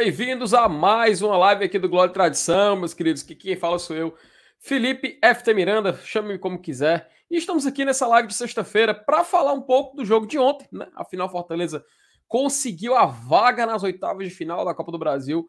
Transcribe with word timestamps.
Bem-vindos 0.00 0.54
a 0.54 0.68
mais 0.68 1.22
uma 1.22 1.36
live 1.36 1.64
aqui 1.64 1.76
do 1.76 1.88
Glória 1.88 2.12
e 2.12 2.14
Tradição, 2.14 2.76
meus 2.76 2.94
queridos, 2.94 3.24
que 3.24 3.34
quem 3.34 3.56
fala 3.56 3.80
sou 3.80 3.96
eu, 3.96 4.14
Felipe 4.56 5.18
FT 5.20 5.52
Miranda, 5.52 5.92
chame-me 5.92 6.38
como 6.38 6.60
quiser. 6.62 7.10
E 7.28 7.36
estamos 7.36 7.66
aqui 7.66 7.84
nessa 7.84 8.06
live 8.06 8.28
de 8.28 8.34
sexta-feira 8.34 8.94
para 8.94 9.24
falar 9.24 9.52
um 9.52 9.60
pouco 9.60 9.96
do 9.96 10.04
jogo 10.04 10.24
de 10.24 10.38
ontem, 10.38 10.68
né? 10.70 10.86
Afinal, 10.94 11.28
Fortaleza 11.28 11.84
conseguiu 12.28 12.94
a 12.94 13.06
vaga 13.06 13.66
nas 13.66 13.82
oitavas 13.82 14.28
de 14.28 14.32
final 14.32 14.64
da 14.64 14.72
Copa 14.72 14.92
do 14.92 15.00
Brasil. 15.00 15.48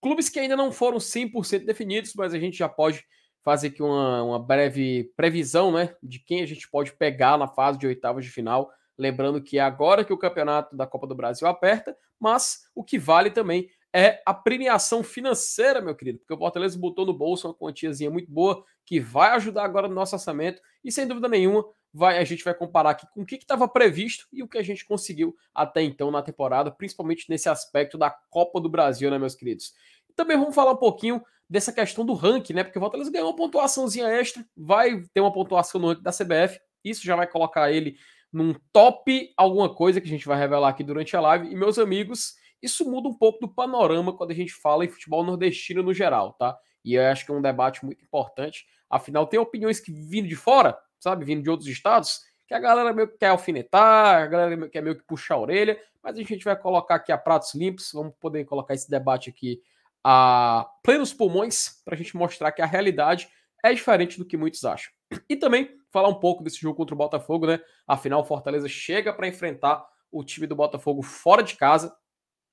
Clubes 0.00 0.28
que 0.28 0.38
ainda 0.38 0.54
não 0.54 0.70
foram 0.70 0.98
100% 0.98 1.64
definidos, 1.64 2.12
mas 2.14 2.32
a 2.32 2.38
gente 2.38 2.56
já 2.56 2.68
pode 2.68 3.04
fazer 3.42 3.66
aqui 3.66 3.82
uma, 3.82 4.22
uma 4.22 4.38
breve 4.38 5.12
previsão, 5.16 5.72
né, 5.72 5.92
de 6.00 6.20
quem 6.20 6.40
a 6.40 6.46
gente 6.46 6.70
pode 6.70 6.92
pegar 6.92 7.36
na 7.36 7.48
fase 7.48 7.76
de 7.76 7.86
oitavas 7.88 8.24
de 8.24 8.30
final. 8.30 8.70
Lembrando 8.96 9.42
que 9.42 9.58
é 9.58 9.60
agora 9.60 10.04
que 10.04 10.12
o 10.12 10.18
campeonato 10.18 10.76
da 10.76 10.86
Copa 10.86 11.08
do 11.08 11.16
Brasil 11.16 11.48
aperta, 11.48 11.96
mas 12.20 12.60
o 12.76 12.84
que 12.84 12.96
vale 12.96 13.30
também 13.30 13.68
é 13.94 14.22
a 14.26 14.34
premiação 14.34 15.02
financeira, 15.02 15.80
meu 15.80 15.94
querido, 15.94 16.18
porque 16.18 16.34
o 16.34 16.38
Fortaleza 16.38 16.78
botou 16.78 17.06
no 17.06 17.12
bolso 17.12 17.48
uma 17.48 17.54
quantiazinha 17.54 18.10
muito 18.10 18.30
boa 18.30 18.62
que 18.84 19.00
vai 19.00 19.30
ajudar 19.30 19.64
agora 19.64 19.88
no 19.88 19.94
nosso 19.94 20.14
orçamento 20.14 20.60
e 20.84 20.92
sem 20.92 21.06
dúvida 21.06 21.28
nenhuma 21.28 21.64
vai, 21.92 22.18
a 22.18 22.24
gente 22.24 22.44
vai 22.44 22.54
comparar 22.54 22.90
aqui 22.90 23.06
com 23.12 23.22
o 23.22 23.26
que 23.26 23.36
estava 23.36 23.66
previsto 23.66 24.26
e 24.32 24.42
o 24.42 24.48
que 24.48 24.58
a 24.58 24.62
gente 24.62 24.84
conseguiu 24.84 25.34
até 25.54 25.82
então 25.82 26.10
na 26.10 26.22
temporada, 26.22 26.70
principalmente 26.70 27.26
nesse 27.28 27.48
aspecto 27.48 27.96
da 27.96 28.10
Copa 28.10 28.60
do 28.60 28.68
Brasil, 28.68 29.10
né, 29.10 29.18
meus 29.18 29.34
queridos. 29.34 29.72
Também 30.14 30.36
vamos 30.36 30.54
falar 30.54 30.72
um 30.72 30.76
pouquinho 30.76 31.22
dessa 31.48 31.72
questão 31.72 32.04
do 32.04 32.12
ranking, 32.12 32.52
né? 32.52 32.62
Porque 32.62 32.78
o 32.78 32.80
Fortaleza 32.80 33.10
ganhou 33.10 33.28
uma 33.28 33.36
pontuaçãozinha 33.36 34.06
extra, 34.08 34.44
vai 34.56 35.02
ter 35.14 35.20
uma 35.20 35.32
pontuação 35.32 35.80
no 35.80 35.88
ranking 35.88 36.02
da 36.02 36.12
CBF, 36.12 36.60
isso 36.84 37.04
já 37.04 37.16
vai 37.16 37.26
colocar 37.26 37.72
ele 37.72 37.96
num 38.32 38.54
top 38.72 39.32
alguma 39.36 39.74
coisa 39.74 40.00
que 40.00 40.06
a 40.06 40.10
gente 40.10 40.26
vai 40.26 40.38
revelar 40.38 40.68
aqui 40.68 40.84
durante 40.84 41.16
a 41.16 41.20
live. 41.20 41.48
E, 41.48 41.56
meus 41.56 41.78
amigos, 41.78 42.34
isso 42.62 42.90
muda 42.90 43.08
um 43.08 43.14
pouco 43.14 43.40
do 43.40 43.48
panorama 43.48 44.12
quando 44.16 44.30
a 44.30 44.34
gente 44.34 44.52
fala 44.52 44.84
em 44.84 44.88
futebol 44.88 45.24
nordestino 45.24 45.82
no 45.82 45.94
geral, 45.94 46.32
tá? 46.32 46.58
E 46.84 46.94
eu 46.94 47.02
acho 47.06 47.24
que 47.24 47.30
é 47.30 47.34
um 47.34 47.42
debate 47.42 47.84
muito 47.84 48.02
importante. 48.02 48.66
Afinal, 48.88 49.26
tem 49.26 49.38
opiniões 49.38 49.80
que 49.80 49.92
vindo 49.92 50.28
de 50.28 50.36
fora, 50.36 50.78
sabe, 50.98 51.24
vindo 51.24 51.42
de 51.42 51.50
outros 51.50 51.68
estados, 51.68 52.20
que 52.46 52.54
a 52.54 52.58
galera 52.58 52.92
meio 52.92 53.08
que 53.08 53.18
quer 53.18 53.28
alfinetar, 53.28 54.22
a 54.22 54.26
galera 54.26 54.68
quer 54.68 54.82
meio 54.82 54.96
que 54.96 55.04
puxar 55.04 55.34
a 55.34 55.40
orelha, 55.40 55.78
mas 56.02 56.16
a 56.16 56.22
gente 56.22 56.44
vai 56.44 56.56
colocar 56.56 56.94
aqui 56.94 57.12
a 57.12 57.18
pratos 57.18 57.54
limpos, 57.54 57.90
vamos 57.92 58.14
poder 58.18 58.44
colocar 58.44 58.74
esse 58.74 58.90
debate 58.90 59.28
aqui 59.28 59.60
a 60.02 60.66
plenos 60.82 61.12
pulmões, 61.12 61.82
para 61.84 61.94
a 61.94 61.98
gente 61.98 62.16
mostrar 62.16 62.52
que 62.52 62.62
a 62.62 62.66
realidade 62.66 63.28
é 63.62 63.72
diferente 63.74 64.16
do 64.16 64.24
que 64.24 64.36
muitos 64.36 64.64
acham. 64.64 64.90
E 65.28 65.36
também 65.36 65.76
falar 65.90 66.08
um 66.08 66.18
pouco 66.18 66.42
desse 66.42 66.60
jogo 66.60 66.76
contra 66.76 66.94
o 66.94 66.98
Botafogo, 66.98 67.46
né? 67.46 67.60
Afinal, 67.86 68.20
o 68.20 68.24
Fortaleza 68.24 68.68
chega 68.68 69.12
para 69.12 69.26
enfrentar 69.26 69.86
o 70.10 70.24
time 70.24 70.46
do 70.46 70.56
Botafogo 70.56 71.02
fora 71.02 71.42
de 71.42 71.56
casa. 71.56 71.94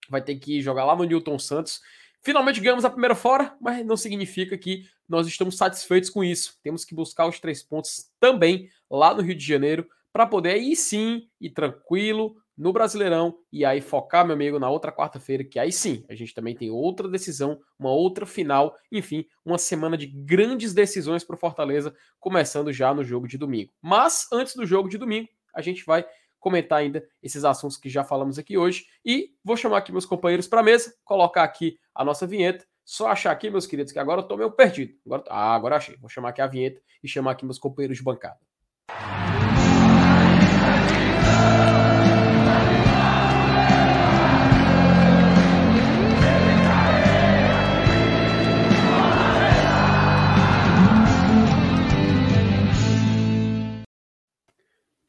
Vai 0.10 0.22
ter 0.22 0.36
que 0.36 0.62
jogar 0.62 0.86
lá 0.86 0.96
no 0.96 1.04
Newton 1.04 1.38
Santos. 1.40 1.82
Finalmente 2.22 2.60
ganhamos 2.60 2.86
a 2.86 2.90
primeira 2.90 3.16
fora, 3.16 3.56
mas 3.62 3.86
não 3.86 3.96
significa 3.96 4.58
que 4.58 4.84
nós 5.08 5.28
estamos 5.28 5.58
satisfeitos 5.58 6.10
com 6.10 6.24
isso. 6.24 6.58
Temos 6.64 6.84
que 6.84 6.96
buscar 6.96 7.28
os 7.28 7.40
três 7.40 7.62
pontos 7.62 8.10
também 8.20 8.70
lá 8.90 9.14
no 9.14 9.22
Rio 9.22 9.36
de 9.36 9.46
Janeiro 9.46 9.88
para 10.12 10.26
poder 10.26 10.52
aí 10.52 10.76
sim 10.76 11.28
ir 11.40 11.52
tranquilo, 11.52 12.36
no 12.58 12.72
Brasileirão 12.72 13.38
e 13.52 13.66
aí 13.66 13.82
focar, 13.82 14.26
meu 14.26 14.34
amigo, 14.34 14.60
na 14.60 14.70
outra 14.70 14.92
quarta-feira, 14.92 15.44
que 15.44 15.60
aí 15.60 15.72
sim, 15.72 16.06
a 16.08 16.16
gente 16.16 16.34
também 16.34 16.56
tem 16.56 16.70
outra 16.70 17.08
decisão, 17.08 17.60
uma 17.78 17.92
outra 17.92 18.26
final, 18.26 18.76
enfim, 18.92 19.26
uma 19.44 19.58
semana 19.58 19.98
de 19.98 20.08
grandes 20.08 20.74
decisões 20.74 21.24
para 21.24 21.36
o 21.36 21.40
Fortaleza, 21.40 21.94
começando 22.20 22.72
já 22.72 22.94
no 22.94 23.04
jogo 23.04 23.28
de 23.28 23.38
domingo. 23.38 23.72
Mas 23.82 24.28
antes 24.32 24.56
do 24.56 24.66
jogo 24.66 24.88
de 24.88 24.98
domingo, 24.98 25.28
a 25.54 25.62
gente 25.62 25.86
vai 25.86 26.06
comentar 26.46 26.78
ainda 26.78 27.04
esses 27.24 27.44
assuntos 27.44 27.76
que 27.76 27.90
já 27.90 28.04
falamos 28.04 28.38
aqui 28.38 28.56
hoje 28.56 28.86
e 29.04 29.32
vou 29.44 29.58
chamar 29.58 29.80
aqui 29.80 29.92
meus 29.92 30.06
companheiros 30.06 30.48
para 30.48 30.60
a 30.60 30.64
mesa, 30.64 30.94
colocar 31.04 31.44
aqui 31.44 31.80
a 31.96 32.06
nossa 32.06 32.28
vinheta. 32.28 32.64
Só 32.84 33.08
achar 33.08 33.32
aqui, 33.32 33.50
meus 33.50 33.66
queridos, 33.66 33.92
que 33.92 33.98
agora 33.98 34.22
eu 34.22 34.28
tô 34.28 34.38
meio 34.38 34.52
perdido. 34.52 34.94
Agora, 35.08 35.24
ah, 35.28 35.56
agora 35.56 35.78
achei. 35.78 35.98
Vou 35.98 36.08
chamar 36.08 36.30
aqui 36.30 36.42
a 36.42 36.46
vinheta 36.46 36.80
e 37.04 37.08
chamar 37.08 37.32
aqui 37.32 37.44
meus 37.44 37.58
companheiros 37.58 37.98
de 37.98 38.04
bancada. 38.04 38.38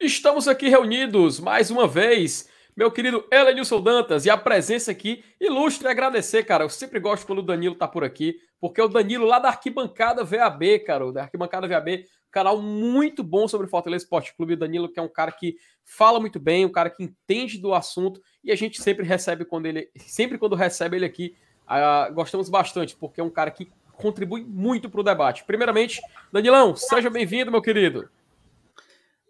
Estamos 0.06 0.47
aqui 0.47 0.69
reunidos 0.69 1.41
mais 1.41 1.69
uma 1.69 1.89
vez, 1.89 2.49
meu 2.77 2.93
querido 2.93 3.27
Elenilson 3.28 3.81
Dantas, 3.81 4.25
e 4.25 4.31
a 4.31 4.37
presença 4.37 4.93
aqui 4.93 5.25
ilustre 5.41 5.89
agradecer, 5.89 6.44
cara. 6.44 6.62
Eu 6.62 6.69
sempre 6.69 7.00
gosto 7.00 7.27
quando 7.27 7.41
o 7.41 7.43
Danilo 7.43 7.75
tá 7.75 7.89
por 7.89 8.05
aqui, 8.05 8.37
porque 8.61 8.81
o 8.81 8.87
Danilo 8.87 9.27
lá 9.27 9.41
da 9.41 9.49
Arquibancada 9.49 10.22
VAB, 10.22 10.78
cara, 10.87 11.12
da 11.12 11.22
Arquibancada 11.22 11.66
VAB, 11.66 12.05
canal 12.31 12.62
muito 12.62 13.25
bom 13.25 13.49
sobre 13.49 13.66
Fortaleza 13.66 14.05
Esporte 14.05 14.33
Clube. 14.37 14.53
O 14.53 14.56
Danilo, 14.56 14.89
que 14.89 15.00
é 15.00 15.03
um 15.03 15.09
cara 15.09 15.33
que 15.33 15.56
fala 15.84 16.21
muito 16.21 16.39
bem, 16.39 16.65
um 16.65 16.71
cara 16.71 16.89
que 16.89 17.03
entende 17.03 17.59
do 17.59 17.75
assunto, 17.75 18.22
e 18.45 18.53
a 18.53 18.56
gente 18.56 18.81
sempre 18.81 19.05
recebe 19.05 19.45
quando 19.45 19.66
ele, 19.66 19.91
sempre 19.97 20.39
quando 20.39 20.55
recebe 20.55 20.99
ele 20.99 21.05
aqui, 21.05 21.34
uh, 21.66 22.15
gostamos 22.15 22.49
bastante, 22.49 22.95
porque 22.95 23.21
é 23.21 23.25
um 23.25 23.31
cara 23.31 23.50
que 23.50 23.69
contribui 23.95 24.45
muito 24.45 24.89
para 24.89 25.00
o 25.00 25.05
debate. 25.05 25.43
Primeiramente, 25.45 26.00
Danilão, 26.33 26.77
seja 26.77 27.11
bem-vindo, 27.11 27.50
meu 27.50 27.61
querido. 27.61 28.09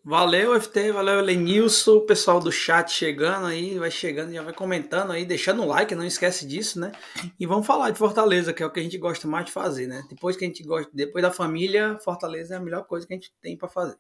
Valeu, 0.09 0.55
FT, 0.61 0.93
valeu, 0.93 1.21
Lenilson, 1.21 1.97
o 1.97 2.00
pessoal 2.00 2.39
do 2.39 2.53
chat 2.53 2.93
chegando 2.93 3.47
aí, 3.47 3.77
vai 3.77 3.91
chegando, 3.91 4.33
já 4.33 4.41
vai 4.41 4.53
comentando 4.53 5.11
aí, 5.11 5.25
deixando 5.25 5.65
o 5.65 5.67
like, 5.67 5.97
não 5.97 6.05
esquece 6.05 6.47
disso, 6.47 6.78
né? 6.78 6.93
E 7.41 7.44
vamos 7.44 7.67
falar 7.67 7.91
de 7.91 7.99
Fortaleza, 7.99 8.53
que 8.53 8.62
é 8.62 8.66
o 8.66 8.71
que 8.71 8.78
a 8.78 8.83
gente 8.84 8.97
gosta 8.99 9.27
mais 9.27 9.47
de 9.47 9.50
fazer, 9.50 9.89
né? 9.89 10.05
Depois 10.09 10.37
que 10.37 10.45
a 10.45 10.47
gente 10.47 10.62
gosta, 10.62 10.89
depois 10.95 11.25
da 11.25 11.33
família, 11.33 11.99
Fortaleza 11.99 12.55
é 12.55 12.56
a 12.56 12.61
melhor 12.61 12.84
coisa 12.84 13.05
que 13.05 13.15
a 13.15 13.16
gente 13.16 13.34
tem 13.43 13.56
para 13.56 13.66
fazer. 13.66 13.97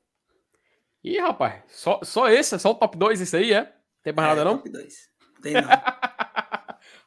Ih, 1.02 1.18
rapaz, 1.18 1.64
só, 1.70 1.98
só 2.04 2.28
esse, 2.28 2.56
só 2.56 2.70
o 2.70 2.76
top 2.76 2.96
2 2.96 3.20
isso 3.20 3.36
aí, 3.36 3.52
é? 3.52 3.74
Tem 4.04 4.12
mais 4.12 4.28
é, 4.28 4.30
nada 4.30 4.44
não? 4.44 4.58
Top 4.58 4.70
2. 4.70 4.94
Tem 5.42 5.54
não. 5.54 5.62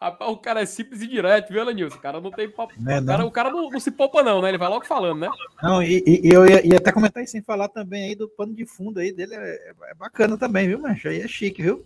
Rapaz, 0.02 0.32
o 0.32 0.38
cara 0.38 0.62
é 0.62 0.66
simples 0.66 1.02
e 1.02 1.08
direto, 1.08 1.52
viu, 1.52 1.62
Lenilson? 1.62 1.98
O 1.98 2.02
cara 2.02 2.22
não 2.22 2.32
tem 2.32 2.50
papo. 2.50 2.74
É, 2.88 3.00
o 3.00 3.06
cara, 3.06 3.26
o 3.26 3.32
cara 3.32 3.52
não, 3.52 3.70
não, 3.70 3.80
se 3.82 3.92
poupa, 3.92 4.24
não, 4.24 4.42
né? 4.42 4.48
Ele 4.48 4.58
vai 4.58 4.70
logo 4.70 4.86
falando, 4.86 5.20
né? 5.20 5.30
Não, 5.62 5.84
e, 5.84 6.02
e 6.08 6.32
eu 6.32 6.46
ia, 6.46 6.66
ia, 6.66 6.78
até 6.78 6.90
comentar 6.94 7.22
isso 7.22 7.34
sem 7.34 7.42
falar 7.42 7.68
também 7.68 8.06
aí 8.06 8.16
do 8.16 8.30
pano 8.30 8.54
de 8.54 8.66
fundo 8.66 9.00
aí 9.02 9.12
dele. 9.12 9.36
É, 9.36 9.74
é 9.90 9.94
bacana 9.96 10.38
também, 10.38 10.70
viu, 10.70 10.80
mancha? 10.80 11.10
Aí 11.10 11.20
é 11.20 11.28
chique, 11.28 11.62
viu? 11.62 11.86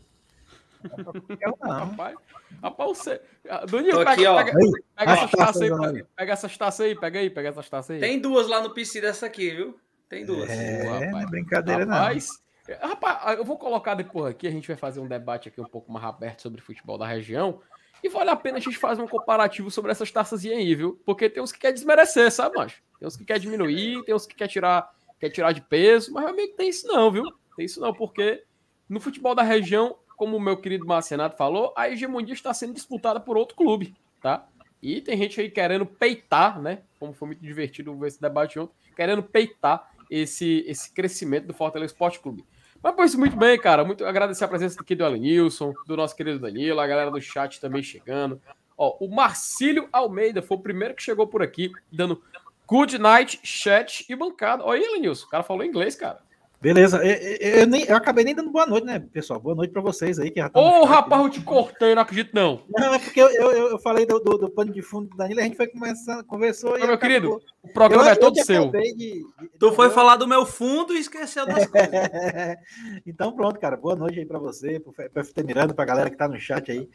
Não, 1.41 1.57
rapaz, 1.59 2.15
rapaz, 2.61 2.89
você. 2.89 3.21
Doninho, 3.67 3.97
pega, 3.97 4.11
aqui, 4.11 4.23
pega, 4.23 4.53
pega 4.95 5.11
essas 5.13 5.31
taças 5.31 5.61
aí, 5.61 5.69
pega, 5.69 6.07
pega 6.15 6.33
essas 6.33 6.57
taças 6.57 6.85
aí, 6.85 6.95
pega 6.95 7.19
aí, 7.19 7.29
pega 7.29 7.49
essas 7.49 7.69
taças 7.69 7.95
aí. 7.95 7.99
Tem 7.99 8.19
duas 8.19 8.47
lá 8.47 8.61
no 8.61 8.71
PC 8.71 9.01
dessa 9.01 9.25
aqui, 9.25 9.49
viu? 9.49 9.79
Tem 10.07 10.23
duas. 10.23 10.47
É, 10.49 10.83
Pô, 10.83 10.91
rapaz. 10.91 11.29
brincadeira 11.31 11.85
rapaz, 11.85 12.27
não. 12.67 12.89
Rapaz, 12.89 13.37
eu 13.37 13.43
vou 13.43 13.57
colocar 13.57 13.95
depois 13.95 14.31
aqui, 14.31 14.47
a 14.47 14.51
gente 14.51 14.67
vai 14.67 14.77
fazer 14.77 14.99
um 14.99 15.07
debate 15.07 15.49
aqui 15.49 15.59
um 15.59 15.65
pouco 15.65 15.91
mais 15.91 16.05
aberto 16.05 16.41
sobre 16.41 16.61
futebol 16.61 16.97
da 16.97 17.07
região. 17.07 17.59
E 18.03 18.09
vale 18.09 18.29
a 18.29 18.35
pena 18.35 18.57
a 18.57 18.61
gente 18.61 18.77
fazer 18.77 19.01
um 19.01 19.07
comparativo 19.07 19.71
sobre 19.71 19.89
essas 19.89 20.11
taças 20.11 20.43
aí, 20.45 20.75
viu? 20.75 21.01
Porque 21.05 21.29
tem 21.29 21.41
uns 21.41 21.53
que 21.53 21.59
quer 21.59 21.71
desmerecer, 21.71 22.29
sabe, 22.29 22.57
macho? 22.57 22.83
Tem 22.99 23.07
uns 23.07 23.15
que 23.15 23.23
quer 23.23 23.39
diminuir, 23.39 24.03
tem 24.03 24.13
uns 24.13 24.25
que 24.25 24.35
quer 24.35 24.49
tirar, 24.49 24.93
quer 25.17 25.29
tirar 25.29 25.53
de 25.53 25.61
peso, 25.61 26.11
mas 26.11 26.25
amigo, 26.25 26.53
tem 26.57 26.67
isso 26.67 26.85
não, 26.85 27.09
viu? 27.09 27.23
Tem 27.55 27.65
isso 27.65 27.79
não, 27.79 27.93
porque 27.93 28.43
no 28.89 28.99
futebol 28.99 29.33
da 29.33 29.41
região, 29.41 29.95
como 30.17 30.35
o 30.35 30.39
meu 30.39 30.57
querido 30.57 30.85
Marcenato 30.85 31.37
falou, 31.37 31.73
a 31.77 31.89
hegemonia 31.89 32.33
está 32.33 32.53
sendo 32.53 32.73
disputada 32.73 33.21
por 33.21 33.37
outro 33.37 33.55
clube, 33.55 33.95
tá? 34.21 34.45
E 34.81 34.99
tem 34.99 35.17
gente 35.17 35.39
aí 35.39 35.49
querendo 35.49 35.85
peitar, 35.85 36.61
né? 36.61 36.81
Como 36.99 37.13
foi 37.13 37.27
muito 37.27 37.41
divertido 37.41 37.97
ver 37.97 38.07
esse 38.07 38.19
debate 38.19 38.59
ontem, 38.59 38.73
querendo 38.93 39.23
peitar 39.23 39.89
esse, 40.11 40.65
esse 40.67 40.91
crescimento 40.91 41.47
do 41.47 41.53
Fortaleza 41.53 41.93
Esporte 41.93 42.19
Clube. 42.19 42.43
Mas 42.83 42.93
pois 42.95 43.15
muito 43.15 43.37
bem, 43.37 43.57
cara. 43.57 43.85
Muito 43.85 44.05
agradecer 44.05 44.43
a 44.43 44.47
presença 44.47 44.81
aqui 44.81 44.93
do 44.93 45.05
Alenilson, 45.05 45.73
do 45.87 45.95
nosso 45.95 46.13
querido 46.13 46.37
Danilo, 46.37 46.81
a 46.81 46.85
galera 46.85 47.09
do 47.09 47.21
chat 47.21 47.61
também 47.61 47.81
chegando. 47.81 48.41
Ó, 48.77 48.97
o 48.99 49.07
Marcílio 49.07 49.87
Almeida 49.93 50.41
foi 50.41 50.57
o 50.57 50.59
primeiro 50.59 50.93
que 50.93 51.01
chegou 51.01 51.25
por 51.25 51.41
aqui, 51.41 51.71
dando 51.89 52.21
good 52.67 52.97
night, 52.97 53.39
chat 53.41 54.05
e 54.09 54.15
bancada. 54.15 54.65
Olha 54.65 54.81
aí, 54.81 54.85
Alenilson, 54.85 55.27
o 55.27 55.29
cara 55.29 55.43
falou 55.43 55.63
inglês, 55.63 55.95
cara. 55.95 56.19
Beleza, 56.63 57.05
eu, 57.05 57.59
eu, 57.59 57.67
nem, 57.67 57.83
eu 57.83 57.93
acabei 57.97 58.23
nem 58.23 58.33
dando 58.33 58.49
boa 58.49 58.65
noite, 58.65 58.85
né, 58.85 58.97
pessoal? 58.97 59.37
Boa 59.37 59.53
noite 59.53 59.71
para 59.71 59.81
vocês 59.81 60.17
aí. 60.17 60.33
Ô, 60.53 60.59
oh, 60.61 60.85
rapaz, 60.85 61.21
eu 61.21 61.29
te 61.29 61.41
cortei, 61.41 61.93
não 61.93 62.03
acredito 62.03 62.33
não. 62.33 62.63
Não, 62.69 62.93
é 62.93 62.99
porque 62.99 63.21
eu, 63.21 63.29
eu, 63.29 63.51
eu 63.71 63.79
falei 63.79 64.05
do, 64.05 64.17
do, 64.17 64.37
do, 64.37 64.49
pano 64.49 64.71
de 64.71 64.81
fundo 64.81 65.09
do 65.09 65.17
Danilo, 65.17 65.41
a 65.41 65.43
gente 65.43 65.57
foi 65.57 65.67
começando, 65.67 66.23
conversou. 66.23 66.79
Não, 66.79 66.87
meu 66.87 66.97
querido, 66.97 67.41
o 67.61 67.67
programa 67.67 68.09
é 68.09 68.15
todo 68.15 68.41
seu. 68.45 68.71
De, 68.71 68.95
de, 68.95 69.25
tu 69.59 69.73
foi 69.73 69.89
falar 69.89 70.15
do 70.15 70.25
meu 70.25 70.45
fundo 70.45 70.93
e 70.93 70.99
esqueceu 70.99 71.45
das 71.45 71.67
coisas. 71.67 71.91
então 73.05 73.33
pronto, 73.33 73.59
cara, 73.59 73.75
boa 73.75 73.97
noite 73.97 74.19
aí 74.19 74.25
para 74.25 74.39
você, 74.39 74.81
para 75.13 75.21
FT 75.21 75.43
Miranda, 75.43 75.73
para 75.73 75.83
a 75.83 75.87
galera 75.87 76.09
que 76.09 76.15
tá 76.15 76.29
no 76.29 76.39
chat 76.39 76.71
aí, 76.71 76.89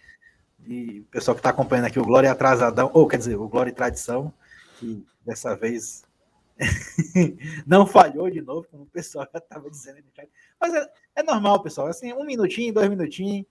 e 0.66 1.00
o 1.00 1.04
pessoal 1.10 1.34
que 1.34 1.42
tá 1.42 1.50
acompanhando 1.50 1.88
aqui 1.88 2.00
o 2.00 2.06
Glória 2.06 2.32
Atrasadão, 2.32 2.90
ou 2.94 3.06
quer 3.06 3.18
dizer, 3.18 3.36
o 3.36 3.46
Glória 3.46 3.68
e 3.70 3.74
Tradição, 3.74 4.32
que 4.78 5.04
dessa 5.26 5.54
vez 5.54 6.07
não 7.66 7.86
falhou 7.86 8.30
de 8.30 8.40
novo, 8.40 8.66
como 8.70 8.82
o 8.84 8.86
pessoal 8.86 9.28
já 9.32 9.38
estava 9.38 9.70
dizendo. 9.70 10.02
Mas 10.60 10.74
é, 10.74 10.92
é, 11.16 11.22
normal, 11.22 11.62
pessoal. 11.62 11.86
Assim, 11.86 12.12
um 12.12 12.24
minutinho, 12.24 12.74
dois 12.74 12.88
minutinhos. 12.88 13.46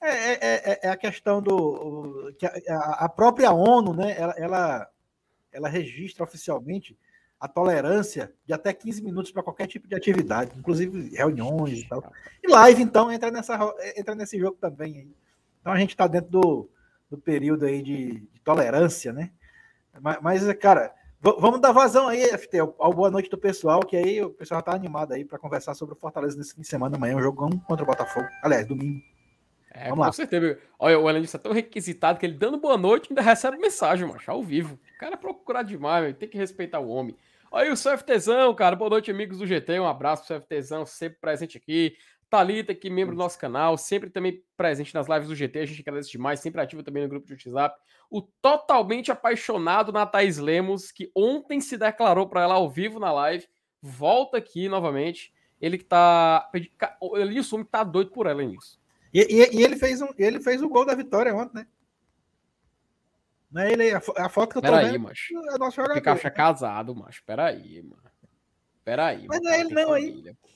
É, 0.00 0.08
é, 0.08 0.72
é, 0.72 0.80
é 0.82 0.88
a 0.88 0.96
questão 0.96 1.40
do. 1.40 2.32
que 2.38 2.46
a, 2.46 3.04
a, 3.04 3.08
própria 3.08 3.52
ONU, 3.52 3.94
né, 3.94 4.16
ela, 4.18 4.34
ela, 4.36 4.90
ela 5.52 5.68
registra 5.68 6.24
oficialmente 6.24 6.98
a 7.38 7.48
tolerância 7.48 8.32
de 8.46 8.52
até 8.52 8.72
15 8.72 9.02
minutos 9.02 9.32
para 9.32 9.42
qualquer 9.42 9.66
tipo 9.66 9.88
de 9.88 9.94
atividade, 9.94 10.56
inclusive 10.56 11.16
reuniões 11.16 11.80
e 11.80 11.88
tal. 11.88 12.12
E 12.42 12.48
live, 12.48 12.82
então, 12.82 13.10
entra, 13.10 13.30
nessa, 13.30 13.58
entra 13.96 14.14
nesse 14.14 14.38
jogo 14.38 14.56
também. 14.60 15.12
Então 15.60 15.72
a 15.72 15.78
gente 15.78 15.90
está 15.90 16.06
dentro 16.06 16.30
do, 16.30 16.70
do 17.10 17.18
período 17.18 17.64
aí 17.64 17.82
de, 17.82 18.20
de 18.20 18.40
tolerância, 18.44 19.12
né? 19.12 19.30
Mas, 20.00 20.18
mas 20.22 20.52
cara, 20.54 20.94
vamos 21.22 21.60
dar 21.60 21.70
vazão 21.70 22.08
aí, 22.08 22.20
FT, 22.36 22.58
ao, 22.58 22.92
boa 22.92 23.10
noite 23.10 23.30
do 23.30 23.38
pessoal, 23.38 23.80
que 23.80 23.96
aí 23.96 24.20
o 24.20 24.30
pessoal 24.30 24.58
está 24.58 24.74
animado 24.74 25.12
aí 25.12 25.24
para 25.24 25.38
conversar 25.38 25.74
sobre 25.74 25.94
o 25.94 25.98
Fortaleza 25.98 26.36
nesse 26.36 26.54
fim 26.54 26.62
de 26.62 26.66
semana. 26.66 26.96
Amanhã 26.96 27.16
um 27.16 27.22
jogão 27.22 27.48
contra 27.50 27.84
o 27.84 27.86
Botafogo. 27.86 28.26
Aliás, 28.42 28.66
domingo. 28.66 29.00
É, 29.70 29.84
Vamos 29.84 29.98
com 29.98 30.04
lá. 30.04 30.12
certeza. 30.12 30.58
Olha, 30.78 30.98
o 30.98 31.08
Elenilson 31.08 31.36
é 31.36 31.40
tão 31.40 31.52
requisitado 31.52 32.18
que 32.18 32.26
ele 32.26 32.34
dando 32.34 32.58
boa 32.58 32.76
noite 32.76 33.06
ainda 33.10 33.22
recebe 33.22 33.56
mensagem, 33.56 34.06
macho, 34.06 34.30
ao 34.30 34.42
vivo. 34.42 34.78
O 34.96 34.98
cara 34.98 35.14
é 35.14 35.16
procurar 35.16 35.62
demais, 35.62 36.16
tem 36.16 36.28
que 36.28 36.36
respeitar 36.36 36.80
o 36.80 36.88
homem. 36.88 37.16
Olha 37.50 37.72
o 37.72 37.76
CFTzão, 37.76 38.54
cara. 38.54 38.74
Boa 38.74 38.90
noite, 38.90 39.10
amigos 39.10 39.38
do 39.38 39.46
GT. 39.46 39.78
Um 39.78 39.86
abraço 39.86 40.26
pro 40.26 40.40
CFTzão, 40.40 40.84
sempre 40.84 41.18
presente 41.20 41.56
aqui. 41.56 41.94
Talita, 42.32 42.74
que 42.74 42.88
membro 42.88 43.14
do 43.14 43.18
nosso 43.18 43.38
canal, 43.38 43.76
sempre 43.76 44.08
também 44.08 44.42
presente 44.56 44.94
nas 44.94 45.06
lives 45.06 45.28
do 45.28 45.34
GT, 45.34 45.58
a 45.58 45.66
gente 45.66 45.82
agradece 45.82 46.10
demais, 46.10 46.40
sempre 46.40 46.62
ativa 46.62 46.82
também 46.82 47.02
no 47.02 47.08
grupo 47.10 47.26
de 47.26 47.34
WhatsApp. 47.34 47.78
O 48.08 48.22
totalmente 48.22 49.12
apaixonado 49.12 49.92
na 49.92 50.06
Thaís 50.06 50.38
Lemos, 50.38 50.90
que 50.90 51.12
ontem 51.14 51.60
se 51.60 51.76
declarou 51.76 52.26
para 52.26 52.40
ela 52.40 52.54
ao 52.54 52.70
vivo 52.70 52.98
na 52.98 53.12
live, 53.12 53.46
volta 53.82 54.38
aqui 54.38 54.66
novamente. 54.66 55.30
Ele 55.60 55.76
que 55.76 55.84
tá. 55.84 56.50
Ele 57.16 57.38
assume 57.38 57.66
que 57.66 57.70
tá 57.70 57.84
doido 57.84 58.10
por 58.12 58.26
ela 58.26 58.42
nisso. 58.42 58.80
E, 59.12 59.20
e, 59.20 59.58
e, 59.58 59.62
ele, 59.62 59.76
fez 59.76 60.00
um, 60.00 60.08
ele 60.16 60.40
fez 60.40 60.62
o 60.62 60.70
gol 60.70 60.86
da 60.86 60.94
vitória 60.94 61.36
ontem, 61.36 61.58
né? 61.58 61.66
Não 63.50 63.60
é 63.60 63.72
ele, 63.72 63.90
a, 63.90 64.00
a 64.16 64.28
foto 64.30 64.52
que 64.52 64.58
eu 64.58 64.62
tô 64.62 64.70
Pera 64.70 64.90
vendo 64.90 65.00
macho. 65.00 65.34
é 65.50 65.58
nosso 65.58 65.76
jogador. 65.76 65.94
Pikachu 65.96 66.26
é 66.26 66.30
né? 66.30 66.36
casado, 66.36 66.94
macho. 66.96 67.22
Peraí, 67.26 67.82
mano. 67.82 68.02
Peraí. 68.82 69.26
Mas 69.28 69.40
não 69.42 69.50
é 69.50 69.60
ele 69.60 69.74
não 69.74 69.88
família. 69.88 70.30
aí. 70.30 70.52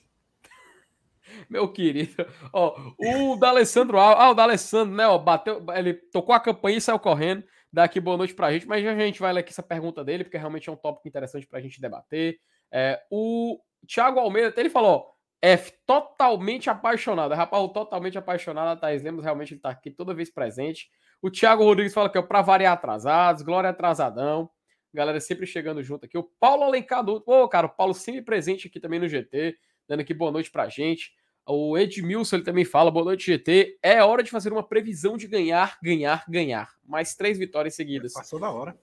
Meu 1.50 1.72
querido. 1.72 2.26
Ó, 2.52 2.76
o 2.98 3.36
D'Alessandro 3.36 3.98
Ah, 3.98 4.30
o 4.30 4.34
D'Alessandro, 4.34 4.94
né? 4.94 5.06
Ó, 5.06 5.18
bateu, 5.18 5.64
ele 5.74 5.94
tocou 5.94 6.34
a 6.34 6.40
campainha 6.40 6.78
e 6.78 6.80
saiu 6.80 6.98
correndo. 6.98 7.44
Dá 7.72 7.84
aqui 7.84 8.00
boa 8.00 8.16
noite 8.16 8.34
pra 8.34 8.52
gente, 8.52 8.66
mas 8.66 8.82
já 8.82 8.92
a 8.92 8.98
gente 8.98 9.20
vai 9.20 9.32
ler 9.32 9.40
aqui 9.40 9.50
essa 9.50 9.62
pergunta 9.62 10.02
dele, 10.02 10.24
porque 10.24 10.38
realmente 10.38 10.68
é 10.68 10.72
um 10.72 10.76
tópico 10.76 11.06
interessante 11.08 11.46
pra 11.46 11.60
gente 11.60 11.80
debater. 11.80 12.38
É, 12.72 13.00
o 13.10 13.58
Thiago 13.86 14.18
Almeida, 14.18 14.52
ele 14.56 14.70
falou, 14.70 15.06
F, 15.42 15.72
totalmente 15.84 16.70
apaixonado. 16.70 17.34
Rapaz, 17.34 17.62
o 17.62 17.68
totalmente 17.68 18.16
apaixonado, 18.16 18.68
a 18.68 18.76
Thaís 18.76 19.02
Lemos, 19.02 19.24
realmente 19.24 19.54
ele 19.54 19.60
tá 19.60 19.70
aqui 19.70 19.90
toda 19.90 20.14
vez 20.14 20.30
presente. 20.30 20.88
O 21.20 21.30
Thiago 21.30 21.64
Rodrigues 21.64 21.92
fala 21.92 22.08
que 22.08 22.16
é 22.16 22.22
pra 22.22 22.40
variar 22.40 22.72
atrasados, 22.72 23.42
Glória 23.42 23.70
atrasadão. 23.70 24.48
Galera 24.94 25.20
sempre 25.20 25.46
chegando 25.46 25.82
junto 25.82 26.06
aqui. 26.06 26.16
O 26.16 26.22
Paulo 26.40 26.64
Alencar, 26.64 27.04
ô, 27.06 27.48
cara, 27.48 27.66
o 27.66 27.70
Paulo 27.70 27.92
sempre 27.92 28.22
presente 28.22 28.68
aqui 28.68 28.80
também 28.80 28.98
no 28.98 29.08
GT 29.08 29.54
dando 29.88 30.00
aqui 30.00 30.14
boa 30.14 30.30
noite 30.30 30.50
pra 30.50 30.68
gente. 30.68 31.12
O 31.46 31.78
Edmilson 31.78 32.36
ele 32.36 32.44
também 32.44 32.64
fala: 32.64 32.90
boa 32.90 33.04
noite, 33.04 33.26
GT. 33.26 33.78
É 33.82 34.02
hora 34.02 34.22
de 34.22 34.30
fazer 34.30 34.52
uma 34.52 34.66
previsão 34.66 35.16
de 35.16 35.28
ganhar, 35.28 35.78
ganhar, 35.82 36.24
ganhar. 36.28 36.74
Mais 36.84 37.14
três 37.14 37.38
vitórias 37.38 37.74
seguidas. 37.74 38.12
Passou 38.12 38.40
da 38.40 38.50
hora. 38.50 38.76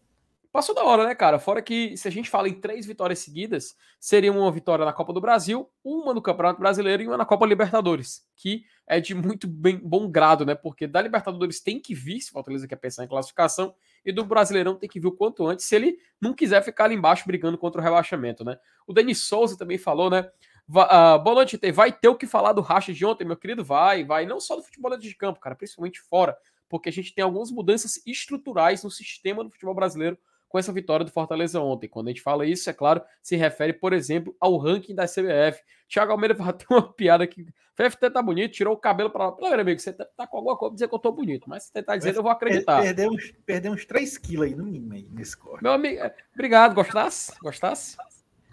Passou 0.54 0.76
da 0.76 0.84
hora, 0.84 1.04
né, 1.08 1.16
cara? 1.16 1.40
Fora 1.40 1.64
que 1.64 1.98
se 1.98 2.08
a 2.08 2.12
gente 2.12 2.30
fala 2.30 2.48
em 2.48 2.54
três 2.54 2.86
vitórias 2.86 3.18
seguidas, 3.18 3.76
seria 4.00 4.32
uma 4.32 4.52
vitória 4.52 4.86
na 4.86 4.94
Copa 4.94 5.12
do 5.12 5.20
Brasil, 5.20 5.68
uma 5.84 6.14
no 6.14 6.22
Campeonato 6.22 6.60
Brasileiro 6.60 7.02
e 7.02 7.08
uma 7.08 7.18
na 7.18 7.26
Copa 7.26 7.44
Libertadores, 7.48 8.24
que 8.36 8.64
é 8.86 9.00
de 9.00 9.16
muito 9.16 9.48
bem, 9.48 9.80
bom 9.84 10.08
grado, 10.08 10.46
né? 10.46 10.54
Porque 10.54 10.86
da 10.86 11.02
Libertadores 11.02 11.60
tem 11.60 11.80
que 11.80 11.96
vir, 11.96 12.22
se 12.22 12.30
o 12.30 12.34
Fortaleza 12.34 12.68
quer 12.68 12.76
pensar 12.76 13.04
em 13.04 13.08
classificação, 13.08 13.74
e 14.06 14.12
do 14.12 14.24
Brasileirão 14.24 14.76
tem 14.76 14.88
que 14.88 15.00
vir 15.00 15.08
o 15.08 15.12
quanto 15.12 15.48
antes, 15.48 15.66
se 15.66 15.76
ele 15.76 15.98
não 16.22 16.36
quiser 16.36 16.64
ficar 16.64 16.84
ali 16.84 16.94
embaixo 16.94 17.26
brigando 17.26 17.58
contra 17.58 17.82
o 17.82 17.84
rebaixamento, 17.84 18.46
né? 18.46 18.60
O 18.86 18.94
Denis 18.94 19.24
Souza 19.24 19.58
também 19.58 19.80
falou, 19.80 20.12
né? 20.12 20.30
Uh, 20.70 21.20
boa 21.22 21.36
noite, 21.36 21.58
Tê. 21.58 21.72
Vai 21.72 21.92
ter 21.92 22.08
o 22.08 22.16
que 22.16 22.26
falar 22.26 22.54
do 22.54 22.62
racha 22.62 22.94
de 22.94 23.06
ontem, 23.06 23.26
meu 23.26 23.36
querido? 23.36 23.64
Vai, 23.64 24.04
vai. 24.04 24.26
Não 24.26 24.40
só 24.40 24.56
do 24.56 24.64
futebol 24.64 24.96
de 24.98 25.16
campo, 25.16 25.40
cara, 25.40 25.56
principalmente 25.56 26.00
fora, 26.02 26.38
porque 26.70 26.90
a 26.90 26.92
gente 26.92 27.14
tem 27.14 27.24
algumas 27.24 27.52
mudanças 27.52 28.02
estruturais 28.06 28.84
no 28.84 28.90
sistema 28.90 29.44
do 29.44 29.52
futebol 29.52 29.76
brasileiro 29.76 30.18
com 30.48 30.60
essa 30.60 30.72
vitória 30.72 31.04
do 31.04 31.12
Fortaleza 31.12 31.60
ontem. 31.60 31.88
Quando 31.88 32.08
a 32.08 32.12
gente 32.12 32.22
fala 32.22 32.46
isso, 32.46 32.70
é 32.70 32.74
claro, 32.74 33.02
se 33.22 33.36
refere, 33.36 33.74
por 33.74 33.92
exemplo, 33.92 34.36
ao 34.40 34.56
ranking 34.58 34.96
da 34.96 35.06
CBF. 35.06 35.62
Thiago 35.90 36.12
Almeida 36.12 36.34
vai 36.36 36.54
ter 36.54 36.66
uma 36.70 36.94
piada 36.94 37.24
aqui. 37.24 37.46
FFT 37.76 38.12
tá 38.12 38.22
bonito, 38.22 38.54
tirou 38.54 38.76
o 38.76 38.78
cabelo 38.78 39.10
para 39.10 39.26
lá. 39.26 39.32
Pelo 39.32 39.60
amigo, 39.60 39.80
você 39.80 39.92
tá, 39.92 40.06
tá, 40.06 40.28
com 40.28 40.38
alguma 40.38 40.56
coisa 40.56 40.70
pra 40.70 40.76
dizer 40.76 40.88
que 40.88 40.96
eu 40.96 41.00
tô 41.00 41.12
bonito, 41.12 41.50
mas 41.50 41.64
você 41.64 41.82
tá 41.82 41.98
dizendo, 41.98 42.18
eu 42.18 42.24
vou 42.24 42.32
acreditar. 42.32 42.82
Perdeu 42.82 43.10
uns, 43.10 43.34
perdeu 43.46 43.72
uns 43.74 43.84
3 43.84 44.18
quilos 44.20 44.46
aí 44.46 44.56
no 44.56 44.64
mínimo 44.64 44.94
aí, 44.94 45.08
nesse 45.12 45.36
corte. 45.36 45.64
Meu 45.64 45.74
amigo, 45.74 46.00
é, 46.00 46.16
obrigado. 46.34 46.76
Gostasse? 46.76 47.34
Gostasse? 47.42 47.98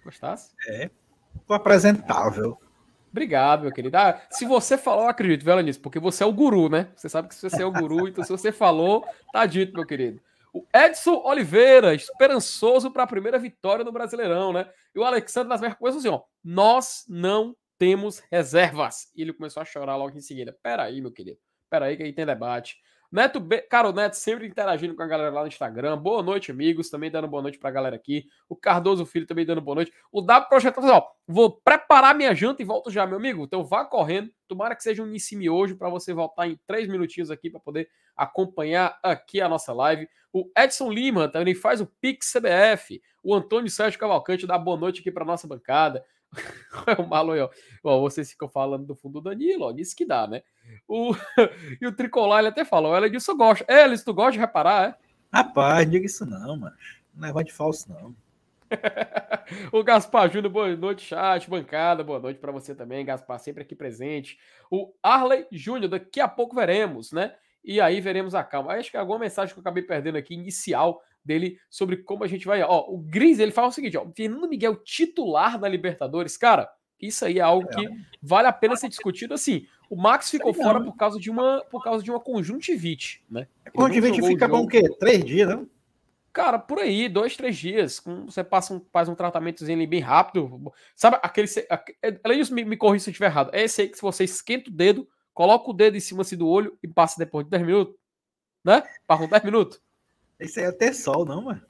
Gostasse? 0.03 0.55
É 0.67 0.91
apresentável. 1.55 2.59
Obrigado, 3.11 3.63
meu 3.63 3.73
querido. 3.73 3.97
Ah, 3.97 4.21
se 4.31 4.45
você 4.45 4.79
falou, 4.79 5.05
eu 5.05 5.09
acredito, 5.09 5.45
velho, 5.45 5.63
nisso, 5.63 5.81
porque 5.81 5.99
você 5.99 6.23
é 6.23 6.27
o 6.27 6.33
guru, 6.33 6.69
né? 6.69 6.89
Você 6.95 7.09
sabe 7.09 7.29
que 7.29 7.35
você 7.35 7.63
é 7.63 7.67
o 7.67 7.73
guru, 7.73 8.07
então 8.09 8.23
se 8.23 8.31
você 8.31 8.53
falou, 8.53 9.05
tá 9.33 9.45
dito, 9.47 9.75
meu 9.75 9.85
querido. 9.85 10.21
O 10.53 10.65
Edson 10.75 11.23
Oliveira, 11.25 11.95
esperançoso 11.95 12.91
para 12.91 13.05
a 13.05 13.07
primeira 13.07 13.39
vitória 13.39 13.85
no 13.85 13.93
Brasileirão, 13.93 14.53
né? 14.53 14.69
E 14.95 14.99
o 14.99 15.05
Alexandre 15.05 15.49
Nasmer 15.49 15.77
começou 15.77 15.99
assim, 15.99 16.09
ó. 16.09 16.23
Nós 16.43 17.05
não 17.09 17.57
temos 17.79 18.23
reservas. 18.31 19.11
E 19.17 19.23
ele 19.23 19.33
começou 19.33 19.61
a 19.61 19.65
chorar 19.65 19.97
logo 19.97 20.17
em 20.17 20.21
seguida. 20.21 20.57
Peraí, 20.63 21.01
meu 21.01 21.11
querido. 21.11 21.39
Peraí, 21.69 21.97
que 21.97 22.03
aí 22.03 22.13
tem 22.13 22.27
debate. 22.27 22.77
Neto 23.13 23.41
B, 23.41 23.61
cara, 23.63 23.89
o 23.89 23.93
Neto 23.93 24.15
sempre 24.15 24.47
interagindo 24.47 24.95
com 24.95 25.03
a 25.03 25.07
galera 25.07 25.31
lá 25.31 25.41
no 25.41 25.49
Instagram. 25.49 25.99
Boa 25.99 26.23
noite, 26.23 26.53
amigos. 26.53 26.89
Também 26.89 27.11
dando 27.11 27.27
boa 27.27 27.43
noite 27.43 27.59
pra 27.59 27.69
galera 27.69 27.97
aqui. 27.97 28.27
O 28.49 28.55
Cardoso 28.55 29.05
Filho 29.05 29.27
também 29.27 29.45
dando 29.45 29.61
boa 29.61 29.75
noite. 29.75 29.93
O 30.13 30.21
W 30.23 30.49
projetando 30.49 30.85
assim, 30.85 30.95
ó. 30.95 31.03
Vou 31.27 31.61
preparar 31.61 32.15
minha 32.15 32.33
janta 32.35 32.63
e 32.63 32.65
volto 32.65 32.89
já, 32.89 33.05
meu 33.09 33.17
amigo. 33.17 33.43
Então 33.43 33.65
vá 33.65 33.85
correndo. 33.85 34.31
Tomara 34.47 34.77
que 34.77 34.83
seja 34.85 35.03
um 35.03 35.09
início 35.09 35.53
hoje 35.53 35.75
para 35.75 35.89
você 35.89 36.15
voltar 36.15 36.47
em 36.47 36.57
três 36.69 36.89
minutinhos 36.89 37.33
aqui 37.33 37.51
para 37.51 37.59
poder 37.59 37.89
acompanhar 38.17 38.97
aqui 39.03 39.41
a 39.41 39.49
nossa 39.49 39.73
live. 39.73 40.09
O 40.33 40.49
Edson 40.57 40.93
Lima 40.93 41.29
também 41.29 41.55
faz 41.55 41.81
o 41.81 41.87
Pix 42.01 42.33
CBF. 42.33 43.03
O 43.25 43.35
Antônio 43.35 43.69
Sérgio 43.69 43.99
Cavalcante 43.99 44.47
dá 44.47 44.57
boa 44.57 44.77
noite 44.77 45.01
aqui 45.01 45.11
para 45.11 45.25
nossa 45.25 45.49
bancada. 45.49 46.05
o 46.99 47.07
Malo 47.07 47.33
aí, 47.33 47.41
ó. 47.41 47.51
ó. 47.83 48.01
Vocês 48.01 48.31
ficam 48.31 48.49
falando 48.49 48.87
do 48.87 48.95
fundo 48.95 49.21
do 49.21 49.31
Danilo, 49.31 49.67
ó. 49.67 49.75
Isso 49.77 49.97
que 49.97 50.05
dá, 50.05 50.27
né? 50.27 50.43
O... 50.87 51.15
e 51.81 51.87
o 51.87 51.93
Tricolar, 51.93 52.41
ele 52.41 52.49
até 52.49 52.65
falou, 52.65 52.95
ela 52.95 53.11
disse, 53.11 53.31
eu 53.31 53.37
gosto. 53.37 53.65
É, 53.69 53.85
Elis, 53.85 54.05
tu 54.05 54.15
gosta 54.15 54.33
de 54.33 54.39
reparar, 54.39 54.91
é? 54.91 54.95
Rapaz, 55.33 55.89
diga 55.89 56.07
isso 56.07 56.27
não, 56.27 56.57
mano. 56.57 56.77
Não 57.15 57.39
é 57.39 57.45
de 57.45 57.53
falso, 57.53 57.89
não. 57.89 58.15
o 59.73 59.83
Gaspar 59.83 60.31
Júnior, 60.31 60.53
boa 60.53 60.77
noite, 60.77 61.03
chat, 61.03 61.49
bancada, 61.51 62.05
boa 62.05 62.21
noite 62.21 62.39
para 62.39 62.53
você 62.53 62.75
também, 62.75 63.05
Gaspar, 63.05 63.39
sempre 63.39 63.63
aqui 63.63 63.75
presente. 63.75 64.39
O 64.71 64.93
Arley 65.03 65.47
Júnior, 65.51 65.91
daqui 65.91 66.21
a 66.21 66.29
pouco 66.29 66.55
veremos, 66.55 67.13
né? 67.13 67.35
E 67.65 67.81
aí 67.81 68.01
veremos 68.01 68.35
a 68.35 68.43
calma. 68.43 68.73
Acho 68.73 68.91
que 68.91 68.97
alguma 68.97 69.19
mensagem 69.19 69.53
que 69.53 69.59
eu 69.59 69.63
acabei 69.63 69.83
perdendo 69.83 70.17
aqui, 70.17 70.35
inicial, 70.35 71.03
dele 71.25 71.59
sobre 71.69 71.99
como 71.99 72.25
a 72.25 72.27
gente 72.27 72.47
vai. 72.47 72.63
Ó, 72.63 72.87
o 72.89 72.99
Gris, 72.99 73.39
ele 73.39 73.53
fala 73.53 73.69
o 73.69 73.73
seguinte: 73.73 73.97
ó, 73.97 74.07
Fernando 74.15 74.49
Miguel 74.49 74.77
titular 74.77 75.59
da 75.59 75.69
Libertadores, 75.69 76.37
cara, 76.37 76.71
isso 77.01 77.25
aí 77.25 77.39
é 77.39 77.43
algo 77.43 77.69
que 77.69 77.89
vale 78.23 78.49
a 78.49 78.53
pena 78.53 78.77
ser 78.77 78.89
discutido. 78.89 79.35
Assim, 79.35 79.67
o 79.89 79.97
Max 79.97 80.31
ficou 80.31 80.53
fora 80.53 80.83
por 80.83 80.97
causa 80.97 81.19
de 81.19 81.31
uma 81.31 81.65
por 81.71 81.83
causa 81.83 82.03
de 82.03 82.11
uma 82.11 82.21
conjuntivite, 82.21 83.25
né? 83.31 83.47
conjuntivite 83.75 84.23
fica 84.23 84.49
bom 84.49 84.65
o 84.65 84.69
quê? 84.69 84.83
Três 84.99 85.25
dias, 85.25 85.49
não? 85.49 85.69
Cara, 86.33 86.61
por 86.61 86.79
aí, 86.79 87.09
dois, 87.09 87.37
três 87.37 87.57
dias. 87.57 88.01
Você 88.27 88.45
passa 88.45 88.73
um, 88.73 88.81
faz 88.93 89.09
um 89.09 89.17
tratamentozinho 89.17 89.77
ali 89.77 89.87
bem 89.87 90.01
rápido. 90.01 90.73
Sabe 90.95 91.19
aquele. 91.23 91.49
Além 92.23 92.39
disso, 92.39 92.55
me, 92.55 92.65
me 92.65 92.77
corrija 92.77 93.05
se 93.05 93.11
eu 93.11 93.13
estiver 93.13 93.27
errado. 93.27 93.51
É 93.53 93.65
esse 93.65 93.83
aí 93.83 93.89
que 93.89 93.97
se 93.97 94.03
você 94.03 94.23
esquenta 94.23 94.71
o 94.71 94.73
dedo, 94.73 95.09
coloca 95.35 95.71
o 95.71 95.75
dedo 95.75 95.97
em 95.97 96.01
cima 96.01 96.23
assim, 96.23 96.37
do 96.37 96.49
olho 96.49 96.79
e 96.83 96.89
passa 96.89 97.17
depois 97.19 97.45
de 97.45 97.51
10 97.51 97.65
minutos. 97.65 97.95
Né? 98.65 98.83
Passa 99.07 99.27
10 99.27 99.45
minutos. 99.45 99.81
Esse 100.39 100.61
aí 100.61 100.67
é 100.67 100.69
o 100.71 100.73
Tessol, 100.73 101.25
não, 101.25 101.43
mano? 101.43 101.63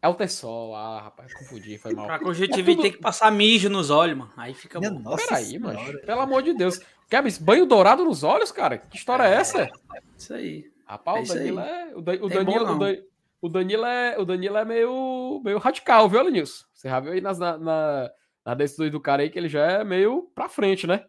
É 0.00 0.08
o 0.08 0.14
Tessol. 0.14 0.76
Ah, 0.76 1.00
rapaz, 1.02 1.34
confundi, 1.34 1.76
foi 1.78 1.92
mal. 1.92 2.06
Pra 2.06 2.18
conjuntivite 2.18 2.70
é 2.70 2.74
tudo... 2.74 2.82
tem 2.82 2.92
que 2.92 2.98
passar 2.98 3.32
mijo 3.32 3.68
nos 3.68 3.90
olhos, 3.90 4.16
mano. 4.16 4.32
Aí 4.36 4.54
fica 4.54 4.78
Minha 4.78 4.92
bom. 4.92 5.00
Nossa 5.00 5.26
Peraí, 5.26 5.58
mano. 5.58 5.80
Pelo 6.00 6.20
amor 6.20 6.42
de 6.42 6.54
Deus. 6.54 6.80
Quer 7.08 7.24
banho 7.40 7.66
dourado 7.66 8.04
nos 8.04 8.22
olhos, 8.22 8.52
cara? 8.52 8.78
Que 8.78 8.96
história 8.96 9.24
é, 9.24 9.32
é 9.32 9.34
essa? 9.34 9.68
Isso 10.16 10.34
aí. 10.34 10.70
Rapaz, 10.86 11.30
é 11.30 11.32
o 11.32 11.36
Danilo 11.36 11.60
é. 11.60 11.92
O, 11.94 11.98
o 11.98 12.02
Danilo, 12.28 12.74
o, 12.74 12.78
Dan... 12.78 12.96
o, 13.40 13.48
Danilo 13.48 13.84
é. 13.86 14.18
O 14.18 14.24
Danilo 14.24 14.56
é 14.56 14.64
meio, 14.64 15.40
meio 15.44 15.58
radical, 15.58 16.08
viu, 16.08 16.22
Lenilson? 16.22 16.64
Você 16.72 16.88
já 16.88 17.00
viu 17.00 17.12
aí 17.12 17.20
nas, 17.20 17.38
na, 17.38 17.58
na, 17.58 18.10
na 18.44 18.54
decisões 18.54 18.92
do 18.92 19.00
cara 19.00 19.22
aí 19.22 19.30
que 19.30 19.38
ele 19.38 19.48
já 19.48 19.64
é 19.64 19.84
meio 19.84 20.30
pra 20.34 20.48
frente, 20.48 20.86
né? 20.86 21.04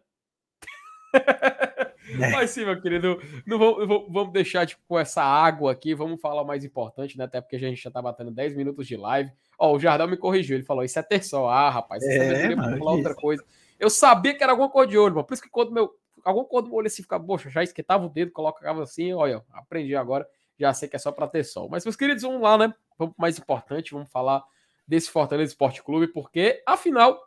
É. 2.20 2.30
Mas 2.32 2.50
sim, 2.50 2.64
meu 2.64 2.80
querido, 2.80 3.20
não 3.46 3.58
vamos, 3.58 4.06
vamos 4.08 4.32
deixar 4.32 4.66
tipo, 4.66 4.80
com 4.88 4.98
essa 4.98 5.22
água 5.22 5.72
aqui, 5.72 5.94
vamos 5.94 6.20
falar 6.20 6.42
o 6.42 6.46
mais 6.46 6.64
importante, 6.64 7.16
né? 7.16 7.24
Até 7.24 7.40
porque 7.40 7.56
a 7.56 7.58
gente 7.58 7.82
já 7.82 7.90
tá 7.90 8.00
batendo 8.00 8.30
10 8.30 8.56
minutos 8.56 8.86
de 8.86 8.96
live. 8.96 9.30
Ó, 9.58 9.74
o 9.74 9.78
Jardel 9.78 10.08
me 10.08 10.16
corrigiu, 10.16 10.56
ele 10.56 10.64
falou: 10.64 10.82
Isso 10.82 10.98
é 10.98 11.02
terçol. 11.02 11.48
Ah, 11.48 11.70
rapaz, 11.70 12.02
você 12.02 12.18
é, 12.18 12.56
falar 12.56 12.92
outra 12.92 13.14
coisa. 13.14 13.44
Eu 13.78 13.90
sabia 13.90 14.34
que 14.34 14.42
era 14.42 14.52
alguma 14.52 14.68
coisa 14.68 14.90
de 14.90 14.98
ouro, 14.98 15.14
mano. 15.14 15.26
Por 15.26 15.34
isso 15.34 15.42
que 15.42 15.50
quando 15.50 15.72
meu. 15.72 15.94
alguma 16.24 16.44
cor 16.44 16.62
do 16.62 16.74
olho 16.74 16.86
assim, 16.86 17.02
ficava, 17.02 17.24
poxa, 17.24 17.48
já 17.50 17.62
esquentava 17.62 18.04
o 18.04 18.08
dedo, 18.08 18.32
colocava 18.32 18.82
assim, 18.82 19.12
olha, 19.12 19.42
aprendi 19.52 19.96
agora, 19.96 20.26
já 20.58 20.72
sei 20.74 20.88
que 20.88 20.96
é 20.96 20.98
só 20.98 21.10
para 21.10 21.26
ter 21.26 21.44
sol. 21.44 21.68
Mas, 21.70 21.84
meus 21.84 21.96
queridos, 21.96 22.22
vamos 22.22 22.42
lá, 22.42 22.58
né? 22.58 22.74
Vamos 22.98 23.14
pro 23.14 23.22
mais 23.22 23.38
importante, 23.38 23.92
vamos 23.92 24.10
falar 24.10 24.44
desse 24.86 25.10
Fortaleza 25.10 25.52
Esporte 25.52 25.82
Clube, 25.82 26.08
porque, 26.08 26.62
afinal, 26.66 27.18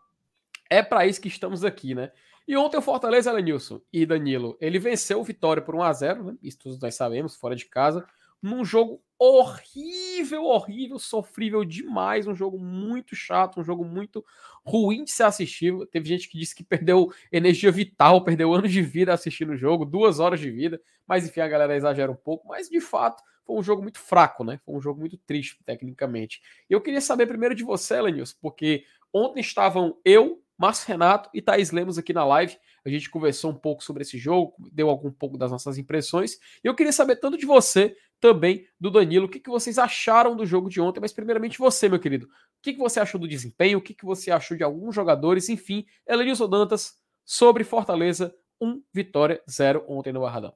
é 0.69 0.83
para 0.83 1.05
isso 1.05 1.21
que 1.21 1.27
estamos 1.27 1.63
aqui, 1.63 1.95
né? 1.95 2.11
E 2.47 2.57
ontem 2.57 2.77
o 2.77 2.81
Fortaleza, 2.81 3.31
Lenilson 3.31 3.79
e 3.91 4.05
Danilo, 4.05 4.57
ele 4.59 4.77
venceu 4.77 5.19
o 5.19 5.23
Vitória 5.23 5.61
por 5.63 5.75
1 5.75 5.83
a 5.83 5.93
0 5.93 6.23
né? 6.25 6.37
Isso 6.43 6.59
todos 6.59 6.79
nós 6.79 6.95
sabemos, 6.95 7.35
fora 7.35 7.55
de 7.55 7.65
casa, 7.65 8.05
num 8.41 8.65
jogo 8.65 9.01
horrível, 9.17 10.43
horrível, 10.43 10.99
sofrível 10.99 11.63
demais, 11.63 12.27
um 12.27 12.35
jogo 12.35 12.59
muito 12.59 13.15
chato, 13.15 13.61
um 13.61 13.63
jogo 13.63 13.85
muito 13.85 14.23
ruim 14.65 15.05
de 15.05 15.11
ser 15.11 15.23
assistido. 15.23 15.85
Teve 15.85 16.09
gente 16.09 16.27
que 16.27 16.37
disse 16.37 16.53
que 16.53 16.63
perdeu 16.63 17.09
energia 17.31 17.71
vital, 17.71 18.21
perdeu 18.21 18.53
anos 18.53 18.69
de 18.69 18.81
vida 18.81 19.13
assistindo 19.13 19.53
o 19.53 19.57
jogo, 19.57 19.85
duas 19.85 20.19
horas 20.19 20.41
de 20.41 20.51
vida, 20.51 20.81
mas 21.07 21.25
enfim, 21.25 21.39
a 21.39 21.47
galera 21.47 21.73
exagera 21.73 22.11
um 22.11 22.15
pouco, 22.15 22.45
mas 22.49 22.69
de 22.69 22.81
fato 22.81 23.23
foi 23.45 23.57
um 23.57 23.63
jogo 23.63 23.81
muito 23.81 23.99
fraco, 23.99 24.43
né? 24.43 24.59
Foi 24.65 24.75
um 24.75 24.81
jogo 24.81 24.99
muito 24.99 25.17
triste 25.17 25.57
tecnicamente. 25.65 26.41
Eu 26.69 26.81
queria 26.81 27.01
saber 27.01 27.27
primeiro 27.27 27.55
de 27.55 27.63
você, 27.63 28.01
Lenilson, 28.01 28.35
porque 28.41 28.83
ontem 29.13 29.39
estavam 29.39 29.97
eu, 30.03 30.42
Márcio 30.57 30.87
Renato 30.87 31.29
e 31.33 31.41
Thaís 31.41 31.71
Lemos 31.71 31.97
aqui 31.97 32.13
na 32.13 32.25
live. 32.25 32.57
A 32.85 32.89
gente 32.89 33.09
conversou 33.09 33.51
um 33.51 33.55
pouco 33.55 33.83
sobre 33.83 34.03
esse 34.03 34.17
jogo, 34.17 34.53
deu 34.71 34.89
algum 34.89 35.11
pouco 35.11 35.37
das 35.37 35.51
nossas 35.51 35.77
impressões. 35.77 36.33
E 36.63 36.67
eu 36.67 36.75
queria 36.75 36.91
saber 36.91 37.15
tanto 37.17 37.37
de 37.37 37.45
você, 37.45 37.95
também 38.19 38.65
do 38.79 38.89
Danilo, 38.89 39.25
o 39.25 39.29
que, 39.29 39.39
que 39.39 39.49
vocês 39.49 39.77
acharam 39.77 40.35
do 40.35 40.45
jogo 40.45 40.69
de 40.69 40.79
ontem. 40.79 41.01
Mas, 41.01 41.11
primeiramente, 41.11 41.59
você, 41.59 41.89
meu 41.89 41.99
querido. 41.99 42.25
O 42.25 42.29
que, 42.61 42.71
que 42.71 42.79
você 42.79 42.99
achou 42.99 43.19
do 43.19 43.27
desempenho? 43.27 43.79
O 43.79 43.81
que, 43.81 43.93
que 43.93 44.05
você 44.05 44.31
achou 44.31 44.55
de 44.55 44.63
alguns 44.63 44.95
jogadores? 44.95 45.49
Enfim, 45.49 45.85
Elenilson 46.07 46.47
Dantas 46.47 46.93
sobre 47.25 47.65
Fortaleza, 47.65 48.33
1 48.61 48.81
vitória, 48.93 49.41
0 49.49 49.83
ontem 49.89 50.13
no 50.13 50.21
Barradão. 50.21 50.53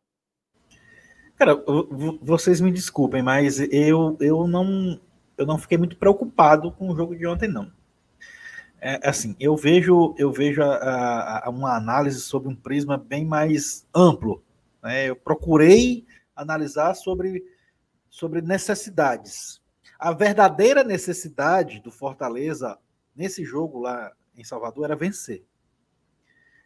Cara, 1.36 1.62
vocês 2.22 2.62
me 2.62 2.72
desculpem, 2.72 3.22
mas 3.22 3.60
eu, 3.60 4.18
eu 4.22 4.48
não 4.48 5.00
eu 5.38 5.46
não 5.46 5.60
fiquei 5.60 5.78
muito 5.78 5.96
preocupado 5.98 6.72
com 6.72 6.90
o 6.90 6.96
jogo 6.96 7.16
de 7.16 7.28
ontem, 7.28 7.48
não 7.48 7.72
é, 8.80 9.10
assim, 9.10 9.36
eu 9.40 9.56
vejo, 9.56 10.14
eu 10.18 10.32
vejo 10.32 10.62
a, 10.62 11.46
a, 11.46 11.50
uma 11.50 11.76
análise 11.76 12.22
sobre 12.22 12.48
um 12.48 12.56
prisma 12.56 12.98
bem 12.98 13.26
mais 13.26 13.88
amplo. 13.94 14.44
Né? 14.84 15.10
Eu 15.10 15.16
procurei 15.16 16.06
analisar 16.36 16.94
sobre, 16.94 17.44
sobre 18.10 18.42
necessidades. 18.42 19.62
A 19.98 20.14
verdadeira 20.14 20.84
necessidade 20.84 21.82
do 21.82 21.92
Fortaleza 21.92 22.78
nesse 23.16 23.44
jogo 23.44 23.80
lá 23.80 24.12
em 24.36 24.44
Salvador 24.44 24.86
era 24.86 24.96
vencer. 24.96 25.44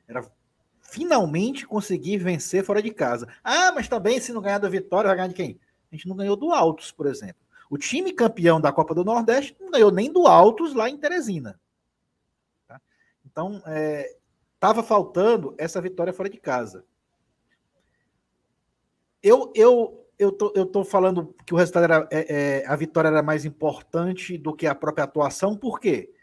Era 0.06 0.30
finalmente 0.82 1.66
conseguir 1.66 2.18
vencer 2.18 2.66
fora 2.66 2.82
de 2.82 2.92
casa. 2.92 3.26
Ah, 3.42 3.72
mas 3.72 3.88
também 3.88 4.20
se 4.20 4.34
não 4.34 4.42
ganhar 4.42 4.58
da 4.58 4.68
Vitória, 4.68 5.08
vai 5.08 5.16
ganhar 5.16 5.30
de 5.30 5.36
quem? 5.36 5.58
A 5.90 5.96
gente 5.96 6.10
não 6.10 6.16
ganhou 6.18 6.36
do 6.36 6.52
Altos, 6.52 6.92
por 6.92 7.08
exemplo. 7.08 7.42
O 7.70 7.78
time 7.78 8.12
campeão 8.12 8.60
da 8.60 8.74
Copa 8.74 8.94
do 8.94 9.06
Nordeste 9.06 9.56
não 9.62 9.72
ganhou 9.72 9.90
nem 9.90 10.12
do 10.12 10.28
Altos 10.28 10.74
lá 10.74 10.90
em 10.90 10.98
Teresina. 10.98 11.58
Então, 13.32 13.62
estava 14.54 14.82
é, 14.82 14.84
faltando 14.84 15.56
essa 15.58 15.82
vitória 15.82 16.12
fora 16.12 16.30
de 16.30 16.38
casa. 16.38 16.86
Eu, 19.24 19.52
eu, 19.56 20.06
eu, 20.20 20.32
tô, 20.32 20.52
eu 20.56 20.66
tô 20.66 20.84
falando 20.84 21.34
que 21.46 21.54
o 21.54 21.58
resultado 21.58 21.84
era. 21.84 22.08
É, 22.12 22.60
é, 22.60 22.68
a 22.68 22.76
vitória 22.76 23.08
era 23.08 23.24
mais 23.24 23.46
importante 23.46 24.38
do 24.38 24.54
que 24.54 24.68
a 24.68 24.76
própria 24.76 25.06
atuação, 25.06 25.56
por 25.56 25.80
quê? 25.80 26.14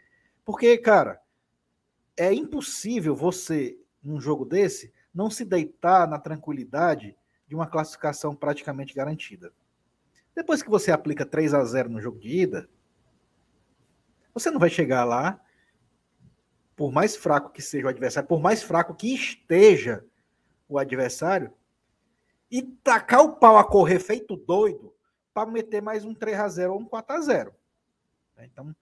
Porque, 0.45 0.77
cara, 0.77 1.19
é 2.15 2.33
impossível 2.33 3.15
você, 3.15 3.79
num 4.03 4.19
jogo 4.19 4.45
desse, 4.45 4.93
não 5.13 5.29
se 5.29 5.43
deitar 5.43 6.07
na 6.07 6.19
tranquilidade 6.19 7.15
de 7.47 7.55
uma 7.55 7.65
classificação 7.65 8.35
praticamente 8.35 8.93
garantida. 8.93 9.51
Depois 10.35 10.61
que 10.61 10.69
você 10.69 10.91
aplica 10.91 11.25
3 11.25 11.53
a 11.53 11.63
0 11.63 11.89
no 11.89 12.01
jogo 12.01 12.19
de 12.19 12.29
ida, 12.29 12.69
você 14.33 14.51
não 14.51 14.59
vai 14.59 14.69
chegar 14.69 15.03
lá 15.03 15.41
por 16.79 16.93
mais 16.93 17.13
fraco 17.13 17.49
que 17.49 17.61
seja 17.61 17.87
o 17.87 17.89
adversário, 17.89 18.29
por 18.29 18.39
mais 18.39 18.63
fraco 18.63 18.95
que 18.95 19.13
esteja 19.13 20.01
o 20.65 20.79
adversário, 20.79 21.53
e 22.49 22.61
tacar 22.63 23.19
o 23.19 23.33
pau 23.33 23.57
a 23.57 23.65
correr 23.65 23.99
feito 23.99 24.37
doido 24.37 24.95
para 25.33 25.51
meter 25.51 25.81
mais 25.81 26.05
um 26.05 26.13
3 26.13 26.39
a 26.39 26.47
0 26.47 26.73
ou 26.73 26.79
um 26.79 26.85
4 26.85 27.15
a 27.17 27.19
0 27.19 27.53
Então, 28.37 28.73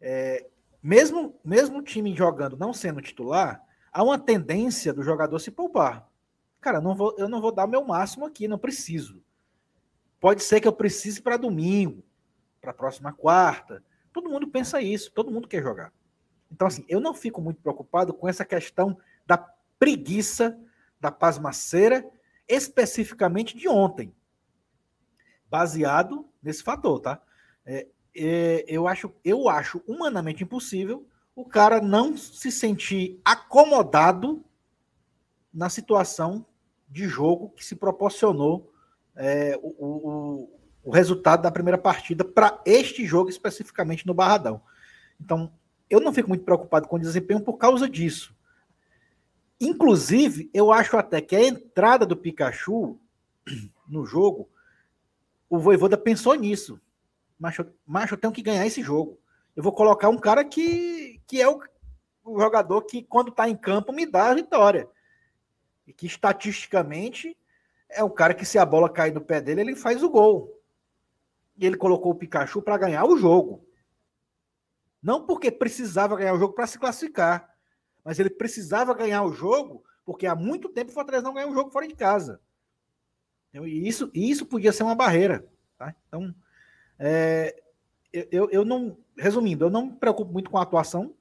é, 0.00 0.46
mesmo, 0.80 1.36
mesmo 1.44 1.78
o 1.80 1.82
time 1.82 2.14
jogando 2.14 2.56
não 2.56 2.72
sendo 2.72 3.02
titular, 3.02 3.60
há 3.92 4.04
uma 4.04 4.20
tendência 4.20 4.92
do 4.92 5.02
jogador 5.02 5.40
se 5.40 5.50
poupar. 5.50 6.08
Cara, 6.60 6.80
não 6.80 6.94
vou, 6.94 7.12
eu 7.18 7.28
não 7.28 7.40
vou 7.40 7.50
dar 7.50 7.66
meu 7.66 7.84
máximo 7.84 8.24
aqui, 8.24 8.46
não 8.46 8.56
preciso. 8.56 9.20
Pode 10.20 10.44
ser 10.44 10.60
que 10.60 10.68
eu 10.68 10.72
precise 10.72 11.20
para 11.20 11.36
domingo, 11.36 12.04
para 12.60 12.70
a 12.70 12.74
próxima 12.74 13.12
quarta. 13.12 13.82
Todo 14.12 14.30
mundo 14.30 14.46
pensa 14.46 14.80
isso, 14.80 15.10
todo 15.10 15.32
mundo 15.32 15.48
quer 15.48 15.60
jogar. 15.60 15.92
Então, 16.52 16.68
assim, 16.68 16.84
eu 16.88 17.00
não 17.00 17.14
fico 17.14 17.40
muito 17.40 17.60
preocupado 17.60 18.12
com 18.12 18.28
essa 18.28 18.44
questão 18.44 18.98
da 19.26 19.38
preguiça, 19.78 20.58
da 21.00 21.10
pasmaceira, 21.10 22.08
especificamente 22.46 23.56
de 23.56 23.68
ontem, 23.68 24.14
baseado 25.48 26.28
nesse 26.42 26.62
fator, 26.62 27.00
tá? 27.00 27.20
É, 27.64 27.88
é, 28.14 28.64
eu, 28.68 28.86
acho, 28.86 29.12
eu 29.24 29.48
acho 29.48 29.82
humanamente 29.86 30.44
impossível 30.44 31.08
o 31.34 31.46
cara 31.46 31.80
não 31.80 32.14
se 32.16 32.52
sentir 32.52 33.18
acomodado 33.24 34.44
na 35.52 35.70
situação 35.70 36.44
de 36.86 37.08
jogo 37.08 37.48
que 37.50 37.64
se 37.64 37.74
proporcionou 37.74 38.70
é, 39.16 39.58
o, 39.62 39.68
o, 39.68 40.60
o 40.84 40.90
resultado 40.90 41.42
da 41.42 41.50
primeira 41.50 41.78
partida 41.78 42.22
para 42.22 42.60
este 42.66 43.06
jogo 43.06 43.30
especificamente 43.30 44.06
no 44.06 44.12
Barradão. 44.12 44.60
Então, 45.18 45.50
eu 45.92 46.00
não 46.00 46.10
fico 46.10 46.30
muito 46.30 46.42
preocupado 46.42 46.88
com 46.88 46.96
o 46.96 46.98
desempenho 46.98 47.42
por 47.42 47.58
causa 47.58 47.86
disso. 47.86 48.34
Inclusive, 49.60 50.50
eu 50.54 50.72
acho 50.72 50.96
até 50.96 51.20
que 51.20 51.36
a 51.36 51.44
entrada 51.46 52.06
do 52.06 52.16
Pikachu 52.16 52.98
no 53.86 54.06
jogo, 54.06 54.48
o 55.50 55.58
Voivoda 55.58 55.98
pensou 55.98 56.34
nisso. 56.34 56.80
Mas, 57.38 57.58
mas 57.86 58.10
eu 58.10 58.16
tenho 58.16 58.32
que 58.32 58.40
ganhar 58.40 58.66
esse 58.66 58.82
jogo. 58.82 59.18
Eu 59.54 59.62
vou 59.62 59.70
colocar 59.70 60.08
um 60.08 60.16
cara 60.16 60.46
que, 60.46 61.20
que 61.26 61.42
é 61.42 61.48
o, 61.48 61.60
o 62.24 62.40
jogador 62.40 62.80
que, 62.82 63.02
quando 63.02 63.28
está 63.28 63.46
em 63.46 63.54
campo, 63.54 63.92
me 63.92 64.06
dá 64.06 64.30
a 64.30 64.34
vitória. 64.34 64.88
E 65.86 65.92
que, 65.92 66.06
estatisticamente, 66.06 67.36
é 67.90 68.02
o 68.02 68.08
cara 68.08 68.32
que, 68.32 68.46
se 68.46 68.58
a 68.58 68.64
bola 68.64 68.88
cair 68.88 69.12
no 69.12 69.20
pé 69.20 69.42
dele, 69.42 69.60
ele 69.60 69.76
faz 69.76 70.02
o 70.02 70.08
gol. 70.08 70.58
E 71.58 71.66
ele 71.66 71.76
colocou 71.76 72.12
o 72.12 72.14
Pikachu 72.14 72.62
para 72.62 72.78
ganhar 72.78 73.04
o 73.04 73.18
jogo. 73.18 73.62
Não 75.02 75.26
porque 75.26 75.50
precisava 75.50 76.16
ganhar 76.16 76.34
o 76.34 76.38
jogo 76.38 76.54
para 76.54 76.66
se 76.66 76.78
classificar, 76.78 77.52
mas 78.04 78.18
ele 78.18 78.30
precisava 78.30 78.94
ganhar 78.94 79.24
o 79.24 79.32
jogo 79.32 79.84
porque 80.04 80.26
há 80.26 80.34
muito 80.34 80.68
tempo 80.68 80.90
o 80.90 80.94
Fortaleza 80.94 81.24
não 81.24 81.34
ganha 81.34 81.48
um 81.48 81.54
jogo 81.54 81.70
fora 81.70 81.86
de 81.86 81.94
casa. 81.94 82.40
E 83.54 83.88
isso, 83.88 84.10
isso 84.14 84.46
podia 84.46 84.72
ser 84.72 84.82
uma 84.82 84.94
barreira. 84.94 85.46
Tá? 85.76 85.94
Então, 86.08 86.34
é, 86.98 87.62
eu, 88.12 88.48
eu 88.50 88.64
não. 88.64 88.96
Resumindo, 89.16 89.66
eu 89.66 89.70
não 89.70 89.86
me 89.86 89.92
preocupo 89.92 90.32
muito 90.32 90.50
com 90.50 90.58
a 90.58 90.62
atuação 90.62 91.14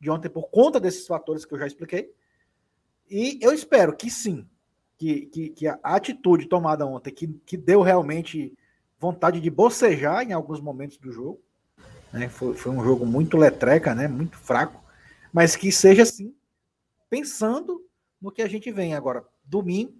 de 0.00 0.10
ontem 0.10 0.28
por 0.28 0.48
conta 0.50 0.80
desses 0.80 1.06
fatores 1.06 1.44
que 1.44 1.54
eu 1.54 1.58
já 1.58 1.66
expliquei. 1.66 2.12
E 3.08 3.38
eu 3.40 3.52
espero 3.52 3.96
que 3.96 4.10
sim, 4.10 4.46
que, 4.96 5.26
que, 5.26 5.48
que 5.50 5.66
a 5.68 5.78
atitude 5.82 6.46
tomada 6.46 6.84
ontem, 6.84 7.12
que, 7.12 7.28
que 7.46 7.56
deu 7.56 7.80
realmente 7.80 8.56
vontade 8.98 9.40
de 9.40 9.48
bocejar 9.48 10.22
em 10.22 10.32
alguns 10.32 10.60
momentos 10.60 10.98
do 10.98 11.12
jogo, 11.12 11.40
né? 12.12 12.28
Foi, 12.28 12.54
foi 12.54 12.72
um 12.72 12.82
jogo 12.82 13.04
muito 13.04 13.36
letreca, 13.36 13.94
né? 13.94 14.08
muito 14.08 14.36
fraco, 14.36 14.82
mas 15.32 15.56
que 15.56 15.70
seja 15.70 16.02
assim, 16.02 16.34
pensando 17.08 17.84
no 18.20 18.32
que 18.32 18.42
a 18.42 18.48
gente 18.48 18.70
vem 18.70 18.94
agora, 18.94 19.24
domingo, 19.44 19.94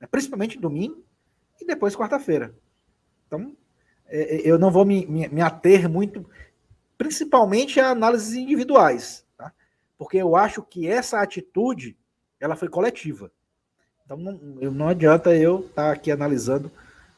né? 0.00 0.06
principalmente 0.10 0.58
domingo, 0.58 1.04
e 1.60 1.64
depois 1.64 1.96
quarta-feira. 1.96 2.54
Então, 3.26 3.56
é, 4.06 4.36
é, 4.36 4.40
eu 4.44 4.58
não 4.58 4.70
vou 4.70 4.84
me, 4.84 5.06
me, 5.06 5.28
me, 5.28 5.40
ater 5.40 5.88
muito, 5.88 6.28
principalmente 6.96 7.80
a 7.80 7.90
análises 7.90 8.34
individuais, 8.34 9.26
tá? 9.36 9.52
porque 9.96 10.18
eu 10.18 10.36
acho 10.36 10.62
que 10.62 10.86
essa 10.86 11.20
atitude 11.20 11.96
ela 12.38 12.56
foi 12.56 12.68
coletiva. 12.68 13.32
Então 14.04 14.18
não, 14.18 14.32
não 14.70 14.88
adianta 14.88 15.34
eu 15.34 15.60
estar 15.60 15.86
tá 15.86 15.92
aqui 15.92 16.10
analisando. 16.10 16.70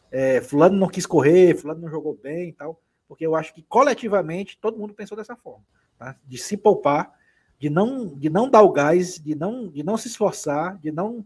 É, 0.08 0.40
fulano 0.40 0.76
não 0.76 0.88
quis 0.88 1.04
correr, 1.04 1.56
fulano 1.56 1.80
não 1.80 1.90
jogou 1.90 2.14
bem 2.14 2.50
e 2.50 2.52
tal 2.52 2.80
porque 3.08 3.26
eu 3.26 3.34
acho 3.34 3.54
que 3.54 3.62
coletivamente 3.62 4.58
todo 4.58 4.78
mundo 4.78 4.94
pensou 4.94 5.16
dessa 5.16 5.36
forma, 5.36 5.64
tá? 5.98 6.16
de 6.25 6.38
se 6.38 6.56
poupar, 6.56 7.12
de 7.58 7.70
não, 7.70 8.06
de 8.06 8.28
não 8.28 8.48
dar 8.48 8.62
o 8.62 8.72
gás, 8.72 9.18
de 9.18 9.34
não, 9.34 9.68
de 9.68 9.82
não 9.82 9.96
se 9.96 10.08
esforçar, 10.08 10.78
de 10.78 10.90
não 10.92 11.25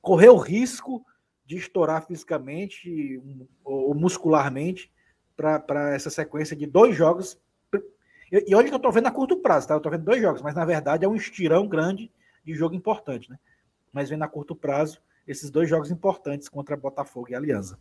correr 0.00 0.28
o 0.28 0.36
risco 0.36 1.04
de 1.46 1.56
estourar 1.56 2.04
fisicamente 2.04 3.22
ou 3.64 3.94
muscularmente 3.94 4.92
para 5.36 5.94
essa 5.94 6.10
sequência 6.10 6.56
de 6.56 6.66
dois 6.66 6.96
jogos. 6.96 7.40
E, 8.32 8.54
olha 8.54 8.66
que 8.66 8.74
eu 8.74 8.78
estou 8.78 8.90
vendo 8.90 9.06
a 9.06 9.12
curto 9.12 9.36
prazo, 9.36 9.68
tá? 9.68 9.74
Eu 9.74 9.78
estou 9.78 9.92
vendo 9.92 10.04
dois 10.04 10.20
jogos, 10.20 10.42
mas 10.42 10.56
na 10.56 10.64
verdade 10.64 11.04
é 11.04 11.08
um 11.08 11.14
estirão 11.14 11.68
grande 11.68 12.10
de 12.44 12.54
jogo 12.54 12.74
importante, 12.74 13.30
né? 13.30 13.38
mas 13.92 14.10
vem 14.10 14.20
a 14.20 14.28
curto 14.28 14.54
prazo 14.54 15.00
esses 15.26 15.50
dois 15.50 15.68
jogos 15.68 15.90
importantes 15.90 16.48
contra 16.48 16.76
Botafogo 16.76 17.28
e 17.30 17.34
Aliança. 17.34 17.78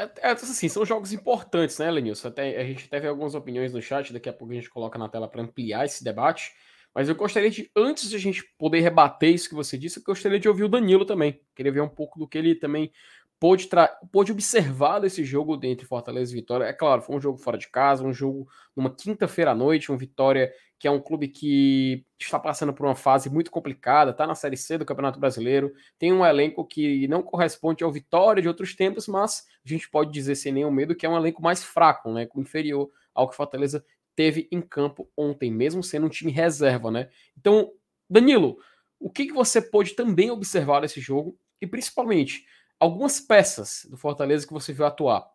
É, 0.00 0.30
é, 0.30 0.30
assim, 0.30 0.68
são 0.68 0.84
jogos 0.86 1.12
importantes, 1.12 1.78
né, 1.78 1.90
Lenilson? 1.90 2.28
Até, 2.28 2.58
a 2.58 2.64
gente 2.64 2.88
teve 2.88 3.06
algumas 3.06 3.34
opiniões 3.34 3.72
no 3.72 3.82
chat, 3.82 4.12
daqui 4.12 4.30
a 4.30 4.32
pouco 4.32 4.52
a 4.52 4.56
gente 4.56 4.70
coloca 4.70 4.98
na 4.98 5.08
tela 5.08 5.28
para 5.28 5.42
ampliar 5.42 5.84
esse 5.84 6.02
debate. 6.02 6.52
Mas 6.94 7.08
eu 7.08 7.14
gostaria 7.14 7.50
de, 7.50 7.70
antes 7.76 8.08
de 8.08 8.16
a 8.16 8.18
gente 8.18 8.42
poder 8.58 8.80
rebater 8.80 9.32
isso 9.32 9.48
que 9.48 9.54
você 9.54 9.76
disse, 9.76 9.98
eu 9.98 10.02
gostaria 10.04 10.40
de 10.40 10.48
ouvir 10.48 10.64
o 10.64 10.68
Danilo 10.68 11.04
também. 11.04 11.40
Queria 11.54 11.70
ver 11.70 11.82
um 11.82 11.88
pouco 11.88 12.18
do 12.18 12.26
que 12.26 12.38
ele 12.38 12.54
também 12.54 12.90
pôde, 13.38 13.68
pôde 14.10 14.32
observar 14.32 15.00
desse 15.00 15.22
jogo 15.22 15.56
dentro 15.56 15.84
de 15.84 15.88
Fortaleza 15.88 16.32
e 16.32 16.34
Vitória. 16.34 16.64
É 16.64 16.72
claro, 16.72 17.02
foi 17.02 17.16
um 17.16 17.20
jogo 17.20 17.38
fora 17.38 17.58
de 17.58 17.68
casa, 17.68 18.02
um 18.02 18.12
jogo 18.12 18.48
numa 18.74 18.94
quinta-feira 18.94 19.52
à 19.52 19.54
noite, 19.54 19.92
um 19.92 19.96
Vitória 19.96 20.50
que 20.80 20.88
é 20.88 20.90
um 20.90 20.98
clube 20.98 21.28
que 21.28 22.06
está 22.18 22.40
passando 22.40 22.72
por 22.72 22.86
uma 22.86 22.96
fase 22.96 23.28
muito 23.28 23.50
complicada, 23.50 24.12
está 24.12 24.26
na 24.26 24.34
Série 24.34 24.56
C 24.56 24.78
do 24.78 24.86
Campeonato 24.86 25.20
Brasileiro, 25.20 25.74
tem 25.98 26.10
um 26.10 26.24
elenco 26.24 26.64
que 26.64 27.06
não 27.06 27.22
corresponde 27.22 27.84
ao 27.84 27.92
Vitória 27.92 28.40
de 28.40 28.48
outros 28.48 28.74
tempos, 28.74 29.06
mas 29.06 29.44
a 29.62 29.68
gente 29.68 29.90
pode 29.90 30.10
dizer 30.10 30.36
sem 30.36 30.50
nenhum 30.50 30.70
medo 30.70 30.96
que 30.96 31.04
é 31.04 31.08
um 31.08 31.18
elenco 31.18 31.42
mais 31.42 31.62
fraco, 31.62 32.10
né, 32.10 32.26
inferior 32.34 32.90
ao 33.14 33.28
que 33.28 33.36
Fortaleza 33.36 33.84
teve 34.16 34.48
em 34.50 34.62
campo 34.62 35.06
ontem, 35.14 35.50
mesmo 35.52 35.82
sendo 35.82 36.06
um 36.06 36.10
time 36.10 36.32
reserva, 36.32 36.90
né? 36.90 37.10
Então, 37.36 37.70
Danilo, 38.08 38.58
o 38.98 39.10
que, 39.10 39.26
que 39.26 39.34
você 39.34 39.60
pôde 39.60 39.92
também 39.92 40.30
observar 40.30 40.80
desse 40.80 40.98
jogo 40.98 41.38
e 41.60 41.66
principalmente 41.66 42.46
algumas 42.78 43.20
peças 43.20 43.86
do 43.90 43.98
Fortaleza 43.98 44.46
que 44.46 44.52
você 44.52 44.72
viu 44.72 44.86
atuar? 44.86 45.30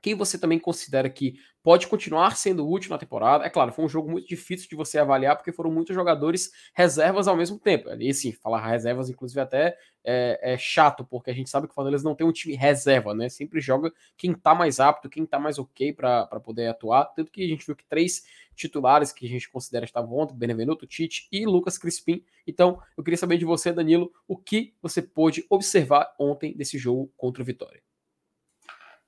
Quem 0.00 0.14
você 0.14 0.38
também 0.38 0.58
considera 0.58 1.10
que 1.10 1.34
pode 1.62 1.86
continuar 1.86 2.36
sendo 2.36 2.68
útil 2.68 2.90
na 2.90 2.98
temporada? 2.98 3.44
É 3.44 3.50
claro, 3.50 3.72
foi 3.72 3.84
um 3.84 3.88
jogo 3.88 4.10
muito 4.10 4.26
difícil 4.26 4.68
de 4.68 4.74
você 4.74 4.98
avaliar, 4.98 5.36
porque 5.36 5.52
foram 5.52 5.70
muitos 5.70 5.94
jogadores 5.94 6.50
reservas 6.74 7.28
ao 7.28 7.36
mesmo 7.36 7.58
tempo. 7.58 7.90
E 7.90 8.12
sim, 8.14 8.32
falar 8.32 8.66
reservas, 8.66 9.10
inclusive, 9.10 9.40
até 9.40 9.76
é, 10.02 10.54
é, 10.54 10.58
chato, 10.58 11.04
porque 11.04 11.30
a 11.30 11.34
gente 11.34 11.50
sabe 11.50 11.66
que 11.66 11.72
o 11.72 11.74
Fortaleza 11.74 12.04
não 12.04 12.14
tem 12.14 12.26
um 12.26 12.32
time 12.32 12.54
reserva, 12.54 13.14
né? 13.14 13.28
Sempre 13.28 13.60
joga 13.60 13.92
quem 14.16 14.32
tá 14.32 14.54
mais 14.54 14.80
apto, 14.80 15.10
quem 15.10 15.26
tá 15.26 15.38
mais 15.38 15.58
ok 15.58 15.92
para 15.92 16.26
poder 16.40 16.68
atuar. 16.68 17.04
Tanto 17.06 17.30
que 17.30 17.44
a 17.44 17.48
gente 17.48 17.66
viu 17.66 17.76
que 17.76 17.84
três 17.84 18.24
titulares 18.54 19.12
que 19.12 19.26
a 19.26 19.28
gente 19.28 19.50
considera 19.50 19.84
estavam 19.84 20.16
ontem, 20.18 20.34
Benevenuto, 20.34 20.86
Tite 20.86 21.28
e 21.30 21.44
Lucas 21.46 21.78
Crispim. 21.78 22.24
Então, 22.46 22.80
eu 22.96 23.04
queria 23.04 23.18
saber 23.18 23.38
de 23.38 23.44
você, 23.44 23.72
Danilo, 23.72 24.12
o 24.26 24.36
que 24.36 24.74
você 24.80 25.02
pôde 25.02 25.44
observar 25.48 26.14
ontem 26.18 26.54
desse 26.54 26.78
jogo 26.78 27.12
contra 27.16 27.42
o 27.42 27.46
Vitória. 27.46 27.82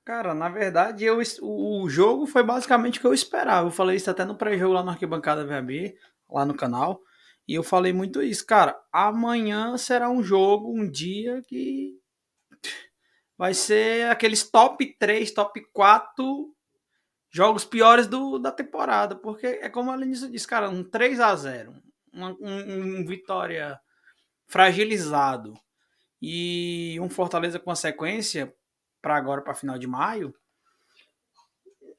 Cara, 0.04 0.34
na 0.34 0.48
verdade, 0.48 1.04
eu, 1.04 1.20
o 1.42 1.88
jogo 1.88 2.26
foi 2.26 2.42
basicamente 2.42 2.98
o 2.98 3.00
que 3.00 3.06
eu 3.06 3.14
esperava. 3.14 3.68
Eu 3.68 3.70
falei 3.70 3.96
isso 3.96 4.10
até 4.10 4.24
no 4.24 4.36
pré-jogo 4.36 4.74
lá 4.74 4.82
no 4.82 4.90
Arquibancada 4.90 5.46
VAB, 5.46 5.94
lá 6.28 6.44
no 6.44 6.54
canal. 6.54 7.00
E 7.46 7.54
eu 7.54 7.62
falei 7.62 7.92
muito 7.92 8.20
isso. 8.20 8.44
Cara, 8.44 8.76
amanhã 8.92 9.76
será 9.76 10.10
um 10.10 10.22
jogo, 10.22 10.72
um 10.72 10.90
dia 10.90 11.40
que 11.46 11.92
vai 13.38 13.54
ser 13.54 14.10
aqueles 14.10 14.48
top 14.48 14.96
3, 14.98 15.30
top 15.32 15.60
4 15.72 16.54
jogos 17.30 17.64
piores 17.64 18.08
do, 18.08 18.38
da 18.38 18.50
temporada. 18.50 19.14
Porque 19.14 19.46
é 19.46 19.68
como 19.68 19.92
a 19.92 19.96
Lenissa 19.96 20.28
disse, 20.28 20.48
cara, 20.48 20.68
um 20.68 20.82
3 20.82 21.20
a 21.20 21.34
0 21.36 21.74
um, 22.12 22.26
um, 22.26 23.00
um 23.00 23.06
vitória 23.06 23.80
fragilizado 24.46 25.54
e 26.20 26.98
um 27.00 27.08
Fortaleza 27.08 27.58
com 27.58 27.70
a 27.70 27.76
sequência 27.76 28.52
para 29.02 29.16
agora, 29.16 29.42
para 29.42 29.52
final 29.52 29.76
de 29.76 29.86
maio, 29.86 30.32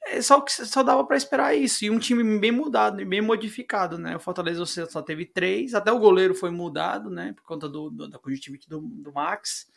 é 0.06 0.22
só 0.22 0.42
que 0.42 0.52
só 0.52 0.84
dava 0.84 1.04
para 1.06 1.18
esperar 1.18 1.56
isso. 1.56 1.86
E 1.86 1.90
um 1.90 2.00
time 2.00 2.40
bem 2.40 2.52
mudado, 2.52 3.06
bem 3.06 3.22
modificado, 3.22 3.98
né? 3.98 4.16
O 4.16 4.20
Fortaleza 4.20 4.66
só 4.66 5.02
teve 5.02 5.26
três, 5.26 5.74
até 5.74 5.92
o 5.92 6.00
goleiro 6.00 6.36
foi 6.36 6.52
mudado, 6.52 7.10
né? 7.10 7.34
Por 7.34 7.44
conta 7.44 7.70
do, 7.70 7.90
do 7.90 8.08
da 8.10 8.20
conjuntivite 8.20 8.68
do, 8.68 8.82
do 8.82 9.14
Max. 9.14 9.68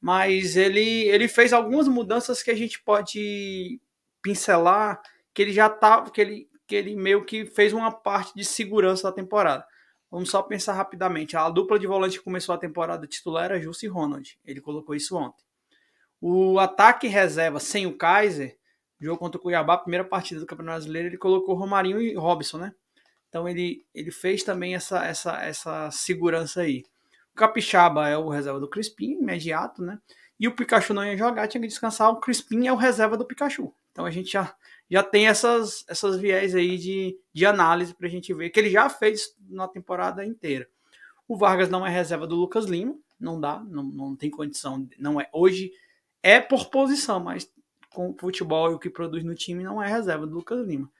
Mas 0.00 0.56
ele, 0.56 1.08
ele 1.08 1.28
fez 1.28 1.52
algumas 1.52 1.86
mudanças 1.88 2.42
que 2.42 2.50
a 2.50 2.56
gente 2.56 2.82
pode 2.82 3.80
pincelar, 4.22 5.00
que 5.34 5.42
ele 5.42 5.52
já 5.52 5.68
tava, 5.68 6.10
que 6.10 6.20
ele, 6.20 6.48
que 6.66 6.74
ele 6.74 6.96
meio 6.96 7.24
que 7.24 7.44
fez 7.44 7.72
uma 7.72 7.92
parte 7.92 8.34
de 8.34 8.44
segurança 8.44 9.08
da 9.08 9.12
temporada. 9.12 9.66
Vamos 10.10 10.30
só 10.30 10.42
pensar 10.42 10.72
rapidamente. 10.72 11.36
A 11.36 11.48
dupla 11.50 11.78
de 11.78 11.86
volante 11.86 12.18
que 12.18 12.24
começou 12.24 12.54
a 12.54 12.58
temporada 12.58 13.06
titular 13.06 13.44
era 13.44 13.60
Jussi 13.60 13.86
Ronald. 13.86 14.38
Ele 14.44 14.60
colocou 14.60 14.94
isso 14.94 15.16
ontem. 15.16 15.44
O 16.20 16.58
ataque 16.58 17.06
reserva 17.06 17.58
sem 17.58 17.86
o 17.86 17.96
Kaiser, 17.96 18.56
jogo 19.00 19.18
contra 19.18 19.38
o 19.38 19.42
Cuiabá, 19.42 19.78
primeira 19.78 20.04
partida 20.04 20.40
do 20.40 20.46
Campeonato 20.46 20.80
Brasileiro, 20.80 21.08
ele 21.08 21.16
colocou 21.16 21.54
Romarinho 21.54 22.00
e 22.00 22.14
Robson, 22.14 22.58
né? 22.58 22.74
Então 23.28 23.48
ele, 23.48 23.86
ele 23.94 24.10
fez 24.10 24.42
também 24.42 24.74
essa, 24.74 25.04
essa, 25.04 25.40
essa 25.42 25.90
segurança 25.90 26.62
aí. 26.62 26.84
O 27.32 27.36
Capixaba 27.36 28.08
é 28.08 28.18
o 28.18 28.28
reserva 28.28 28.60
do 28.60 28.68
Crispim, 28.68 29.12
imediato, 29.12 29.82
né? 29.82 29.98
E 30.38 30.48
o 30.48 30.54
Pikachu 30.54 30.92
não 30.92 31.04
ia 31.04 31.16
jogar, 31.16 31.46
tinha 31.46 31.60
que 31.60 31.68
descansar. 31.68 32.10
O 32.10 32.18
Crispim 32.18 32.66
é 32.66 32.72
o 32.72 32.76
reserva 32.76 33.16
do 33.16 33.26
Pikachu. 33.26 33.72
Então 33.92 34.04
a 34.04 34.10
gente 34.10 34.32
já, 34.32 34.54
já 34.90 35.02
tem 35.02 35.28
essas, 35.28 35.84
essas 35.88 36.16
viés 36.18 36.54
aí 36.54 36.76
de, 36.76 37.16
de 37.32 37.46
análise 37.46 37.94
para 37.94 38.06
a 38.06 38.10
gente 38.10 38.32
ver 38.32 38.50
que 38.50 38.58
ele 38.58 38.70
já 38.70 38.88
fez 38.88 39.34
na 39.48 39.68
temporada 39.68 40.24
inteira. 40.24 40.66
O 41.28 41.36
Vargas 41.36 41.68
não 41.68 41.86
é 41.86 41.90
reserva 41.90 42.26
do 42.26 42.34
Lucas 42.34 42.64
Lima, 42.64 42.96
não 43.18 43.38
dá, 43.38 43.62
não, 43.68 43.84
não 43.84 44.16
tem 44.16 44.30
condição, 44.30 44.88
não 44.98 45.20
é. 45.20 45.28
Hoje 45.32 45.70
é 46.22 46.40
por 46.40 46.70
posição, 46.70 47.20
mas 47.20 47.50
com 47.90 48.10
o 48.10 48.16
futebol 48.18 48.70
e 48.70 48.74
o 48.74 48.78
que 48.78 48.88
produz 48.88 49.24
no 49.24 49.34
time 49.34 49.64
não 49.64 49.82
é 49.82 49.88
reserva 49.88 50.26
do 50.26 50.34
Lucas 50.34 50.66
Lima. 50.66 50.90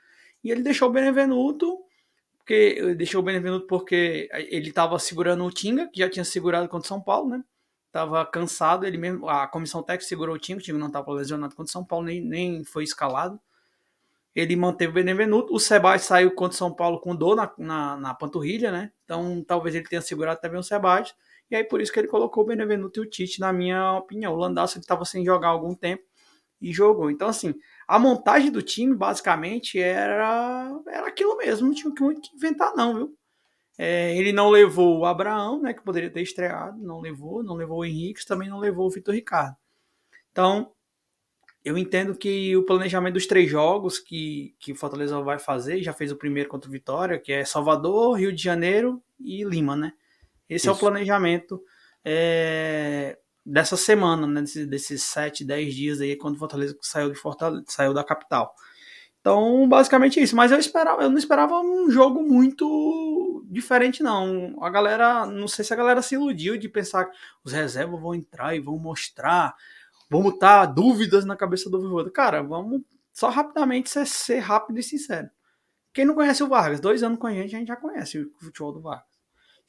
E 0.43 0.51
ele 0.51 0.63
deixou 0.63 0.89
o 0.89 0.93
Benevenuto, 0.93 1.79
porque 2.39 2.95
deixou 2.95 3.21
o 3.21 3.25
Benevenuto 3.25 3.67
porque 3.67 4.29
ele 4.33 4.71
estava 4.71 4.99
segurando 4.99 5.45
o 5.45 5.51
Tinga, 5.51 5.89
que 5.89 6.01
já 6.01 6.11
tinha 6.11 6.25
segurado 6.25 6.69
contra 6.69 6.85
o 6.87 6.89
São 6.89 7.01
Paulo, 7.01 7.31
né? 7.31 7.45
Tava 7.93 8.25
cansado, 8.25 8.87
ele 8.87 8.97
mesmo, 8.97 9.29
a 9.29 9.47
comissão 9.47 9.83
técnica 9.83 10.09
segurou 10.09 10.37
o 10.37 10.39
Tinga, 10.39 10.61
o 10.61 10.63
Tinga 10.63 10.79
não 10.79 10.87
estava 10.87 11.13
lesionado 11.13 11.55
contra 11.55 11.69
o 11.71 11.73
São 11.73 11.85
Paulo, 11.85 12.07
nem, 12.07 12.21
nem 12.21 12.65
foi 12.65 12.85
escalado. 12.85 13.41
Ele 14.35 14.55
manteve 14.55 14.91
o 14.91 14.95
Benevenuto. 14.95 15.53
O 15.53 15.59
Sebastião 15.59 16.07
saiu 16.17 16.31
contra 16.33 16.55
o 16.55 16.59
São 16.59 16.73
Paulo 16.73 17.01
com 17.01 17.17
dor 17.17 17.35
na, 17.35 17.53
na, 17.59 17.97
na 17.97 18.15
panturrilha, 18.15 18.71
né? 18.71 18.93
Então 19.05 19.45
talvez 19.47 19.75
ele 19.75 19.89
tenha 19.89 20.01
segurado 20.01 20.41
também 20.41 20.59
o 20.59 20.63
Sebastião. 20.63 21.17
E 21.51 21.57
aí 21.57 21.65
por 21.65 21.81
isso 21.81 21.93
que 21.93 21.99
ele 21.99 22.09
colocou 22.09 22.45
o 22.45 22.47
Benevenuto 22.47 23.01
e 23.01 23.07
o 23.07 23.11
Tite, 23.11 23.41
na 23.41 23.53
minha 23.53 23.95
opinião. 23.95 24.33
O 24.35 24.39
Landaço 24.39 24.79
estava 24.79 25.05
sem 25.05 25.25
jogar 25.25 25.49
há 25.49 25.51
algum 25.51 25.75
tempo 25.75 26.05
e 26.61 26.73
jogou. 26.73 27.11
Então, 27.11 27.29
assim, 27.29 27.55
a 27.89 27.99
montagem 27.99 28.51
do 28.51 28.63
time, 28.63 28.95
basicamente, 28.95 29.79
era, 29.81 30.71
era 30.87 31.07
aquilo 31.09 31.37
mesmo. 31.37 31.69
Não 31.69 31.75
tinha 31.75 31.93
muito 31.99 32.21
que 32.21 32.37
inventar, 32.37 32.75
não, 32.77 32.95
viu? 32.95 33.17
É, 33.79 34.15
ele 34.17 34.31
não 34.31 34.51
levou 34.51 34.99
o 34.99 35.07
Abraão, 35.07 35.63
né, 35.63 35.73
que 35.73 35.83
poderia 35.83 36.11
ter 36.11 36.21
estreado, 36.21 36.79
não 36.79 37.01
levou, 37.01 37.43
não 37.43 37.55
levou 37.55 37.79
o 37.79 37.85
Henrique, 37.85 38.27
também 38.27 38.47
não 38.47 38.59
levou 38.59 38.87
o 38.87 38.91
Vitor 38.91 39.15
Ricardo. 39.15 39.57
Então, 40.31 40.71
eu 41.65 41.79
entendo 41.79 42.15
que 42.15 42.55
o 42.57 42.65
planejamento 42.65 43.15
dos 43.15 43.27
três 43.27 43.51
jogos 43.51 43.99
que, 43.99 44.55
que 44.59 44.73
o 44.73 44.77
Fortaleza 44.77 45.19
vai 45.23 45.39
fazer, 45.39 45.83
já 45.83 45.95
fez 45.95 46.13
o 46.13 46.17
primeiro 46.17 46.49
contra 46.49 46.69
o 46.69 46.73
Vitória, 46.73 47.19
que 47.19 47.33
é 47.33 47.45
Salvador, 47.45 48.19
Rio 48.19 48.33
de 48.35 48.43
Janeiro 48.43 49.03
e 49.19 49.45
Lima, 49.45 49.75
né? 49.75 49.93
Esse 50.51 50.67
Isso. 50.67 50.71
é 50.71 50.73
o 50.73 50.77
planejamento 50.77 51.63
é, 52.05 53.17
dessa 53.47 53.77
semana, 53.77 54.27
né? 54.27 54.41
Desses, 54.41 54.67
desses 54.67 55.03
7, 55.05 55.45
10 55.45 55.75
dias 55.75 56.01
aí, 56.01 56.17
quando 56.17 56.35
o 56.35 56.39
Fortaleza 56.39 56.77
saiu, 56.83 57.11
de 57.11 57.15
Fortaleza, 57.15 57.65
saiu 57.69 57.95
da 57.95 58.03
capital. 58.03 58.53
Então, 59.21 59.69
basicamente 59.69 60.21
isso. 60.21 60.35
Mas 60.35 60.51
eu 60.51 60.59
esperava, 60.59 61.03
eu 61.03 61.11
não 61.11 61.19
esperava 61.19 61.61
um 61.61 61.89
jogo 61.89 62.21
muito 62.23 63.45
diferente, 63.49 64.03
não. 64.03 64.57
A 64.61 64.69
galera, 64.71 65.25
não 65.25 65.47
sei 65.47 65.65
se 65.65 65.73
a 65.73 65.77
galera 65.77 66.03
se 66.03 66.17
iludiu 66.17 66.57
de 66.59 66.69
pensar 66.69 67.05
que 67.05 67.17
os 67.45 67.53
reservas 67.53 68.01
vão 68.01 68.15
entrar 68.15 68.57
e 68.57 68.61
vão 68.61 68.77
mostrar, 68.77 69.55
vão 70.11 70.23
botar 70.23 70.67
dúvidas 70.67 71.25
na 71.25 71.37
cabeça 71.37 71.71
do 71.71 71.81
Voivoda. 71.81 72.11
Cara, 72.11 72.43
vamos 72.43 72.83
só 73.13 73.29
rapidamente 73.29 73.89
ser, 73.89 74.07
ser 74.07 74.39
rápido 74.39 74.81
e 74.81 74.83
sincero. 74.83 75.29
Quem 75.93 76.05
não 76.05 76.15
conhece 76.15 76.43
o 76.43 76.49
Vargas, 76.49 76.81
dois 76.81 77.03
anos 77.03 77.19
com 77.19 77.27
a 77.27 77.33
gente, 77.33 77.55
a 77.55 77.59
gente 77.59 77.69
já 77.69 77.77
conhece 77.77 78.19
o 78.19 78.31
futebol 78.39 78.73
do 78.73 78.81
Vargas 78.81 79.10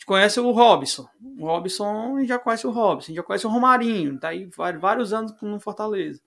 gente 0.01 0.05
conhece 0.07 0.39
o 0.39 0.49
Robson. 0.51 1.07
O 1.37 1.45
Robson, 1.45 2.25
já 2.25 2.39
conhece 2.39 2.65
o 2.65 2.71
Robson. 2.71 3.13
Já 3.13 3.21
conhece 3.21 3.45
o 3.45 3.49
Romarinho. 3.49 4.19
Tá 4.19 4.29
aí 4.29 4.49
vários 4.79 5.13
anos 5.13 5.33
no 5.41 5.59
Fortaleza. 5.59 6.19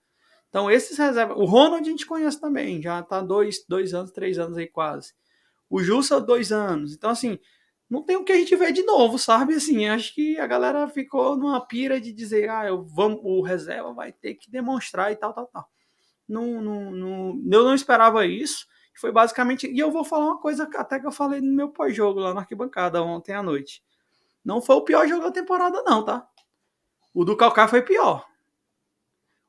Então, 0.47 0.71
esses 0.71 0.97
reservas. 0.97 1.37
O 1.37 1.43
Ronald 1.43 1.81
a 1.81 1.91
gente 1.91 2.05
conhece 2.05 2.39
também. 2.39 2.81
Já 2.81 3.03
tá 3.03 3.19
dois, 3.19 3.65
dois 3.67 3.93
anos, 3.93 4.11
três 4.11 4.39
anos 4.39 4.57
aí 4.57 4.67
quase. 4.67 5.13
O 5.69 5.83
Jussa, 5.83 6.21
dois 6.21 6.53
anos. 6.53 6.93
Então, 6.93 7.09
assim, 7.09 7.37
não 7.89 8.01
tem 8.01 8.15
o 8.15 8.23
que 8.23 8.31
a 8.31 8.37
gente 8.37 8.55
ver 8.55 8.71
de 8.71 8.83
novo, 8.83 9.19
sabe? 9.19 9.55
Assim, 9.55 9.85
acho 9.87 10.15
que 10.15 10.39
a 10.39 10.47
galera 10.47 10.87
ficou 10.87 11.35
numa 11.35 11.59
pira 11.59 11.99
de 11.99 12.13
dizer, 12.13 12.49
ah, 12.49 12.65
eu 12.65 12.81
vamos, 12.81 13.19
o 13.23 13.41
reserva 13.41 13.93
vai 13.93 14.13
ter 14.13 14.35
que 14.35 14.49
demonstrar 14.49 15.11
e 15.11 15.17
tal, 15.17 15.33
tal, 15.33 15.47
tal. 15.47 15.67
Não, 16.27 16.61
não, 16.61 16.91
não, 16.91 17.41
eu 17.51 17.63
não 17.65 17.75
esperava 17.75 18.25
isso. 18.25 18.65
Foi 18.95 19.11
basicamente. 19.11 19.67
E 19.67 19.79
eu 19.79 19.91
vou 19.91 20.03
falar 20.03 20.25
uma 20.25 20.39
coisa 20.39 20.69
até 20.75 20.99
que 20.99 21.07
eu 21.07 21.11
falei 21.11 21.41
no 21.41 21.51
meu 21.53 21.69
pós-jogo 21.69 22.19
lá 22.19 22.33
na 22.33 22.41
arquibancada 22.41 23.01
ontem 23.03 23.33
à 23.33 23.43
noite. 23.43 23.83
Não 24.43 24.61
foi 24.61 24.75
o 24.75 24.81
pior 24.83 25.07
jogo 25.07 25.23
da 25.23 25.31
temporada, 25.31 25.81
não, 25.83 26.03
tá? 26.03 26.27
O 27.13 27.25
do 27.25 27.35
Calcaia 27.35 27.67
foi 27.67 27.81
pior. 27.81 28.25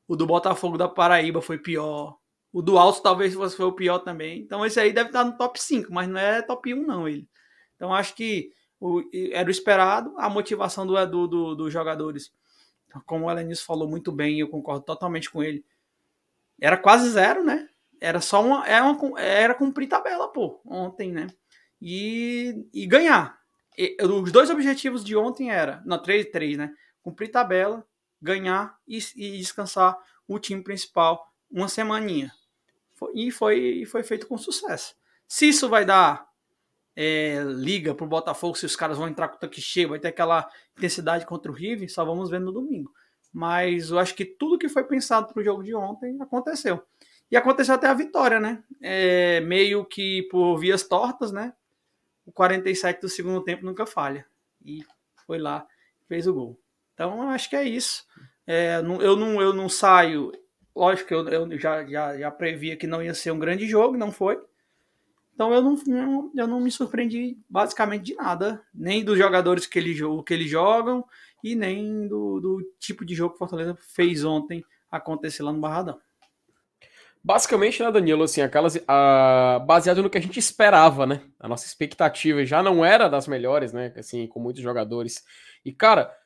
O 0.08 0.16
do 0.16 0.26
Botafogo 0.26 0.78
da 0.78 0.88
Paraíba 0.88 1.42
foi 1.42 1.58
pior. 1.58 2.16
O 2.52 2.62
do 2.62 2.78
Alto 2.78 3.02
talvez 3.02 3.34
foi 3.34 3.66
o 3.66 3.72
pior 3.72 3.98
também. 3.98 4.40
Então 4.40 4.64
esse 4.64 4.80
aí 4.80 4.92
deve 4.92 5.10
estar 5.10 5.24
no 5.24 5.36
top 5.36 5.60
5, 5.60 5.92
mas 5.92 6.08
não 6.08 6.18
é 6.18 6.42
top 6.42 6.72
1, 6.72 6.86
não, 6.86 7.08
ele. 7.08 7.28
Então 7.74 7.92
acho 7.92 8.14
que 8.14 8.50
O, 8.80 9.02
era 9.32 9.48
o 9.48 9.50
esperado, 9.50 10.14
a 10.18 10.28
motivação 10.28 10.86
do, 10.86 10.94
do, 11.06 11.26
do 11.26 11.54
dos 11.56 11.72
jogadores. 11.72 12.32
Como 13.06 13.26
o 13.26 13.30
Elenis 13.30 13.62
falou 13.62 13.88
muito 13.88 14.12
bem, 14.12 14.40
eu 14.40 14.48
concordo 14.48 14.84
totalmente 14.84 15.30
com 15.30 15.42
ele. 15.42 15.64
Era 16.60 16.76
quase 16.76 17.10
zero, 17.10 17.44
né? 17.44 17.68
Era 18.00 18.20
só 18.20 18.42
uma. 18.44 18.66
Era, 18.66 18.84
uma, 18.84 19.20
era 19.20 19.54
cumprir 19.54 19.88
tabela, 19.88 20.28
pô, 20.32 20.60
ontem, 20.64 21.12
né? 21.12 21.28
E, 21.80 22.66
e 22.72 22.86
ganhar. 22.86 23.38
E, 23.76 23.96
os 24.02 24.32
dois 24.32 24.50
objetivos 24.50 25.04
de 25.04 25.16
ontem 25.16 25.50
era. 25.50 25.82
Não, 25.84 26.00
três, 26.00 26.26
três, 26.30 26.56
né? 26.56 26.72
Cumprir 27.02 27.30
tabela, 27.30 27.86
ganhar 28.20 28.76
e, 28.86 28.98
e 29.16 29.38
descansar 29.38 29.96
o 30.26 30.38
time 30.38 30.62
principal 30.62 31.32
uma 31.50 31.68
semaninha. 31.68 32.32
E 33.14 33.30
foi, 33.30 33.84
foi 33.86 34.02
feito 34.02 34.26
com 34.26 34.38
sucesso. 34.38 34.94
Se 35.28 35.48
isso 35.48 35.68
vai 35.68 35.84
dar 35.84 36.26
é, 36.94 37.42
liga 37.44 37.94
pro 37.94 38.06
Botafogo, 38.06 38.56
se 38.56 38.64
os 38.64 38.74
caras 38.74 38.96
vão 38.96 39.08
entrar 39.08 39.28
com 39.28 39.36
o 39.36 39.38
tanque 39.38 39.60
cheio, 39.60 39.90
vai 39.90 39.98
ter 39.98 40.08
aquela 40.08 40.48
intensidade 40.76 41.26
contra 41.26 41.50
o 41.50 41.54
River, 41.54 41.92
só 41.92 42.04
vamos 42.04 42.30
ver 42.30 42.40
no 42.40 42.52
domingo. 42.52 42.90
Mas 43.32 43.90
eu 43.90 43.98
acho 43.98 44.14
que 44.14 44.24
tudo 44.24 44.58
que 44.58 44.68
foi 44.68 44.82
pensado 44.84 45.32
pro 45.32 45.44
jogo 45.44 45.62
de 45.62 45.74
ontem 45.74 46.16
aconteceu. 46.22 46.82
E 47.30 47.36
aconteceu 47.36 47.74
até 47.74 47.88
a 47.88 47.94
vitória, 47.94 48.38
né? 48.38 48.62
É, 48.80 49.40
meio 49.40 49.84
que 49.84 50.22
por 50.30 50.58
vias 50.58 50.82
tortas, 50.82 51.32
né? 51.32 51.52
O 52.24 52.32
47 52.32 53.00
do 53.00 53.08
segundo 53.08 53.42
tempo 53.42 53.64
nunca 53.64 53.86
falha. 53.86 54.26
E 54.64 54.84
foi 55.26 55.38
lá, 55.38 55.66
fez 56.08 56.26
o 56.26 56.34
gol. 56.34 56.60
Então 56.94 57.22
eu 57.22 57.28
acho 57.28 57.50
que 57.50 57.56
é 57.56 57.64
isso. 57.64 58.04
É, 58.46 58.78
eu, 58.78 59.16
não, 59.16 59.40
eu 59.40 59.52
não 59.52 59.68
saio. 59.68 60.32
Lógico 60.74 61.08
que 61.08 61.14
eu, 61.14 61.28
eu 61.28 61.58
já, 61.58 61.84
já, 61.84 62.18
já 62.18 62.30
previa 62.30 62.76
que 62.76 62.86
não 62.86 63.02
ia 63.02 63.14
ser 63.14 63.32
um 63.32 63.38
grande 63.38 63.66
jogo, 63.66 63.96
não 63.96 64.12
foi. 64.12 64.40
Então 65.34 65.52
eu 65.52 65.62
não, 65.62 66.32
eu 66.34 66.46
não 66.46 66.60
me 66.60 66.70
surpreendi 66.70 67.38
basicamente 67.48 68.04
de 68.04 68.14
nada, 68.14 68.62
nem 68.74 69.04
dos 69.04 69.18
jogadores 69.18 69.66
que, 69.66 69.80
que 70.24 70.34
eles 70.34 70.50
jogam 70.50 71.04
e 71.44 71.54
nem 71.54 72.08
do, 72.08 72.40
do 72.40 72.74
tipo 72.78 73.04
de 73.04 73.14
jogo 73.14 73.30
que 73.30 73.36
o 73.36 73.38
Fortaleza 73.38 73.76
fez 73.94 74.24
ontem 74.24 74.64
acontecer 74.90 75.42
lá 75.42 75.52
no 75.52 75.60
Barradão. 75.60 76.00
Basicamente, 77.26 77.82
né, 77.82 77.90
Danilo, 77.90 78.22
assim, 78.22 78.40
aquelas, 78.40 78.78
baseado 79.66 80.00
no 80.00 80.08
que 80.08 80.16
a 80.16 80.20
gente 80.20 80.38
esperava, 80.38 81.04
né? 81.04 81.22
A 81.40 81.48
nossa 81.48 81.66
expectativa 81.66 82.46
já 82.46 82.62
não 82.62 82.84
era 82.84 83.08
das 83.08 83.26
melhores, 83.26 83.72
né? 83.72 83.92
Assim, 83.96 84.28
com 84.28 84.38
muitos 84.38 84.62
jogadores. 84.62 85.24
E, 85.64 85.72
cara, 85.72 86.16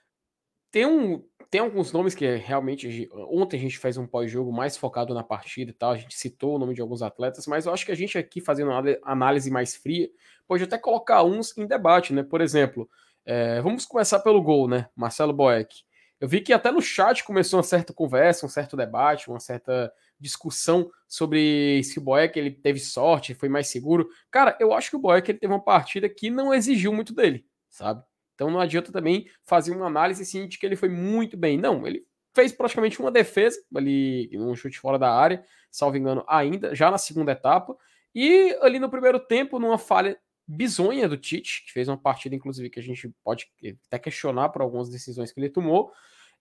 tem 0.71 0.85
um, 0.85 1.25
tem 1.51 1.63
alguns 1.63 1.91
nomes 1.91 2.15
que 2.15 2.37
realmente. 2.37 3.09
Ontem 3.31 3.57
a 3.57 3.61
gente 3.61 3.79
fez 3.79 3.97
um 3.97 4.07
pós-jogo 4.07 4.53
mais 4.53 4.77
focado 4.77 5.15
na 5.15 5.25
partida 5.25 5.71
e 5.71 5.75
tal. 5.75 5.93
A 5.93 5.97
gente 5.97 6.19
citou 6.19 6.57
o 6.57 6.59
nome 6.59 6.75
de 6.75 6.83
alguns 6.83 7.01
atletas, 7.01 7.47
mas 7.47 7.65
eu 7.65 7.73
acho 7.73 7.87
que 7.87 7.93
a 7.93 7.97
gente 7.97 8.19
aqui, 8.19 8.43
fazendo 8.43 8.71
uma 8.71 8.83
análise 9.03 9.51
mais 9.51 9.75
fria, 9.75 10.07
pode 10.47 10.65
até 10.65 10.77
colocar 10.77 11.23
uns 11.23 11.57
em 11.57 11.67
debate, 11.67 12.13
né? 12.13 12.23
Por 12.23 12.43
exemplo, 12.43 12.87
é, 13.25 13.63
vamos 13.63 13.87
começar 13.87 14.19
pelo 14.19 14.43
gol, 14.43 14.69
né? 14.69 14.87
Marcelo 14.95 15.33
Boeck. 15.33 15.77
Eu 16.21 16.29
vi 16.29 16.43
que 16.43 16.53
até 16.53 16.71
no 16.71 16.83
chat 16.83 17.25
começou 17.25 17.57
uma 17.57 17.63
certa 17.63 17.95
conversa, 17.95 18.45
um 18.45 18.49
certo 18.49 18.77
debate, 18.77 19.31
uma 19.31 19.41
certa 19.41 19.91
discussão 20.19 20.91
sobre 21.09 21.83
se 21.83 21.99
o 21.99 22.03
Boeck 22.03 22.39
ele 22.39 22.51
teve 22.51 22.79
sorte, 22.79 23.35
foi 23.35 23.49
mais 23.49 23.69
seguro. 23.69 24.07
Cara, 24.31 24.55
eu 24.61 24.75
acho 24.75 24.91
que 24.91 24.97
o 24.97 25.01
Boeck 25.01 25.31
ele 25.31 25.39
teve 25.39 25.53
uma 25.53 25.65
partida 25.65 26.09
que 26.11 26.29
não 26.29 26.53
exigiu 26.53 26.93
muito 26.93 27.15
dele, 27.15 27.47
sabe? 27.71 28.05
Então 28.35 28.51
não 28.51 28.61
adianta 28.61 28.93
também 28.93 29.27
fazer 29.45 29.75
uma 29.75 29.87
análise 29.87 30.23
assim 30.23 30.47
de 30.47 30.59
que 30.59 30.67
ele 30.67 30.77
foi 30.77 30.91
muito 30.91 31.39
bem. 31.39 31.57
Não, 31.57 31.87
ele 31.87 32.07
fez 32.35 32.53
praticamente 32.53 33.01
uma 33.01 33.11
defesa 33.11 33.59
ali, 33.75 34.31
um 34.35 34.55
chute 34.55 34.79
fora 34.79 34.99
da 34.99 35.11
área, 35.11 35.43
salvo 35.71 35.97
engano, 35.97 36.23
ainda, 36.29 36.75
já 36.75 36.91
na 36.91 36.99
segunda 36.99 37.33
etapa. 37.33 37.75
E 38.15 38.55
ali 38.61 38.79
no 38.79 38.91
primeiro 38.91 39.19
tempo, 39.21 39.59
numa 39.59 39.79
falha 39.79 40.19
bizonha 40.51 41.09
do 41.09 41.17
Tite, 41.17 41.65
que 41.65 41.73
fez 41.73 41.89
uma 41.89 41.97
partida, 41.97 42.35
inclusive, 42.35 42.69
que 42.69 42.81
a 42.81 42.83
gente 42.83 43.09
pode 43.23 43.49
até 43.87 43.99
questionar 43.99 44.49
por 44.49 44.63
algumas 44.63 44.89
decisões 44.89 45.31
que 45.31 45.39
ele 45.39 45.49
tomou. 45.49 45.93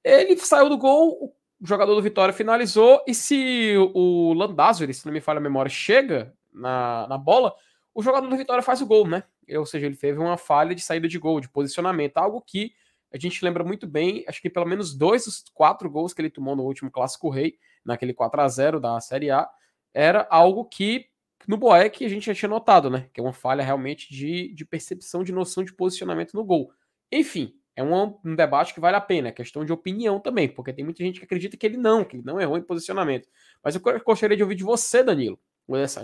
Ele 0.04 0.36
saiu 0.38 0.68
do 0.68 0.78
gol, 0.78 1.36
o 1.62 1.68
jogador 1.68 1.94
do 1.94 2.02
Vitória 2.02 2.34
finalizou, 2.34 3.04
e 3.08 3.14
se 3.14 3.76
o 3.94 4.34
Landázuri, 4.34 4.94
se 4.94 5.06
não 5.06 5.14
me 5.14 5.22
falha 5.22 5.38
a 5.38 5.42
memória, 5.42 5.70
chega 5.70 6.34
na, 6.52 7.08
na 7.08 7.18
bola, 7.18 7.54
o 7.94 8.02
jogador 8.02 8.28
do 8.28 8.38
Vitória 8.38 8.64
faz 8.64 8.82
o 8.82 8.86
gol, 8.86 9.08
né? 9.08 9.24
ou 9.58 9.66
seja, 9.66 9.86
ele 9.86 9.96
teve 9.96 10.20
uma 10.20 10.38
falha 10.38 10.76
de 10.76 10.82
saída 10.82 11.08
de 11.08 11.18
gol, 11.18 11.40
de 11.40 11.50
posicionamento, 11.50 12.18
algo 12.18 12.42
que 12.42 12.72
a 13.12 13.18
gente 13.18 13.44
lembra 13.44 13.64
muito 13.64 13.88
bem, 13.88 14.24
acho 14.28 14.42
que 14.42 14.50
pelo 14.50 14.68
menos 14.68 14.96
dois 14.96 15.26
dos 15.26 15.44
quatro 15.54 15.90
gols 15.90 16.14
que 16.14 16.22
ele 16.22 16.30
tomou 16.30 16.56
no 16.56 16.64
último 16.64 16.92
Clássico 16.92 17.30
Rei, 17.30 17.58
naquele 17.84 18.14
4 18.14 18.42
a 18.42 18.48
0 18.48 18.80
da 18.80 19.00
Série 19.02 19.32
A, 19.32 19.50
era 19.94 20.28
algo 20.30 20.66
que 20.66 21.08
no 21.48 21.58
Boeck 21.58 22.06
a 22.06 22.10
gente 22.10 22.26
já 22.26 22.34
tinha 22.34 22.50
notado, 22.50 22.90
né? 22.90 23.10
Que 23.14 23.20
é 23.20 23.24
uma 23.24 23.34
falha 23.34 23.64
realmente 23.64 24.12
de, 24.14 24.54
de 24.54 24.66
percepção, 24.66 25.24
de 25.24 25.32
noção 25.32 25.64
de 25.64 25.74
posicionamento 25.74 26.34
no 26.34 26.44
gol. 26.44 26.72
Enfim, 27.12 27.54
é 27.76 27.84
um, 27.84 28.20
um, 28.26 28.36
debate 28.36 28.74
que 28.74 28.80
vale 28.80 28.98
a 28.98 29.02
pena, 29.02 29.30
é 29.30 29.32
questão 29.32 29.64
de 29.64 29.72
opinião 29.72 30.20
também, 30.20 30.50
porque 30.50 30.74
tem 30.74 30.84
muita 30.84 31.04
gente 31.04 31.20
que 31.20 31.26
acredita 31.26 31.56
que 31.58 31.66
ele 31.66 31.78
não, 31.78 32.04
que 32.04 32.18
ele 32.18 32.24
não 32.24 32.40
errou 32.40 32.58
em 32.58 32.62
posicionamento. 32.62 33.28
Mas 33.64 33.76
eu 33.76 33.82
gostaria 34.06 34.36
de 34.36 34.44
ouvir 34.44 34.56
de 34.56 34.64
você, 34.64 35.02
Danilo 35.02 35.40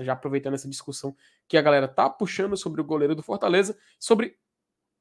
já 0.03 0.13
aproveitando 0.13 0.53
essa 0.53 0.69
discussão 0.69 1.15
que 1.47 1.57
a 1.57 1.61
galera 1.61 1.87
tá 1.87 2.09
puxando 2.09 2.55
sobre 2.55 2.81
o 2.81 2.83
goleiro 2.83 3.15
do 3.15 3.23
Fortaleza, 3.23 3.77
sobre 3.99 4.37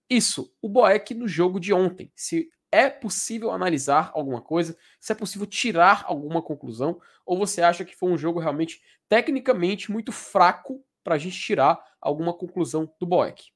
isso, 0.09 0.55
o 0.61 0.69
Boeck 0.69 1.15
no 1.15 1.27
jogo 1.27 1.59
de 1.59 1.73
ontem. 1.73 2.11
Se 2.15 2.49
é 2.75 2.91
possível 2.91 3.53
analisar 3.53 4.11
alguma 4.13 4.41
coisa, 4.41 4.77
se 4.99 5.13
é 5.13 5.15
possível 5.15 5.47
tirar 5.47 6.05
alguma 6.09 6.43
conclusão, 6.43 7.01
ou 7.25 7.39
você 7.39 7.63
acha 7.63 7.85
que 7.85 7.95
foi 7.95 8.11
um 8.11 8.19
jogo 8.19 8.41
realmente 8.41 8.83
tecnicamente 9.09 9.93
muito 9.93 10.11
fraco 10.11 10.85
para 11.05 11.15
a 11.15 11.19
gente 11.19 11.39
tirar 11.39 11.79
alguma 12.01 12.35
conclusão 12.35 12.93
do 12.99 13.07
Boeck? 13.07 13.53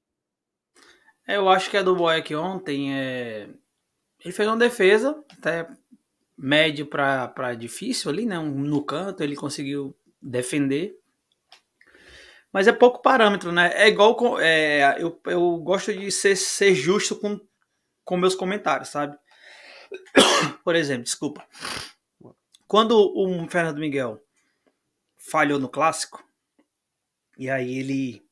É, 1.26 1.36
eu 1.36 1.48
acho 1.48 1.68
que 1.68 1.76
a 1.76 1.82
do 1.82 1.96
Boeck 1.96 2.32
ontem 2.34 2.94
é. 2.94 3.48
Ele 4.24 4.32
fez 4.32 4.48
uma 4.48 4.56
defesa, 4.56 5.22
até 5.36 5.68
médio 6.36 6.86
para 6.86 7.54
difícil 7.54 8.10
ali, 8.10 8.24
né? 8.24 8.38
No 8.38 8.84
canto, 8.84 9.22
ele 9.22 9.36
conseguiu 9.36 9.96
defender. 10.22 10.96
Mas 12.52 12.66
é 12.66 12.72
pouco 12.72 13.02
parâmetro, 13.02 13.52
né? 13.52 13.72
É 13.74 13.88
igual. 13.88 14.16
Com, 14.16 14.38
é, 14.38 14.96
eu, 14.98 15.20
eu 15.26 15.56
gosto 15.58 15.92
de 15.92 16.10
ser, 16.10 16.36
ser 16.36 16.74
justo 16.74 17.16
com, 17.16 17.38
com 18.08 18.16
meus 18.16 18.34
comentários, 18.34 18.88
sabe? 18.88 19.18
Por 20.64 20.74
exemplo, 20.74 21.04
desculpa. 21.04 21.46
Quando 22.66 22.96
o 22.96 23.46
Fernando 23.50 23.78
Miguel 23.78 24.18
falhou 25.14 25.58
no 25.58 25.68
clássico, 25.68 26.24
e 27.36 27.50
aí 27.50 27.78
ele. 27.78 28.26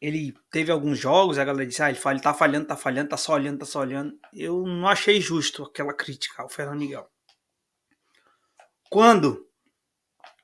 Ele 0.00 0.32
teve 0.50 0.72
alguns 0.72 0.98
jogos, 0.98 1.38
a 1.38 1.44
galera 1.44 1.66
disse: 1.66 1.82
Ah, 1.82 1.90
ele, 1.90 1.98
falha, 1.98 2.16
ele 2.16 2.22
tá 2.22 2.32
falhando, 2.32 2.66
tá 2.66 2.74
falhando, 2.74 3.10
tá 3.10 3.18
só 3.18 3.34
olhando, 3.34 3.58
tá 3.58 3.66
só 3.66 3.80
olhando. 3.80 4.18
Eu 4.32 4.62
não 4.62 4.88
achei 4.88 5.20
justo 5.20 5.64
aquela 5.64 5.92
crítica 5.92 6.42
ao 6.42 6.48
Fernando 6.48 6.78
Miguel. 6.78 7.06
Quando 8.88 9.46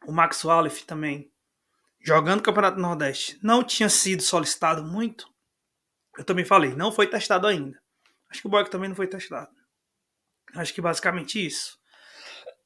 o 0.07 0.13
Max 0.13 0.45
Wallace 0.45 0.85
também, 0.85 1.33
jogando 2.03 2.41
o 2.41 2.43
Campeonato 2.43 2.79
Nordeste, 2.79 3.39
não 3.43 3.65
tinha 3.65 3.89
sido 3.89 4.23
solicitado 4.23 4.85
muito, 4.85 5.35
eu 6.19 6.25
também 6.25 6.45
falei, 6.45 6.75
não 6.75 6.91
foi 6.91 7.07
testado 7.07 7.47
ainda. 7.47 7.79
Acho 8.31 8.41
que 8.41 8.47
o 8.47 8.51
Boeck 8.51 8.71
também 8.71 8.89
não 8.89 8.97
foi 8.97 9.07
testado. 9.07 9.51
Acho 10.55 10.73
que 10.75 10.81
basicamente 10.81 11.45
isso. 11.45 11.79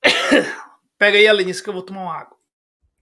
Pega 0.99 1.17
aí, 1.17 1.27
Alenice, 1.27 1.63
que 1.63 1.69
eu 1.69 1.75
vou 1.75 1.83
tomar 1.83 2.03
uma 2.03 2.15
água. 2.15 2.37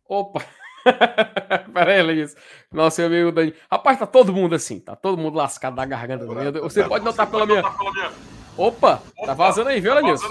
Opa! 0.04 0.44
Pera 1.72 1.92
aí, 1.92 2.00
Alenice. 2.00 2.36
Nossa, 2.72 3.02
meu 3.02 3.18
amigo 3.18 3.32
Dani. 3.32 3.54
Rapaz, 3.70 3.98
tá 3.98 4.06
todo 4.06 4.32
mundo 4.32 4.54
assim, 4.54 4.80
tá 4.80 4.96
todo 4.96 5.18
mundo 5.18 5.36
lascado 5.36 5.76
da 5.76 5.84
garganta. 5.84 6.26
Você 6.60 6.84
pode 6.84 7.04
notar 7.04 7.30
pela 7.30 7.46
minha. 7.46 7.62
Opa, 8.56 9.02
tá 9.24 9.34
vazando 9.34 9.68
aí, 9.68 9.80
viu, 9.80 9.92
Alenice? 9.92 10.24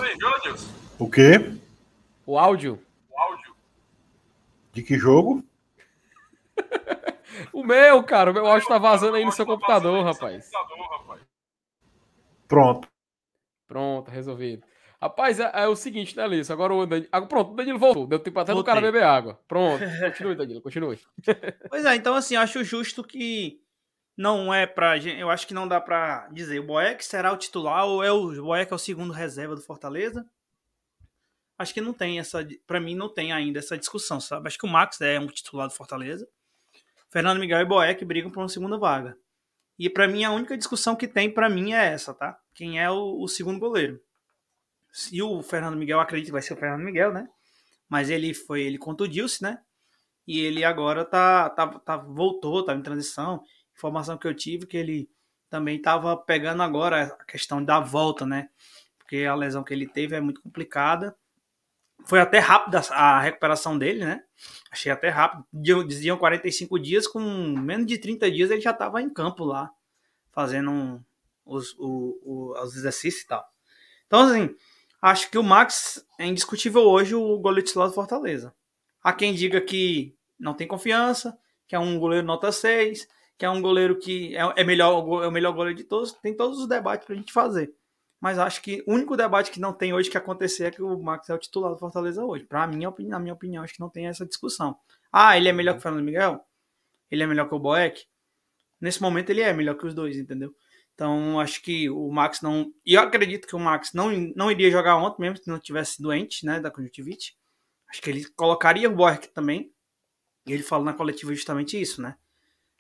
O 0.97 1.10
quê? 1.10 1.53
O 2.25 2.38
áudio. 2.38 2.82
De 4.73 4.84
que 4.84 4.97
jogo? 4.97 5.43
O 7.62 7.63
meu, 7.63 8.04
cara. 8.04 8.32
O 8.32 8.34
meu 8.34 8.46
áudio 8.46 8.67
tá 8.67 8.78
vazando 8.78 9.15
aí 9.15 9.26
no 9.26 9.32
seu 9.32 9.46
computador, 9.46 10.04
rapaz. 10.04 10.50
Pronto. 12.48 12.88
Pronto, 13.67 14.10
resolvido. 14.10 14.63
Rapaz, 15.02 15.39
é, 15.39 15.52
é 15.54 15.67
o 15.67 15.76
seguinte, 15.76 16.15
né, 16.15 16.24
Alice? 16.24 16.52
Agora 16.52 16.74
o 16.74 16.86
Danilo. 16.86 17.10
Ah, 17.12 17.22
pronto, 17.22 17.52
o 17.52 17.56
Danilo 17.56 17.78
voltou. 17.78 18.08
Deu 18.08 18.20
tempo 18.20 18.39
até 18.39 18.54
do 18.54 18.63
cara 18.63 18.82
beber 18.82 19.04
água. 19.04 19.39
Pronto. 19.48 19.84
Continue, 20.02 20.36
Danilo, 20.36 20.62
continue. 20.62 21.00
pois 21.70 21.86
é, 21.86 21.96
então 21.96 22.15
assim, 22.15 22.36
eu 22.36 22.41
acho 22.41 22.63
justo 22.63 23.04
que 23.04 23.62
não 24.15 24.54
é 24.54 24.65
pra 24.65 24.98
gente. 24.98 25.20
Eu 25.20 25.30
acho 25.30 25.46
que 25.46 25.54
não 25.54 25.67
dá 25.67 25.80
pra 25.80 26.28
dizer. 26.32 26.60
O 26.60 26.65
Boeck 26.65 27.04
será 27.06 27.32
o 27.32 27.38
titular 27.38 27.86
ou 27.86 28.04
é 28.04 28.12
o 28.12 28.41
Boeck 28.41 28.72
é 28.72 28.76
o 28.76 28.80
segundo 28.80 29.13
reserva 29.13 29.56
do 29.56 29.62
Fortaleza? 29.62 30.26
acho 31.58 31.74
que 31.74 31.82
não 31.82 31.93
tem 31.93 32.20
essa. 32.20 32.48
para 32.65 32.80
mim, 32.80 32.96
não 32.96 33.10
tem 33.10 33.32
ainda 33.32 33.60
essa 33.60 33.78
discussão, 33.78 34.20
sabe? 34.22 34.48
Acho 34.48 34.58
que 34.58 34.65
o 34.65 34.70
Max 34.70 35.02
é 35.02 35.20
um 35.20 35.28
titular 35.28 35.67
do 35.67 35.74
Fortaleza. 35.74 36.28
Fernando 37.12 37.39
Miguel 37.39 37.62
e 37.62 37.65
Boeck 37.65 38.04
brigam 38.06 38.30
por 38.30 38.41
uma 38.41 38.50
segunda 38.50 38.78
vaga. 38.78 39.17
E 39.80 39.89
para 39.89 40.08
mim, 40.08 40.24
a 40.24 40.32
única 40.32 40.58
discussão 40.58 40.96
que 40.96 41.08
tem 41.08 41.32
para 41.32 41.50
mim 41.50 41.74
é 41.74 41.93
essa, 41.93 42.13
tá? 42.13 42.38
Quem 42.54 42.82
é 42.82 42.89
o, 42.89 43.22
o, 43.22 43.28
segundo 43.28 43.60
goleiro? 43.60 44.02
E 45.12 45.22
o 45.22 45.41
Fernando 45.43 45.78
Miguel, 45.78 46.00
acredito 46.00 46.28
que 46.28 46.32
vai 46.32 46.41
ser 46.41 46.54
o 46.54 46.58
Fernando 46.58 46.84
Miguel, 46.84 47.13
né? 47.13 47.28
Mas 47.88 48.10
ele 48.10 48.34
foi, 48.34 48.63
ele 48.63 48.78
contundiu-se, 48.78 49.43
né? 49.43 49.60
E 50.28 50.39
ele 50.39 50.63
agora 50.63 51.06
tá, 51.06 51.50
tá, 51.52 51.67
tá 51.80 51.98
voltou, 51.98 52.65
tá 52.65 52.74
em 52.74 52.82
transição. 52.82 53.41
informação 53.76 54.17
que 54.17 54.28
eu 54.28 54.34
tive 54.34 54.65
que 54.65 54.76
ele 54.76 55.10
também 55.50 55.78
estava 55.78 56.17
pegando 56.17 56.63
agora 56.63 57.04
a 57.04 57.26
questão 57.26 57.63
da 57.63 57.80
volta, 57.80 58.26
né? 58.26 58.50
Porque 58.98 59.24
a 59.24 59.36
lesão 59.36 59.63
que 59.63 59.74
ele 59.74 59.88
teve 59.88 60.15
é 60.15 60.20
muito 60.20 60.41
complicada. 60.41 61.15
Foi 62.05 62.19
até 62.19 62.39
rápida 62.39 62.79
a 62.91 63.19
recuperação 63.19 63.77
dele, 63.77 64.05
né? 64.05 64.23
Achei 64.71 64.91
até 64.91 65.10
rápido. 65.10 65.45
Diziam 65.86 66.17
45 66.17 66.79
dias, 66.79 67.07
com 67.07 67.19
menos 67.19 67.86
de 67.86 67.97
30 67.97 68.31
dias 68.31 68.51
ele 68.51 68.62
já 68.62 68.71
estava 68.71 69.01
em 69.01 69.10
campo 69.10 69.43
lá, 69.43 69.69
fazendo 70.31 71.03
os, 71.45 71.73
o, 71.79 72.19
o, 72.23 72.62
os 72.62 72.75
exercícios 72.75 73.23
e 73.23 73.27
tal. 73.27 73.45
Então, 74.05 74.21
assim, 74.21 74.55
acho 75.01 75.29
que 75.29 75.38
o 75.38 75.43
Max 75.43 76.05
é 76.19 76.25
indiscutível 76.25 76.83
hoje 76.83 77.15
o 77.15 77.38
goleiro 77.39 77.65
titular 77.65 77.88
do 77.88 77.93
Fortaleza. 77.93 78.53
Há 79.03 79.13
quem 79.13 79.33
diga 79.33 79.60
que 79.60 80.15
não 80.39 80.53
tem 80.53 80.67
confiança, 80.67 81.38
que 81.67 81.75
é 81.75 81.79
um 81.79 81.99
goleiro 81.99 82.25
nota 82.25 82.51
6, 82.51 83.07
que 83.38 83.45
é 83.45 83.49
um 83.49 83.62
goleiro 83.62 83.97
que 83.97 84.36
é, 84.36 84.41
é, 84.57 84.63
melhor, 84.63 85.23
é 85.23 85.27
o 85.27 85.31
melhor 85.31 85.53
goleiro 85.53 85.77
de 85.77 85.83
todos. 85.83 86.13
Tem 86.13 86.36
todos 86.36 86.60
os 86.60 86.67
debates 86.67 87.05
para 87.05 87.15
a 87.15 87.17
gente 87.17 87.31
fazer. 87.31 87.73
Mas 88.19 88.39
acho 88.39 88.62
que 88.62 88.84
o 88.88 88.93
único 88.93 89.15
debate 89.15 89.51
que 89.51 89.60
não 89.60 89.71
tem 89.71 89.93
hoje 89.93 90.10
que 90.10 90.17
acontecer 90.17 90.65
é 90.65 90.71
que 90.71 90.82
o 90.82 90.99
Max 91.01 91.30
é 91.30 91.34
o 91.34 91.38
titular 91.38 91.71
do 91.71 91.77
Fortaleza 91.77 92.23
hoje. 92.25 92.45
Para 92.45 92.65
mim, 92.65 92.84
na 93.08 93.19
minha 93.19 93.34
opinião, 93.34 93.63
acho 93.63 93.73
que 93.73 93.80
não 93.80 93.89
tem 93.89 94.08
essa 94.08 94.25
discussão. 94.25 94.75
Ah, 95.12 95.38
ele 95.38 95.49
é 95.49 95.53
melhor 95.53 95.73
que 95.73 95.80
o 95.80 95.82
Fernando 95.82 96.03
Miguel? 96.03 96.43
Ele 97.12 97.23
é 97.23 97.27
melhor 97.27 97.47
que 97.47 97.56
o 97.56 97.60
Boeck? 97.60 98.06
Nesse 98.82 99.01
momento 99.01 99.30
ele 99.30 99.41
é 99.41 99.53
melhor 99.53 99.75
que 99.75 99.86
os 99.86 99.93
dois, 99.93 100.17
entendeu? 100.17 100.53
Então, 100.93 101.39
acho 101.39 101.62
que 101.62 101.89
o 101.91 102.12
Max 102.12 102.41
não. 102.41 102.73
E 102.84 102.95
eu 102.95 103.01
acredito 103.01 103.47
que 103.47 103.56
o 103.56 103.60
Max 103.60 103.93
não, 103.93 104.12
não 104.36 104.51
iria 104.51 104.71
jogar 104.71 104.97
ontem, 104.97 105.21
mesmo 105.21 105.38
se 105.38 105.47
não 105.47 105.60
tivesse 105.60 106.01
doente, 106.01 106.43
né, 106.43 106.60
da 106.60 106.71
conjuntivite. 106.71 107.38
Acho 107.88 108.01
que 108.01 108.10
ele 108.10 108.25
colocaria 108.32 108.89
o 108.89 108.95
Boeck 108.95 109.27
também. 109.27 109.71
E 110.47 110.53
ele 110.53 110.63
fala 110.63 110.84
na 110.84 110.93
coletiva 110.93 111.34
justamente 111.36 111.80
isso, 111.80 112.01
né? 112.01 112.15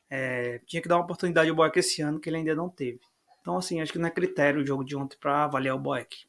É, 0.09 0.59
tinha 0.65 0.81
que 0.81 0.87
dar 0.87 0.95
uma 0.95 1.03
oportunidade 1.03 1.49
ao 1.49 1.55
Boeck 1.55 1.77
esse 1.77 2.01
ano, 2.01 2.19
que 2.19 2.27
ele 2.27 2.37
ainda 2.37 2.55
não 2.55 2.69
teve. 2.69 2.99
Então, 3.41 3.57
assim, 3.57 3.81
acho 3.81 3.91
que 3.91 3.99
não 3.99 4.07
é 4.07 4.11
critério 4.11 4.61
o 4.61 4.65
jogo 4.65 4.83
de 4.83 4.95
ontem 4.95 5.17
para 5.19 5.45
avaliar 5.45 5.75
o 5.75 5.79
Boeck. 5.79 6.25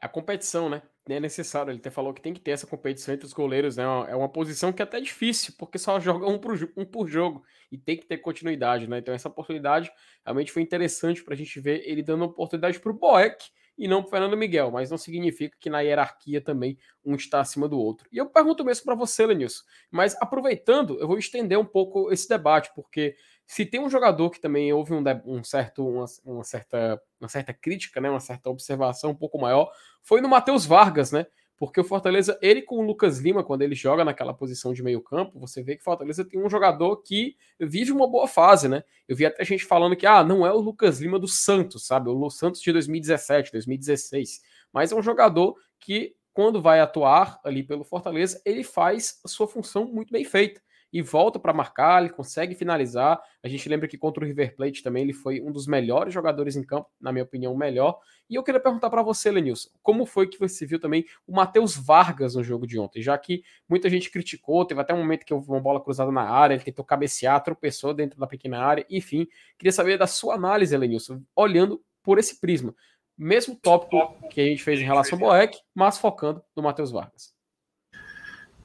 É 0.00 0.06
a 0.06 0.08
competição, 0.08 0.68
né? 0.68 0.82
É 1.08 1.18
necessário. 1.18 1.70
Ele 1.70 1.78
até 1.78 1.90
falou 1.90 2.12
que 2.14 2.22
tem 2.22 2.34
que 2.34 2.40
ter 2.40 2.52
essa 2.52 2.66
competição 2.66 3.14
entre 3.14 3.26
os 3.26 3.32
goleiros, 3.32 3.76
né? 3.76 3.84
É 4.08 4.14
uma 4.14 4.28
posição 4.28 4.72
que 4.72 4.82
é 4.82 4.84
até 4.84 5.00
difícil, 5.00 5.54
porque 5.58 5.78
só 5.78 5.98
joga 6.00 6.28
um 6.28 6.38
por, 6.38 6.56
um 6.76 6.84
por 6.84 7.08
jogo 7.08 7.44
e 7.70 7.78
tem 7.78 7.96
que 7.96 8.06
ter 8.06 8.18
continuidade, 8.18 8.86
né? 8.86 8.98
Então, 8.98 9.14
essa 9.14 9.28
oportunidade 9.28 9.90
realmente 10.24 10.52
foi 10.52 10.62
interessante 10.62 11.24
para 11.24 11.34
a 11.34 11.36
gente 11.36 11.58
ver 11.60 11.82
ele 11.84 12.02
dando 12.02 12.24
oportunidade 12.24 12.78
para 12.78 12.90
o 12.90 12.94
Boeck 12.94 13.46
e 13.76 13.88
não 13.88 14.02
para 14.02 14.10
Fernando 14.10 14.36
Miguel, 14.36 14.70
mas 14.70 14.90
não 14.90 14.98
significa 14.98 15.56
que 15.58 15.70
na 15.70 15.80
hierarquia 15.80 16.40
também 16.40 16.78
um 17.04 17.14
está 17.14 17.40
acima 17.40 17.68
do 17.68 17.78
outro. 17.78 18.06
E 18.12 18.18
eu 18.18 18.26
pergunto 18.26 18.64
mesmo 18.64 18.84
para 18.84 18.94
você, 18.94 19.26
Lenilson, 19.26 19.64
mas 19.90 20.14
aproveitando, 20.20 20.98
eu 21.00 21.08
vou 21.08 21.18
estender 21.18 21.58
um 21.58 21.64
pouco 21.64 22.12
esse 22.12 22.28
debate, 22.28 22.70
porque 22.74 23.16
se 23.46 23.66
tem 23.66 23.80
um 23.80 23.90
jogador 23.90 24.30
que 24.30 24.40
também 24.40 24.72
houve 24.72 24.94
um, 24.94 25.02
um 25.26 25.44
certo, 25.44 25.86
uma, 25.86 26.06
uma, 26.24 26.44
certa, 26.44 27.00
uma 27.20 27.28
certa 27.28 27.52
crítica, 27.52 28.00
né, 28.00 28.08
uma 28.08 28.20
certa 28.20 28.48
observação 28.48 29.10
um 29.10 29.14
pouco 29.14 29.38
maior, 29.38 29.70
foi 30.02 30.20
no 30.20 30.28
Matheus 30.28 30.64
Vargas, 30.64 31.12
né? 31.12 31.26
Porque 31.56 31.80
o 31.80 31.84
Fortaleza, 31.84 32.36
ele 32.42 32.62
com 32.62 32.78
o 32.78 32.82
Lucas 32.82 33.20
Lima, 33.20 33.44
quando 33.44 33.62
ele 33.62 33.74
joga 33.74 34.04
naquela 34.04 34.34
posição 34.34 34.72
de 34.72 34.82
meio 34.82 35.00
campo, 35.00 35.38
você 35.38 35.62
vê 35.62 35.76
que 35.76 35.80
o 35.82 35.84
Fortaleza 35.84 36.24
tem 36.24 36.42
um 36.42 36.50
jogador 36.50 36.96
que 37.02 37.36
vive 37.60 37.92
uma 37.92 38.08
boa 38.08 38.26
fase, 38.26 38.68
né? 38.68 38.82
Eu 39.06 39.14
vi 39.14 39.26
até 39.26 39.44
gente 39.44 39.64
falando 39.64 39.94
que, 39.94 40.06
ah, 40.06 40.24
não 40.24 40.44
é 40.44 40.52
o 40.52 40.58
Lucas 40.58 41.00
Lima 41.00 41.20
do 41.20 41.28
Santos, 41.28 41.86
sabe? 41.86 42.08
O 42.08 42.30
Santos 42.30 42.60
de 42.60 42.72
2017, 42.72 43.52
2016. 43.52 44.40
Mas 44.72 44.90
é 44.90 44.96
um 44.96 45.02
jogador 45.02 45.54
que, 45.78 46.16
quando 46.32 46.60
vai 46.60 46.80
atuar 46.80 47.38
ali 47.44 47.62
pelo 47.62 47.84
Fortaleza, 47.84 48.42
ele 48.44 48.64
faz 48.64 49.20
a 49.24 49.28
sua 49.28 49.46
função 49.46 49.84
muito 49.84 50.12
bem 50.12 50.24
feita 50.24 50.60
e 50.92 51.00
volta 51.00 51.38
para 51.38 51.52
marcar, 51.52 52.02
ele 52.02 52.12
consegue 52.12 52.54
finalizar. 52.54 53.18
A 53.42 53.48
gente 53.48 53.66
lembra 53.68 53.88
que 53.88 53.96
contra 53.96 54.22
o 54.22 54.26
River 54.26 54.54
Plate 54.54 54.82
também 54.82 55.04
ele 55.04 55.12
foi 55.12 55.40
um 55.40 55.50
dos 55.50 55.66
melhores 55.66 56.12
jogadores 56.12 56.54
em 56.54 56.62
campo, 56.62 56.90
na 57.00 57.10
minha 57.10 57.24
opinião, 57.24 57.52
o 57.52 57.56
melhor. 57.56 57.98
E 58.28 58.34
eu 58.34 58.42
queria 58.42 58.60
perguntar 58.60 58.90
para 58.90 59.02
você, 59.02 59.30
Lenilson, 59.30 59.70
como 59.82 60.04
foi 60.04 60.26
que 60.26 60.38
você 60.38 60.66
viu 60.66 60.78
também 60.78 61.06
o 61.26 61.34
Matheus 61.34 61.74
Vargas 61.74 62.34
no 62.34 62.44
jogo 62.44 62.66
de 62.66 62.78
ontem? 62.78 63.00
Já 63.00 63.16
que 63.16 63.42
muita 63.66 63.88
gente 63.88 64.10
criticou, 64.10 64.64
teve 64.66 64.80
até 64.80 64.92
um 64.92 64.98
momento 64.98 65.24
que 65.24 65.32
houve 65.32 65.48
uma 65.48 65.60
bola 65.60 65.82
cruzada 65.82 66.12
na 66.12 66.28
área, 66.28 66.54
ele 66.54 66.64
tentou 66.64 66.84
cabecear, 66.84 67.42
tropeçou 67.42 67.94
dentro 67.94 68.18
da 68.18 68.26
pequena 68.26 68.62
área, 68.62 68.84
enfim. 68.90 69.26
Queria 69.58 69.72
saber 69.72 69.96
da 69.96 70.06
sua 70.06 70.34
análise, 70.34 70.76
Lenilson, 70.76 71.22
olhando 71.34 71.82
por 72.02 72.18
esse 72.18 72.38
prisma. 72.38 72.74
Mesmo 73.16 73.54
tópico 73.54 74.28
que 74.28 74.40
a 74.40 74.44
gente 74.44 74.62
fez 74.62 74.80
em 74.80 74.84
relação 74.84 75.18
ao 75.18 75.26
Boeck, 75.26 75.58
mas 75.74 75.96
focando 75.98 76.42
no 76.56 76.62
Matheus 76.62 76.90
Vargas. 76.90 77.34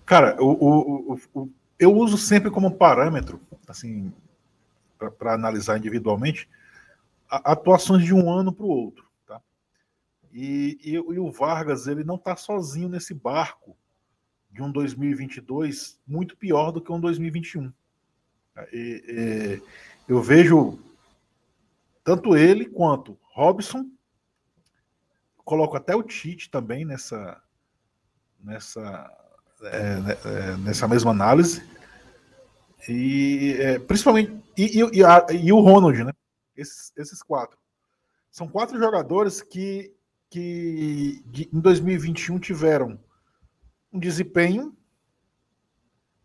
Cara, 0.05 0.41
o, 0.41 1.13
o, 1.13 1.19
o, 1.33 1.51
eu 1.79 1.93
uso 1.93 2.17
sempre 2.17 2.49
como 2.49 2.75
parâmetro, 2.75 3.39
assim, 3.67 4.13
para 4.97 5.33
analisar 5.33 5.77
individualmente, 5.77 6.49
atuações 7.29 8.03
de 8.03 8.13
um 8.13 8.31
ano 8.31 8.51
para 8.51 8.65
o 8.65 8.69
outro. 8.69 9.05
Tá? 9.25 9.41
E, 10.33 10.79
e, 10.83 10.93
e, 10.93 11.19
o 11.19 11.31
Vargas 11.31 11.87
ele 11.87 12.03
não 12.03 12.15
está 12.15 12.35
sozinho 12.35 12.89
nesse 12.89 13.13
barco 13.13 13.77
de 14.49 14.61
um 14.61 14.71
2022 14.71 15.99
muito 16.07 16.35
pior 16.35 16.71
do 16.71 16.81
que 16.81 16.91
um 16.91 16.99
2021. 16.99 17.71
E, 18.73 19.61
eu 20.07 20.21
vejo 20.21 20.79
tanto 22.03 22.35
ele 22.35 22.65
quanto 22.65 23.19
Robson, 23.33 23.91
coloco 25.43 25.75
até 25.77 25.95
o 25.95 26.01
Tite 26.01 26.49
também 26.49 26.85
nessa, 26.85 27.41
nessa 28.39 29.26
é, 29.63 29.95
né, 29.99 30.17
é, 30.25 30.57
nessa 30.57 30.87
mesma 30.87 31.11
análise. 31.11 31.63
E 32.87 33.55
é, 33.59 33.79
principalmente. 33.79 34.31
E, 34.57 34.79
e, 34.79 34.99
e, 34.99 35.03
a, 35.03 35.25
e, 35.31 35.51
o 35.51 35.59
Ronald, 35.59 36.03
né? 36.03 36.11
Esses, 36.55 36.91
esses 36.97 37.21
quatro. 37.21 37.57
São 38.31 38.47
quatro 38.47 38.77
jogadores 38.77 39.41
que, 39.41 39.93
que 40.29 41.23
de, 41.27 41.49
em 41.53 41.59
2021 41.59 42.39
tiveram 42.39 42.99
um 43.91 43.99
desempenho 43.99 44.75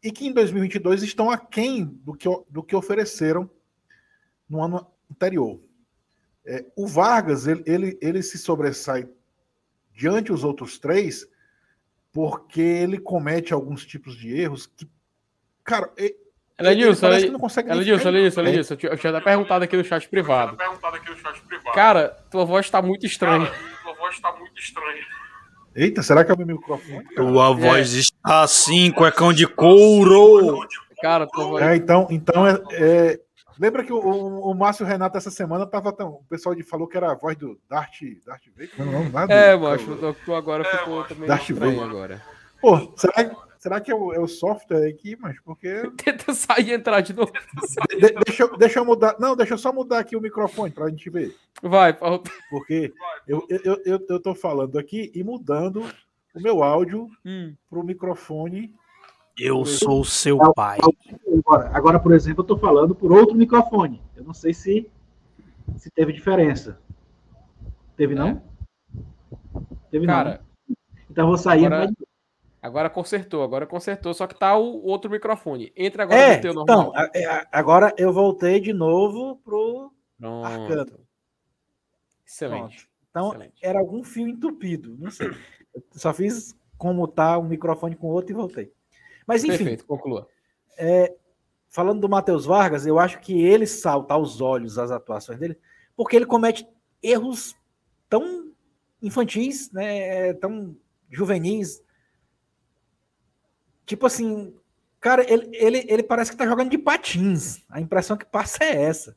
e 0.02 0.10
que 0.10 0.26
em 0.26 0.32
2022 0.32 1.02
estão 1.02 1.30
aquém 1.30 1.84
do 1.84 2.14
que, 2.14 2.28
do 2.48 2.62
que 2.62 2.74
ofereceram 2.74 3.48
no 4.48 4.62
ano 4.62 4.86
anterior. 5.10 5.60
É, 6.44 6.64
o 6.76 6.86
Vargas, 6.86 7.46
ele, 7.46 7.62
ele, 7.66 7.98
ele 8.00 8.22
se 8.22 8.36
sobressai 8.36 9.08
diante 9.94 10.32
os 10.32 10.42
outros 10.42 10.78
três 10.78 11.26
porque 12.12 12.60
ele 12.60 12.98
comete 12.98 13.54
alguns 13.54 13.86
tipos 13.86 14.16
de 14.16 14.38
erros 14.38 14.66
que, 14.66 14.86
cara, 15.64 15.90
ele, 15.96 16.14
Elenilson, 16.58 17.06
ele, 17.08 17.16
ele 17.16 17.30
não 17.30 17.40
consegue 17.40 17.70
Elenilson, 17.70 18.08
Elenilson, 18.08 18.40
Elenilson, 18.40 18.74
eu 18.74 18.98
tinha 18.98 19.10
até 19.10 19.20
perguntado 19.20 19.64
aqui 19.64 19.76
no 19.76 19.84
chat 19.84 20.08
privado. 20.08 20.56
Cara, 21.74 22.08
tua 22.30 22.44
voz 22.44 22.68
tá 22.68 22.82
muito 22.82 23.06
estranha. 23.06 23.46
Cara, 23.46 23.58
tua 23.82 23.94
voz 23.94 24.20
tá 24.20 24.32
muito 24.32 24.60
estranha. 24.60 25.02
Eita, 25.74 26.02
será 26.02 26.22
que 26.22 26.30
é 26.30 26.34
o 26.34 26.38
meu 26.38 26.46
microfone? 26.46 27.02
Cara? 27.02 27.16
Tua 27.16 27.50
é. 27.50 27.54
voz 27.54 27.94
está 27.94 28.42
assim, 28.42 28.90
cuecão 28.92 29.32
de 29.32 29.46
couro. 29.46 30.66
Cara, 31.00 31.26
tua 31.26 31.44
voz... 31.46 31.62
É, 31.62 31.74
então, 31.74 32.06
então 32.10 32.46
é, 32.46 32.62
é 32.72 33.20
Lembra 33.58 33.84
que 33.84 33.92
o, 33.92 33.98
o, 33.98 34.54
Márcio 34.54 34.86
Renato 34.86 35.16
essa 35.16 35.30
semana 35.30 35.66
tava 35.66 35.92
tão. 35.92 36.10
O 36.10 36.24
pessoal 36.28 36.54
falou 36.64 36.86
que 36.86 36.96
era 36.96 37.12
a 37.12 37.14
voz 37.14 37.36
do 37.36 37.58
Darth, 37.68 38.00
Darth 38.24 38.44
Vader? 38.56 38.70
Não, 38.78 38.86
não, 38.86 39.08
nada. 39.10 39.32
É, 39.32 39.56
macho, 39.56 39.96
tu 40.24 40.34
agora 40.34 40.66
é, 40.66 40.78
ficou 40.78 41.04
também 41.04 41.28
Darth 41.28 41.50
Vader 41.50 41.82
agora. 41.82 42.22
Pô, 42.60 42.92
será, 42.96 43.36
será 43.58 43.80
que 43.80 43.90
é 43.90 43.94
o, 43.94 44.12
é 44.12 44.20
o 44.20 44.26
software 44.26 44.88
aqui, 44.88 45.16
mas 45.20 45.38
porque. 45.40 45.90
Tenta 46.02 46.32
sair 46.34 46.68
e 46.68 46.72
entrar 46.72 47.00
de 47.00 47.12
novo. 47.12 47.32
De, 47.90 47.96
de, 47.96 48.14
deixa, 48.24 48.42
eu, 48.44 48.56
deixa 48.56 48.78
eu 48.78 48.84
mudar. 48.84 49.16
Não, 49.18 49.36
deixa 49.36 49.54
eu 49.54 49.58
só 49.58 49.72
mudar 49.72 49.98
aqui 49.98 50.16
o 50.16 50.20
microfone 50.20 50.72
pra 50.72 50.88
gente 50.88 51.08
ver. 51.10 51.34
Vai, 51.62 51.92
Paulo. 51.92 52.22
Porque 52.50 52.92
eu, 53.26 53.46
eu, 53.48 53.80
eu, 53.84 54.06
eu 54.08 54.20
tô 54.20 54.34
falando 54.34 54.78
aqui 54.78 55.10
e 55.14 55.22
mudando 55.22 55.84
o 56.34 56.40
meu 56.40 56.62
áudio 56.62 57.08
hum. 57.24 57.54
pro 57.68 57.84
microfone 57.84 58.74
eu 59.38 59.64
sou 59.64 60.04
seu 60.04 60.38
pai. 60.54 60.78
Agora, 61.38 61.70
agora, 61.72 62.00
por 62.00 62.12
exemplo, 62.12 62.40
eu 62.40 62.44
estou 62.44 62.58
falando 62.58 62.94
por 62.94 63.12
outro 63.12 63.34
microfone. 63.34 64.02
Eu 64.14 64.24
não 64.24 64.34
sei 64.34 64.52
se, 64.52 64.90
se 65.76 65.90
teve 65.90 66.12
diferença. 66.12 66.78
Teve 67.96 68.14
não? 68.14 68.28
É. 68.28 68.42
Teve 69.90 70.06
Cara, 70.06 70.42
não. 70.68 70.76
Então 71.10 71.24
eu 71.24 71.28
vou 71.28 71.38
sair. 71.38 71.66
Agora, 71.66 71.92
agora 72.62 72.90
consertou, 72.90 73.42
agora 73.42 73.66
consertou, 73.66 74.14
só 74.14 74.26
que 74.26 74.38
tá 74.38 74.56
o 74.56 74.84
outro 74.84 75.10
microfone. 75.10 75.72
Entra 75.76 76.04
agora 76.04 76.20
é, 76.20 76.36
no 76.36 76.42
teu 76.42 76.54
normal. 76.54 76.92
Então, 76.94 77.10
é, 77.14 77.46
agora 77.52 77.94
eu 77.98 78.12
voltei 78.12 78.60
de 78.60 78.72
novo 78.72 79.36
pro 79.44 79.92
Pronto. 80.18 80.46
Arcano. 80.46 81.00
Excelente. 82.26 82.76
Pronto. 82.76 82.92
Então 83.10 83.28
Excelente. 83.28 83.54
era 83.60 83.78
algum 83.78 84.02
fio 84.02 84.26
entupido, 84.26 84.96
não 84.98 85.10
sei. 85.10 85.28
Eu 85.74 85.82
só 85.92 86.14
fiz 86.14 86.56
como 86.78 87.06
tá 87.06 87.38
um 87.38 87.44
microfone 87.44 87.94
com 87.94 88.06
o 88.06 88.12
outro 88.12 88.32
e 88.32 88.34
voltei. 88.34 88.72
Mas 89.26 89.44
enfim. 89.44 89.58
Perfeito, 89.58 89.86
conclua. 89.86 90.28
É, 90.78 91.14
falando 91.68 92.00
do 92.00 92.08
Matheus 92.08 92.44
Vargas, 92.44 92.86
eu 92.86 92.98
acho 92.98 93.20
que 93.20 93.40
ele 93.42 93.66
salta 93.66 94.14
aos 94.14 94.40
olhos 94.40 94.78
as 94.78 94.90
atuações 94.90 95.38
dele, 95.38 95.58
porque 95.96 96.16
ele 96.16 96.26
comete 96.26 96.66
erros 97.02 97.54
tão 98.08 98.52
infantis, 99.02 99.70
né, 99.72 100.32
tão 100.34 100.76
juvenis. 101.10 101.82
Tipo 103.84 104.06
assim, 104.06 104.54
Cara, 105.02 105.28
ele, 105.28 105.50
ele, 105.52 105.84
ele 105.88 106.02
parece 106.04 106.30
que 106.30 106.36
tá 106.36 106.46
jogando 106.46 106.70
de 106.70 106.78
patins. 106.78 107.60
A 107.68 107.80
impressão 107.80 108.16
que 108.16 108.24
passa 108.24 108.62
é 108.62 108.84
essa. 108.84 109.16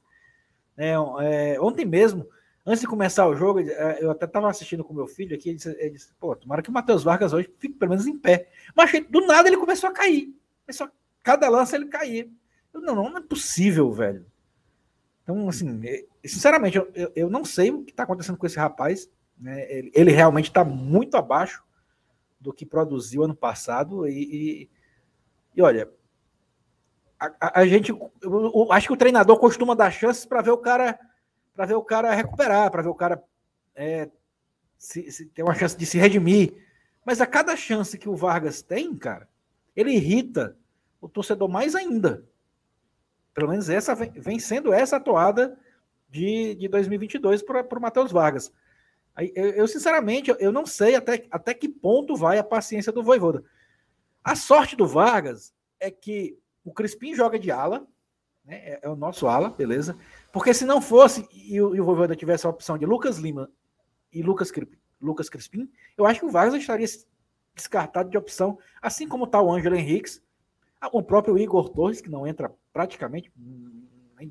É, 0.76 0.94
é, 1.22 1.62
ontem 1.62 1.86
mesmo, 1.86 2.28
antes 2.66 2.82
de 2.82 2.88
começar 2.88 3.28
o 3.28 3.36
jogo, 3.36 3.60
é, 3.60 4.00
eu 4.02 4.12
até 4.12 4.26
tava 4.26 4.50
assistindo 4.50 4.84
com 4.84 4.94
meu 4.94 5.08
filho 5.08 5.36
aqui, 5.36 5.50
ele 5.50 5.58
disse, 5.58 5.70
ele 5.80 5.92
disse 5.92 6.14
pô, 6.20 6.36
tomara 6.36 6.62
que 6.62 6.70
o 6.70 6.74
Matheus 6.74 7.04
Vargas 7.04 7.34
hoje 7.34 7.50
fique 7.60 7.76
pelo 7.76 7.92
menos 7.92 8.08
em 8.08 8.18
pé. 8.18 8.50
Mas 8.76 8.92
do 9.10 9.26
nada 9.26 9.48
ele 9.48 9.58
começou 9.58 9.90
a 9.90 9.94
cair. 9.94 10.36
Começou, 10.66 10.90
cada 11.22 11.48
lança 11.50 11.76
ele 11.76 11.88
caía. 11.88 12.28
Eu, 12.74 12.82
não, 12.82 12.96
não 12.96 13.18
é 13.18 13.22
possível, 13.22 13.92
velho. 13.92 14.26
Então, 15.24 15.48
assim, 15.48 15.82
é, 15.86 16.06
sinceramente, 16.26 16.78
eu, 16.78 16.92
eu, 16.94 17.12
eu 17.16 17.30
não 17.30 17.46
sei 17.46 17.72
o 17.72 17.84
que 17.84 17.92
está 17.92 18.04
acontecendo 18.04 18.38
com 18.38 18.46
esse 18.46 18.58
rapaz. 18.58 19.10
Né? 19.38 19.66
Ele, 19.72 19.92
ele 19.94 20.12
realmente 20.12 20.50
está 20.50 20.64
muito 20.64 21.16
abaixo 21.18 21.64
do 22.40 22.54
que 22.54 22.66
produziu 22.66 23.24
ano 23.24 23.36
passado. 23.36 24.08
E, 24.08 24.12
e, 24.12 24.70
e 25.56 25.62
olha, 25.62 25.90
a, 27.20 27.34
a, 27.40 27.60
a 27.62 27.68
gente, 27.68 27.92
eu, 27.92 28.12
eu, 28.22 28.72
acho 28.72 28.88
que 28.88 28.94
o 28.94 28.98
treinador 28.98 29.40
costuma 29.40 29.74
dar 29.74 29.92
chances 29.92 30.26
para 30.26 30.42
ver 30.42 30.52
o 30.52 30.58
cara, 30.58 31.00
para 31.56 31.66
ver 31.66 31.76
o 31.76 31.84
cara 31.84 32.14
recuperar, 32.14 32.70
para 32.70 32.82
ver 32.82 32.90
o 32.90 32.96
cara 32.96 33.24
é, 33.76 34.10
se, 34.78 35.10
se 35.12 35.26
ter 35.28 35.44
uma 35.44 35.56
chance 35.56 35.78
de 35.78 35.86
se 35.86 35.98
redimir. 35.98 36.54
Mas 37.06 37.22
a 37.22 37.26
cada 37.26 37.56
chance 37.56 37.98
que 37.98 38.10
o 38.10 38.16
Vargas 38.16 38.62
tem, 38.62 38.96
cara, 38.96 39.30
ele 39.76 39.92
irrita 39.92 40.58
o 41.00 41.08
torcedor 41.08 41.48
mais 41.48 41.76
ainda. 41.76 42.26
Pelo 43.34 43.50
menos 43.50 43.70
essa 43.70 43.94
vem, 43.96 44.12
vem 44.12 44.40
sendo 44.40 44.74
essa 44.74 44.98
atuada 44.98 45.58
de, 46.10 46.56
de 46.56 46.68
2022 46.68 47.42
para 47.44 47.78
o 47.78 47.82
Matheus 47.82 48.12
Vargas. 48.12 48.52
Eu, 49.34 49.52
eu, 49.52 49.68
sinceramente, 49.68 50.36
eu 50.40 50.52
não 50.52 50.66
sei 50.66 50.96
até, 50.96 51.26
até 51.32 51.54
que 51.54 51.70
ponto 51.70 52.16
vai 52.16 52.38
a 52.38 52.44
paciência 52.44 52.92
do 52.92 53.04
Voivoda. 53.04 53.44
A 54.24 54.36
sorte 54.36 54.76
do 54.76 54.88
Vargas 54.88 55.54
é 55.80 55.90
que 55.90 56.38
o 56.64 56.74
Crispim 56.74 57.14
joga 57.14 57.38
de 57.38 57.52
ala, 57.52 57.88
né, 58.46 58.56
é, 58.58 58.80
é, 58.84 58.90
o 58.90 58.96
nosso 58.96 59.28
ala, 59.28 59.50
beleza? 59.50 59.98
Porque 60.32 60.54
se 60.54 60.66
não 60.66 60.82
fosse 60.82 61.28
e 61.34 61.60
o, 61.62 61.76
e 61.76 61.82
o 61.82 61.86
Voivoda 61.86 62.16
tivesse 62.16 62.46
a 62.46 62.50
opção 62.50 62.78
de 62.78 62.86
Lucas 62.86 63.18
Lima 63.18 63.50
e 64.14 64.22
Lucas, 64.22 64.52
Lucas 65.02 65.30
Crispim, 65.30 65.70
eu 65.98 66.06
acho 66.06 66.20
que 66.20 66.26
o 66.26 66.32
Vargas 66.32 66.60
estaria 66.60 66.88
descartado 67.54 68.10
de 68.10 68.18
opção, 68.18 68.58
assim 68.82 69.08
como 69.08 69.26
está 69.26 69.42
o 69.42 69.52
Ângelo 69.52 69.76
Henriques, 69.76 70.22
o 70.92 71.02
próprio 71.02 71.38
Igor 71.38 71.70
Torres, 71.70 72.02
que 72.02 72.10
não 72.10 72.28
entra 72.28 72.54
praticamente, 72.72 73.32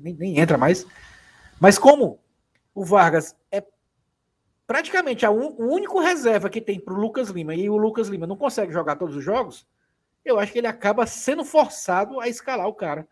nem, 0.01 0.13
nem, 0.13 0.39
entra 0.39 0.57
mais. 0.57 0.85
Mas 1.59 1.77
como 1.77 2.19
o 2.73 2.85
Vargas 2.85 3.35
é 3.51 3.65
praticamente 4.67 5.25
a 5.25 5.31
un, 5.31 5.55
o 5.57 5.73
único 5.73 5.99
reserva 5.99 6.49
que 6.49 6.61
tem 6.61 6.79
para 6.79 6.93
o 6.93 6.97
Lucas 6.97 7.29
Lima 7.29 7.55
e 7.55 7.69
o 7.69 7.77
Lucas 7.77 8.07
Lima 8.07 8.27
não 8.27 8.37
consegue 8.37 8.71
jogar 8.71 8.95
todos 8.95 9.15
os 9.15 9.23
jogos, 9.23 9.67
eu 10.23 10.39
acho 10.39 10.51
que 10.51 10.59
ele 10.59 10.67
acaba 10.67 11.05
sendo 11.05 11.43
forçado 11.43 12.19
a 12.19 12.27
escalar 12.27 12.67
o 12.67 12.73
cara. 12.73 13.07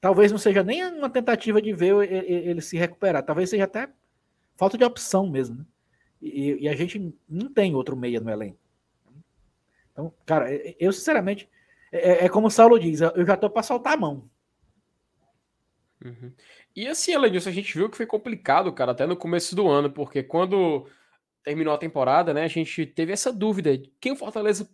Talvez 0.00 0.30
não 0.30 0.38
seja 0.38 0.62
nem 0.62 0.84
uma 0.86 1.08
tentativa 1.08 1.60
de 1.62 1.72
ver 1.72 1.94
ele, 2.10 2.60
se 2.60 2.76
recuperar, 2.76 3.24
talvez 3.24 3.48
seja 3.50 3.64
até 3.64 3.88
falta 4.56 4.76
de 4.76 4.84
opção 4.84 5.28
mesmo. 5.28 5.58
Né? 5.58 5.64
E, 6.20 6.64
e, 6.64 6.68
a 6.68 6.76
gente 6.76 7.14
não 7.28 7.50
tem 7.50 7.74
outro 7.74 7.96
meia 7.96 8.20
no 8.20 8.30
elenco. 8.30 8.58
Então, 9.92 10.12
cara, 10.26 10.50
eu 10.78 10.92
sinceramente 10.92 11.48
é, 11.92 12.26
é, 12.26 12.28
como 12.28 12.46
o 12.46 12.50
Saulo 12.50 12.78
diz, 12.78 13.00
eu 13.00 13.26
já 13.26 13.36
tô 13.36 13.50
para 13.50 13.62
soltar 13.62 13.94
a 13.94 13.96
mão. 13.96 14.28
Uhum. 16.04 16.32
E 16.74 16.86
assim, 16.86 17.18
disso, 17.30 17.48
a 17.48 17.52
gente 17.52 17.76
viu 17.76 17.90
que 17.90 17.96
foi 17.96 18.06
complicado, 18.06 18.72
cara, 18.72 18.92
até 18.92 19.06
no 19.06 19.16
começo 19.16 19.54
do 19.54 19.68
ano, 19.68 19.90
porque 19.90 20.22
quando 20.22 20.86
terminou 21.42 21.74
a 21.74 21.78
temporada, 21.78 22.32
né, 22.32 22.44
a 22.44 22.48
gente 22.48 22.86
teve 22.86 23.12
essa 23.12 23.32
dúvida: 23.32 23.70
quem 24.00 24.12
o 24.12 24.16
Fortaleza. 24.16 24.68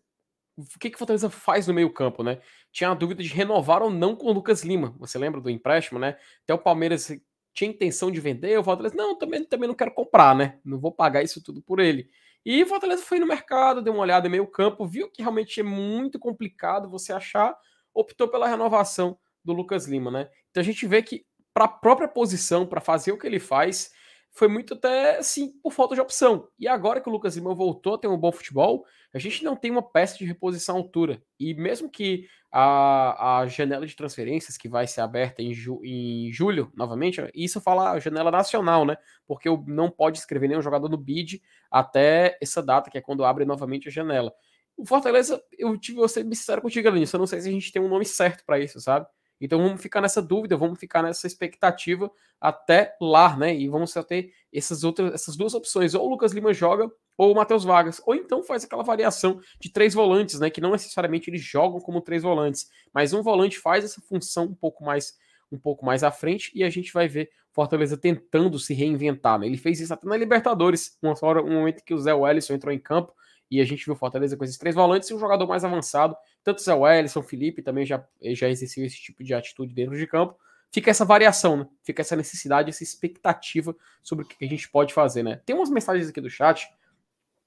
O 0.57 0.79
que, 0.79 0.91
que 0.91 0.97
o 0.97 0.99
Fortaleza 0.99 1.29
faz 1.29 1.67
no 1.67 1.75
meio-campo, 1.75 2.23
né? 2.23 2.41
Tinha 2.73 2.91
a 2.91 2.95
dúvida 2.95 3.23
de 3.23 3.29
renovar 3.29 3.83
ou 3.83 3.91
não 3.91 4.17
com 4.17 4.27
o 4.27 4.33
Lucas 4.33 4.63
Lima. 4.63 4.95
Você 4.99 5.19
lembra 5.19 5.41
do 5.41 5.51
empréstimo, 5.51 5.99
né? 5.99 6.17
Até 6.45 6.55
o 6.55 6.59
Palmeiras 6.59 7.13
tinha 7.53 7.71
intenção 7.71 8.11
de 8.11 8.21
vender, 8.21 8.59
o 8.59 8.65
Fortaleza, 8.65 8.95
não, 8.95 9.17
também, 9.17 9.43
também 9.45 9.67
não 9.67 9.75
quero 9.75 9.93
comprar, 9.93 10.35
né? 10.35 10.59
Não 10.65 10.79
vou 10.79 10.93
pagar 10.93 11.23
isso 11.23 11.43
tudo 11.43 11.63
por 11.63 11.81
ele. 11.81 12.09
E 12.45 12.63
o 12.63 12.67
Fortaleza 12.67 13.03
foi 13.03 13.19
no 13.19 13.27
mercado, 13.27 13.83
deu 13.83 13.93
uma 13.93 14.03
olhada 14.03 14.29
em 14.29 14.31
meio 14.31 14.47
campo, 14.47 14.87
viu 14.87 15.11
que 15.11 15.23
realmente 15.23 15.61
é 15.61 15.63
muito 15.63 16.19
complicado 16.19 16.89
você 16.89 17.13
achar, 17.13 17.57
optou 17.95 18.29
pela 18.29 18.47
renovação 18.47 19.19
do 19.43 19.53
Lucas 19.53 19.87
Lima, 19.87 20.11
né? 20.11 20.29
Então 20.51 20.61
a 20.61 20.65
gente 20.65 20.87
vê 20.87 21.03
que 21.03 21.25
para 21.53 21.65
a 21.65 21.69
própria 21.69 22.07
posição, 22.07 22.67
para 22.67 22.81
fazer 22.81 23.13
o 23.13 23.19
que 23.19 23.27
ele 23.27 23.41
faz, 23.41 23.91
foi 24.37 24.49
muito 24.49 24.75
até 24.75 25.17
assim 25.17 25.51
por 25.63 25.73
falta 25.73 25.95
de 25.95 26.01
opção. 26.01 26.47
E 26.59 26.69
agora 26.69 27.01
que 27.01 27.09
o 27.09 27.13
Lucas 27.13 27.37
Lima 27.37 27.55
voltou 27.55 27.95
a 27.95 27.99
ter 27.99 28.07
um 28.07 28.19
bom 28.19 28.31
futebol, 28.31 28.85
a 29.15 29.19
gente 29.19 29.43
não 29.43 29.57
tem 29.57 29.71
uma 29.71 29.83
peça 29.83 30.19
de 30.19 30.27
reposição 30.27 30.77
à 30.77 30.79
altura. 30.79 31.23
E 31.41 31.55
mesmo 31.55 31.89
que 31.89 32.29
a, 32.53 33.39
a 33.39 33.47
janela 33.47 33.87
de 33.87 33.97
transferências 33.97 34.59
que 34.59 34.69
vai 34.69 34.87
ser 34.87 35.01
aberta 35.01 35.41
em, 35.41 35.55
ju, 35.55 35.81
em 35.83 36.31
julho, 36.31 36.71
novamente, 36.77 37.19
isso 37.35 37.63
fala 37.63 37.99
janela 37.99 38.31
nacional, 38.31 38.85
né? 38.85 38.99
Porque 39.27 39.49
não 39.67 39.91
pode 39.91 40.19
escrever 40.19 40.49
nenhum 40.49 40.61
jogador 40.61 40.91
no 40.91 40.99
bid 40.99 41.43
até 41.71 42.37
essa 42.39 42.63
data, 42.63 42.91
que 42.91 42.99
é 42.99 43.01
quando 43.01 43.25
abre 43.25 43.47
novamente 43.47 43.89
a 43.89 43.91
janela. 43.91 44.35
O 44.77 44.85
Fortaleza, 44.85 45.43
eu 45.57 45.79
tive 45.79 45.97
você 45.97 46.21
sincero 46.23 46.61
contigo, 46.61 46.87
Aline, 46.87 47.09
eu 47.11 47.19
não 47.19 47.27
sei 47.27 47.41
se 47.41 47.49
a 47.49 47.53
gente 47.53 47.73
tem 47.73 47.81
um 47.81 47.89
nome 47.89 48.05
certo 48.05 48.45
para 48.45 48.59
isso, 48.59 48.79
sabe? 48.83 49.07
Então 49.41 49.63
vamos 49.63 49.81
ficar 49.81 50.01
nessa 50.01 50.23
dúvida, 50.23 50.57
vamos 50.57 50.79
ficar 50.79 51.03
nessa 51.03 51.27
expectativa 51.27 52.11
até 52.41 52.97
lá, 53.01 53.37
né? 53.37 53.55
E 53.55 53.69
vamos 53.69 53.93
ter 54.09 54.33
essas 54.53 54.85
outras, 54.85 55.13
essas 55.13 55.37
duas 55.37 55.55
opções. 55.55 55.95
Ou 55.95 56.07
o 56.07 56.11
Lucas 56.11 56.33
Lima 56.33 56.55
joga, 56.55 56.91
ou 57.17 57.33
o 57.33 57.35
Matheus 57.35 57.65
Vargas. 57.65 58.01
Ou 58.07 58.15
então 58.15 58.43
faz 58.43 58.65
aquela 58.65 58.83
variação 58.83 59.41
de 59.61 59.71
três 59.71 59.95
volantes, 59.95 60.41
né? 60.41 60.49
Que 60.51 60.61
não 60.61 60.73
necessariamente 60.73 61.31
eles 61.31 61.43
jogam 61.43 61.81
como 61.81 62.01
três 62.01 62.23
volantes, 62.23 62.71
mas 62.93 63.13
um 63.13 63.23
volante 63.23 63.59
faz 63.59 63.85
essa 63.85 64.01
função 64.01 64.45
um 64.45 64.55
pouco 64.55 64.85
mais 64.85 65.15
um 65.51 65.59
pouco 65.59 65.87
mais 65.87 66.03
à 66.03 66.11
frente 66.11 66.51
e 66.55 66.65
a 66.65 66.71
gente 66.71 66.93
vai 66.93 67.07
ver 67.07 67.31
Fortaleza 67.53 67.97
tentando 67.97 68.59
se 68.59 68.75
reinventar. 68.75 69.39
Né? 69.39 69.47
Ele 69.47 69.57
fez 69.57 69.81
isso 69.81 69.95
até 69.95 70.07
na 70.07 70.17
Libertadores, 70.17 70.99
uma 71.01 71.15
hora, 71.23 71.43
um 71.43 71.53
momento 71.53 71.85
que 71.85 71.95
o 71.95 71.99
Zé 71.99 72.13
Wellison 72.13 72.55
entrou 72.55 72.75
em 72.75 72.79
campo 72.79 73.15
e 73.51 73.61
a 73.61 73.65
gente 73.65 73.85
viu 73.85 73.95
Fortaleza 73.95 74.37
com 74.37 74.45
esses 74.45 74.59
três 74.59 74.75
volantes 74.75 75.09
e 75.09 75.15
um 75.15 75.19
jogador 75.19 75.47
mais 75.47 75.65
avançado, 75.65 76.17
tanto 76.47 76.63
Zé 76.63 76.73
Wellison, 76.73 77.25
Felipe 77.25 77.61
também 77.61 77.85
já, 77.85 78.07
já 78.23 78.49
exerceu 78.49 78.85
esse 78.85 78.97
tipo 78.97 79.25
de 79.25 79.35
atitude 79.35 79.75
dentro 79.75 79.97
de 79.97 80.07
campo. 80.07 80.39
Fica 80.71 80.93
essa 80.93 81.05
variação, 81.05 81.57
né? 81.57 81.69
Fica 81.83 82.03
essa 82.03 82.15
necessidade, 82.15 82.71
essa 82.71 82.85
expectativa 82.85 83.75
sobre 84.01 84.25
o 84.25 84.29
que 84.29 84.45
a 84.45 84.49
gente 84.49 84.71
pode 84.71 84.95
fazer, 84.95 85.25
né? 85.25 85.41
Tem 85.45 85.57
umas 85.57 85.71
mensagens 85.71 86.09
aqui 86.09 86.21
do 86.21 86.31
chat. 86.31 86.73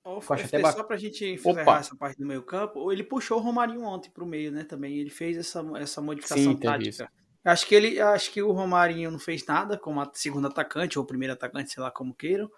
Oh, 0.04 0.20
até 0.34 0.72
só 0.72 0.84
para 0.84 0.98
a 0.98 1.00
gente 1.00 1.26
encerrar 1.26 1.80
essa 1.80 1.96
parte 1.96 2.20
do 2.20 2.26
meio 2.26 2.44
campo, 2.44 2.92
ele 2.92 3.02
puxou 3.02 3.38
o 3.38 3.42
Romarinho 3.42 3.84
ontem 3.84 4.10
para 4.10 4.24
o 4.24 4.28
meio, 4.28 4.52
né? 4.52 4.66
Também 4.66 4.98
ele 4.98 5.10
fez 5.10 5.38
essa, 5.38 5.64
essa 5.78 6.02
modificação 6.02 6.52
Sim, 6.52 6.58
tática. 6.58 6.90
Isso. 6.90 7.08
Acho 7.46 7.68
que 7.68 7.76
ele, 7.76 8.02
acho 8.02 8.34
que 8.34 8.42
o 8.42 8.52
Romarinho 8.52 9.12
não 9.12 9.20
fez 9.20 9.46
nada 9.46 9.78
como 9.78 10.02
a 10.02 10.12
segundo 10.14 10.48
atacante 10.48 11.00
ou 11.00 11.06
primeiro 11.06 11.34
atacante, 11.34 11.72
sei 11.72 11.82
lá 11.82 11.90
como 11.90 12.14
queiram. 12.14 12.52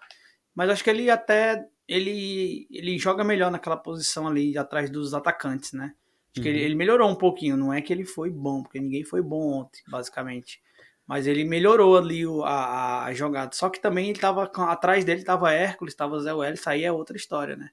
Mas 0.52 0.70
acho 0.70 0.82
que 0.82 0.90
ele 0.90 1.08
até 1.08 1.68
ele, 1.86 2.66
ele 2.68 2.98
joga 2.98 3.22
melhor 3.22 3.52
naquela 3.52 3.76
posição 3.76 4.26
ali 4.26 4.58
atrás 4.58 4.90
dos 4.90 5.14
atacantes, 5.14 5.72
né? 5.72 5.94
Acho 6.34 6.42
que 6.42 6.48
ele, 6.48 6.58
uhum. 6.58 6.64
ele, 6.64 6.74
melhorou 6.74 7.10
um 7.10 7.14
pouquinho. 7.14 7.56
Não 7.56 7.72
é 7.72 7.80
que 7.82 7.92
ele 7.92 8.04
foi 8.04 8.30
bom, 8.30 8.62
porque 8.62 8.80
ninguém 8.80 9.04
foi 9.04 9.20
bom 9.20 9.60
ontem, 9.60 9.82
basicamente. 9.88 10.60
Mas 11.06 11.26
ele 11.26 11.44
melhorou 11.44 11.96
ali 11.96 12.22
a, 12.44 13.04
a 13.04 13.12
jogada. 13.12 13.54
Só 13.54 13.68
que 13.68 13.80
também 13.80 14.08
ele 14.08 14.18
tava 14.18 14.44
atrás 14.44 15.04
dele 15.04 15.24
tava 15.24 15.52
Hércules, 15.52 15.94
tava 15.94 16.18
Zé 16.20 16.32
Welles, 16.32 16.66
aí 16.66 16.84
é 16.84 16.92
outra 16.92 17.16
história, 17.16 17.54
né? 17.54 17.70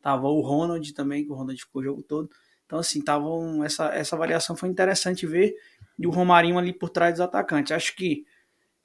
Tava 0.00 0.28
o 0.28 0.40
Ronald 0.40 0.94
também, 0.94 1.24
que 1.24 1.30
o 1.30 1.34
Ronald 1.34 1.60
ficou 1.60 1.82
o 1.82 1.84
jogo 1.84 2.02
todo. 2.02 2.30
Então, 2.64 2.78
assim, 2.78 3.02
tava 3.02 3.28
um, 3.28 3.62
essa, 3.64 3.88
essa 3.94 4.16
variação 4.16 4.56
foi 4.56 4.68
interessante 4.68 5.26
ver. 5.26 5.54
E 5.98 6.06
o 6.06 6.10
Romarinho 6.10 6.56
ali 6.56 6.72
por 6.72 6.88
trás 6.88 7.14
dos 7.14 7.20
atacantes. 7.20 7.72
Acho 7.72 7.94
que 7.94 8.24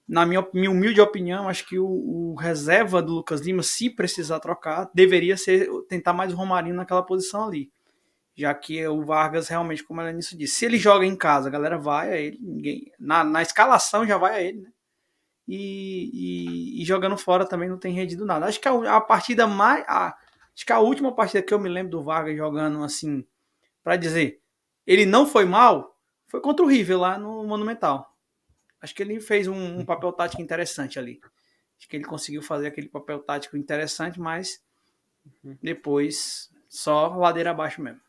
na 0.08 0.26
minha, 0.26 0.46
minha 0.54 0.70
humilde 0.70 1.00
opinião, 1.02 1.48
acho 1.48 1.66
que 1.68 1.80
o, 1.80 1.88
o, 1.88 2.36
reserva 2.36 3.02
do 3.02 3.14
Lucas 3.14 3.42
Lima, 3.42 3.64
se 3.64 3.90
precisar 3.90 4.40
trocar, 4.40 4.90
deveria 4.94 5.36
ser 5.38 5.68
tentar 5.88 6.14
mais 6.14 6.34
o 6.34 6.36
Romarinho 6.36 6.76
naquela 6.76 7.02
posição 7.02 7.48
ali. 7.48 7.72
Já 8.36 8.54
que 8.54 8.86
o 8.88 9.04
Vargas 9.04 9.48
realmente, 9.48 9.84
como 9.84 10.02
ela 10.02 10.12
nisso 10.12 10.38
disse, 10.38 10.56
se 10.56 10.66
ele 10.66 10.78
joga 10.78 11.06
em 11.06 11.16
casa, 11.16 11.48
a 11.48 11.52
galera 11.52 11.78
vai 11.78 12.12
a 12.12 12.18
ele, 12.18 12.38
ninguém, 12.42 12.92
na, 13.00 13.24
na 13.24 13.42
escalação 13.42 14.06
já 14.06 14.18
vai 14.18 14.36
a 14.36 14.42
ele, 14.42 14.62
né? 14.62 14.72
E, 15.48 16.10
e, 16.78 16.82
e, 16.82 16.86
jogando 16.86 17.16
fora 17.18 17.48
também 17.48 17.70
não 17.70 17.78
tem 17.78 17.94
rendido 17.94 18.26
nada. 18.26 18.48
Acho 18.48 18.60
que 18.60 18.68
a, 18.68 18.96
a 18.96 19.00
partida 19.00 19.46
mais. 19.46 19.86
A, 19.88 20.18
acho 20.56 20.66
que 20.66 20.74
a 20.74 20.80
última 20.80 21.14
partida 21.14 21.44
que 21.44 21.54
eu 21.54 21.60
me 21.60 21.70
lembro 21.70 21.92
do 21.92 22.04
Vargas 22.04 22.36
jogando 22.36 22.84
assim, 22.84 23.24
para 23.84 23.96
dizer, 23.96 24.42
ele 24.88 25.06
não 25.06 25.28
foi 25.28 25.46
mal, 25.46 25.96
foi 26.28 26.42
contra 26.42 26.66
o 26.66 26.68
River 26.68 27.00
lá 27.00 27.20
no 27.20 27.44
Monumental 27.46 28.16
acho 28.86 28.94
que 28.94 29.02
ele 29.02 29.20
fez 29.20 29.48
um, 29.48 29.80
um, 29.80 29.86
papel 29.86 30.14
tático 30.14 30.42
interessante 30.42 31.00
ali. 31.00 31.20
Acho 31.78 31.90
que 31.90 31.98
ele 31.98 32.06
conseguiu 32.06 32.42
fazer 32.42 32.68
aquele 32.68 32.88
papel 32.88 33.20
tático 33.20 33.58
interessante, 33.58 34.20
mas 34.20 34.64
depois 35.62 36.52
só 36.70 37.08
ladeira 37.16 37.50
abaixo 37.50 37.82
mesmo. 37.82 38.00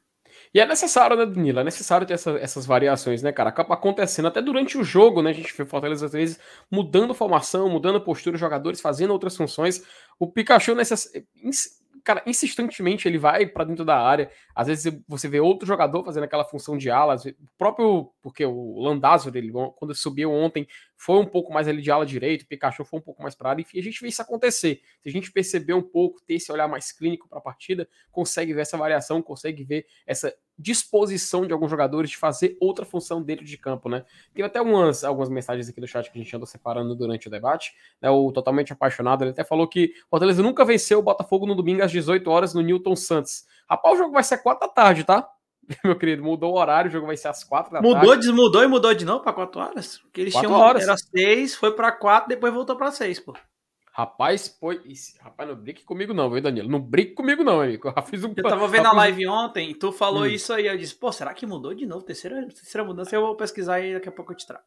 E 0.53 0.61
é 0.61 0.67
necessário, 0.67 1.17
né, 1.17 1.27
Danilo? 1.27 1.61
É 1.61 1.65
necessário 1.65 2.07
ter 2.07 2.15
essa, 2.15 2.31
essas 2.39 2.67
variações, 2.67 3.23
né, 3.23 3.33
cara? 3.33 3.51
Acaba 3.51 3.75
acontecendo 3.75 4.29
até 4.29 4.41
durante 4.41 4.79
o 4.79 4.85
jogo, 4.85 5.23
né? 5.23 5.31
A 5.31 5.35
gente 5.35 5.55
vê 5.57 5.65
Fortaleza 5.65 6.07
às 6.07 6.13
vezes 6.13 6.39
mudando 6.71 7.15
formação, 7.15 7.69
mudando 7.69 8.01
postura, 8.01 8.37
jogadores 8.37 8.81
fazendo 8.81 9.13
outras 9.13 9.37
funções. 9.37 9.83
O 10.19 10.31
Pikachu 10.31 10.75
necess 10.75 11.11
cara, 12.07 12.23
insistentemente 12.25 13.09
ele 13.09 13.19
vai 13.19 13.47
para 13.47 13.65
dentro 13.65 13.85
da 13.85 13.99
área. 13.99 14.31
Às 14.55 14.69
vezes 14.69 14.97
você 15.09 15.29
vê 15.29 15.41
outro 15.41 15.67
jogador 15.67 16.05
fazendo 16.05 16.23
aquela 16.23 16.45
função 16.45 16.79
de 16.79 16.89
ala, 16.89 17.17
o 17.17 17.49
próprio, 17.59 18.13
porque 18.23 18.47
o 18.47 18.79
Landázuri, 18.79 19.39
ele, 19.39 19.53
quando 19.75 19.93
subiu 19.93 20.33
ontem, 20.33 20.69
foi 20.97 21.19
um 21.19 21.27
pouco 21.27 21.53
mais 21.53 21.69
ali 21.69 21.83
de 21.83 21.91
ala 21.91 22.07
direito, 22.07 22.43
o 22.43 22.47
Pikachu 22.47 22.85
foi 22.85 22.99
um 22.99 23.03
pouco 23.03 23.23
mais 23.23 23.35
para 23.35 23.51
área, 23.51 23.63
enfim, 23.63 23.79
a 23.79 23.83
gente 23.83 24.01
vê 24.01 24.09
isso 24.09 24.23
acontecer. 24.23 24.81
Se 25.03 25.09
a 25.09 25.13
gente 25.13 25.31
perceber 25.31 25.75
um 25.75 25.83
pouco, 25.83 26.21
ter 26.23 26.35
esse 26.35 26.51
olhar 26.51 26.67
mais 26.67 26.93
clínico 26.93 27.29
para 27.29 27.39
a 27.39 27.41
partida, 27.41 27.89
consegue 28.11 28.53
ver 28.55 28.63
essa 28.63 28.77
variação, 28.77 29.21
consegue 29.21 29.63
ver 29.63 29.87
essa 30.07 30.35
disposição 30.59 31.47
de 31.47 31.53
alguns 31.53 31.71
jogadores 31.71 32.11
de 32.11 32.17
fazer 32.17 32.57
outra 32.61 32.85
função 32.85 33.23
dentro 33.23 33.45
de 33.45 33.59
campo, 33.59 33.89
né? 33.89 34.05
Tem 34.35 34.45
até 34.45 34.59
algumas, 34.59 35.05
algumas 35.05 35.29
mensagens 35.29 35.69
aqui 35.69 35.81
do 35.81 35.87
chat 35.87 36.11
que 36.11 36.19
a 36.19 36.23
gente 36.23 36.35
andou 36.35 36.47
separando 36.47 36.95
durante 36.95 37.29
o 37.29 37.31
debate, 37.31 37.75
né? 38.01 38.09
O 38.09 38.33
Totalmente 38.33 38.73
Apaixonado, 38.73 39.23
ele 39.23 39.33
até 39.33 39.45
falou 39.45 39.69
que 39.69 39.93
o 40.07 40.11
Fortaleza 40.11 40.43
nunca 40.43 40.65
venceu 40.65 40.99
o 40.99 41.03
Botafogo 41.03 41.47
no 41.47 41.55
domingo 41.55 41.83
às 41.83 41.91
18 41.91 42.31
horas 42.31 42.55
no 42.55 42.63
Newton 42.63 42.97
Santos. 42.97 43.45
Rapaz, 43.69 43.95
o 43.95 43.99
jogo 43.99 44.13
vai 44.13 44.25
ser 44.25 44.39
4 44.39 44.67
da 44.67 44.73
tarde, 44.73 45.05
tá? 45.05 45.29
Meu 45.85 45.97
querido, 45.99 46.23
mudou 46.23 46.55
o 46.55 46.59
horário, 46.59 46.89
o 46.89 46.93
jogo 46.93 47.07
vai 47.07 47.17
ser 47.17 47.29
às 47.29 47.43
4 47.43 47.73
da 47.73 47.81
mudou, 47.81 47.93
tarde. 47.95 48.07
Mudou, 48.07 48.21
desmudou 48.21 48.63
e 48.63 48.67
mudou 48.67 48.95
de 48.95 49.05
novo 49.05 49.23
para 49.23 49.33
4 49.33 49.61
horas? 49.61 49.99
Porque 49.99 50.21
eles 50.21 50.35
tinham 50.35 50.53
horas. 50.53 50.83
Era 50.83 50.97
6, 50.97 51.55
foi 51.57 51.73
para 51.75 51.93
4, 51.93 52.29
depois 52.29 52.53
voltou 52.53 52.77
para 52.77 52.91
6, 52.91 53.21
pô. 53.21 53.35
Rapaz, 53.93 54.55
foi. 54.61 54.83
Rapaz, 55.21 55.49
não 55.49 55.57
brinque 55.57 55.83
comigo, 55.83 56.13
não, 56.13 56.31
viu, 56.31 56.43
Danilo? 56.43 56.69
Não 56.69 56.79
brinque 56.79 57.15
comigo, 57.15 57.43
não, 57.43 57.63
amigo. 57.63 57.91
Eu, 57.97 58.03
fiz 58.03 58.23
um... 58.23 58.35
eu 58.37 58.43
tava 58.45 58.69
vendo 58.69 58.87
a 58.89 58.93
live 58.93 59.27
ontem, 59.27 59.75
tu 59.75 59.91
falou 59.91 60.25
hum. 60.25 60.27
isso 60.27 60.53
aí. 60.53 60.67
Eu 60.67 60.77
disse, 60.77 60.95
pô, 60.95 61.11
será 61.11 61.33
que 61.33 61.47
mudou 61.47 61.73
de 61.73 61.87
novo? 61.87 62.05
Terceira, 62.05 62.47
terceira 62.47 62.87
mudança, 62.87 63.17
eu 63.17 63.23
vou 63.23 63.35
pesquisar 63.35 63.77
aí 63.77 63.95
daqui 63.95 64.09
a 64.09 64.13
pouco 64.13 64.33
eu 64.33 64.37
te 64.37 64.47
trago. 64.47 64.65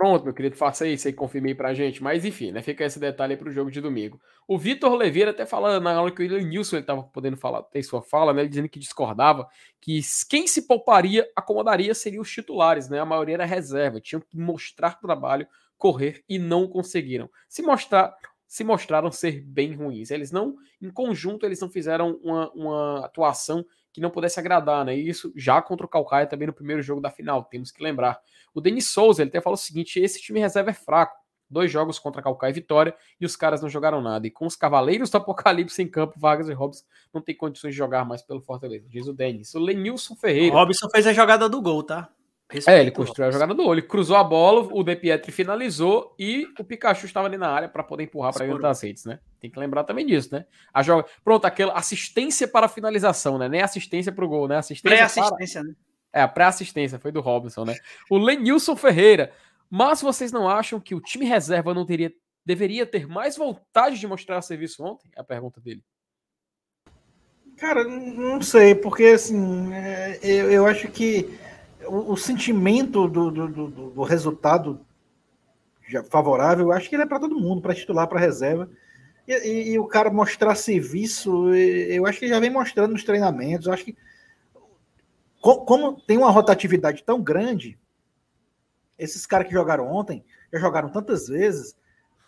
Pronto, 0.00 0.24
meu 0.24 0.32
querido, 0.32 0.56
faça 0.56 0.86
isso 0.88 1.06
aí, 1.08 1.12
confirme 1.12 1.50
aí 1.50 1.54
pra 1.54 1.74
gente. 1.74 2.02
Mas 2.02 2.24
enfim, 2.24 2.50
né? 2.52 2.62
Fica 2.62 2.84
esse 2.86 2.98
detalhe 2.98 3.34
aí 3.34 3.38
pro 3.38 3.50
jogo 3.50 3.70
de 3.70 3.82
domingo. 3.82 4.18
O 4.48 4.56
Vitor 4.56 4.90
Oliveira 4.92 5.30
até 5.30 5.44
falando 5.44 5.82
na 5.84 6.00
hora 6.00 6.10
que 6.10 6.22
o 6.22 6.38
Nilson 6.40 6.76
ele 6.76 6.86
tava 6.86 7.02
podendo 7.02 7.36
falar, 7.36 7.62
ter 7.64 7.82
sua 7.82 8.00
fala, 8.00 8.32
né? 8.32 8.40
Ele 8.40 8.48
dizendo 8.48 8.68
que 8.70 8.78
discordava, 8.78 9.46
que 9.78 10.00
quem 10.30 10.46
se 10.46 10.66
pouparia, 10.66 11.28
acomodaria 11.36 11.94
seriam 11.94 12.22
os 12.22 12.30
titulares, 12.30 12.88
né? 12.88 12.98
A 12.98 13.04
maioria 13.04 13.34
era 13.34 13.44
reserva, 13.44 14.00
tinham 14.00 14.22
que 14.22 14.38
mostrar 14.38 14.98
trabalho, 14.98 15.46
correr 15.76 16.24
e 16.26 16.38
não 16.38 16.66
conseguiram. 16.66 17.28
Se 17.46 17.60
mostrar, 17.60 18.14
se 18.48 18.64
mostraram 18.64 19.12
ser 19.12 19.42
bem 19.42 19.74
ruins. 19.74 20.10
Eles 20.10 20.32
não, 20.32 20.56
em 20.80 20.88
conjunto, 20.88 21.44
eles 21.44 21.60
não 21.60 21.68
fizeram 21.68 22.18
uma, 22.22 22.50
uma 22.52 23.04
atuação 23.04 23.66
que 23.92 24.00
não 24.00 24.10
pudesse 24.10 24.38
agradar, 24.38 24.84
né? 24.84 24.96
E 24.96 25.08
isso 25.08 25.32
já 25.36 25.60
contra 25.60 25.86
o 25.86 25.88
Calcaia 25.88 26.26
também 26.26 26.46
no 26.46 26.52
primeiro 26.52 26.82
jogo 26.82 27.00
da 27.00 27.10
final, 27.10 27.44
temos 27.44 27.70
que 27.70 27.82
lembrar. 27.82 28.20
O 28.54 28.60
Denis 28.60 28.88
Souza, 28.88 29.22
ele 29.22 29.30
até 29.30 29.40
falou 29.40 29.54
o 29.54 29.58
seguinte: 29.58 30.00
esse 30.00 30.20
time 30.20 30.40
reserva 30.40 30.70
é 30.70 30.74
fraco. 30.74 31.18
Dois 31.48 31.68
jogos 31.68 31.98
contra 31.98 32.22
Calcaia 32.22 32.50
e 32.50 32.54
Vitória, 32.54 32.94
e 33.20 33.26
os 33.26 33.34
caras 33.34 33.60
não 33.60 33.68
jogaram 33.68 34.00
nada. 34.00 34.24
E 34.24 34.30
com 34.30 34.46
os 34.46 34.54
Cavaleiros 34.54 35.10
do 35.10 35.16
Apocalipse 35.16 35.82
em 35.82 35.88
campo, 35.88 36.14
Vargas 36.16 36.48
e 36.48 36.52
Robson 36.52 36.84
não 37.12 37.20
tem 37.20 37.34
condições 37.34 37.72
de 37.72 37.76
jogar 37.76 38.04
mais 38.04 38.22
pelo 38.22 38.40
Fortaleza, 38.40 38.86
diz 38.88 39.08
o 39.08 39.12
Denis. 39.12 39.52
O 39.56 39.58
Lenilson 39.58 40.14
Ferreira. 40.14 40.54
O 40.54 40.58
Robson 40.58 40.88
fez 40.88 41.08
a 41.08 41.12
jogada 41.12 41.48
do 41.48 41.60
gol, 41.60 41.82
tá? 41.82 42.08
Respeito, 42.48 42.76
é, 42.76 42.80
ele 42.80 42.92
construiu 42.92 43.28
a 43.28 43.32
jogada 43.32 43.52
do 43.52 43.64
olho. 43.64 43.80
Ele 43.80 43.86
cruzou 43.86 44.16
a 44.16 44.22
bola, 44.22 44.68
o 44.72 44.84
De 44.84 44.94
Pietri 44.94 45.32
finalizou 45.32 46.14
e 46.16 46.48
o 46.58 46.64
Pikachu 46.64 47.06
estava 47.06 47.26
ali 47.26 47.36
na 47.36 47.48
área 47.48 47.68
para 47.68 47.82
poder 47.82 48.04
empurrar 48.04 48.32
para 48.32 48.46
dentro 48.46 48.62
das 48.62 48.80
redes, 48.82 49.04
né? 49.04 49.18
Tem 49.40 49.50
que 49.50 49.58
lembrar 49.58 49.84
também 49.84 50.06
disso, 50.06 50.28
né? 50.32 50.44
A 50.72 50.82
joga... 50.82 51.08
Pronto, 51.24 51.44
aquela 51.46 51.72
assistência 51.72 52.46
para 52.46 52.66
a 52.66 52.68
finalização, 52.68 53.38
né? 53.38 53.48
Nem 53.48 53.62
assistência 53.62 54.12
para 54.12 54.24
o 54.24 54.28
gol, 54.28 54.46
né? 54.46 54.58
Assistência 54.58 54.96
pré-assistência, 54.96 55.60
para... 55.60 55.70
né? 55.70 55.76
É, 56.12 56.22
a 56.22 56.28
pré-assistência 56.28 56.98
foi 56.98 57.10
do 57.10 57.20
Robinson, 57.20 57.64
né? 57.64 57.76
O 58.10 58.18
Lenilson 58.18 58.76
Ferreira. 58.76 59.32
Mas 59.70 60.02
vocês 60.02 60.32
não 60.32 60.48
acham 60.48 60.80
que 60.80 60.94
o 60.94 61.00
time 61.00 61.24
reserva 61.24 61.72
não 61.72 61.86
teria 61.86 62.12
deveria 62.44 62.86
ter 62.86 63.06
mais 63.06 63.36
vontade 63.36 63.98
de 63.98 64.06
mostrar 64.06 64.40
serviço 64.42 64.82
ontem? 64.82 65.08
É 65.16 65.20
a 65.20 65.24
pergunta 65.24 65.60
dele. 65.60 65.84
Cara, 67.56 67.84
não 67.84 68.40
sei, 68.40 68.74
porque 68.74 69.04
assim, 69.04 69.72
é, 69.72 70.18
eu, 70.22 70.50
eu 70.50 70.66
acho 70.66 70.88
que 70.88 71.38
o, 71.86 72.12
o 72.12 72.16
sentimento 72.16 73.06
do, 73.06 73.30
do, 73.30 73.48
do, 73.48 73.90
do, 73.90 74.02
resultado 74.02 74.80
favorável, 76.10 76.66
eu 76.66 76.72
acho 76.72 76.88
que 76.88 76.96
ele 76.96 77.02
é 77.02 77.06
para 77.06 77.20
todo 77.20 77.38
mundo, 77.38 77.60
para 77.60 77.74
titular, 77.74 78.08
para 78.08 78.18
reserva. 78.18 78.68
E, 79.30 79.48
e, 79.48 79.72
e, 79.72 79.78
o 79.78 79.86
cara 79.86 80.10
mostrar 80.10 80.54
serviço, 80.54 81.54
eu 81.54 82.06
acho 82.06 82.18
que 82.18 82.28
já 82.28 82.40
vem 82.40 82.50
mostrando 82.50 82.92
nos 82.92 83.04
treinamentos. 83.04 83.66
Eu 83.66 83.72
acho 83.72 83.84
que, 83.84 83.96
como 85.40 86.00
tem 86.00 86.18
uma 86.18 86.30
rotatividade 86.30 87.04
tão 87.04 87.22
grande, 87.22 87.78
esses 88.98 89.26
caras 89.26 89.46
que 89.46 89.52
jogaram 89.52 89.86
ontem, 89.86 90.24
já 90.52 90.58
jogaram 90.58 90.88
tantas 90.88 91.28
vezes, 91.28 91.76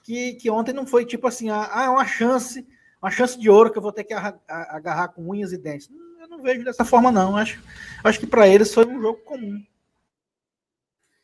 que, 0.05 0.35
que 0.35 0.51
ontem 0.51 0.73
não 0.73 0.87
foi 0.87 1.05
tipo 1.05 1.27
assim, 1.27 1.51
ah, 1.51 1.83
é 1.85 1.89
uma 1.89 2.07
chance, 2.07 2.67
uma 3.01 3.11
chance 3.11 3.39
de 3.39 3.51
ouro 3.51 3.73
que 3.73 3.79
eu 3.79 3.83
vou 3.83 3.93
ter 3.93 4.05
que 4.05 4.15
agarrar 4.15 5.09
com 5.09 5.29
unhas 5.29 5.53
e 5.53 5.59
dentes 5.59 5.91
não 6.33 6.43
vejo 6.43 6.65
dessa 6.65 6.85
forma, 6.85 7.13
não. 7.13 7.37
Acho, 7.37 7.63
acho 8.03 8.19
que 8.19 8.27
para 8.27 8.49
eles 8.49 8.73
foi 8.73 8.87
um 8.87 9.01
jogo 9.01 9.19
comum. 9.21 9.63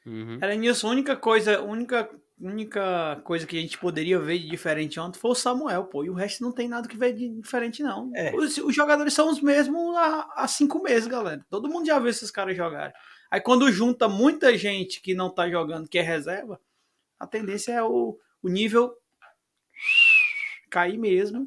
Uhum. 0.06 0.38
Era 0.40 0.54
Nilson, 0.54 0.88
a 0.88 0.90
única 0.90 1.16
coisa, 1.16 1.60
única, 1.62 2.08
única 2.40 3.20
coisa 3.24 3.46
que 3.46 3.58
a 3.58 3.60
gente 3.60 3.78
poderia 3.78 4.18
ver 4.18 4.38
de 4.38 4.48
diferente 4.48 4.98
ontem 5.00 5.18
foi 5.18 5.32
o 5.32 5.34
Samuel, 5.34 5.84
pô. 5.84 6.04
E 6.04 6.10
o 6.10 6.14
resto 6.14 6.42
não 6.42 6.52
tem 6.52 6.68
nada 6.68 6.88
que 6.88 6.96
ver 6.96 7.12
de 7.12 7.28
diferente, 7.28 7.82
não. 7.82 8.10
É. 8.14 8.34
Os, 8.34 8.58
os, 8.58 8.74
jogadores 8.74 9.12
são 9.12 9.30
os 9.30 9.40
mesmos 9.40 9.96
há, 9.96 10.28
há 10.36 10.48
cinco 10.48 10.82
meses, 10.82 11.08
galera. 11.08 11.44
Todo 11.50 11.68
mundo 11.68 11.86
já 11.86 11.98
viu 11.98 12.08
esses 12.08 12.30
caras 12.30 12.56
jogarem. 12.56 12.94
Aí 13.30 13.40
quando 13.40 13.70
junta 13.72 14.08
muita 14.08 14.56
gente 14.56 15.00
que 15.00 15.14
não 15.14 15.32
tá 15.32 15.48
jogando, 15.50 15.88
que 15.88 15.98
é 15.98 16.02
reserva, 16.02 16.60
a 17.18 17.26
tendência 17.26 17.72
é 17.72 17.82
o, 17.82 18.18
o 18.42 18.48
nível 18.48 18.94
cair 20.70 20.98
mesmo 20.98 21.46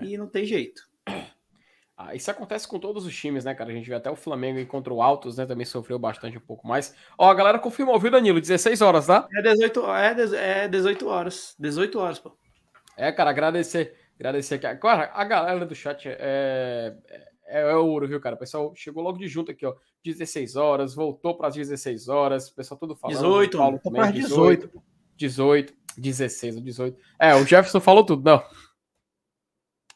e 0.00 0.18
não 0.18 0.28
tem 0.28 0.44
jeito. 0.44 0.82
Ah, 1.96 2.12
isso 2.14 2.28
acontece 2.28 2.66
com 2.66 2.78
todos 2.78 3.06
os 3.06 3.14
times, 3.14 3.44
né, 3.44 3.54
cara? 3.54 3.70
A 3.70 3.74
gente 3.74 3.88
vê 3.88 3.94
até 3.94 4.10
o 4.10 4.16
Flamengo 4.16 4.64
contra 4.66 4.92
o 4.92 5.00
Altos, 5.00 5.36
né? 5.36 5.46
Também 5.46 5.64
sofreu 5.64 5.96
bastante 5.96 6.36
um 6.36 6.40
pouco 6.40 6.66
mais. 6.66 6.92
Ó, 7.16 7.30
a 7.30 7.34
galera 7.34 7.58
confirmou, 7.58 7.98
viu, 8.00 8.10
Danilo? 8.10 8.40
16 8.40 8.82
horas, 8.82 9.06
tá? 9.06 9.28
É 9.32 9.42
18, 9.42 9.86
é, 9.92 10.64
é 10.64 10.68
18 10.68 11.06
horas. 11.06 11.54
18 11.56 11.98
horas, 12.00 12.18
pô. 12.18 12.36
É, 12.96 13.12
cara, 13.12 13.30
agradecer. 13.30 13.94
Agradecer 14.18 14.56
aqui. 14.56 14.66
Agora, 14.66 15.10
a 15.14 15.24
galera 15.24 15.64
do 15.64 15.74
chat 15.74 16.08
é, 16.08 16.16
é, 16.18 16.96
é, 17.46 17.60
é 17.70 17.76
ouro, 17.76 18.08
viu, 18.08 18.20
cara? 18.20 18.34
O 18.34 18.38
pessoal 18.38 18.72
chegou 18.74 19.02
logo 19.02 19.18
de 19.18 19.28
junto 19.28 19.52
aqui, 19.52 19.64
ó. 19.64 19.74
16 20.04 20.56
horas, 20.56 20.94
voltou 20.94 21.36
para 21.36 21.48
as 21.48 21.54
16 21.54 22.08
horas. 22.08 22.48
O 22.48 22.54
pessoal 22.56 22.78
tudo 22.78 22.96
falando. 22.96 23.16
18, 23.16 23.56
Paulo 23.56 23.78
também, 23.78 24.12
18. 24.12 24.82
18, 25.16 25.72
16 25.96 26.56
ou 26.56 26.62
18. 26.62 26.98
É, 27.20 27.34
o 27.36 27.46
Jefferson 27.46 27.80
falou 27.80 28.04
tudo, 28.04 28.24
não. 28.24 28.42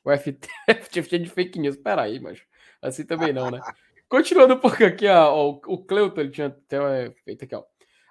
O 0.04 0.16
FT, 0.16 0.48
FT 1.02 1.18
de 1.18 1.28
fake 1.28 1.58
news. 1.58 1.76
Peraí, 1.76 2.20
mas 2.20 2.40
assim 2.80 3.04
também 3.04 3.32
não, 3.32 3.50
né? 3.50 3.60
Continuando 4.08 4.54
um 4.54 4.58
pouco 4.58 4.82
aqui, 4.84 5.06
ó, 5.06 5.50
o 5.66 5.84
Cleuton 5.84 6.20
ele 6.20 6.30
tinha 6.30 6.46
até 6.46 7.10
feito 7.24 7.44
aqui, 7.44 7.54
ó. 7.54 7.62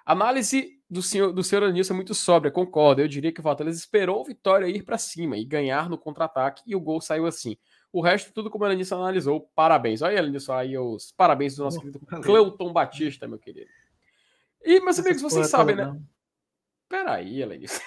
Análise 0.06 0.78
do 0.88 1.02
senhor, 1.02 1.32
do 1.32 1.42
senhor 1.44 1.64
Anilson 1.64 1.92
é 1.92 1.96
muito 1.96 2.14
sóbria, 2.14 2.50
concordo. 2.50 3.02
Eu 3.02 3.08
diria 3.08 3.32
que 3.32 3.40
o 3.40 3.42
Fortaleza 3.42 3.78
esperou 3.78 4.20
o 4.20 4.24
Vitória 4.24 4.66
ir 4.66 4.82
para 4.82 4.96
cima 4.96 5.36
e 5.36 5.44
ganhar 5.44 5.90
no 5.90 5.98
contra-ataque 5.98 6.62
e 6.66 6.74
o 6.74 6.80
gol 6.80 7.00
saiu 7.00 7.26
assim. 7.26 7.58
O 7.92 8.00
resto, 8.00 8.32
tudo 8.32 8.50
como 8.50 8.64
o 8.64 8.66
Anilson 8.66 8.96
analisou. 8.96 9.50
Parabéns. 9.54 10.00
Olha 10.00 10.18
aí, 10.20 10.26
Anilson, 10.26 10.52
aí 10.52 10.78
os 10.78 11.12
parabéns 11.12 11.56
do 11.56 11.64
nosso 11.64 11.80
querido 11.80 12.00
Cleuton 12.22 12.72
Batista, 12.72 13.28
meu 13.28 13.38
querido. 13.38 13.68
E, 14.64 14.80
meus 14.80 14.98
amigos, 14.98 15.20
vocês 15.22 15.48
sabem, 15.48 15.76
né? 15.76 15.94
Peraí, 16.88 17.42
Elenilson. 17.42 17.82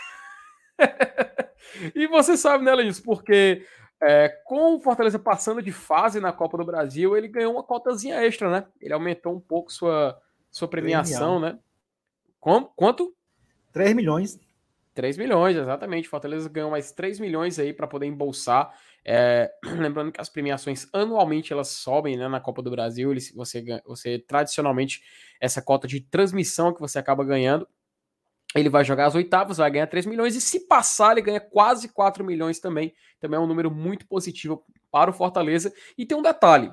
e 1.95 2.05
você 2.07 2.37
sabe, 2.37 2.63
né, 2.63 2.71
Elenilson, 2.71 3.01
porque 3.01 3.65
é, 4.01 4.29
com 4.45 4.75
o 4.75 4.79
Fortaleza 4.79 5.19
passando 5.19 5.61
de 5.61 5.71
fase 5.71 6.19
na 6.19 6.33
Copa 6.33 6.57
do 6.57 6.65
Brasil, 6.65 7.15
ele 7.15 7.27
ganhou 7.27 7.53
uma 7.53 7.63
cotazinha 7.63 8.15
extra, 8.15 8.49
né? 8.49 8.65
Ele 8.81 8.93
aumentou 8.93 9.35
um 9.35 9.39
pouco 9.39 9.71
sua, 9.71 10.19
sua 10.49 10.67
premiação, 10.67 11.39
né? 11.39 11.59
Com, 12.39 12.63
quanto? 12.63 13.15
3 13.71 13.93
milhões. 13.93 14.39
3 14.93 15.17
milhões, 15.17 15.55
exatamente. 15.55 16.09
Fortaleza 16.09 16.49
ganhou 16.49 16.71
mais 16.71 16.91
3 16.91 17.19
milhões 17.19 17.59
aí 17.59 17.73
para 17.73 17.87
poder 17.87 18.07
embolsar. 18.07 18.73
É, 19.05 19.51
lembrando 19.77 20.11
que 20.11 20.19
as 20.19 20.29
premiações 20.29 20.87
anualmente 20.91 21.53
elas 21.53 21.69
sobem 21.69 22.17
né, 22.17 22.27
na 22.27 22.39
Copa 22.39 22.61
do 22.61 22.71
Brasil. 22.71 23.11
Ele, 23.11 23.21
você, 23.35 23.63
você 23.85 24.17
tradicionalmente 24.17 25.01
essa 25.39 25.61
cota 25.61 25.87
de 25.87 26.01
transmissão 26.01 26.73
que 26.73 26.81
você 26.81 26.97
acaba 26.97 27.23
ganhando 27.23 27.67
ele 28.55 28.69
vai 28.69 28.83
jogar 28.83 29.05
as 29.05 29.15
oitavas, 29.15 29.57
vai 29.57 29.71
ganhar 29.71 29.87
3 29.87 30.05
milhões, 30.05 30.35
e 30.35 30.41
se 30.41 30.67
passar, 30.67 31.11
ele 31.11 31.21
ganha 31.21 31.39
quase 31.39 31.89
4 31.89 32.23
milhões 32.23 32.59
também. 32.59 32.93
Também 33.19 33.37
é 33.37 33.41
um 33.41 33.47
número 33.47 33.71
muito 33.71 34.05
positivo 34.07 34.63
para 34.91 35.09
o 35.09 35.13
Fortaleza. 35.13 35.73
E 35.97 36.05
tem 36.05 36.17
um 36.17 36.21
detalhe. 36.21 36.71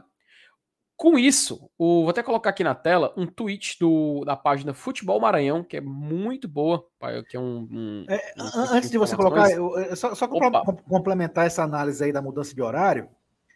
Com 0.96 1.16
isso, 1.16 1.70
o, 1.78 2.00
vou 2.00 2.10
até 2.10 2.24
colocar 2.24 2.50
aqui 2.50 2.64
na 2.64 2.74
tela 2.74 3.14
um 3.16 3.24
tweet 3.24 3.76
do, 3.78 4.24
da 4.24 4.34
página 4.34 4.74
Futebol 4.74 5.20
Maranhão, 5.20 5.62
que 5.62 5.76
é 5.76 5.80
muito 5.80 6.48
boa, 6.48 6.84
que 7.28 7.36
é 7.36 7.40
um. 7.40 7.68
um, 7.70 8.04
é, 8.08 8.34
um 8.36 8.74
antes 8.74 8.90
de 8.90 8.98
você 8.98 9.14
colocar, 9.14 9.48
eu, 9.48 9.94
só, 9.94 10.12
só 10.16 10.26
complementar 10.26 11.46
essa 11.46 11.62
análise 11.62 12.02
aí 12.02 12.12
da 12.12 12.20
mudança 12.20 12.52
de 12.52 12.60
horário. 12.60 13.08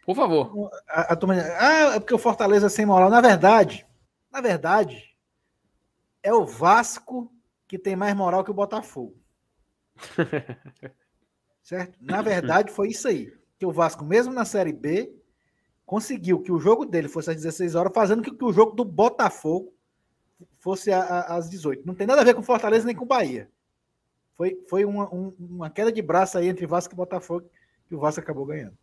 Por 0.05 0.15
favor. 0.15 0.71
A, 0.87 1.13
a, 1.13 1.17
ah, 1.59 1.95
é 1.95 1.99
porque 1.99 2.13
o 2.13 2.19
Fortaleza 2.19 2.67
é 2.67 2.69
sem 2.69 2.85
moral. 2.85 3.09
Na 3.09 3.19
verdade, 3.19 3.85
na 4.31 4.39
verdade, 4.39 5.13
é 6.23 6.33
o 6.33 6.45
Vasco 6.45 7.29
que 7.67 7.77
tem 7.77 7.95
mais 7.95 8.15
moral 8.15 8.43
que 8.43 8.51
o 8.51 8.53
Botafogo. 8.53 9.15
certo? 11.63 11.97
Na 12.01 12.21
verdade, 12.21 12.71
foi 12.71 12.89
isso 12.89 13.07
aí. 13.07 13.33
que 13.57 13.65
o 13.65 13.71
Vasco, 13.71 14.03
mesmo 14.03 14.33
na 14.33 14.45
Série 14.45 14.73
B, 14.73 15.15
conseguiu 15.85 16.41
que 16.41 16.51
o 16.51 16.59
jogo 16.59 16.85
dele 16.85 17.07
fosse 17.07 17.29
às 17.29 17.35
16 17.35 17.75
horas, 17.75 17.93
fazendo 17.93 18.21
que, 18.21 18.31
que 18.31 18.43
o 18.43 18.53
jogo 18.53 18.75
do 18.75 18.83
Botafogo 18.83 19.73
fosse 20.59 20.91
a, 20.91 20.99
a, 21.01 21.35
às 21.37 21.49
18. 21.49 21.85
Não 21.85 21.95
tem 21.95 22.07
nada 22.07 22.21
a 22.21 22.25
ver 22.25 22.33
com 22.33 22.43
Fortaleza 22.43 22.85
nem 22.85 22.95
com 22.95 23.05
Bahia. 23.05 23.49
Foi, 24.35 24.59
foi 24.67 24.83
uma, 24.85 25.13
um, 25.13 25.33
uma 25.39 25.69
queda 25.69 25.91
de 25.91 26.01
braço 26.01 26.37
aí 26.37 26.47
entre 26.47 26.65
Vasco 26.65 26.93
e 26.93 26.97
Botafogo 26.97 27.49
que 27.87 27.95
o 27.95 27.99
Vasco 27.99 28.19
acabou 28.19 28.45
ganhando. 28.45 28.77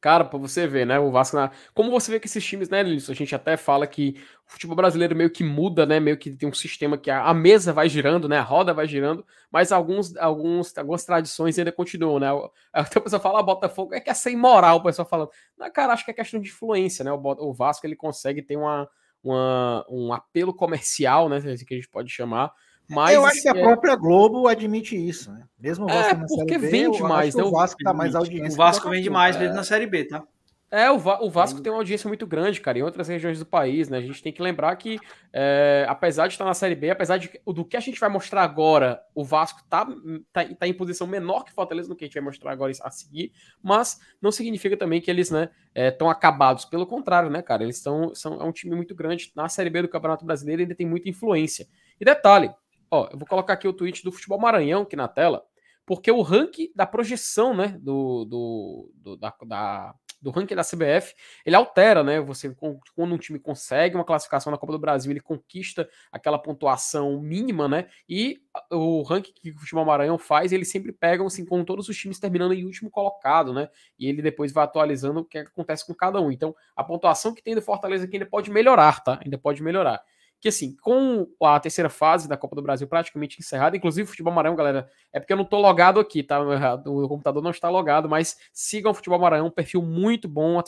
Cara, 0.00 0.24
pra 0.24 0.38
você 0.38 0.66
ver, 0.66 0.86
né? 0.86 0.98
O 0.98 1.10
Vasco. 1.10 1.36
Na... 1.36 1.50
Como 1.74 1.90
você 1.90 2.10
vê 2.10 2.20
que 2.20 2.26
esses 2.26 2.44
times, 2.44 2.68
né, 2.68 2.82
Lício? 2.82 3.10
A 3.12 3.14
gente 3.14 3.34
até 3.34 3.56
fala 3.56 3.86
que 3.86 4.14
o 4.46 4.52
futebol 4.52 4.76
brasileiro 4.76 5.16
meio 5.16 5.30
que 5.30 5.42
muda, 5.42 5.86
né? 5.86 5.98
Meio 5.98 6.18
que 6.18 6.30
tem 6.30 6.48
um 6.48 6.52
sistema 6.54 6.98
que 6.98 7.10
a, 7.10 7.24
a 7.24 7.34
mesa 7.34 7.72
vai 7.72 7.88
girando, 7.88 8.28
né? 8.28 8.38
A 8.38 8.42
roda 8.42 8.74
vai 8.74 8.86
girando, 8.86 9.26
mas 9.50 9.72
alguns, 9.72 10.14
alguns, 10.16 10.76
algumas 10.76 11.04
tradições 11.04 11.58
ainda 11.58 11.72
continuam, 11.72 12.18
né? 12.20 12.28
Até 12.72 12.98
o 12.98 13.02
pessoal 13.02 13.22
fala, 13.22 13.40
ah, 13.40 13.42
Botafogo 13.42 13.94
é 13.94 14.00
que 14.00 14.10
é 14.10 14.14
sem 14.14 14.36
moral, 14.36 14.78
o 14.78 14.82
pessoal 14.82 15.08
falando. 15.08 15.30
Não, 15.58 15.70
cara, 15.72 15.92
acho 15.94 16.04
que 16.04 16.10
é 16.10 16.14
questão 16.14 16.40
de 16.40 16.48
influência, 16.50 17.04
né? 17.04 17.12
O, 17.12 17.20
o 17.20 17.54
Vasco 17.54 17.86
ele 17.86 17.96
consegue 17.96 18.42
ter 18.42 18.56
uma, 18.56 18.88
uma, 19.24 19.84
um 19.88 20.12
apelo 20.12 20.54
comercial, 20.54 21.28
né? 21.28 21.40
Que 21.40 21.74
a 21.74 21.76
gente 21.76 21.88
pode 21.88 22.10
chamar 22.10 22.52
mas, 22.88 23.14
eu 23.14 23.24
acho 23.24 23.42
que 23.42 23.48
a 23.48 23.56
é... 23.56 23.62
própria 23.62 23.96
Globo 23.96 24.46
admite 24.48 24.96
isso, 24.96 25.32
né? 25.32 25.44
Mesmo 25.58 25.84
o 25.84 25.88
Vasco 25.88 26.10
é, 26.10 26.14
na 26.14 26.26
porque 26.26 26.54
Série 26.54 26.58
B, 26.58 26.70
vende 26.70 27.02
mais, 27.02 27.34
né? 27.34 27.42
O 27.42 27.50
Vasco 27.50 27.82
tá 27.82 27.94
mais 27.94 28.14
audiência. 28.14 28.54
O 28.54 28.56
Vasco 28.56 28.90
vende 28.90 29.10
mais 29.10 29.36
é. 29.36 29.40
mesmo 29.40 29.54
na 29.54 29.64
Série 29.64 29.86
B, 29.86 30.04
tá? 30.04 30.22
É, 30.68 30.90
o, 30.90 30.98
Va 30.98 31.20
o 31.22 31.30
Vasco 31.30 31.60
tem 31.60 31.70
uma 31.70 31.78
audiência 31.78 32.08
muito 32.08 32.26
grande, 32.26 32.60
cara, 32.60 32.76
em 32.76 32.82
outras 32.82 33.06
regiões 33.06 33.38
do 33.38 33.46
país, 33.46 33.88
né? 33.88 33.98
A 33.98 34.00
gente 34.00 34.20
tem 34.20 34.32
que 34.32 34.42
lembrar 34.42 34.74
que, 34.74 34.98
é, 35.32 35.86
apesar 35.88 36.26
de 36.26 36.34
estar 36.34 36.44
na 36.44 36.54
Série 36.54 36.74
B, 36.74 36.90
apesar 36.90 37.18
de 37.18 37.30
do 37.46 37.64
que 37.64 37.76
a 37.76 37.80
gente 37.80 38.00
vai 38.00 38.08
mostrar 38.08 38.42
agora, 38.42 39.00
o 39.14 39.24
Vasco 39.24 39.60
tá, 39.70 39.86
tá, 40.32 40.44
tá 40.44 40.66
em 40.66 40.74
posição 40.74 41.06
menor 41.06 41.44
que 41.44 41.52
Fortaleza 41.52 41.88
no 41.88 41.94
que 41.94 42.04
a 42.04 42.08
gente 42.08 42.14
vai 42.14 42.24
mostrar 42.24 42.50
agora 42.50 42.72
a 42.82 42.90
seguir, 42.90 43.32
mas 43.62 44.00
não 44.20 44.32
significa 44.32 44.76
também 44.76 45.00
que 45.00 45.08
eles, 45.08 45.30
né, 45.30 45.50
estão 45.72 46.08
é, 46.08 46.10
acabados. 46.10 46.64
Pelo 46.64 46.84
contrário, 46.84 47.30
né, 47.30 47.42
cara? 47.42 47.62
Eles 47.62 47.76
estão 47.76 48.12
são 48.12 48.40
é 48.40 48.44
um 48.44 48.52
time 48.52 48.74
muito 48.74 48.94
grande 48.94 49.30
na 49.36 49.48
Série 49.48 49.70
B 49.70 49.82
do 49.82 49.88
Campeonato 49.88 50.24
Brasileiro 50.24 50.62
e 50.62 50.64
ainda 50.64 50.74
tem 50.74 50.86
muita 50.86 51.08
influência. 51.08 51.68
E 52.00 52.04
detalhe, 52.04 52.50
Ó, 52.90 53.08
eu 53.10 53.18
vou 53.18 53.26
colocar 53.26 53.54
aqui 53.54 53.66
o 53.66 53.72
tweet 53.72 54.04
do 54.04 54.12
Futebol 54.12 54.38
Maranhão 54.38 54.82
aqui 54.82 54.96
na 54.96 55.08
tela, 55.08 55.44
porque 55.84 56.10
o 56.10 56.22
ranking 56.22 56.70
da 56.74 56.86
projeção, 56.86 57.54
né, 57.54 57.76
do, 57.80 58.24
do, 58.24 58.92
do 58.94 59.16
da, 59.16 59.34
da, 59.46 59.94
do 60.20 60.30
ranking 60.30 60.54
da 60.54 60.64
CBF, 60.64 61.14
ele 61.44 61.54
altera, 61.54 62.02
né? 62.02 62.20
Você 62.20 62.54
quando 62.94 63.14
um 63.14 63.18
time 63.18 63.38
consegue 63.38 63.94
uma 63.94 64.04
classificação 64.04 64.50
na 64.50 64.58
Copa 64.58 64.72
do 64.72 64.78
Brasil, 64.78 65.12
ele 65.12 65.20
conquista 65.20 65.88
aquela 66.10 66.38
pontuação 66.38 67.20
mínima, 67.20 67.68
né? 67.68 67.88
E 68.08 68.40
o 68.70 69.02
ranking 69.02 69.32
que 69.32 69.50
o 69.50 69.58
Futebol 69.58 69.84
Maranhão 69.84 70.18
faz, 70.18 70.52
ele 70.52 70.64
sempre 70.64 70.92
pega 70.92 71.24
assim 71.24 71.44
com 71.44 71.64
todos 71.64 71.88
os 71.88 71.96
times 71.96 72.18
terminando 72.18 72.52
em 72.52 72.64
último 72.64 72.90
colocado, 72.90 73.52
né? 73.52 73.68
E 73.98 74.08
ele 74.08 74.22
depois 74.22 74.52
vai 74.52 74.64
atualizando 74.64 75.20
o 75.20 75.24
que 75.24 75.38
acontece 75.38 75.86
com 75.86 75.94
cada 75.94 76.20
um. 76.20 76.32
Então, 76.32 76.54
a 76.74 76.82
pontuação 76.82 77.32
que 77.32 77.42
tem 77.42 77.54
do 77.54 77.62
Fortaleza 77.62 78.04
aqui 78.04 78.16
ainda 78.16 78.26
pode 78.26 78.50
melhorar, 78.50 79.04
tá? 79.04 79.20
Ainda 79.24 79.38
pode 79.38 79.62
melhorar 79.62 80.02
que 80.46 80.50
assim, 80.50 80.76
com 80.80 81.26
a 81.42 81.58
terceira 81.58 81.90
fase 81.90 82.28
da 82.28 82.36
Copa 82.36 82.54
do 82.54 82.62
Brasil 82.62 82.86
praticamente 82.86 83.40
encerrada, 83.40 83.76
inclusive 83.76 84.04
o 84.04 84.08
Futebol 84.08 84.32
Maranhão, 84.32 84.54
galera, 84.54 84.88
é 85.12 85.18
porque 85.18 85.32
eu 85.32 85.36
não 85.36 85.44
tô 85.44 85.58
logado 85.58 85.98
aqui, 85.98 86.22
tá? 86.22 86.40
O 86.86 87.08
computador 87.08 87.42
não 87.42 87.50
está 87.50 87.68
logado, 87.68 88.08
mas 88.08 88.38
sigam 88.52 88.92
o 88.92 88.94
Futebol 88.94 89.18
Maranhão, 89.18 89.48
um 89.48 89.50
perfil 89.50 89.82
muito 89.82 90.28
bom, 90.28 90.62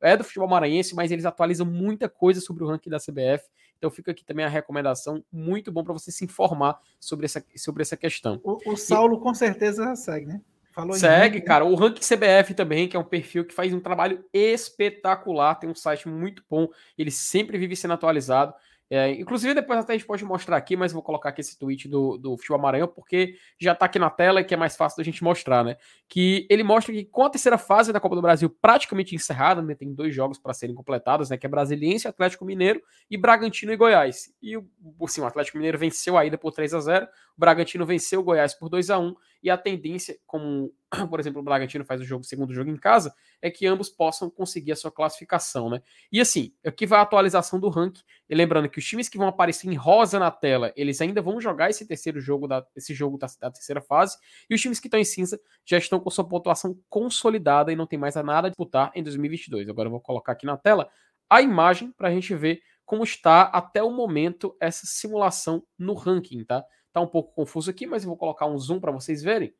é 0.00 0.16
do 0.16 0.24
Futebol 0.24 0.48
Maranhense, 0.48 0.94
mas 0.94 1.10
eles 1.10 1.26
atualizam 1.26 1.66
muita 1.66 2.08
coisa 2.08 2.40
sobre 2.40 2.64
o 2.64 2.66
ranking 2.66 2.88
da 2.88 2.96
CBF, 2.96 3.44
então 3.76 3.90
fica 3.90 4.12
aqui 4.12 4.24
também 4.24 4.46
a 4.46 4.48
recomendação, 4.48 5.22
muito 5.30 5.70
bom 5.70 5.84
para 5.84 5.92
você 5.92 6.10
se 6.10 6.24
informar 6.24 6.80
sobre 6.98 7.26
essa, 7.26 7.44
sobre 7.54 7.82
essa 7.82 7.98
questão. 7.98 8.40
O, 8.42 8.72
o 8.72 8.76
Saulo 8.78 9.18
e, 9.18 9.20
com 9.20 9.34
certeza 9.34 9.94
segue, 9.94 10.24
né? 10.24 10.40
Falou 10.72 10.94
segue, 10.94 11.40
cara. 11.42 11.64
O 11.66 11.74
Ranking 11.74 12.00
CBF 12.00 12.54
também, 12.54 12.88
que 12.88 12.96
é 12.96 13.00
um 13.00 13.04
perfil 13.04 13.44
que 13.44 13.52
faz 13.52 13.74
um 13.74 13.80
trabalho 13.80 14.24
espetacular, 14.32 15.56
tem 15.56 15.68
um 15.68 15.74
site 15.74 16.08
muito 16.08 16.42
bom, 16.48 16.68
ele 16.96 17.10
sempre 17.10 17.58
vive 17.58 17.76
sendo 17.76 17.94
atualizado. 17.94 18.54
É, 18.90 19.10
inclusive, 19.10 19.52
depois 19.52 19.78
até 19.78 19.92
a 19.92 19.96
gente 19.96 20.06
pode 20.06 20.24
mostrar 20.24 20.56
aqui, 20.56 20.74
mas 20.74 20.92
vou 20.92 21.02
colocar 21.02 21.28
aqui 21.28 21.42
esse 21.42 21.58
tweet 21.58 21.88
do, 21.88 22.16
do 22.16 22.36
Futebol 22.38 22.58
Maranhão, 22.58 22.88
porque 22.88 23.34
já 23.60 23.72
está 23.72 23.84
aqui 23.84 23.98
na 23.98 24.08
tela 24.08 24.40
e 24.40 24.44
que 24.44 24.54
é 24.54 24.56
mais 24.56 24.76
fácil 24.76 24.96
da 24.96 25.04
gente 25.04 25.22
mostrar, 25.22 25.62
né? 25.62 25.76
Que 26.08 26.46
ele 26.48 26.62
mostra 26.62 26.94
que 26.94 27.04
com 27.04 27.24
a 27.24 27.30
terceira 27.30 27.58
fase 27.58 27.92
da 27.92 28.00
Copa 28.00 28.16
do 28.16 28.22
Brasil 28.22 28.48
praticamente 28.48 29.14
encerrada, 29.14 29.60
né, 29.60 29.74
tem 29.74 29.92
dois 29.92 30.14
jogos 30.14 30.38
para 30.38 30.54
serem 30.54 30.74
completados, 30.74 31.28
né? 31.28 31.36
Que 31.36 31.44
é 31.44 31.48
Brasiliense, 31.48 32.08
Atlético 32.08 32.46
Mineiro 32.46 32.80
e 33.10 33.18
Bragantino 33.18 33.72
e 33.72 33.76
Goiás. 33.76 34.34
E 34.42 34.56
assim, 35.02 35.20
o 35.20 35.26
Atlético 35.26 35.58
Mineiro 35.58 35.78
venceu 35.78 36.16
a 36.16 36.24
ida 36.24 36.38
por 36.38 36.52
3 36.52 36.72
a 36.72 36.80
0 36.80 37.06
o 37.06 37.08
Bragantino 37.40 37.86
venceu 37.86 38.20
o 38.20 38.24
Goiás 38.24 38.52
por 38.52 38.68
2 38.68 38.90
a 38.90 38.98
1 38.98 39.14
e 39.42 39.50
a 39.50 39.56
tendência, 39.56 40.18
como 40.26 40.72
por 41.10 41.20
exemplo, 41.20 41.40
o 41.40 41.44
Bragantino 41.44 41.84
faz 41.84 42.00
o 42.00 42.04
jogo, 42.04 42.24
segundo 42.24 42.52
jogo 42.52 42.70
em 42.70 42.76
casa, 42.76 43.14
é 43.42 43.50
que 43.50 43.66
ambos 43.66 43.88
possam 43.88 44.30
conseguir 44.30 44.72
a 44.72 44.76
sua 44.76 44.90
classificação, 44.90 45.68
né? 45.68 45.82
E 46.10 46.20
assim, 46.20 46.52
aqui 46.64 46.86
vai 46.86 46.98
a 46.98 47.02
atualização 47.02 47.60
do 47.60 47.68
ranking, 47.68 48.02
e 48.28 48.34
lembrando 48.34 48.68
que 48.68 48.78
os 48.78 48.84
times 48.84 49.08
que 49.08 49.18
vão 49.18 49.28
aparecer 49.28 49.68
em 49.68 49.74
rosa 49.74 50.18
na 50.18 50.30
tela, 50.30 50.72
eles 50.76 51.00
ainda 51.00 51.20
vão 51.20 51.40
jogar 51.40 51.70
esse 51.70 51.86
terceiro 51.86 52.20
jogo 52.20 52.48
da, 52.48 52.64
esse 52.74 52.94
jogo 52.94 53.18
da, 53.18 53.26
da 53.40 53.50
terceira 53.50 53.80
fase, 53.80 54.16
e 54.48 54.54
os 54.54 54.60
times 54.60 54.80
que 54.80 54.86
estão 54.86 54.98
em 54.98 55.04
cinza 55.04 55.40
já 55.64 55.78
estão 55.78 56.00
com 56.00 56.10
sua 56.10 56.26
pontuação 56.26 56.78
consolidada 56.88 57.72
e 57.72 57.76
não 57.76 57.86
tem 57.86 57.98
mais 57.98 58.14
nada 58.16 58.48
a 58.48 58.50
disputar 58.50 58.90
em 58.94 59.02
2022. 59.02 59.68
Agora 59.68 59.88
eu 59.88 59.92
vou 59.92 60.00
colocar 60.00 60.32
aqui 60.32 60.46
na 60.46 60.56
tela 60.56 60.88
a 61.30 61.42
imagem 61.42 61.92
para 61.92 62.08
a 62.08 62.10
gente 62.10 62.34
ver 62.34 62.62
como 62.88 63.04
está 63.04 63.42
até 63.42 63.82
o 63.82 63.90
momento 63.90 64.56
essa 64.58 64.86
simulação 64.86 65.62
no 65.78 65.92
ranking, 65.92 66.42
tá? 66.42 66.64
Tá 66.98 67.02
um 67.02 67.06
pouco 67.06 67.32
confuso 67.32 67.70
aqui, 67.70 67.86
mas 67.86 68.02
eu 68.02 68.08
vou 68.08 68.16
colocar 68.16 68.46
um 68.46 68.58
zoom 68.58 68.80
para 68.80 68.90
vocês 68.90 69.22
verem. 69.22 69.54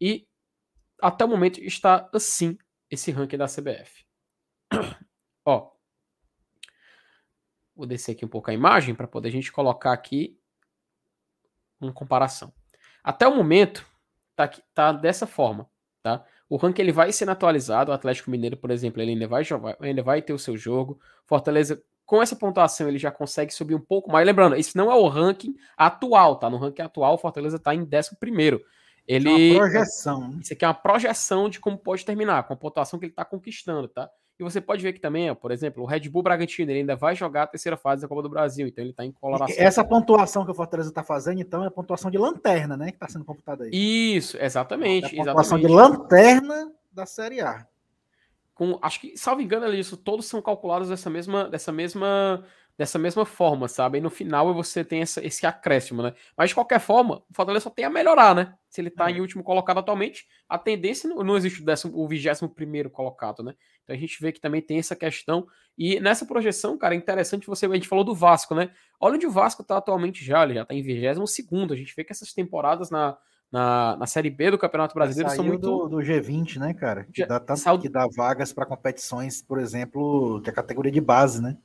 E 0.00 0.26
até 0.98 1.22
o 1.22 1.28
momento 1.28 1.60
está 1.60 2.08
assim 2.14 2.56
esse 2.90 3.10
ranking 3.10 3.36
da 3.36 3.44
CBF. 3.44 4.06
Ó, 5.44 5.70
vou 7.76 7.84
descer 7.84 8.12
aqui 8.12 8.24
um 8.24 8.28
pouco 8.28 8.50
a 8.50 8.54
imagem 8.54 8.94
para 8.94 9.06
poder 9.06 9.28
a 9.28 9.32
gente 9.32 9.52
colocar 9.52 9.92
aqui 9.92 10.40
uma 11.78 11.92
comparação. 11.92 12.54
Até 13.04 13.28
o 13.28 13.36
momento 13.36 13.86
tá, 14.34 14.48
tá 14.72 14.92
dessa 14.92 15.26
forma, 15.26 15.68
tá? 16.02 16.24
O 16.48 16.56
ranking 16.56 16.80
ele 16.80 16.92
vai 16.92 17.12
sendo 17.12 17.32
atualizado. 17.32 17.90
O 17.90 17.94
Atlético 17.94 18.30
Mineiro, 18.30 18.56
por 18.56 18.70
exemplo, 18.70 19.02
ele 19.02 19.12
ainda 19.12 19.28
vai 19.28 19.42
ainda 19.80 20.02
vai 20.02 20.22
ter 20.22 20.32
o 20.32 20.38
seu 20.38 20.56
jogo. 20.56 20.98
Fortaleza 21.26 21.84
com 22.12 22.20
essa 22.20 22.36
pontuação 22.36 22.88
ele 22.88 22.98
já 22.98 23.10
consegue 23.10 23.54
subir 23.54 23.74
um 23.74 23.80
pouco 23.80 24.12
mais. 24.12 24.26
Lembrando, 24.26 24.54
isso 24.54 24.76
não 24.76 24.92
é 24.92 24.94
o 24.94 25.08
ranking 25.08 25.56
atual, 25.74 26.36
tá? 26.36 26.50
No 26.50 26.58
ranking 26.58 26.82
atual, 26.82 27.14
o 27.14 27.18
Fortaleza 27.18 27.56
está 27.56 27.74
em 27.74 27.88
11 27.90 28.16
primeiro. 28.20 28.60
Ele. 29.08 29.30
É 29.30 29.52
uma 29.52 29.60
projeção. 29.60 30.28
Né? 30.28 30.40
Isso 30.42 30.52
aqui 30.52 30.62
é 30.62 30.68
uma 30.68 30.74
projeção 30.74 31.48
de 31.48 31.58
como 31.58 31.78
pode 31.78 32.04
terminar, 32.04 32.42
com 32.42 32.52
a 32.52 32.56
pontuação 32.56 32.98
que 32.98 33.06
ele 33.06 33.12
está 33.12 33.24
conquistando, 33.24 33.88
tá? 33.88 34.10
E 34.38 34.42
você 34.42 34.60
pode 34.60 34.82
ver 34.82 34.92
que 34.92 35.00
também, 35.00 35.34
por 35.34 35.50
exemplo, 35.50 35.82
o 35.82 35.86
Red 35.86 36.06
Bull 36.10 36.22
Bragantino 36.22 36.70
ele 36.70 36.80
ainda 36.80 36.96
vai 36.96 37.16
jogar 37.16 37.44
a 37.44 37.46
terceira 37.46 37.78
fase 37.78 38.02
da 38.02 38.08
Copa 38.08 38.20
do 38.20 38.28
Brasil, 38.28 38.66
então 38.66 38.84
ele 38.84 38.90
está 38.90 39.06
em 39.06 39.12
coloração. 39.12 39.56
Essa 39.58 39.82
pontuação 39.82 40.44
que 40.44 40.50
o 40.50 40.54
Fortaleza 40.54 40.90
está 40.90 41.02
fazendo, 41.02 41.40
então, 41.40 41.64
é 41.64 41.68
a 41.68 41.70
pontuação 41.70 42.10
de 42.10 42.18
lanterna, 42.18 42.76
né? 42.76 42.90
Que 42.90 42.96
está 42.96 43.08
sendo 43.08 43.24
computada 43.24 43.64
aí. 43.64 43.70
Isso, 43.72 44.36
exatamente. 44.38 45.16
É 45.16 45.22
a 45.22 45.24
pontuação 45.24 45.56
exatamente. 45.56 45.66
de 45.66 45.74
lanterna 45.74 46.72
da 46.92 47.06
Série 47.06 47.40
A. 47.40 47.66
Com, 48.62 48.78
acho 48.80 49.00
que, 49.00 49.16
salvo 49.16 49.42
engano, 49.42 49.66
ali, 49.66 49.80
isso 49.80 49.96
todos 49.96 50.26
são 50.26 50.40
calculados 50.40 50.88
dessa 50.88 51.10
mesma, 51.10 51.48
dessa 51.48 51.72
mesma 51.72 52.44
dessa 52.78 52.96
mesma 52.96 53.26
forma, 53.26 53.66
sabe? 53.66 53.98
E 53.98 54.00
no 54.00 54.08
final 54.08 54.54
você 54.54 54.84
tem 54.84 55.02
essa, 55.02 55.24
esse 55.24 55.44
acréscimo, 55.44 56.00
né? 56.00 56.14
Mas 56.36 56.50
de 56.50 56.54
qualquer 56.54 56.78
forma, 56.78 57.16
o 57.28 57.34
Fortaleza 57.34 57.64
só 57.64 57.70
tem 57.70 57.84
a 57.84 57.90
melhorar, 57.90 58.36
né? 58.36 58.54
Se 58.68 58.80
ele 58.80 58.88
tá 58.88 59.10
é. 59.10 59.14
em 59.14 59.20
último 59.20 59.42
colocado 59.42 59.78
atualmente, 59.78 60.28
a 60.48 60.56
tendência 60.56 61.08
não, 61.10 61.24
não 61.24 61.36
existe 61.36 61.60
o, 61.60 61.64
décimo, 61.64 61.92
o 61.98 62.06
21 62.06 62.48
primeiro 62.48 62.88
colocado, 62.88 63.42
né? 63.42 63.54
Então 63.82 63.96
a 63.96 63.98
gente 63.98 64.16
vê 64.20 64.30
que 64.30 64.40
também 64.40 64.62
tem 64.62 64.78
essa 64.78 64.94
questão. 64.94 65.44
E 65.76 65.98
nessa 65.98 66.24
projeção, 66.24 66.78
cara, 66.78 66.94
é 66.94 66.96
interessante 66.96 67.48
você. 67.48 67.66
A 67.66 67.74
gente 67.74 67.88
falou 67.88 68.04
do 68.04 68.14
Vasco, 68.14 68.54
né? 68.54 68.70
Olha 69.00 69.16
onde 69.16 69.26
o 69.26 69.30
Vasco 69.30 69.64
tá 69.64 69.76
atualmente 69.76 70.24
já, 70.24 70.44
ele 70.44 70.54
já 70.54 70.64
tá 70.64 70.72
em 70.72 70.82
22. 70.82 71.72
A 71.72 71.74
gente 71.74 71.94
vê 71.96 72.04
que 72.04 72.12
essas 72.12 72.32
temporadas 72.32 72.90
na, 72.90 73.18
na, 73.52 73.96
na 73.98 74.06
Série 74.06 74.30
B 74.30 74.50
do 74.50 74.58
Campeonato 74.58 74.94
Brasileiro 74.94 75.28
são 75.30 75.44
muito. 75.44 75.60
Do, 75.60 75.88
do 75.88 75.96
G20, 75.98 76.56
né, 76.56 76.72
cara? 76.72 77.04
Que 77.12 77.26
dá, 77.26 77.38
tanto, 77.38 77.78
que 77.78 77.88
dá 77.88 78.08
vagas 78.16 78.50
para 78.50 78.64
competições, 78.64 79.42
por 79.42 79.60
exemplo, 79.60 80.40
que 80.40 80.48
é 80.48 80.52
a 80.52 80.56
categoria 80.56 80.90
de 80.90 81.00
base, 81.02 81.42
né? 81.42 81.58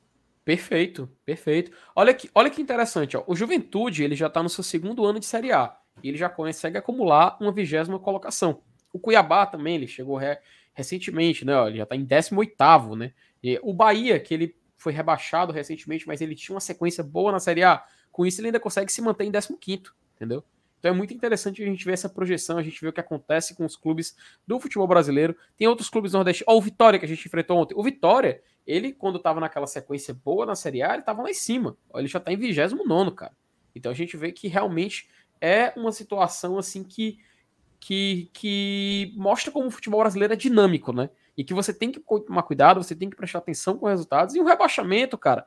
Perfeito, 0.44 1.10
perfeito. 1.24 1.72
Olha 1.96 2.12
que, 2.12 2.30
olha 2.34 2.50
que 2.50 2.60
interessante, 2.60 3.16
ó. 3.16 3.24
O 3.26 3.34
Juventude 3.34 4.04
ele 4.04 4.14
já 4.14 4.26
está 4.26 4.42
no 4.42 4.50
seu 4.50 4.62
segundo 4.62 5.04
ano 5.06 5.18
de 5.18 5.24
Série 5.24 5.50
A 5.50 5.74
e 6.02 6.08
ele 6.10 6.18
já 6.18 6.28
consegue 6.28 6.76
acumular 6.76 7.38
uma 7.40 7.52
vigésima 7.52 7.98
colocação. 7.98 8.60
O 8.92 8.98
Cuiabá 8.98 9.46
também 9.46 9.76
ele 9.76 9.86
chegou 9.86 10.16
re, 10.16 10.38
recentemente, 10.74 11.44
né? 11.44 11.56
Ó, 11.56 11.68
ele 11.68 11.78
já 11.78 11.84
está 11.84 11.96
em 11.96 12.04
18 12.04 12.96
né? 12.96 13.12
E 13.42 13.58
o 13.62 13.72
Bahia 13.72 14.20
que 14.20 14.34
ele 14.34 14.54
foi 14.76 14.92
rebaixado 14.92 15.52
recentemente, 15.52 16.06
mas 16.06 16.20
ele 16.20 16.34
tinha 16.34 16.54
uma 16.54 16.60
sequência 16.60 17.02
boa 17.02 17.32
na 17.32 17.40
Série 17.40 17.64
A. 17.64 17.82
Com 18.12 18.26
isso 18.26 18.40
ele 18.40 18.48
ainda 18.48 18.60
consegue 18.60 18.92
se 18.92 19.00
manter 19.00 19.24
em 19.24 19.32
15 19.32 19.82
entendeu? 20.16 20.44
Então 20.78 20.90
é 20.90 20.94
muito 20.94 21.12
interessante 21.12 21.62
a 21.62 21.66
gente 21.66 21.84
ver 21.84 21.92
essa 21.92 22.08
projeção, 22.08 22.58
a 22.58 22.62
gente 22.62 22.80
ver 22.80 22.88
o 22.88 22.92
que 22.92 23.00
acontece 23.00 23.54
com 23.54 23.64
os 23.64 23.76
clubes 23.76 24.16
do 24.46 24.60
futebol 24.60 24.86
brasileiro. 24.86 25.36
Tem 25.56 25.66
outros 25.66 25.88
clubes 25.90 26.12
nordestinos. 26.12 26.52
Ó, 26.52 26.56
o 26.56 26.62
Vitória, 26.62 26.98
que 26.98 27.04
a 27.04 27.08
gente 27.08 27.26
enfrentou 27.26 27.58
ontem. 27.58 27.74
O 27.76 27.82
Vitória, 27.82 28.42
ele, 28.66 28.92
quando 28.92 29.16
estava 29.16 29.40
naquela 29.40 29.66
sequência 29.66 30.14
boa 30.14 30.46
na 30.46 30.54
Série 30.54 30.82
A, 30.82 30.90
ele 30.90 31.00
estava 31.00 31.22
lá 31.22 31.30
em 31.30 31.34
cima. 31.34 31.76
Ele 31.94 32.06
já 32.06 32.18
está 32.18 32.32
em 32.32 32.36
29, 32.36 33.10
cara. 33.12 33.32
Então 33.74 33.90
a 33.90 33.94
gente 33.94 34.16
vê 34.16 34.32
que 34.32 34.48
realmente 34.48 35.08
é 35.40 35.72
uma 35.76 35.92
situação 35.92 36.58
assim 36.58 36.82
que 36.82 37.18
que, 37.80 38.28
que 38.32 39.14
mostra 39.16 39.52
como 39.52 39.68
o 39.68 39.70
futebol 39.70 40.00
brasileiro 40.00 40.32
é 40.32 40.36
dinâmico, 40.36 40.92
né? 40.92 41.10
E 41.36 41.44
que 41.44 41.54
você 41.54 41.72
tem 41.72 41.92
que 41.92 42.00
tomar 42.00 42.42
cuidado, 42.42 42.82
você 42.82 42.94
tem 42.94 43.08
que 43.08 43.16
prestar 43.16 43.38
atenção 43.38 43.78
com 43.78 43.86
resultados. 43.86 44.34
E 44.34 44.40
o 44.40 44.44
rebaixamento, 44.44 45.16
cara, 45.16 45.46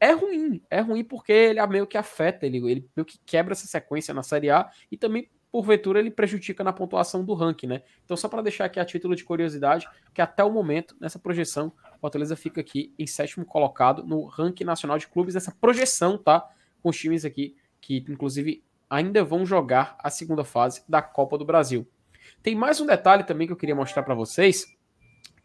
é 0.00 0.12
ruim. 0.12 0.62
É 0.70 0.80
ruim 0.80 1.04
porque 1.04 1.32
ele 1.32 1.64
meio 1.66 1.86
que 1.86 1.98
afeta, 1.98 2.46
ele, 2.46 2.56
ele 2.58 2.90
meio 2.96 3.04
que 3.04 3.18
quebra 3.24 3.52
essa 3.52 3.66
sequência 3.66 4.14
na 4.14 4.22
Série 4.22 4.50
A 4.50 4.70
e 4.90 4.96
também, 4.96 5.30
porventura, 5.52 6.00
ele 6.00 6.10
prejudica 6.10 6.64
na 6.64 6.72
pontuação 6.72 7.24
do 7.24 7.34
ranking, 7.34 7.66
né? 7.66 7.82
Então, 8.04 8.16
só 8.16 8.28
para 8.28 8.40
deixar 8.40 8.64
aqui 8.64 8.80
a 8.80 8.84
título 8.84 9.14
de 9.14 9.24
curiosidade, 9.24 9.86
que 10.14 10.22
até 10.22 10.42
o 10.42 10.50
momento, 10.50 10.96
nessa 10.98 11.18
projeção, 11.18 11.72
o 11.96 12.00
Fortaleza 12.00 12.34
fica 12.34 12.60
aqui 12.60 12.94
em 12.98 13.06
sétimo 13.06 13.44
colocado 13.44 14.02
no 14.02 14.24
ranking 14.24 14.64
nacional 14.64 14.96
de 14.96 15.06
clubes, 15.06 15.36
essa 15.36 15.54
projeção, 15.60 16.16
tá? 16.16 16.48
Com 16.82 16.88
os 16.88 16.96
times 16.96 17.24
aqui 17.24 17.56
que, 17.80 18.04
inclusive, 18.08 18.64
ainda 18.88 19.22
vão 19.22 19.44
jogar 19.44 19.96
a 19.98 20.08
segunda 20.08 20.44
fase 20.44 20.82
da 20.88 21.02
Copa 21.02 21.36
do 21.36 21.44
Brasil. 21.44 21.86
Tem 22.42 22.54
mais 22.54 22.80
um 22.80 22.86
detalhe 22.86 23.24
também 23.24 23.46
que 23.46 23.52
eu 23.52 23.56
queria 23.56 23.74
mostrar 23.74 24.02
para 24.02 24.14
vocês, 24.14 24.66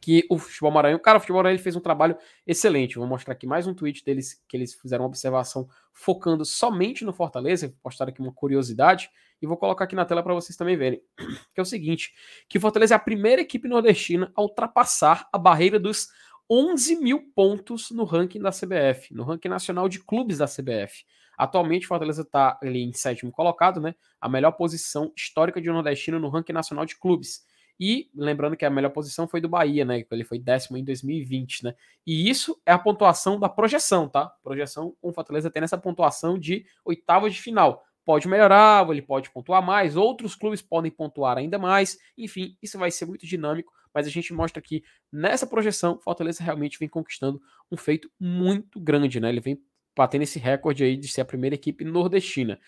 que 0.05 0.23
o 0.29 0.37
Futebol 0.37 0.69
Maranhão, 0.69 0.99
cara, 0.99 1.17
o 1.17 1.19
Futebol 1.19 1.39
Maranhão 1.39 1.55
ele 1.55 1.63
fez 1.63 1.75
um 1.75 1.79
trabalho 1.79 2.15
excelente. 2.45 2.99
Vou 2.99 3.07
mostrar 3.07 3.33
aqui 3.33 3.47
mais 3.47 3.65
um 3.65 3.73
tweet 3.73 4.05
deles 4.05 4.39
que 4.47 4.55
eles 4.55 4.75
fizeram 4.75 5.01
uma 5.03 5.07
observação 5.07 5.67
focando 5.91 6.45
somente 6.45 7.03
no 7.03 7.11
Fortaleza, 7.11 7.69
vou 7.69 7.77
postar 7.81 8.07
aqui 8.07 8.21
uma 8.21 8.31
curiosidade 8.31 9.09
e 9.41 9.47
vou 9.47 9.57
colocar 9.57 9.85
aqui 9.85 9.95
na 9.95 10.05
tela 10.05 10.21
para 10.21 10.35
vocês 10.35 10.55
também 10.55 10.77
verem. 10.77 11.01
Que 11.55 11.59
é 11.59 11.63
o 11.63 11.65
seguinte, 11.65 12.13
que 12.47 12.59
o 12.59 12.61
Fortaleza 12.61 12.93
é 12.93 12.97
a 12.97 12.99
primeira 12.99 13.41
equipe 13.41 13.67
nordestina 13.67 14.31
a 14.35 14.43
ultrapassar 14.43 15.27
a 15.33 15.39
barreira 15.39 15.79
dos 15.79 16.09
11 16.47 16.97
mil 16.97 17.31
pontos 17.33 17.89
no 17.89 18.03
ranking 18.03 18.39
da 18.39 18.51
CBF, 18.51 19.11
no 19.11 19.23
ranking 19.23 19.49
nacional 19.49 19.89
de 19.89 20.01
clubes 20.01 20.37
da 20.37 20.45
CBF. 20.45 21.03
Atualmente, 21.35 21.87
Fortaleza 21.87 22.21
está 22.21 22.59
ali 22.61 22.83
em 22.83 22.93
sétimo 22.93 23.31
colocado, 23.31 23.81
né? 23.81 23.95
A 24.21 24.29
melhor 24.29 24.51
posição 24.51 25.11
histórica 25.17 25.59
de 25.59 25.67
um 25.67 25.73
nordestino 25.73 26.19
no 26.19 26.29
ranking 26.29 26.53
nacional 26.53 26.85
de 26.85 26.95
clubes. 26.95 27.43
E 27.79 28.09
lembrando 28.15 28.55
que 28.55 28.65
a 28.65 28.69
melhor 28.69 28.89
posição 28.89 29.27
foi 29.27 29.41
do 29.41 29.49
Bahia, 29.49 29.83
né? 29.83 30.05
Ele 30.09 30.23
foi 30.23 30.39
décimo 30.39 30.77
em 30.77 30.83
2020, 30.83 31.65
né? 31.65 31.75
E 32.05 32.29
isso 32.29 32.59
é 32.65 32.71
a 32.71 32.79
pontuação 32.79 33.39
da 33.39 33.49
projeção, 33.49 34.07
tá? 34.07 34.27
Projeção 34.43 34.95
com 35.01 35.11
Fortaleza 35.11 35.51
tem 35.51 35.63
essa 35.63 35.77
pontuação 35.77 36.39
de 36.39 36.65
oitavas 36.85 37.33
de 37.33 37.41
final. 37.41 37.83
Pode 38.05 38.27
melhorar, 38.27 38.87
ele 38.89 39.01
pode 39.01 39.29
pontuar 39.31 39.65
mais, 39.65 39.97
outros 39.97 40.35
clubes 40.35 40.61
podem 40.61 40.91
pontuar 40.91 41.37
ainda 41.37 41.57
mais. 41.57 41.97
Enfim, 42.17 42.55
isso 42.61 42.77
vai 42.77 42.91
ser 42.91 43.05
muito 43.05 43.25
dinâmico, 43.25 43.73
mas 43.93 44.05
a 44.07 44.09
gente 44.09 44.31
mostra 44.31 44.61
que 44.61 44.83
nessa 45.11 45.47
projeção, 45.47 45.99
Fortaleza 45.99 46.43
realmente 46.43 46.77
vem 46.79 46.87
conquistando 46.87 47.41
um 47.71 47.75
feito 47.75 48.09
muito 48.19 48.79
grande, 48.79 49.19
né? 49.19 49.29
Ele 49.29 49.41
vem 49.41 49.59
batendo 49.97 50.21
esse 50.21 50.37
recorde 50.37 50.83
aí 50.83 50.95
de 50.95 51.07
ser 51.07 51.21
a 51.21 51.25
primeira 51.25 51.55
equipe 51.55 51.83
nordestina. 51.83 52.59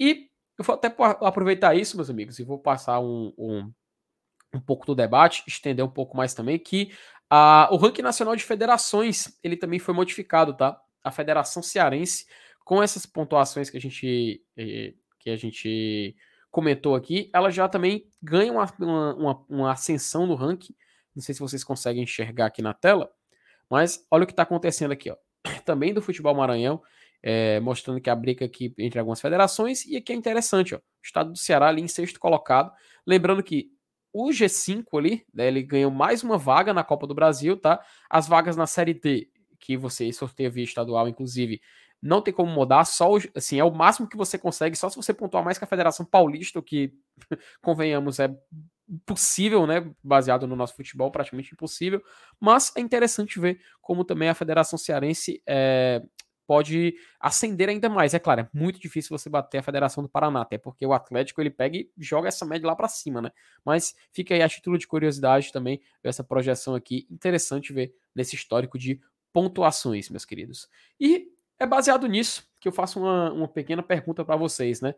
E 0.00 0.28
eu 0.58 0.64
vou 0.64 0.74
até 0.74 0.92
aproveitar 1.20 1.76
isso, 1.76 1.96
meus 1.96 2.10
amigos, 2.10 2.38
e 2.38 2.44
vou 2.44 2.58
passar 2.58 2.98
um, 3.00 3.32
um, 3.38 3.72
um 4.54 4.60
pouco 4.60 4.86
do 4.86 4.94
debate, 4.94 5.42
estender 5.46 5.84
um 5.84 5.90
pouco 5.90 6.16
mais 6.16 6.34
também, 6.34 6.58
que 6.58 6.92
a, 7.30 7.68
o 7.70 7.76
ranking 7.76 8.02
nacional 8.02 8.34
de 8.34 8.44
federações, 8.44 9.38
ele 9.42 9.56
também 9.56 9.78
foi 9.78 9.94
modificado, 9.94 10.54
tá? 10.54 10.80
A 11.04 11.10
Federação 11.10 11.62
Cearense, 11.62 12.26
com 12.64 12.82
essas 12.82 13.06
pontuações 13.06 13.70
que 13.70 13.76
a 13.76 13.80
gente, 13.80 14.42
eh, 14.56 14.94
que 15.18 15.30
a 15.30 15.36
gente 15.36 16.16
comentou 16.50 16.94
aqui, 16.94 17.30
ela 17.32 17.50
já 17.50 17.68
também 17.68 18.06
ganha 18.22 18.52
uma, 18.52 18.66
uma, 18.78 19.44
uma 19.48 19.72
ascensão 19.72 20.26
no 20.26 20.34
ranking. 20.34 20.74
Não 21.14 21.22
sei 21.22 21.34
se 21.34 21.40
vocês 21.40 21.62
conseguem 21.62 22.02
enxergar 22.02 22.46
aqui 22.46 22.62
na 22.62 22.74
tela, 22.74 23.10
mas 23.70 24.06
olha 24.10 24.24
o 24.24 24.26
que 24.26 24.32
está 24.32 24.42
acontecendo 24.42 24.92
aqui, 24.92 25.10
ó 25.10 25.16
também 25.64 25.92
do 25.92 26.02
futebol 26.02 26.34
maranhão, 26.34 26.82
é, 27.22 27.58
mostrando 27.60 28.00
que 28.00 28.10
a 28.10 28.14
briga 28.14 28.44
aqui 28.44 28.74
entre 28.78 28.98
algumas 28.98 29.20
federações, 29.20 29.84
e 29.84 29.96
aqui 29.96 30.12
é 30.12 30.16
interessante, 30.16 30.74
ó, 30.74 30.78
o 30.78 30.82
estado 31.02 31.32
do 31.32 31.38
Ceará 31.38 31.68
ali 31.68 31.82
em 31.82 31.88
sexto 31.88 32.20
colocado, 32.20 32.72
lembrando 33.06 33.42
que 33.42 33.70
o 34.12 34.30
G5 34.30 34.98
ali, 34.98 35.24
né, 35.32 35.46
ele 35.46 35.62
ganhou 35.62 35.90
mais 35.90 36.22
uma 36.22 36.38
vaga 36.38 36.72
na 36.72 36.84
Copa 36.84 37.06
do 37.06 37.14
Brasil, 37.14 37.56
tá? 37.56 37.80
As 38.08 38.26
vagas 38.26 38.56
na 38.56 38.66
Série 38.66 38.94
D, 38.94 39.28
que 39.58 39.76
você 39.76 40.12
sorteia 40.12 40.50
via 40.50 40.64
estadual, 40.64 41.08
inclusive, 41.08 41.60
não 42.00 42.22
tem 42.22 42.32
como 42.32 42.50
mudar, 42.50 42.84
só 42.84 43.10
assim, 43.34 43.58
é 43.58 43.64
o 43.64 43.74
máximo 43.74 44.08
que 44.08 44.16
você 44.16 44.38
consegue, 44.38 44.76
só 44.76 44.88
se 44.88 44.96
você 44.96 45.12
pontuar 45.12 45.44
mais 45.44 45.58
que 45.58 45.64
a 45.64 45.68
Federação 45.68 46.06
Paulista, 46.06 46.58
o 46.58 46.62
que, 46.62 46.92
convenhamos, 47.60 48.20
é 48.20 48.34
impossível, 48.88 49.66
né? 49.66 49.90
Baseado 50.02 50.46
no 50.46 50.56
nosso 50.56 50.74
futebol, 50.74 51.10
praticamente 51.10 51.52
impossível. 51.52 52.02
Mas 52.40 52.72
é 52.76 52.80
interessante 52.80 53.38
ver 53.38 53.60
como 53.82 54.04
também 54.04 54.28
a 54.28 54.34
Federação 54.34 54.78
Cearense 54.78 55.42
é, 55.46 56.02
pode 56.48 56.94
ascender 57.20 57.68
ainda 57.68 57.90
mais. 57.90 58.14
É 58.14 58.18
claro, 58.18 58.40
é 58.40 58.48
muito 58.54 58.80
difícil 58.80 59.16
você 59.16 59.28
bater 59.28 59.58
a 59.58 59.62
Federação 59.62 60.02
do 60.02 60.08
Paraná, 60.08 60.40
até 60.40 60.56
porque 60.56 60.86
o 60.86 60.94
Atlético 60.94 61.42
ele 61.42 61.50
pega 61.50 61.76
e 61.76 61.90
joga 61.98 62.28
essa 62.28 62.46
média 62.46 62.66
lá 62.66 62.74
para 62.74 62.88
cima, 62.88 63.20
né? 63.20 63.30
Mas 63.62 63.94
fica 64.10 64.34
aí 64.34 64.40
a 64.40 64.48
título 64.48 64.78
de 64.78 64.86
curiosidade 64.86 65.52
também 65.52 65.78
essa 66.02 66.24
projeção 66.24 66.74
aqui. 66.74 67.06
Interessante 67.10 67.70
ver 67.70 67.94
nesse 68.14 68.34
histórico 68.34 68.78
de 68.78 68.98
pontuações, 69.30 70.08
meus 70.08 70.24
queridos. 70.24 70.70
E 70.98 71.28
é 71.58 71.66
baseado 71.66 72.08
nisso 72.08 72.50
que 72.58 72.66
eu 72.66 72.72
faço 72.72 72.98
uma, 72.98 73.30
uma 73.30 73.48
pequena 73.48 73.82
pergunta 73.82 74.24
para 74.24 74.34
vocês, 74.34 74.80
né? 74.80 74.94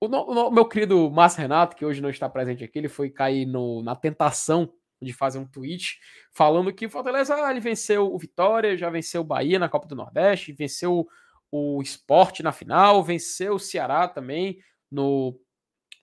O, 0.00 0.06
o, 0.06 0.50
meu 0.50 0.64
querido 0.64 1.08
Márcio 1.08 1.40
Renato, 1.40 1.76
que 1.76 1.84
hoje 1.84 2.00
não 2.00 2.10
está 2.10 2.28
presente 2.28 2.64
aqui, 2.64 2.80
ele 2.80 2.88
foi 2.88 3.10
cair 3.10 3.46
no, 3.46 3.80
na 3.80 3.94
tentação 3.94 4.72
de 5.00 5.12
fazer 5.12 5.38
um 5.38 5.46
tweet 5.46 5.98
falando 6.32 6.72
que 6.72 6.86
o 6.86 6.90
Fortaleza 6.90 7.34
ah, 7.34 7.50
ele 7.50 7.60
venceu 7.60 8.12
o 8.12 8.18
Vitória, 8.18 8.76
já 8.76 8.90
venceu 8.90 9.20
o 9.20 9.24
Bahia 9.24 9.58
na 9.58 9.68
Copa 9.68 9.86
do 9.86 9.94
Nordeste, 9.94 10.52
venceu 10.52 11.06
o 11.50 11.80
Esporte 11.82 12.42
na 12.42 12.52
final, 12.52 13.02
venceu 13.02 13.54
o 13.54 13.60
Ceará 13.60 14.08
também 14.08 14.58
no, 14.90 15.38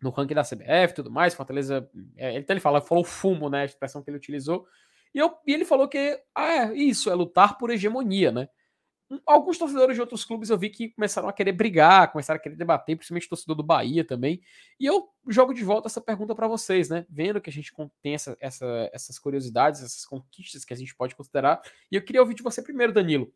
no 0.01 0.09
ranking 0.09 0.33
da 0.33 0.43
CBF 0.43 0.93
tudo 0.95 1.11
mais. 1.11 1.33
Fortaleza, 1.33 1.89
é, 2.15 2.35
ele, 2.35 2.45
ele 2.47 2.59
fala, 2.59 2.81
falou 2.81 3.03
fumo, 3.03 3.49
né? 3.49 3.61
A 3.61 3.65
expressão 3.65 4.01
que 4.01 4.09
ele 4.09 4.17
utilizou. 4.17 4.65
E, 5.13 5.19
eu, 5.19 5.33
e 5.45 5.53
ele 5.53 5.65
falou 5.65 5.87
que 5.87 6.19
ah, 6.33 6.51
é, 6.51 6.73
isso 6.73 7.09
é 7.09 7.15
lutar 7.15 7.57
por 7.57 7.69
hegemonia, 7.69 8.31
né? 8.31 8.49
Alguns 9.25 9.57
torcedores 9.57 9.95
de 9.95 10.01
outros 10.01 10.25
clubes 10.25 10.49
eu 10.49 10.57
vi 10.57 10.69
que 10.69 10.89
começaram 10.89 11.29
a 11.29 11.33
querer 11.33 11.51
brigar, 11.51 12.11
começaram 12.11 12.37
a 12.39 12.41
querer 12.41 12.55
debater, 12.55 12.95
principalmente 12.95 13.29
torcedor 13.29 13.55
do 13.55 13.63
Bahia 13.63 14.03
também. 14.03 14.41
E 14.79 14.85
eu 14.85 15.07
jogo 15.27 15.53
de 15.53 15.63
volta 15.63 15.87
essa 15.87 16.01
pergunta 16.01 16.33
para 16.33 16.47
vocês, 16.47 16.89
né? 16.89 17.05
Vendo 17.09 17.39
que 17.39 17.49
a 17.49 17.53
gente 17.53 17.71
tem 18.01 18.15
essa, 18.15 18.35
essa, 18.39 18.89
essas 18.91 19.19
curiosidades, 19.19 19.81
essas 19.81 20.05
conquistas 20.05 20.65
que 20.65 20.73
a 20.73 20.77
gente 20.77 20.95
pode 20.95 21.15
considerar. 21.15 21.61
E 21.91 21.95
eu 21.95 22.03
queria 22.03 22.21
ouvir 22.21 22.33
de 22.33 22.43
você 22.43 22.61
primeiro, 22.61 22.93
Danilo. 22.93 23.31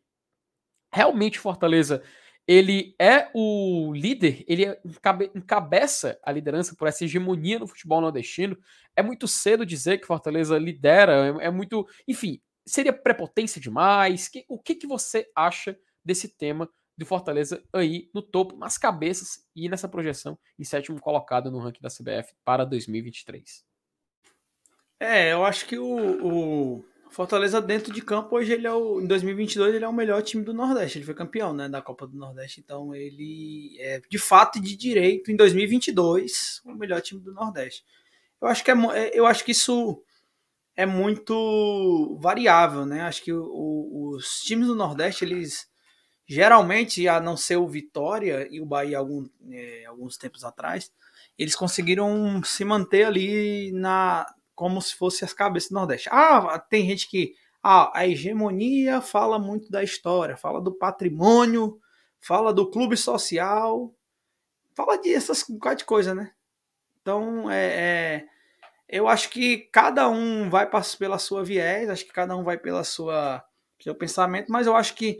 Realmente 0.92 1.38
Fortaleza, 1.38 2.02
ele 2.46 2.96
é 2.98 3.30
o 3.32 3.92
líder, 3.94 4.44
ele 4.48 4.66
encabe, 4.84 5.30
encabeça 5.36 6.18
a 6.20 6.32
liderança 6.32 6.74
por 6.74 6.88
essa 6.88 7.04
hegemonia 7.04 7.60
no 7.60 7.66
futebol 7.68 8.00
nordestino. 8.00 8.58
É 8.96 9.02
muito 9.02 9.28
cedo 9.28 9.64
dizer 9.64 9.98
que 9.98 10.06
Fortaleza 10.06 10.58
lidera, 10.58 11.28
é, 11.40 11.46
é 11.46 11.50
muito, 11.50 11.86
enfim, 12.08 12.40
seria 12.70 12.92
prepotência 12.92 13.60
demais? 13.60 14.28
Que, 14.28 14.44
o 14.48 14.58
que, 14.58 14.74
que 14.74 14.86
você 14.86 15.30
acha 15.34 15.78
desse 16.04 16.28
tema 16.28 16.68
de 16.96 17.04
Fortaleza 17.04 17.62
aí 17.72 18.10
no 18.14 18.20
topo, 18.20 18.56
nas 18.56 18.76
cabeças 18.76 19.46
e 19.56 19.68
nessa 19.68 19.88
projeção 19.88 20.38
em 20.58 20.64
sétimo 20.64 21.00
colocado 21.00 21.50
no 21.50 21.58
ranking 21.58 21.80
da 21.80 21.88
CBF 21.88 22.34
para 22.44 22.64
2023? 22.64 23.64
É, 25.00 25.32
eu 25.32 25.44
acho 25.44 25.66
que 25.66 25.78
o, 25.78 26.26
o, 26.26 26.84
Fortaleza 27.10 27.60
dentro 27.60 27.92
de 27.92 28.02
campo 28.02 28.36
hoje 28.36 28.52
ele 28.52 28.66
é 28.66 28.72
o, 28.72 29.00
em 29.00 29.06
2022 29.06 29.74
ele 29.74 29.84
é 29.84 29.88
o 29.88 29.92
melhor 29.94 30.22
time 30.22 30.44
do 30.44 30.52
Nordeste, 30.52 30.98
ele 30.98 31.06
foi 31.06 31.14
campeão, 31.14 31.54
né, 31.54 31.70
da 31.70 31.80
Copa 31.80 32.06
do 32.06 32.16
Nordeste, 32.16 32.60
então 32.60 32.94
ele 32.94 33.76
é 33.80 34.02
de 34.08 34.18
fato 34.18 34.58
e 34.58 34.60
de 34.60 34.76
direito 34.76 35.32
em 35.32 35.36
2022 35.36 36.60
o 36.66 36.74
melhor 36.74 37.00
time 37.00 37.20
do 37.20 37.32
Nordeste. 37.32 37.82
Eu 38.40 38.46
acho 38.46 38.62
que 38.62 38.70
é, 38.70 38.74
é 38.74 39.18
eu 39.18 39.26
acho 39.26 39.42
que 39.42 39.52
isso 39.52 40.02
é 40.80 40.86
muito 40.86 42.16
variável, 42.20 42.86
né? 42.86 43.02
Acho 43.02 43.22
que 43.22 43.32
o, 43.32 44.14
os 44.14 44.40
times 44.40 44.66
do 44.66 44.74
Nordeste, 44.74 45.24
eles 45.26 45.68
geralmente, 46.26 47.06
a 47.06 47.20
não 47.20 47.36
ser 47.36 47.56
o 47.56 47.68
Vitória 47.68 48.48
e 48.50 48.60
o 48.62 48.64
Bahia 48.64 48.98
algum, 48.98 49.28
é, 49.50 49.84
alguns 49.84 50.16
tempos 50.16 50.42
atrás, 50.42 50.90
eles 51.36 51.54
conseguiram 51.54 52.42
se 52.42 52.64
manter 52.64 53.04
ali 53.04 53.72
na 53.72 54.24
como 54.54 54.80
se 54.80 54.94
fosse 54.94 55.22
as 55.22 55.34
cabeças 55.34 55.68
do 55.68 55.74
Nordeste. 55.74 56.08
Ah, 56.10 56.58
tem 56.58 56.86
gente 56.86 57.08
que 57.08 57.34
ah, 57.62 57.90
a 57.94 58.06
hegemonia 58.06 59.02
fala 59.02 59.38
muito 59.38 59.70
da 59.70 59.82
história, 59.82 60.36
fala 60.36 60.62
do 60.62 60.72
patrimônio, 60.72 61.78
fala 62.20 62.54
do 62.54 62.70
clube 62.70 62.96
social, 62.96 63.94
fala 64.74 64.96
de 64.96 65.12
essas 65.12 65.44
de 65.76 65.84
coisa, 65.84 66.14
né? 66.14 66.32
Então 67.02 67.50
é, 67.50 67.66
é 67.66 68.26
eu 68.90 69.06
acho 69.08 69.30
que 69.30 69.58
cada 69.72 70.08
um 70.08 70.50
vai 70.50 70.68
pela 70.98 71.18
sua 71.18 71.44
viés, 71.44 71.88
acho 71.88 72.04
que 72.04 72.12
cada 72.12 72.36
um 72.36 72.42
vai 72.42 72.58
pela 72.58 72.84
sua 72.84 73.44
seu 73.80 73.94
pensamento, 73.94 74.52
mas 74.52 74.66
eu 74.66 74.76
acho 74.76 74.94
que 74.94 75.18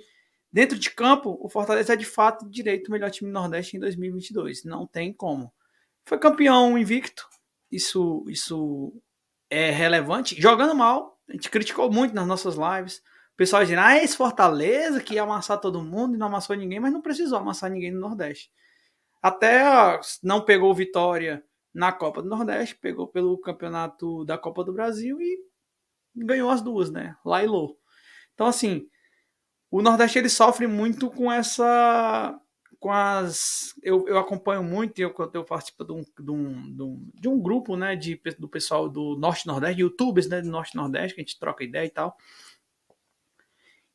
dentro 0.52 0.78
de 0.78 0.90
campo 0.90 1.38
o 1.40 1.48
Fortaleza 1.48 1.94
é 1.94 1.96
de 1.96 2.04
fato 2.04 2.48
direito 2.50 2.88
o 2.88 2.92
melhor 2.92 3.10
time 3.10 3.30
do 3.30 3.34
Nordeste 3.34 3.76
em 3.76 3.80
2022, 3.80 4.64
não 4.64 4.86
tem 4.86 5.12
como. 5.12 5.52
Foi 6.04 6.18
campeão 6.18 6.76
invicto, 6.76 7.26
isso 7.70 8.24
isso 8.28 8.92
é 9.48 9.70
relevante, 9.70 10.40
jogando 10.40 10.74
mal, 10.74 11.18
a 11.28 11.32
gente 11.32 11.48
criticou 11.48 11.90
muito 11.90 12.14
nas 12.14 12.26
nossas 12.26 12.56
lives. 12.56 12.98
O 13.34 13.36
pessoal 13.36 13.62
dizendo, 13.62 13.80
ah, 13.80 13.96
esse 13.96 14.16
Fortaleza 14.16 15.00
que 15.00 15.14
ia 15.14 15.22
amassar 15.22 15.58
todo 15.58 15.82
mundo 15.82 16.14
e 16.14 16.18
não 16.18 16.26
amassou 16.26 16.54
ninguém, 16.54 16.80
mas 16.80 16.92
não 16.92 17.00
precisou 17.00 17.38
amassar 17.38 17.70
ninguém 17.70 17.90
no 17.90 18.00
Nordeste. 18.00 18.50
Até 19.22 19.62
não 20.22 20.44
pegou 20.44 20.74
vitória 20.74 21.42
na 21.72 21.92
Copa 21.92 22.22
do 22.22 22.28
Nordeste, 22.28 22.76
pegou 22.76 23.06
pelo 23.06 23.38
campeonato 23.38 24.24
da 24.24 24.36
Copa 24.36 24.64
do 24.64 24.72
Brasil 24.72 25.20
e 25.20 25.38
ganhou 26.14 26.50
as 26.50 26.60
duas, 26.60 26.90
né? 26.90 27.16
Lá 27.24 27.42
e 27.42 27.46
Lô. 27.46 27.78
Então, 28.34 28.46
assim, 28.46 28.88
o 29.70 29.80
Nordeste 29.80 30.18
ele 30.18 30.28
sofre 30.28 30.66
muito 30.66 31.10
com 31.10 31.30
essa. 31.30 32.38
com 32.78 32.90
as. 32.90 33.72
Eu, 33.82 34.08
eu 34.08 34.18
acompanho 34.18 34.62
muito, 34.62 34.98
eu, 34.98 35.14
eu 35.32 35.44
participo 35.44 35.84
de 35.84 35.92
um, 35.92 36.02
de, 36.02 36.30
um, 36.30 36.74
de, 36.74 36.82
um, 36.82 37.10
de 37.14 37.28
um 37.28 37.40
grupo, 37.40 37.76
né, 37.76 37.94
de, 37.94 38.20
do 38.38 38.48
pessoal 38.48 38.88
do 38.88 39.16
Norte 39.16 39.46
Nordeste, 39.46 39.80
youtubers, 39.80 40.28
né, 40.28 40.42
do 40.42 40.48
Norte 40.48 40.74
Nordeste, 40.74 41.14
que 41.14 41.20
a 41.20 41.24
gente 41.24 41.38
troca 41.38 41.62
ideia 41.62 41.86
e 41.86 41.90
tal. 41.90 42.16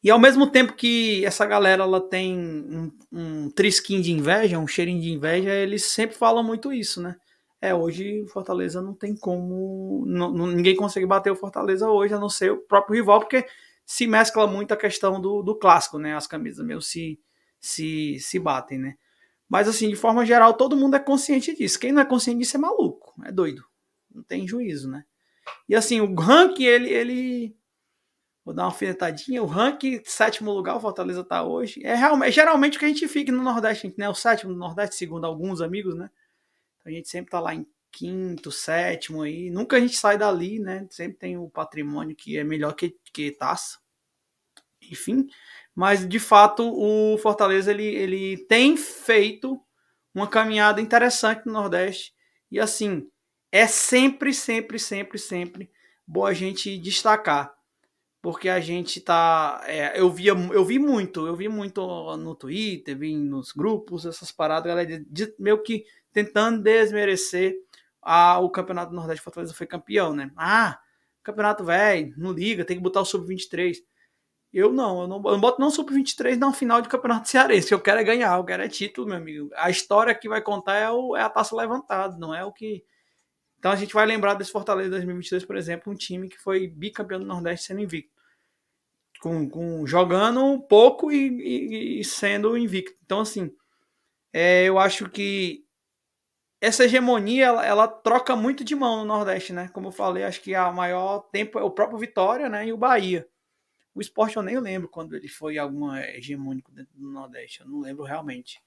E 0.01 0.11
ao 0.11 0.19
mesmo 0.19 0.51
tempo 0.51 0.73
que 0.73 1.26
essa 1.26 1.47
galera 1.47 1.82
ela 1.82 1.99
tem 1.99 2.38
um, 2.38 2.91
um 3.11 3.49
trisquinho 3.49 4.03
de 4.03 4.11
inveja, 4.11 4.59
um 4.59 4.67
cheirinho 4.67 5.01
de 5.01 5.11
inveja, 5.11 5.51
eles 5.51 5.84
sempre 5.86 6.15
falam 6.15 6.43
muito 6.43 6.71
isso, 6.71 7.01
né? 7.01 7.15
É, 7.66 7.74
hoje 7.74 8.22
o 8.22 8.28
Fortaleza 8.28 8.82
não 8.82 8.93
tem 8.93 9.16
como. 9.16 10.03
Não, 10.05 10.32
ninguém 10.47 10.76
consegue 10.76 11.05
bater 11.05 11.32
o 11.32 11.36
Fortaleza 11.36 11.89
hoje, 11.89 12.13
a 12.13 12.20
não 12.20 12.30
ser 12.30 12.51
o 12.51 12.57
próprio 12.57 12.95
rival, 12.95 13.20
porque 13.20 13.45
se 13.86 14.05
mescla 14.07 14.45
muito 14.45 14.74
a 14.74 14.78
questão 14.78 15.20
do, 15.20 15.41
do 15.41 15.57
clássico, 15.57 15.97
né? 15.97 16.16
As 16.16 16.28
camisas 16.28 16.66
mesmo 16.66 16.82
se, 16.82 17.20
se, 17.59 18.20
se 18.20 18.39
batem, 18.39 18.78
né? 18.78 18.95
Mas 19.49 19.68
assim, 19.68 19.89
de 19.89 19.95
forma 19.95 20.26
geral, 20.26 20.53
todo 20.53 20.76
mundo 20.76 20.95
é 20.95 20.99
consciente 20.99 21.55
disso. 21.55 21.80
Quem 21.80 21.91
não 21.91 22.01
é 22.01 22.05
consciente 22.05 22.39
disso 22.39 22.57
é 22.57 22.59
maluco, 22.59 23.13
é 23.26 23.32
doido. 23.32 23.63
Não 24.13 24.24
tem 24.24 24.47
juízo, 24.47 24.89
né? 24.89 25.03
E 25.68 25.76
assim, 25.76 26.01
o 26.01 26.13
ranking, 26.16 26.66
ele, 26.66 26.89
ele 26.89 27.55
Vou 28.45 28.53
dar 28.53 28.61
uma 28.61 28.68
alfinetadinha. 28.68 29.41
O 29.41 29.47
ranking, 29.47 29.99
sétimo 30.05 30.53
lugar, 30.53 30.76
o 30.76 30.80
Fortaleza 30.80 31.22
está 31.22 31.43
hoje. 31.43 31.84
É, 31.84 31.95
realmente, 31.95 32.30
é 32.30 32.32
geralmente 32.32 32.78
o 32.78 32.80
que 32.80 32.86
a 32.86 32.88
gente 32.88 33.07
fica 33.07 33.32
no 33.32 33.41
Nordeste, 33.41 33.91
né? 33.97 34.07
O 34.07 34.13
sétimo 34.13 34.51
no 34.51 34.59
Nordeste, 34.59 34.95
segundo 34.95 35.26
alguns 35.26 35.61
amigos, 35.61 35.95
né? 35.95 36.11
A 36.86 36.91
gente 36.91 37.09
sempre 37.09 37.27
está 37.27 37.39
lá 37.39 37.53
em 37.53 37.65
quinto, 37.91 38.51
sétimo 38.51 39.21
aí. 39.21 39.49
Nunca 39.49 39.77
a 39.77 39.79
gente 39.79 39.95
sai 39.95 40.17
dali, 40.17 40.59
né? 40.59 40.86
Sempre 40.89 41.17
tem 41.17 41.38
o 41.38 41.49
patrimônio 41.49 42.15
que 42.15 42.38
é 42.38 42.43
melhor 42.43 42.73
que, 42.73 42.95
que 43.11 43.31
taça. 43.31 43.79
Enfim. 44.81 45.27
Mas, 45.73 46.07
de 46.07 46.19
fato, 46.19 46.63
o 46.63 47.17
Fortaleza 47.17 47.71
ele, 47.71 47.86
ele 47.86 48.38
tem 48.45 48.77
feito 48.77 49.59
uma 50.13 50.27
caminhada 50.27 50.79
interessante 50.79 51.45
no 51.45 51.53
Nordeste. 51.53 52.13
E, 52.51 52.59
assim, 52.59 53.09
é 53.51 53.67
sempre, 53.67 54.33
sempre, 54.33 54.77
sempre, 54.77 55.17
sempre 55.17 55.71
bom 56.07 56.25
a 56.25 56.33
gente 56.33 56.77
destacar 56.77 57.55
porque 58.25 58.49
a 58.49 58.59
gente 58.59 58.99
tá. 59.01 59.61
É, 59.67 60.01
eu, 60.01 60.09
via, 60.09 60.31
eu 60.31 60.65
vi 60.65 60.79
muito, 60.79 61.27
eu 61.27 61.36
vi 61.36 61.47
muito 61.47 61.79
no 62.17 62.33
Twitter, 62.33 62.97
vi 62.97 63.15
nos 63.15 63.51
grupos, 63.51 64.03
essas 64.03 64.31
paradas, 64.31 64.67
galera, 64.67 64.99
de, 65.07 65.36
meio 65.38 65.61
que 65.61 65.86
tentando 66.16 66.63
desmerecer 66.63 67.53
a, 68.01 68.39
o 68.39 68.49
Campeonato 68.49 68.91
do 68.91 68.95
Nordeste 68.95 69.22
Fortaleza 69.22 69.53
foi 69.53 69.68
campeão, 69.68 70.16
né? 70.16 70.32
Ah, 70.38 70.80
campeonato 71.22 71.66
velho, 71.66 72.13
não 72.18 72.32
liga, 72.32 72.63
tem 72.63 72.78
que 72.78 72.82
botar 72.82 73.01
o 73.01 73.05
Sub-23. 73.05 73.78
Eu 74.53 74.72
não, 74.72 75.01
eu 75.01 75.07
não, 75.07 75.18
eu 75.18 75.32
não 75.34 75.39
boto 75.41 75.59
não 75.59 75.70
Sub-23 75.70 76.38
na 76.38 76.53
final 76.53 76.82
de 76.82 76.88
Campeonato 76.88 77.28
Cearense. 77.28 77.74
Eu 77.74 77.82
quero 77.82 77.99
é 77.99 78.03
ganhar, 78.05 78.38
eu 78.38 78.45
quero 78.45 78.63
é 78.63 78.70
título, 78.70 79.07
meu 79.07 79.18
amigo. 79.18 79.49
A 79.55 79.70
história 79.70 80.16
que 80.16 80.30
vai 80.30 80.41
contar 80.41 80.78
é, 80.78 80.89
o, 80.89 81.16
é 81.18 81.22
a 81.22 81.30
taça 81.30 81.53
levantada, 81.53 82.18
não 82.18 82.34
é 82.34 82.45
o 82.45 82.53
que. 82.53 82.86
Então 83.59 83.72
a 83.72 83.76
gente 83.76 83.93
vai 83.93 84.05
lembrar 84.05 84.36
desse 84.36 84.51
Fortaleza 84.51 84.91
2022, 84.91 85.43
por 85.43 85.57
exemplo, 85.57 85.91
um 85.91 85.95
time 85.95 86.30
que 86.30 86.38
foi 86.38 86.68
bicampeão 86.68 87.20
do 87.20 87.26
Nordeste 87.26 87.66
sendo 87.66 87.82
invicto 87.82 88.16
com, 89.20 89.49
com 89.49 89.88
jogando 89.88 90.61
pouco 90.61 91.11
e, 91.11 91.28
e, 91.28 91.99
e, 91.99 92.03
sendo 92.03 92.57
invicto. 92.57 92.95
Então, 93.03 93.22
assim, 93.22 93.51
é, 94.32 94.66
eu 94.66 94.78
acho 94.78 95.09
que 95.09 95.64
essa 96.66 96.86
hegemonia 96.86 97.45
ela, 97.45 97.66
ela, 97.66 97.88
troca 97.88 98.36
muito 98.36 98.63
de 98.63 98.76
mão 98.76 98.97
no 98.97 99.05
Nordeste, 99.05 99.53
né? 99.53 99.70
Como 99.70 99.88
eu 99.88 99.91
falei, 99.91 100.24
acho 100.24 100.41
que 100.41 100.55
a 100.55 100.72
maior 100.72 101.20
tempo 101.32 101.59
é 101.59 101.63
o 101.63 101.72
próprio 101.72 101.99
Vitória, 101.99 102.49
né? 102.49 102.68
E 102.68 102.74
o 102.74 102.78
Bahia. 102.78 103.28
O 103.93 104.01
esporte 104.01 104.36
eu 104.36 104.43
nem 104.43 104.59
lembro 104.59 104.89
quando 104.89 105.16
ele 105.16 105.28
foi 105.28 105.57
alguma 105.57 106.01
hegemônico 106.01 106.72
dentro 106.72 106.93
do 106.95 107.09
Nordeste. 107.09 107.61
Eu 107.61 107.68
não 107.68 107.80
lembro 107.80 108.03
realmente. 108.03 108.59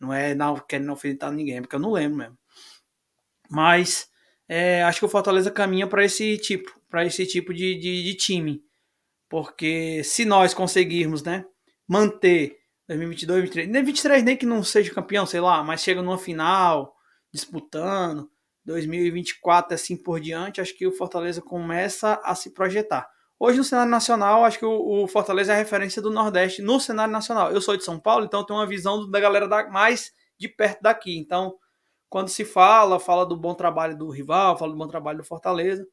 Não 0.00 0.12
é 0.12 0.34
não, 0.34 0.56
querendo 0.56 0.90
alfinetar 0.90 1.30
ninguém, 1.30 1.60
porque 1.60 1.76
eu 1.76 1.80
não 1.80 1.92
lembro 1.92 2.18
mesmo. 2.18 2.38
Mas 3.50 4.10
é, 4.48 4.82
acho 4.82 4.98
que 4.98 5.04
o 5.04 5.08
Fortaleza 5.08 5.50
caminha 5.50 5.86
para 5.86 6.04
esse 6.04 6.36
tipo, 6.38 6.80
para 6.88 7.04
esse 7.04 7.26
tipo 7.26 7.54
de, 7.54 7.76
de, 7.76 8.02
de 8.02 8.14
time 8.14 8.64
porque 9.34 10.00
se 10.04 10.24
nós 10.24 10.54
conseguirmos, 10.54 11.24
né, 11.24 11.44
manter 11.88 12.56
2022, 12.86 13.50
2023, 13.50 13.68
nem 13.68 13.82
23 13.82 14.22
nem 14.22 14.36
que 14.36 14.46
não 14.46 14.62
seja 14.62 14.94
campeão, 14.94 15.26
sei 15.26 15.40
lá, 15.40 15.60
mas 15.64 15.82
chega 15.82 16.00
numa 16.00 16.16
final, 16.16 16.93
disputando, 17.34 18.30
2024 18.64 19.74
assim 19.74 19.96
por 19.96 20.20
diante, 20.20 20.60
acho 20.60 20.76
que 20.78 20.86
o 20.86 20.92
Fortaleza 20.92 21.42
começa 21.42 22.20
a 22.22 22.32
se 22.36 22.50
projetar. 22.50 23.10
Hoje 23.40 23.58
no 23.58 23.64
cenário 23.64 23.90
nacional, 23.90 24.44
acho 24.44 24.60
que 24.60 24.64
o, 24.64 25.02
o 25.02 25.08
Fortaleza 25.08 25.52
é 25.52 25.56
a 25.56 25.58
referência 25.58 26.00
do 26.00 26.10
Nordeste 26.10 26.62
no 26.62 26.78
cenário 26.78 27.12
nacional. 27.12 27.50
Eu 27.50 27.60
sou 27.60 27.76
de 27.76 27.82
São 27.82 27.98
Paulo, 27.98 28.24
então 28.24 28.46
tenho 28.46 28.60
uma 28.60 28.66
visão 28.66 29.10
da 29.10 29.18
galera 29.18 29.48
da, 29.48 29.68
mais 29.68 30.12
de 30.38 30.48
perto 30.48 30.80
daqui. 30.80 31.18
Então, 31.18 31.56
quando 32.08 32.28
se 32.28 32.44
fala, 32.44 33.00
fala 33.00 33.26
do 33.26 33.36
bom 33.36 33.52
trabalho 33.52 33.98
do 33.98 34.08
rival, 34.08 34.56
fala 34.56 34.70
do 34.70 34.78
bom 34.78 34.86
trabalho 34.86 35.18
do 35.18 35.24
Fortaleza, 35.24 35.84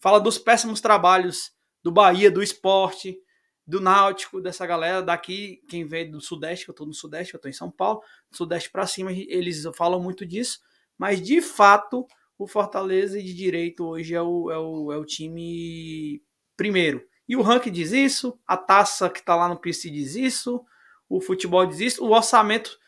fala 0.00 0.20
dos 0.20 0.36
péssimos 0.36 0.80
trabalhos 0.80 1.52
do 1.80 1.92
Bahia, 1.92 2.28
do 2.28 2.42
esporte, 2.42 3.16
do 3.64 3.80
Náutico, 3.80 4.40
dessa 4.40 4.66
galera 4.66 5.00
daqui, 5.00 5.62
quem 5.68 5.86
vem 5.86 6.10
do 6.10 6.20
Sudeste, 6.20 6.66
eu 6.66 6.72
estou 6.72 6.86
no 6.86 6.92
Sudeste, 6.92 7.34
eu 7.34 7.38
estou 7.38 7.48
em 7.48 7.54
São 7.54 7.70
Paulo, 7.70 8.02
Sudeste 8.32 8.68
para 8.70 8.86
cima, 8.86 9.12
eles 9.12 9.62
falam 9.76 10.00
muito 10.00 10.26
disso, 10.26 10.58
mas 10.98 11.22
de 11.22 11.40
fato 11.40 12.06
o 12.36 12.46
Fortaleza 12.46 13.22
de 13.22 13.32
direito 13.32 13.86
hoje 13.86 14.14
é 14.14 14.22
o, 14.22 14.50
é 14.50 14.58
o, 14.58 14.92
é 14.92 14.96
o 14.96 15.04
time 15.04 16.22
primeiro. 16.56 17.06
E 17.28 17.36
o 17.36 17.42
ranking 17.42 17.70
diz 17.70 17.92
isso, 17.92 18.38
a 18.46 18.56
taça 18.56 19.08
que 19.08 19.20
está 19.20 19.34
lá 19.34 19.48
no 19.48 19.58
PC 19.58 19.90
diz 19.90 20.14
isso, 20.14 20.64
o 21.08 21.20
futebol 21.20 21.64
diz 21.66 21.80
isso, 21.80 22.04
o 22.04 22.10
orçamento 22.10 22.78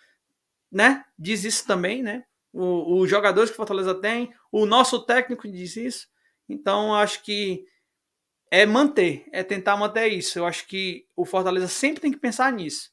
né, 0.71 1.05
diz 1.19 1.45
isso 1.45 1.67
também, 1.67 2.03
né? 2.03 2.25
Os 2.53 3.09
jogadores 3.09 3.51
que 3.51 3.55
o 3.55 3.57
Fortaleza 3.57 3.95
tem, 3.95 4.35
o 4.51 4.67
nosso 4.67 5.05
técnico 5.05 5.49
diz 5.49 5.77
isso. 5.77 6.09
Então, 6.49 6.95
acho 6.95 7.23
que 7.23 7.65
é 8.51 8.67
manter, 8.67 9.25
é 9.31 9.45
tentar 9.45 9.77
manter 9.77 10.09
isso. 10.09 10.39
Eu 10.39 10.47
acho 10.47 10.67
que 10.67 11.07
o 11.15 11.25
Fortaleza 11.25 11.69
sempre 11.69 12.01
tem 12.01 12.11
que 12.11 12.19
pensar 12.19 12.53
nisso. 12.53 12.91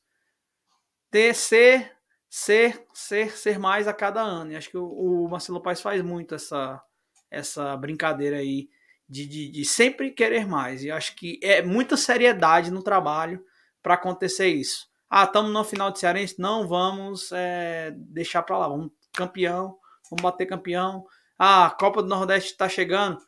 Ter, 1.09 1.33
ser, 1.33 1.96
ser, 2.29 2.85
ser, 2.93 3.31
ser 3.37 3.59
mais 3.59 3.87
a 3.87 3.93
cada 3.93 4.21
ano. 4.21 4.51
E 4.51 4.55
acho 4.55 4.69
que 4.69 4.77
o, 4.77 4.85
o 4.85 5.29
Marcelo 5.29 5.61
Paes 5.61 5.81
faz 5.81 6.01
muito 6.01 6.35
essa, 6.35 6.81
essa 7.29 7.75
brincadeira 7.77 8.37
aí 8.37 8.69
de, 9.07 9.25
de, 9.27 9.51
de 9.51 9.65
sempre 9.65 10.11
querer 10.11 10.47
mais. 10.47 10.83
E 10.83 10.91
acho 10.91 11.15
que 11.15 11.39
é 11.41 11.61
muita 11.61 11.97
seriedade 11.97 12.71
no 12.71 12.83
trabalho 12.83 13.43
para 13.81 13.93
acontecer 13.93 14.47
isso. 14.47 14.87
Ah, 15.09 15.23
estamos 15.23 15.51
no 15.51 15.63
final 15.63 15.91
de 15.91 15.99
Cearense? 15.99 16.35
Não 16.39 16.67
vamos 16.67 17.31
é, 17.31 17.93
deixar 17.95 18.43
para 18.43 18.57
lá. 18.57 18.67
Vamos 18.67 18.91
campeão, 19.13 19.77
vamos 20.09 20.21
bater 20.21 20.45
campeão. 20.45 21.05
Ah, 21.39 21.67
a 21.67 21.71
Copa 21.71 22.03
do 22.03 22.09
Nordeste 22.09 22.51
está 22.51 22.67
chegando 22.67 23.19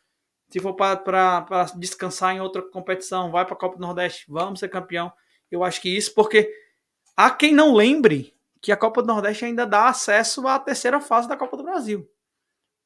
se 0.50 0.60
for 0.60 0.74
para 0.74 1.66
descansar 1.78 2.36
em 2.36 2.42
outra 2.42 2.62
competição, 2.62 3.32
vai 3.32 3.46
para 3.46 3.54
a 3.54 3.58
Copa 3.58 3.78
do 3.78 3.82
Nordeste, 3.82 4.26
vamos 4.28 4.60
ser 4.60 4.70
campeão. 4.70 5.12
Eu 5.50 5.64
acho 5.64 5.80
que 5.80 5.96
isso 5.96 6.14
porque 6.14 6.52
há 7.16 7.30
quem 7.30 7.54
não 7.54 7.76
lembre 7.76 8.34
que 8.62 8.72
a 8.72 8.78
Copa 8.78 9.02
do 9.02 9.08
Nordeste 9.08 9.46
ainda 9.46 9.66
dá 9.66 9.90
acesso 9.90 10.48
à 10.48 10.60
terceira 10.60 11.00
fase 11.00 11.28
da 11.28 11.38
Copa 11.38 11.58
do 11.58 11.64
Brasil. 11.64 12.10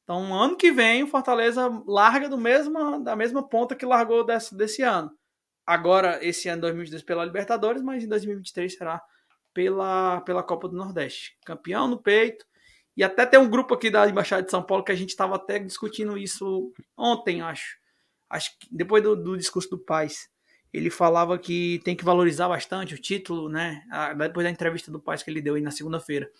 Então, 0.04 0.34
ano 0.34 0.56
que 0.56 0.70
vem, 0.70 1.02
o 1.02 1.06
Fortaleza 1.06 1.68
larga 1.86 2.28
do 2.28 2.36
mesmo, 2.36 3.02
da 3.02 3.16
mesma 3.16 3.42
ponta 3.46 3.74
que 3.74 3.86
largou 3.86 4.24
desse, 4.24 4.54
desse 4.54 4.82
ano. 4.82 5.10
Agora, 5.66 6.22
esse 6.22 6.48
ano 6.48 6.60
2022 6.60 7.02
pela 7.02 7.24
Libertadores, 7.24 7.82
mas 7.82 8.04
em 8.04 8.08
2023 8.08 8.76
será 8.76 9.02
pela, 9.54 10.20
pela 10.20 10.42
Copa 10.42 10.68
do 10.68 10.76
Nordeste. 10.76 11.38
Campeão 11.44 11.88
no 11.88 12.00
peito, 12.02 12.44
e 12.96 13.02
até 13.02 13.24
tem 13.26 13.40
um 13.40 13.48
grupo 13.48 13.74
aqui 13.74 13.90
da 13.90 14.08
Embaixada 14.08 14.42
de 14.42 14.50
São 14.50 14.62
Paulo 14.62 14.84
que 14.84 14.92
a 14.92 14.96
gente 14.96 15.08
estava 15.08 15.36
até 15.36 15.58
discutindo 15.58 16.18
isso 16.18 16.72
ontem, 16.96 17.40
acho. 17.40 17.78
Acho 18.28 18.50
que 18.58 18.68
depois 18.70 19.02
do, 19.02 19.16
do 19.16 19.36
discurso 19.36 19.70
do 19.70 19.78
Paz. 19.78 20.28
Ele 20.74 20.90
falava 20.90 21.38
que 21.38 21.80
tem 21.84 21.94
que 21.94 22.04
valorizar 22.04 22.48
bastante 22.48 22.94
o 22.94 22.98
título, 22.98 23.48
né? 23.48 23.82
Depois 24.18 24.44
da 24.44 24.50
entrevista 24.50 24.90
do 24.90 25.00
Paz 25.00 25.22
que 25.22 25.30
ele 25.30 25.40
deu 25.40 25.54
aí 25.54 25.62
na 25.62 25.70
segunda-feira. 25.70 26.30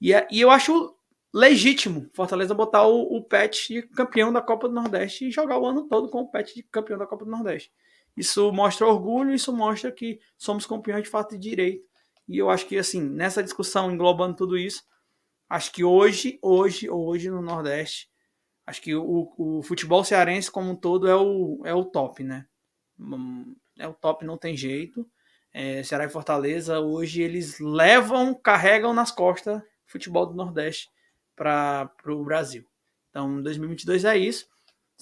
E, 0.00 0.12
e 0.30 0.40
eu 0.40 0.50
acho 0.50 0.94
legítimo 1.34 2.08
Fortaleza 2.14 2.54
botar 2.54 2.86
o, 2.86 3.16
o 3.16 3.22
pet 3.22 3.74
de 3.74 3.82
campeão 3.82 4.32
da 4.32 4.40
Copa 4.40 4.68
do 4.68 4.74
Nordeste 4.74 5.26
e 5.26 5.30
jogar 5.30 5.58
o 5.58 5.66
ano 5.66 5.88
todo 5.88 6.08
com 6.08 6.20
o 6.20 6.30
pet 6.30 6.54
de 6.54 6.62
campeão 6.62 6.98
da 6.98 7.06
Copa 7.06 7.24
do 7.24 7.30
Nordeste. 7.30 7.72
Isso 8.16 8.50
mostra 8.52 8.86
orgulho, 8.86 9.34
isso 9.34 9.52
mostra 9.52 9.90
que 9.90 10.20
somos 10.38 10.64
campeões 10.64 11.02
de 11.02 11.10
fato 11.10 11.34
e 11.34 11.38
direito. 11.38 11.84
E 12.28 12.38
eu 12.38 12.48
acho 12.48 12.66
que, 12.66 12.78
assim, 12.78 13.00
nessa 13.00 13.42
discussão, 13.42 13.90
englobando 13.90 14.36
tudo 14.36 14.56
isso, 14.56 14.84
Acho 15.48 15.72
que 15.72 15.84
hoje, 15.84 16.38
hoje, 16.42 16.90
hoje 16.90 17.30
no 17.30 17.40
Nordeste, 17.40 18.10
acho 18.66 18.82
que 18.82 18.94
o, 18.94 19.32
o 19.38 19.62
futebol 19.62 20.02
cearense 20.02 20.50
como 20.50 20.72
um 20.72 20.76
todo 20.76 21.06
é 21.06 21.14
o, 21.14 21.62
é 21.64 21.72
o 21.72 21.84
top, 21.84 22.24
né? 22.24 22.46
Hum, 22.98 23.54
é 23.78 23.86
o 23.86 23.94
top, 23.94 24.24
não 24.24 24.36
tem 24.36 24.56
jeito. 24.56 25.06
É, 25.52 25.82
Ceará 25.82 26.04
e 26.04 26.10
Fortaleza, 26.10 26.80
hoje 26.80 27.22
eles 27.22 27.58
levam, 27.60 28.34
carregam 28.34 28.92
nas 28.92 29.10
costas 29.10 29.62
futebol 29.86 30.26
do 30.26 30.34
Nordeste 30.34 30.90
para 31.34 31.90
o 32.06 32.24
Brasil. 32.24 32.64
Então, 33.10 33.40
2022 33.42 34.04
é 34.04 34.18
isso. 34.18 34.46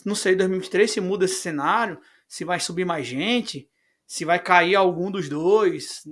Não 0.05 0.15
sei, 0.15 0.37
2023 0.37 0.91
se 0.91 1.01
muda 1.01 1.25
esse 1.25 1.37
cenário, 1.37 2.01
se 2.29 2.45
vai 2.45 2.61
subir 2.61 2.85
mais 2.85 3.07
gente, 3.07 3.69
se 4.07 4.25
vai 4.25 4.39
cair 4.39 4.75
algum 4.75 5.11
dos 5.11 5.29
dois, 5.29 6.03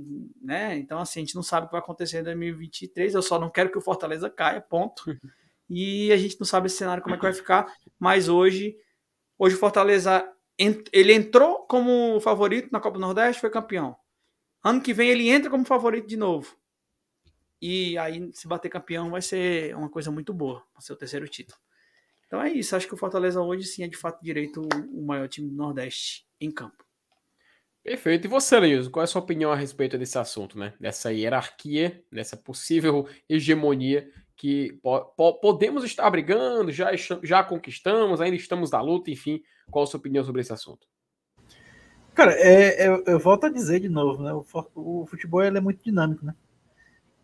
né? 0.40 0.76
Então, 0.76 0.98
assim, 0.98 1.20
a 1.20 1.22
gente 1.22 1.34
não 1.34 1.42
sabe 1.42 1.64
o 1.64 1.68
que 1.68 1.72
vai 1.72 1.80
acontecer 1.80 2.20
em 2.20 2.24
2023. 2.24 3.14
Eu 3.14 3.22
só 3.22 3.38
não 3.38 3.50
quero 3.50 3.70
que 3.70 3.78
o 3.78 3.82
Fortaleza 3.82 4.30
caia, 4.30 4.60
ponto. 4.60 5.04
E 5.74 6.12
a 6.12 6.18
gente 6.18 6.38
não 6.38 6.46
sabe 6.46 6.66
esse 6.66 6.76
cenário 6.76 7.02
como 7.02 7.14
é 7.14 7.18
que 7.18 7.24
vai 7.24 7.32
ficar. 7.32 7.72
Mas 7.98 8.28
hoje, 8.28 8.76
hoje 9.38 9.56
o 9.56 9.58
Fortaleza 9.58 10.30
ele 10.58 11.12
entrou 11.12 11.66
como 11.66 12.20
favorito 12.20 12.68
na 12.70 12.80
Copa 12.80 12.98
do 12.98 13.00
Nordeste, 13.00 13.40
foi 13.40 13.50
campeão. 13.50 13.96
Ano 14.62 14.80
que 14.80 14.94
vem 14.94 15.10
ele 15.10 15.28
entra 15.28 15.50
como 15.50 15.64
favorito 15.64 16.06
de 16.06 16.16
novo. 16.16 16.56
E 17.60 17.96
aí, 17.98 18.30
se 18.32 18.48
bater 18.48 18.68
campeão, 18.68 19.10
vai 19.10 19.22
ser 19.22 19.74
uma 19.76 19.88
coisa 19.88 20.10
muito 20.10 20.34
boa. 20.34 20.64
Vai 20.72 20.82
ser 20.82 20.92
o 20.92 20.96
terceiro 20.96 21.28
título. 21.28 21.58
Então 22.26 22.42
é 22.42 22.50
isso. 22.50 22.74
Acho 22.74 22.88
que 22.88 22.94
o 22.94 22.96
Fortaleza 22.96 23.40
hoje 23.40 23.66
sim 23.66 23.84
é 23.84 23.88
de 23.88 23.96
fato 23.96 24.22
direito 24.22 24.62
o 24.92 25.04
maior 25.04 25.28
time 25.28 25.48
do 25.48 25.54
Nordeste 25.54 26.26
em 26.40 26.50
campo. 26.50 26.84
Perfeito. 27.82 28.26
E 28.26 28.28
você, 28.28 28.58
Leilson, 28.58 28.90
qual 28.90 29.02
é 29.02 29.04
a 29.04 29.06
sua 29.06 29.22
opinião 29.22 29.52
a 29.52 29.56
respeito 29.56 29.98
desse 29.98 30.16
assunto, 30.16 30.58
né? 30.58 30.74
Dessa 30.80 31.12
hierarquia, 31.12 32.04
dessa 32.10 32.36
possível 32.36 33.08
hegemonia 33.28 34.08
que 34.36 34.78
po 34.82 35.34
podemos 35.34 35.84
estar 35.84 36.08
brigando, 36.10 36.72
já, 36.72 36.90
já 37.22 37.44
conquistamos, 37.44 38.20
ainda 38.20 38.36
estamos 38.36 38.70
na 38.70 38.80
luta, 38.80 39.10
enfim. 39.10 39.42
Qual 39.70 39.84
a 39.84 39.86
sua 39.86 39.98
opinião 39.98 40.24
sobre 40.24 40.40
esse 40.40 40.52
assunto? 40.52 40.86
Cara, 42.14 42.32
é, 42.32 42.86
é, 42.86 43.02
eu 43.06 43.18
volto 43.18 43.46
a 43.46 43.50
dizer 43.50 43.80
de 43.80 43.88
novo, 43.88 44.22
né? 44.22 44.32
O, 44.32 44.44
o 44.74 45.06
futebol 45.06 45.42
é 45.42 45.60
muito 45.60 45.82
dinâmico, 45.82 46.26
né? 46.26 46.34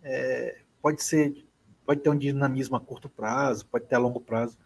É, 0.03 0.61
pode 0.81 1.03
ser, 1.03 1.47
pode 1.85 2.01
ter 2.01 2.09
um 2.09 2.17
dinamismo 2.17 2.77
a 2.77 2.81
curto 2.81 3.09
prazo, 3.09 3.67
pode 3.67 3.87
ter 3.87 3.97
a 3.97 3.99
longo 3.99 4.21
prazo. 4.21 4.57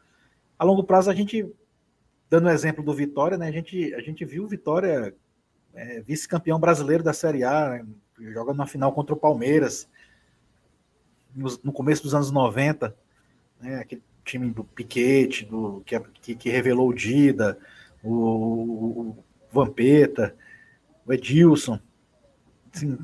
A 0.58 0.64
longo 0.64 0.84
prazo 0.84 1.10
a 1.10 1.14
gente, 1.14 1.50
dando 2.30 2.46
o 2.46 2.50
exemplo 2.50 2.84
do 2.84 2.94
Vitória, 2.94 3.36
né? 3.36 3.48
A 3.48 3.52
gente, 3.52 3.92
a 3.94 4.00
gente 4.00 4.24
viu 4.24 4.44
o 4.44 4.48
Vitória 4.48 5.14
é, 5.74 6.00
vice-campeão 6.02 6.60
brasileiro 6.60 7.02
da 7.02 7.12
Série 7.12 7.42
A, 7.42 7.70
né, 7.70 7.86
joga 8.32 8.54
na 8.54 8.66
final 8.66 8.92
contra 8.92 9.14
o 9.14 9.18
Palmeiras, 9.18 9.88
no, 11.34 11.72
começo 11.72 12.02
dos 12.02 12.14
anos 12.14 12.30
90, 12.30 12.94
né, 13.60 13.76
aquele 13.76 14.02
time 14.24 14.50
do 14.50 14.64
Piquete, 14.64 15.44
do, 15.44 15.82
que, 16.20 16.34
que, 16.34 16.50
revelou 16.50 16.88
o 16.88 16.94
Dida, 16.94 17.58
o, 18.02 18.10
o 18.10 19.24
Vampeta, 19.50 20.36
o 21.06 21.12
Edilson. 21.12 21.78
Assim, 22.72 22.98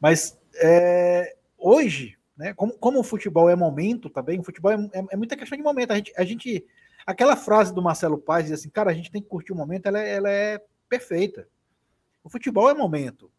mas 0.00 0.38
é, 0.56 1.36
hoje, 1.58 2.16
né, 2.36 2.54
como, 2.54 2.72
como 2.78 3.00
o 3.00 3.04
futebol 3.04 3.48
é 3.48 3.56
momento 3.56 4.08
também, 4.08 4.40
o 4.40 4.44
futebol 4.44 4.72
é, 4.72 4.76
é, 4.92 5.04
é, 5.10 5.16
muita 5.16 5.36
questão 5.36 5.56
de 5.56 5.64
momento. 5.64 5.92
A 5.92 5.96
gente, 5.96 6.12
a 6.16 6.24
gente, 6.24 6.66
aquela 7.06 7.36
frase 7.36 7.74
do 7.74 7.82
Marcelo 7.82 8.18
Paz 8.18 8.44
diz 8.44 8.54
assim, 8.54 8.70
cara, 8.70 8.90
a 8.90 8.94
gente 8.94 9.10
tem 9.10 9.22
que 9.22 9.28
curtir 9.28 9.52
o 9.52 9.56
momento, 9.56 9.86
ela, 9.86 10.00
é, 10.00 10.14
ela 10.14 10.30
é 10.30 10.62
perfeita. 10.88 11.46
O 12.24 12.30
futebol 12.30 12.70
é 12.70 12.74
momento. 12.74 13.30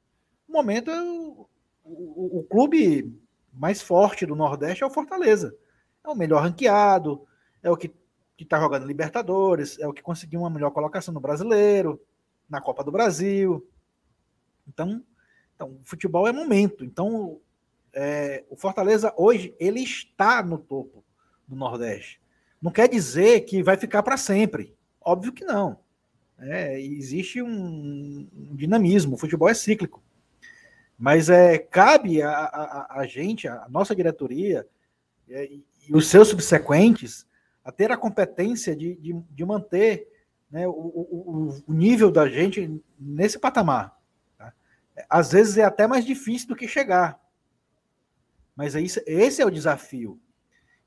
O 0.48 0.54
momento 0.54 0.92
é 0.92 1.02
o, 1.02 1.48
o, 1.84 2.40
o 2.40 2.44
clube 2.44 3.12
mais 3.54 3.82
forte 3.82 4.26
do 4.26 4.36
Nordeste 4.36 4.84
é 4.84 4.88
o 4.88 4.92
Fortaleza. 4.92 5.56
É 6.04 6.10
o 6.10 6.16
melhor 6.16 6.42
ranqueado, 6.42 7.28
é 7.62 7.70
o 7.70 7.78
que 7.78 7.94
está 8.40 8.60
jogando 8.60 8.88
Libertadores, 8.88 9.78
é 9.80 9.88
o 9.88 9.94
que 9.94 10.02
conseguiu 10.02 10.42
uma 10.42 10.50
melhor 10.50 10.72
colocação 10.72 11.14
no 11.14 11.20
Brasileiro, 11.20 12.02
na 12.50 12.60
Copa 12.60 12.84
do 12.84 12.92
Brasil. 12.92 13.68
Então, 14.68 15.04
então 15.56 15.80
futebol 15.84 16.28
é 16.28 16.32
momento. 16.32 16.84
Então, 16.84 17.40
é, 17.94 18.44
o 18.50 18.56
Fortaleza 18.56 19.14
hoje 19.18 19.56
ele 19.60 19.82
está 19.82 20.42
no 20.42 20.58
topo 20.58 21.04
do 21.48 21.56
Nordeste. 21.56 22.22
Não 22.62 22.72
quer 22.72 22.88
dizer 22.88 23.42
que 23.42 23.64
vai 23.64 23.78
ficar 23.78 24.04
para 24.04 24.18
sempre. 24.18 24.76
Óbvio 25.00 25.34
que 25.34 25.44
não. 25.44 25.80
É, 26.38 26.80
existe 26.80 27.42
um, 27.42 28.28
um, 28.34 28.56
dinamismo, 28.56 29.16
o 29.16 29.18
futebol 29.18 29.50
é 29.50 29.54
cíclico. 29.54 30.02
Mas 31.02 31.32
é, 31.32 31.58
cabe 31.58 32.22
a, 32.22 32.30
a, 32.30 33.00
a 33.00 33.08
gente, 33.08 33.48
a 33.48 33.68
nossa 33.68 33.96
diretoria 33.96 34.68
é, 35.28 35.46
e, 35.46 35.66
os 35.92 36.08
seus 36.08 36.28
subsequentes, 36.28 37.26
a 37.66 37.72
ter 37.72 37.92
a 37.92 37.98
competência 37.98 38.76
de, 38.76 38.94
de, 38.98 39.12
de 39.12 39.44
manter 39.44 40.08
né, 40.52 40.68
o, 40.68 40.72
o, 40.72 41.64
o, 41.66 41.74
nível 41.74 42.12
da 42.12 42.30
gente 42.30 42.80
nesse 43.00 43.40
patamar. 43.40 44.00
Tá? 44.38 44.54
Às 45.10 45.32
vezes 45.32 45.58
é 45.58 45.64
até 45.64 45.88
mais 45.88 46.06
difícil 46.06 46.50
do 46.50 46.56
que 46.56 46.68
chegar. 46.68 47.20
Mas 48.56 48.76
é 48.76 48.82
isso, 48.82 49.02
esse 49.08 49.42
é 49.42 49.46
o 49.46 49.50
desafio. 49.50 50.20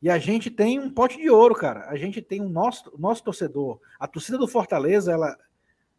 E 0.01 0.09
a 0.09 0.17
gente 0.17 0.49
tem 0.49 0.79
um 0.79 0.91
pote 0.91 1.17
de 1.17 1.29
ouro, 1.29 1.57
cara. 1.57 1.89
A 1.89 1.97
gente 1.97 2.23
tem 2.23 2.41
o 2.41 2.49
nosso, 2.49 2.93
nosso 2.97 3.25
torcedor. 3.25 3.81
A 3.99 4.07
torcida 4.07 4.39
do 4.39 4.47
Fortaleza, 4.47 5.11
ela, 5.11 5.37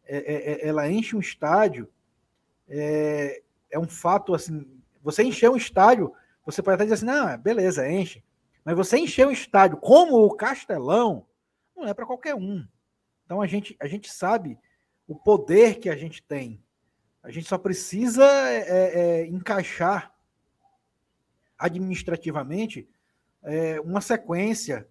é, 0.06 0.16
é, 0.16 0.52
é, 0.52 0.68
ela 0.68 0.90
enche 0.90 1.14
um 1.14 1.20
estádio. 1.20 1.86
É, 2.66 3.42
é, 3.70 3.78
um 3.78 3.88
fato 3.88 4.34
assim. 4.34 4.66
Você 5.02 5.22
encher 5.22 5.50
um 5.50 5.56
estádio, 5.56 6.12
você 6.44 6.62
pode 6.62 6.74
até 6.74 6.84
dizer 6.84 6.94
assim, 6.94 7.06
não, 7.06 7.38
beleza, 7.38 7.88
enche. 7.88 8.22
Mas 8.64 8.76
você 8.76 8.98
encher 8.98 9.26
um 9.26 9.30
estádio 9.30 9.76
como 9.76 10.16
o 10.16 10.34
Castelão, 10.34 11.26
não 11.76 11.86
é 11.86 11.94
para 11.94 12.06
qualquer 12.06 12.34
um. 12.34 12.66
Então 13.24 13.40
a 13.40 13.46
gente, 13.46 13.76
a 13.80 13.86
gente 13.86 14.10
sabe 14.10 14.58
o 15.06 15.14
poder 15.14 15.78
que 15.78 15.88
a 15.88 15.96
gente 15.96 16.22
tem. 16.22 16.60
A 17.22 17.30
gente 17.30 17.48
só 17.48 17.58
precisa 17.58 18.24
é, 18.24 19.20
é, 19.20 19.26
encaixar 19.26 20.14
administrativamente 21.58 22.88
é, 23.42 23.80
uma 23.80 24.00
sequência 24.00 24.86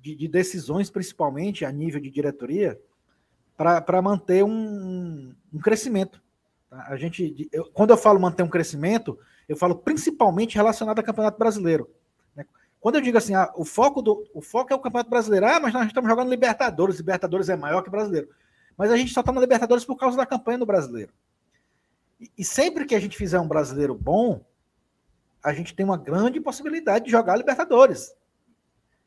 de, 0.00 0.14
de, 0.14 0.28
decisões, 0.28 0.90
principalmente 0.90 1.64
a 1.64 1.72
nível 1.72 2.00
de 2.00 2.10
diretoria, 2.10 2.80
para 3.56 4.02
manter 4.02 4.42
um, 4.44 5.34
um 5.52 5.58
crescimento. 5.58 6.21
Tá? 6.72 6.86
A 6.88 6.96
gente, 6.96 7.50
eu, 7.52 7.66
quando 7.74 7.90
eu 7.90 7.98
falo 7.98 8.18
manter 8.18 8.42
um 8.42 8.48
crescimento, 8.48 9.18
eu 9.46 9.54
falo 9.54 9.76
principalmente 9.76 10.56
relacionado 10.56 10.98
ao 10.98 11.04
Campeonato 11.04 11.38
Brasileiro. 11.38 11.90
Né? 12.34 12.46
Quando 12.80 12.94
eu 12.94 13.02
digo 13.02 13.18
assim, 13.18 13.34
ah, 13.34 13.52
o, 13.54 13.62
foco 13.62 14.00
do, 14.00 14.26
o 14.32 14.40
foco 14.40 14.72
é 14.72 14.76
o 14.76 14.78
Campeonato 14.78 15.10
Brasileiro, 15.10 15.44
ah, 15.44 15.60
mas 15.60 15.74
nós 15.74 15.86
estamos 15.86 16.08
jogando 16.08 16.30
Libertadores, 16.30 16.96
Libertadores 16.96 17.50
é 17.50 17.56
maior 17.56 17.82
que 17.82 17.90
Brasileiro. 17.90 18.30
Mas 18.74 18.90
a 18.90 18.96
gente 18.96 19.12
só 19.12 19.20
está 19.20 19.30
na 19.30 19.40
Libertadores 19.40 19.84
por 19.84 19.96
causa 19.96 20.16
da 20.16 20.24
campanha 20.24 20.56
do 20.56 20.64
Brasileiro. 20.64 21.12
E, 22.18 22.30
e 22.38 22.44
sempre 22.44 22.86
que 22.86 22.94
a 22.94 23.00
gente 23.00 23.18
fizer 23.18 23.38
um 23.38 23.46
brasileiro 23.46 23.94
bom, 23.94 24.42
a 25.44 25.52
gente 25.52 25.74
tem 25.74 25.84
uma 25.84 25.98
grande 25.98 26.40
possibilidade 26.40 27.04
de 27.04 27.10
jogar 27.10 27.36
Libertadores 27.36 28.14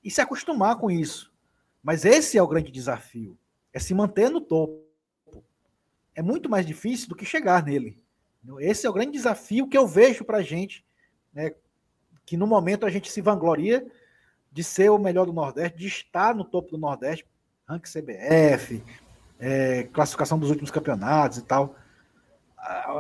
e 0.04 0.12
se 0.12 0.22
acostumar 0.22 0.78
com 0.78 0.92
isso. 0.92 1.34
Mas 1.82 2.06
esse 2.06 2.38
é 2.38 2.44
o 2.44 2.48
grande 2.48 2.72
desafio, 2.72 3.36
é 3.74 3.80
se 3.80 3.96
manter 3.96 4.30
no 4.30 4.40
topo. 4.40 4.85
É 6.16 6.22
muito 6.22 6.50
mais 6.50 6.66
difícil 6.66 7.10
do 7.10 7.16
que 7.16 7.26
chegar 7.26 7.64
nele. 7.64 8.02
Esse 8.60 8.88
é 8.88 8.90
o 8.90 8.94
grande 8.94 9.12
desafio 9.12 9.68
que 9.68 9.78
eu 9.78 9.86
vejo 9.86 10.24
para 10.24 10.38
a 10.38 10.42
gente, 10.42 10.86
né, 11.34 11.54
que 12.26 12.38
no 12.38 12.48
momento 12.48 12.86
a 12.86 12.90
gente 12.90 13.12
se 13.12 13.22
vangloria 13.22 13.86
de 14.52 14.64
ser 14.64 14.90
o 14.90 14.98
melhor 14.98 15.26
do 15.26 15.34
Nordeste, 15.34 15.78
de 15.78 15.88
estar 15.88 16.34
no 16.34 16.46
topo 16.46 16.72
do 16.72 16.78
Nordeste, 16.78 17.28
ranking 17.68 17.92
CBF, 17.92 18.84
é, 19.40 19.84
classificação 19.84 20.40
dos 20.40 20.50
últimos 20.50 20.72
campeonatos 20.72 21.40
e 21.40 21.42
tal, 21.42 21.76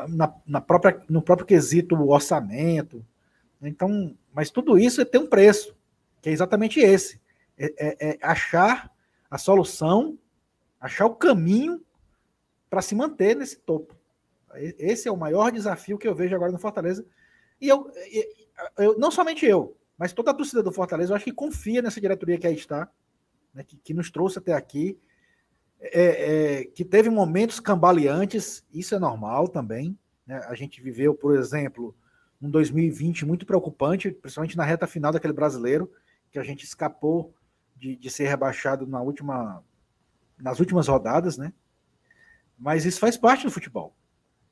na, 0.09 0.33
na 0.45 0.61
própria, 0.61 1.01
no 1.09 1.21
próprio 1.21 1.47
quesito 1.47 1.95
orçamento, 2.07 3.03
então, 3.61 4.15
mas 4.33 4.49
tudo 4.49 4.77
isso 4.77 5.03
tem 5.05 5.21
um 5.21 5.27
preço, 5.27 5.75
que 6.21 6.29
é 6.29 6.31
exatamente 6.31 6.79
esse: 6.79 7.19
é, 7.57 7.73
é, 7.77 8.09
é 8.09 8.17
achar 8.21 8.91
a 9.29 9.37
solução, 9.37 10.17
achar 10.79 11.05
o 11.05 11.15
caminho 11.15 11.81
para 12.69 12.81
se 12.81 12.95
manter 12.95 13.35
nesse 13.35 13.57
topo. 13.57 13.95
Esse 14.53 15.07
é 15.07 15.11
o 15.11 15.17
maior 15.17 15.51
desafio 15.51 15.97
que 15.97 16.07
eu 16.07 16.15
vejo 16.15 16.35
agora 16.35 16.51
no 16.51 16.59
Fortaleza. 16.59 17.05
E 17.59 17.67
eu, 17.67 17.91
eu 18.77 18.97
não 18.97 19.11
somente 19.11 19.45
eu, 19.45 19.77
mas 19.97 20.13
toda 20.13 20.31
a 20.31 20.33
torcida 20.33 20.61
do 20.61 20.71
Fortaleza, 20.71 21.11
eu 21.11 21.15
acho 21.15 21.25
que 21.25 21.31
confia 21.31 21.81
nessa 21.81 22.01
diretoria 22.01 22.37
que 22.37 22.47
aí 22.47 22.55
está, 22.55 22.89
né, 23.53 23.63
que, 23.63 23.77
que, 23.77 23.93
nos 23.93 24.11
trouxe 24.11 24.39
até 24.39 24.53
aqui, 24.53 24.99
é, 25.79 26.59
é, 26.59 26.65
que 26.65 26.83
teve 26.83 27.09
momentos 27.09 27.59
cambaleantes, 27.59 28.65
isso 28.73 28.95
é 28.95 28.99
normal 28.99 29.47
também. 29.47 29.97
Né? 30.25 30.37
A 30.47 30.55
gente 30.55 30.81
viveu, 30.81 31.13
por 31.13 31.37
exemplo, 31.37 31.95
um 32.41 32.49
2020 32.49 33.25
muito 33.25 33.45
preocupante, 33.45 34.11
principalmente 34.11 34.57
na 34.57 34.65
reta 34.65 34.87
final 34.87 35.11
daquele 35.11 35.33
brasileiro, 35.33 35.91
que 36.31 36.39
a 36.39 36.43
gente 36.43 36.63
escapou 36.65 37.33
de, 37.75 37.95
de 37.95 38.09
ser 38.09 38.27
rebaixado 38.27 38.85
na 38.85 39.01
última, 39.01 39.63
nas 40.37 40.59
últimas 40.59 40.87
rodadas, 40.87 41.37
né? 41.37 41.53
Mas 42.57 42.85
isso 42.85 42.99
faz 42.99 43.17
parte 43.17 43.45
do 43.45 43.51
futebol, 43.51 43.95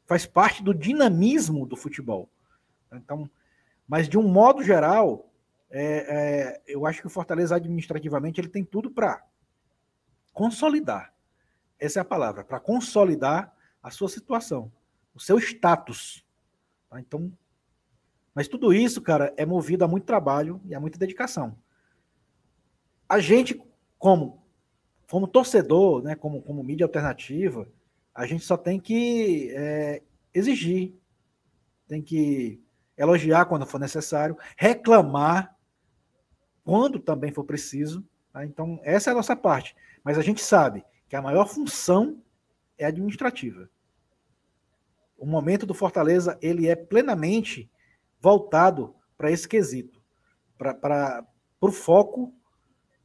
faz 0.06 0.26
parte 0.26 0.64
do 0.64 0.74
dinamismo 0.74 1.66
do 1.66 1.76
futebol. 1.76 2.30
Então, 2.92 3.30
mas 3.88 4.08
de 4.08 4.18
um 4.18 4.28
modo 4.28 4.64
geral, 4.64 5.32
é, 5.70 5.82
é, 5.86 6.62
eu 6.68 6.86
acho 6.86 7.02
que 7.02 7.08
o 7.08 7.10
Fortaleza 7.10 7.56
administrativamente 7.56 8.40
ele 8.40 8.50
tem 8.50 8.64
tudo 8.64 8.92
para 8.92 9.26
consolidar. 10.34 11.14
Essa 11.80 12.00
é 12.00 12.02
a 12.02 12.06
palavra, 12.06 12.44
para 12.44 12.60
consolidar 12.60 13.56
a 13.82 13.92
sua 13.92 14.08
situação, 14.08 14.72
o 15.14 15.20
seu 15.20 15.38
status. 15.38 16.26
Tá? 16.90 17.00
Então, 17.00 17.32
mas 18.34 18.48
tudo 18.48 18.74
isso, 18.74 19.02
cara, 19.02 19.34
é 19.38 19.46
movido 19.46 19.84
a 19.84 19.88
muito 19.88 20.06
trabalho 20.06 20.62
e 20.66 20.74
a 20.74 20.80
muita 20.80 20.98
dedicação. 20.98 21.58
A 23.08 23.20
gente, 23.20 23.62
como, 24.00 24.44
como 25.10 25.28
torcedor, 25.28 26.02
né, 26.02 26.16
como, 26.16 26.42
como 26.42 26.64
mídia 26.64 26.86
alternativa, 26.86 27.68
a 28.14 28.26
gente 28.26 28.44
só 28.44 28.56
tem 28.56 28.80
que 28.80 29.52
é, 29.56 30.02
exigir, 30.34 30.94
tem 31.88 32.02
que 32.02 32.62
elogiar 32.98 33.46
quando 33.46 33.66
for 33.66 33.80
necessário, 33.80 34.38
reclamar 34.56 35.56
quando 36.64 37.00
também 37.00 37.32
for 37.32 37.44
preciso. 37.44 38.06
Tá? 38.32 38.46
Então, 38.46 38.80
essa 38.84 39.10
é 39.10 39.14
a 39.14 39.16
nossa 39.16 39.36
parte. 39.36 39.76
Mas 40.04 40.18
a 40.18 40.22
gente 40.22 40.42
sabe 40.42 40.84
que 41.10 41.16
a 41.16 41.22
maior 41.22 41.48
função 41.48 42.22
é 42.78 42.86
administrativa. 42.86 43.70
O 45.18 45.26
momento 45.26 45.66
do 45.66 45.74
Fortaleza 45.74 46.38
ele 46.42 46.68
é 46.68 46.76
plenamente 46.76 47.70
voltado 48.20 48.96
para 49.18 49.32
esse 49.32 49.48
quesito, 49.48 50.02
para 50.58 51.26
o 51.62 51.72
foco 51.72 52.34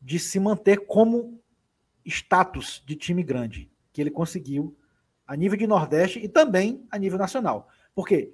de 0.01 0.19
se 0.19 0.39
manter 0.39 0.87
como 0.87 1.41
status 2.05 2.83
de 2.87 2.97
time 2.97 3.23
grande, 3.23 3.71
que 3.93 4.01
ele 4.01 4.11
conseguiu 4.11 4.77
a 5.29 5.37
nível 5.37 5.59
de 5.59 5.67
Nordeste 5.67 6.19
e 6.19 6.27
também 6.27 6.87
a 6.91 6.99
nível 6.99 7.19
nacional. 7.19 7.69
Porque, 7.95 8.33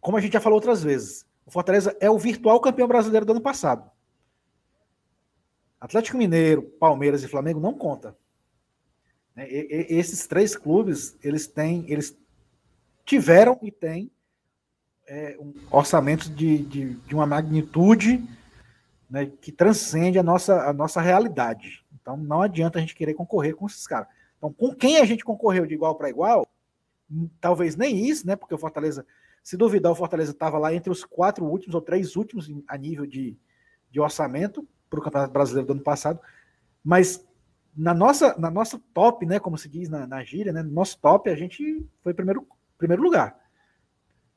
como 0.00 0.16
a 0.16 0.20
gente 0.20 0.32
já 0.32 0.40
falou 0.40 0.56
outras 0.56 0.82
vezes, 0.82 1.26
o 1.44 1.50
Fortaleza 1.50 1.94
é 2.00 2.10
o 2.10 2.18
virtual 2.18 2.58
campeão 2.58 2.88
brasileiro 2.88 3.26
do 3.26 3.32
ano 3.32 3.42
passado. 3.42 3.90
Atlético 5.78 6.16
Mineiro, 6.16 6.62
Palmeiras 6.62 7.22
e 7.22 7.28
Flamengo 7.28 7.60
não 7.60 7.74
conta. 7.74 8.16
Né, 9.36 9.46
esses 9.50 10.26
três 10.26 10.56
clubes, 10.56 11.16
eles 11.22 11.46
têm, 11.46 11.84
eles 11.88 12.18
tiveram 13.04 13.58
e 13.62 13.70
têm 13.70 14.10
é, 15.06 15.36
um 15.38 15.54
orçamentos 15.70 16.34
de, 16.34 16.58
de, 16.64 16.94
de, 16.94 17.14
uma 17.14 17.26
magnitude 17.26 18.26
né, 19.08 19.26
que 19.26 19.52
transcende 19.52 20.18
a 20.18 20.22
nossa, 20.22 20.68
a 20.68 20.72
nossa 20.72 21.00
realidade. 21.00 21.84
Então 22.00 22.16
não 22.16 22.40
adianta 22.40 22.78
a 22.78 22.80
gente 22.80 22.94
querer 22.94 23.14
concorrer 23.14 23.54
com 23.54 23.66
esses 23.66 23.86
caras. 23.86 24.08
Então, 24.38 24.52
com 24.52 24.74
quem 24.74 24.96
a 24.96 25.04
gente 25.04 25.24
concorreu 25.24 25.66
de 25.66 25.74
igual 25.74 25.96
para 25.96 26.08
igual, 26.08 26.46
hum, 27.10 27.28
talvez 27.40 27.76
nem 27.76 28.06
isso, 28.06 28.26
né? 28.26 28.36
Porque 28.36 28.54
o 28.54 28.58
Fortaleza, 28.58 29.04
se 29.42 29.56
duvidar, 29.56 29.92
o 29.92 29.96
Fortaleza 29.96 30.30
estava 30.30 30.58
lá 30.58 30.72
entre 30.72 30.90
os 30.90 31.04
quatro 31.04 31.44
últimos 31.44 31.74
ou 31.74 31.80
três 31.80 32.16
últimos 32.16 32.50
a 32.66 32.76
nível 32.76 33.04
de, 33.04 33.36
de 33.90 34.00
orçamento 34.00 34.66
para 34.88 35.00
o 35.00 35.02
Campeonato 35.02 35.32
Brasileiro 35.32 35.66
do 35.66 35.72
ano 35.72 35.82
passado. 35.82 36.20
Mas 36.82 37.26
na 37.76 37.94
nossa, 37.94 38.36
na 38.38 38.50
nossa 38.50 38.80
top, 38.92 39.26
né? 39.26 39.38
Como 39.38 39.58
se 39.58 39.68
diz 39.68 39.88
na, 39.88 40.06
na 40.06 40.24
gíria, 40.24 40.52
né? 40.52 40.62
No 40.62 40.72
nosso 40.72 40.98
top, 41.00 41.30
a 41.30 41.36
gente 41.36 41.86
foi 42.02 42.14
primeiro, 42.14 42.46
primeiro 42.76 43.02
lugar. 43.02 43.38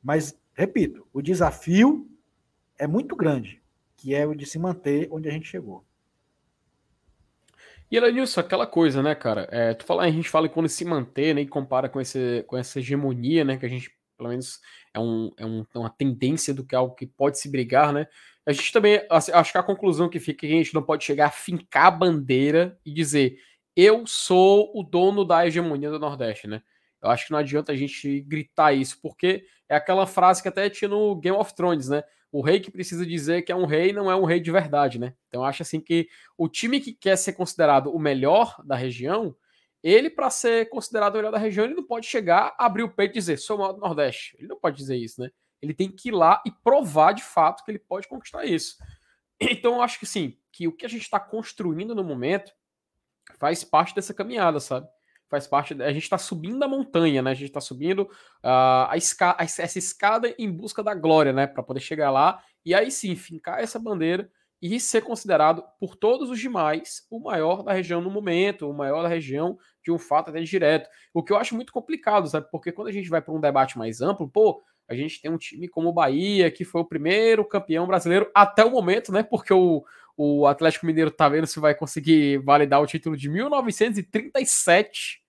Mas, 0.04 0.38
repito, 0.54 1.08
o 1.14 1.22
desafio 1.22 2.08
é 2.78 2.88
muito 2.88 3.16
grande, 3.16 3.62
que 3.96 4.14
é 4.14 4.26
o 4.26 4.36
de 4.36 4.46
se 4.46 4.60
manter 4.60 5.08
onde 5.12 5.30
a 5.30 5.32
gente 5.32 5.48
chegou. 5.48 5.86
E 7.92 7.98
Elenilson, 7.98 8.40
aquela 8.40 8.66
coisa, 8.66 9.04
né, 9.04 9.14
cara? 9.14 9.50
É, 9.52 9.74
tu 9.74 9.84
fala, 9.84 10.04
a 10.04 10.10
gente 10.10 10.30
fala 10.30 10.48
quando 10.48 10.70
se 10.70 10.86
manter, 10.86 11.36
né, 11.36 11.42
e 11.42 11.48
compara 11.48 11.90
com, 11.90 12.00
esse, 12.00 12.44
com 12.48 12.58
essa 12.58 12.80
hegemonia, 12.80 13.44
né, 13.44 13.58
que 13.58 13.66
a 13.66 13.70
gente, 13.70 13.92
pelo 14.18 14.30
menos, 14.30 14.62
é, 14.94 15.00
um, 15.00 15.30
é 15.38 15.46
um, 15.46 15.66
uma 15.76 15.90
tendência 15.90 16.54
do 16.54 16.66
que 16.66 16.74
é 16.74 16.78
algo 16.78 16.96
que 16.96 17.06
pode 17.06 17.38
se 17.38 17.50
brigar, 17.52 17.92
né? 17.92 18.08
A 18.46 18.54
gente 18.54 18.72
também, 18.72 19.06
assim, 19.10 19.32
acho 19.34 19.52
que 19.52 19.58
a 19.58 19.64
conclusão 19.64 20.10
que 20.10 20.20
fica 20.20 20.46
é 20.46 20.50
que 20.50 20.56
a 20.56 20.58
gente 20.58 20.74
não 20.74 20.82
pode 20.82 21.04
chegar 21.04 21.28
a 21.28 21.32
fincar 21.32 21.88
a 21.88 21.92
bandeira 21.92 22.80
e 22.86 22.94
dizer 22.94 23.38
eu 23.76 24.06
sou 24.08 24.72
o 24.74 24.84
dono 24.84 25.24
da 25.24 25.46
hegemonia 25.46 25.90
do 25.90 26.00
Nordeste, 26.00 26.48
né? 26.48 26.62
Eu 27.02 27.10
acho 27.10 27.26
que 27.26 27.32
não 27.32 27.40
adianta 27.40 27.72
a 27.72 27.76
gente 27.76 28.22
gritar 28.22 28.74
isso, 28.74 29.00
porque 29.02 29.46
é 29.68 29.76
aquela 29.76 30.06
frase 30.06 30.42
que 30.42 30.48
até 30.48 30.70
tinha 30.70 30.90
no 30.90 31.16
Game 31.16 31.38
of 31.38 31.54
Thrones, 31.56 31.90
né? 31.90 32.04
O 32.32 32.42
rei 32.42 32.60
que 32.60 32.72
precisa 32.72 33.06
dizer 33.06 33.42
que 33.42 33.52
é 33.52 33.56
um 33.56 33.66
rei 33.66 33.92
não 33.92 34.10
é 34.10 34.16
um 34.16 34.24
rei 34.24 34.40
de 34.40 34.52
verdade, 34.52 34.98
né? 34.98 35.14
Então 35.28 35.44
acho 35.44 35.64
assim 35.64 35.82
que 35.82 36.08
o 36.38 36.48
time 36.48 36.80
que 36.80 36.94
quer 36.94 37.18
ser 37.18 37.34
considerado 37.34 37.94
o 37.94 38.00
melhor 38.00 38.56
da 38.64 38.76
região, 38.76 39.36
ele 39.84 40.10
para 40.10 40.30
ser 40.30 40.70
considerado 40.70 41.16
o 41.16 41.18
melhor 41.18 41.32
da 41.32 41.38
região, 41.38 41.66
ele 41.66 41.76
não 41.76 41.86
pode 41.86 42.08
chegar, 42.08 42.56
abrir 42.58 42.84
o 42.84 42.90
peito 42.90 43.12
e 43.12 43.20
dizer, 43.20 43.38
sou 43.38 43.58
o 43.58 43.60
maior 43.60 43.74
do 43.74 43.82
Nordeste. 43.82 44.36
Ele 44.40 44.48
não 44.48 44.58
pode 44.58 44.78
dizer 44.78 44.96
isso, 44.96 45.20
né? 45.20 45.30
Ele 45.62 45.74
tem 45.74 45.92
que 45.92 46.10
ir 46.10 46.14
lá 46.14 46.42
e 46.46 46.52
provar 46.52 47.14
de 47.14 47.24
fato 47.24 47.64
que 47.66 47.72
ele 47.72 47.80
pode 47.80 48.08
conquistar 48.08 48.46
isso. 48.46 48.78
Então 49.44 49.82
acho 49.82 50.00
que 50.00 50.06
sim, 50.06 50.38
que 50.52 50.68
o 50.68 50.72
que 50.72 50.86
a 50.86 50.90
gente 50.90 51.02
está 51.02 51.20
construindo 51.20 51.96
no 51.96 52.04
momento 52.04 52.52
faz 53.40 53.64
parte 53.64 53.96
dessa 53.96 54.14
caminhada, 54.14 54.60
sabe? 54.60 54.88
Faz 55.32 55.48
parte. 55.48 55.82
A 55.82 55.94
gente 55.94 56.04
está 56.04 56.18
subindo 56.18 56.62
a 56.62 56.68
montanha, 56.68 57.22
né? 57.22 57.32
A 57.32 57.34
gente 57.34 57.48
está 57.48 57.62
subindo 57.62 58.02
uh, 58.02 58.86
a 58.90 58.94
esca 58.96 59.36
essa 59.40 59.80
escada 59.80 60.36
em 60.38 60.52
busca 60.52 60.84
da 60.84 60.94
glória, 60.94 61.32
né? 61.32 61.48
Para 61.48 61.64
poder 61.64 61.80
chegar 61.80 62.12
lá 62.12 62.44
e 62.64 62.76
aí 62.76 62.92
sim 62.92 63.16
fincar 63.16 63.60
essa 63.60 63.80
bandeira 63.80 64.30
e 64.62 64.80
ser 64.80 65.02
considerado 65.02 65.64
por 65.80 65.96
todos 65.96 66.30
os 66.30 66.40
demais 66.40 67.08
o 67.10 67.20
maior 67.20 67.64
da 67.64 67.74
região 67.74 68.00
no 68.02 68.12
momento, 68.12 68.70
o 68.70 68.74
maior 68.74 69.02
da 69.02 69.08
região 69.08 69.58
de 69.84 69.92
um 69.92 69.98
fato 69.98 70.30
até 70.30 70.42
direto. 70.42 70.88
O 71.14 71.24
que 71.24 71.34
eu 71.34 71.38
acho 71.38 71.56
muito 71.56 71.74
complicado, 71.74 72.28
sabe? 72.28 72.48
Porque 72.52 72.72
quando 72.72 72.90
a 72.90 72.92
gente 72.92 73.10
vai 73.10 73.22
para 73.22 73.34
um 73.34 73.40
debate 73.40 73.78
mais 73.78 74.02
amplo, 74.02 74.30
pô, 74.30 74.62
a 74.88 74.94
gente 74.94 75.20
tem 75.22 75.32
um 75.32 75.38
time 75.38 75.68
como 75.70 75.90
o 75.90 75.94
Bahia, 75.94 76.52
que 76.52 76.66
foi 76.66 76.82
o 76.82 76.86
primeiro 76.86 77.46
campeão 77.46 77.88
brasileiro 77.88 78.30
até 78.36 78.64
o 78.64 78.70
momento, 78.70 79.12
né? 79.12 79.24
Porque 79.24 79.54
o, 79.54 79.84
o 80.16 80.46
Atlético 80.46 80.86
Mineiro 80.86 81.10
tá 81.10 81.28
vendo 81.30 81.48
se 81.48 81.60
vai 81.60 81.74
conseguir 81.74 82.38
validar 82.40 82.82
o 82.82 82.86
título 82.86 83.18
de 83.18 83.30
1937 83.30 85.21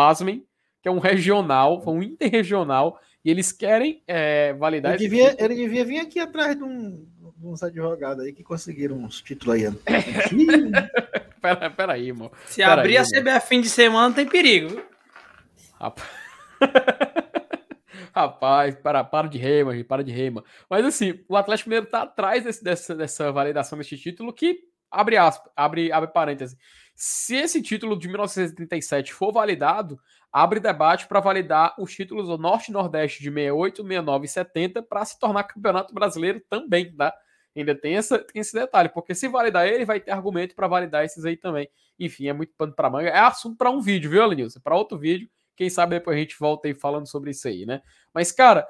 pasmem, 0.00 0.46
que 0.82 0.88
é 0.88 0.90
um 0.92 0.98
regional, 0.98 1.82
foi 1.82 1.92
um 1.92 2.02
interregional, 2.02 2.98
e 3.22 3.30
eles 3.30 3.52
querem 3.52 4.02
é, 4.08 4.54
validar 4.54 4.94
ele 4.94 5.02
devia, 5.02 5.36
ele 5.38 5.54
devia 5.54 5.84
vir 5.84 6.00
aqui 6.00 6.18
atrás 6.18 6.56
de, 6.56 6.64
um, 6.64 7.06
de 7.36 7.46
uns 7.46 7.62
advogados 7.62 8.24
aí 8.24 8.32
que 8.32 8.42
conseguiram 8.42 8.96
uns 8.96 9.20
títulos 9.20 9.56
aí. 9.56 9.64
pera, 11.42 11.70
pera 11.70 11.92
aí, 11.92 12.08
irmão. 12.08 12.32
Se 12.46 12.62
pera 12.62 12.80
abrir 12.80 12.96
aí, 12.96 13.04
a 13.04 13.20
CBF 13.20 13.46
fim 13.46 13.60
de 13.60 13.68
semana, 13.68 14.14
tem 14.14 14.26
perigo. 14.26 14.82
Rapaz. 15.78 16.08
Rapaz, 18.12 18.74
para, 18.76 19.04
para 19.04 19.28
de 19.28 19.38
rema, 19.38 19.72
para 19.84 20.02
de 20.02 20.10
rema. 20.10 20.42
Mas 20.68 20.84
assim, 20.84 21.20
o 21.28 21.36
Atlético 21.36 21.68
Mineiro 21.68 21.86
tá 21.86 22.02
atrás 22.02 22.42
desse, 22.42 22.64
dessa, 22.64 22.94
dessa 22.94 23.30
validação 23.30 23.78
desse 23.78 23.96
título 23.98 24.32
que, 24.32 24.60
abre 24.90 25.18
aspas, 25.18 25.52
abre, 25.54 25.92
abre 25.92 26.10
parênteses, 26.10 26.56
se 27.02 27.34
esse 27.34 27.62
título 27.62 27.98
de 27.98 28.06
1937 28.08 29.14
for 29.14 29.32
validado, 29.32 29.98
abre 30.30 30.60
debate 30.60 31.08
para 31.08 31.18
validar 31.18 31.74
os 31.78 31.94
títulos 31.94 32.28
do 32.28 32.36
Norte 32.36 32.68
e 32.68 32.72
Nordeste 32.72 33.22
de 33.22 33.30
68, 33.30 33.76
69 33.76 34.26
e 34.26 34.28
70 34.28 34.82
para 34.82 35.02
se 35.06 35.18
tornar 35.18 35.44
campeonato 35.44 35.94
brasileiro 35.94 36.42
também, 36.46 36.94
tá? 36.94 37.14
Ainda 37.56 37.74
tem, 37.74 37.96
essa, 37.96 38.18
tem 38.18 38.42
esse 38.42 38.52
detalhe, 38.52 38.90
porque 38.90 39.14
se 39.14 39.28
validar 39.28 39.66
ele, 39.66 39.86
vai 39.86 39.98
ter 39.98 40.10
argumento 40.10 40.54
para 40.54 40.68
validar 40.68 41.02
esses 41.02 41.24
aí 41.24 41.38
também. 41.38 41.70
Enfim, 41.98 42.28
é 42.28 42.34
muito 42.34 42.52
pano 42.54 42.74
para 42.74 42.90
manga. 42.90 43.08
É 43.08 43.18
assunto 43.18 43.56
para 43.56 43.70
um 43.70 43.80
vídeo, 43.80 44.10
viu, 44.10 44.26
Lenilson? 44.26 44.60
Para 44.60 44.76
outro 44.76 44.98
vídeo. 44.98 45.26
Quem 45.56 45.70
sabe 45.70 45.98
depois 45.98 46.14
a 46.14 46.20
gente 46.20 46.36
volta 46.38 46.68
aí 46.68 46.74
falando 46.74 47.06
sobre 47.06 47.30
isso 47.30 47.48
aí, 47.48 47.64
né? 47.64 47.80
Mas, 48.12 48.30
cara, 48.30 48.68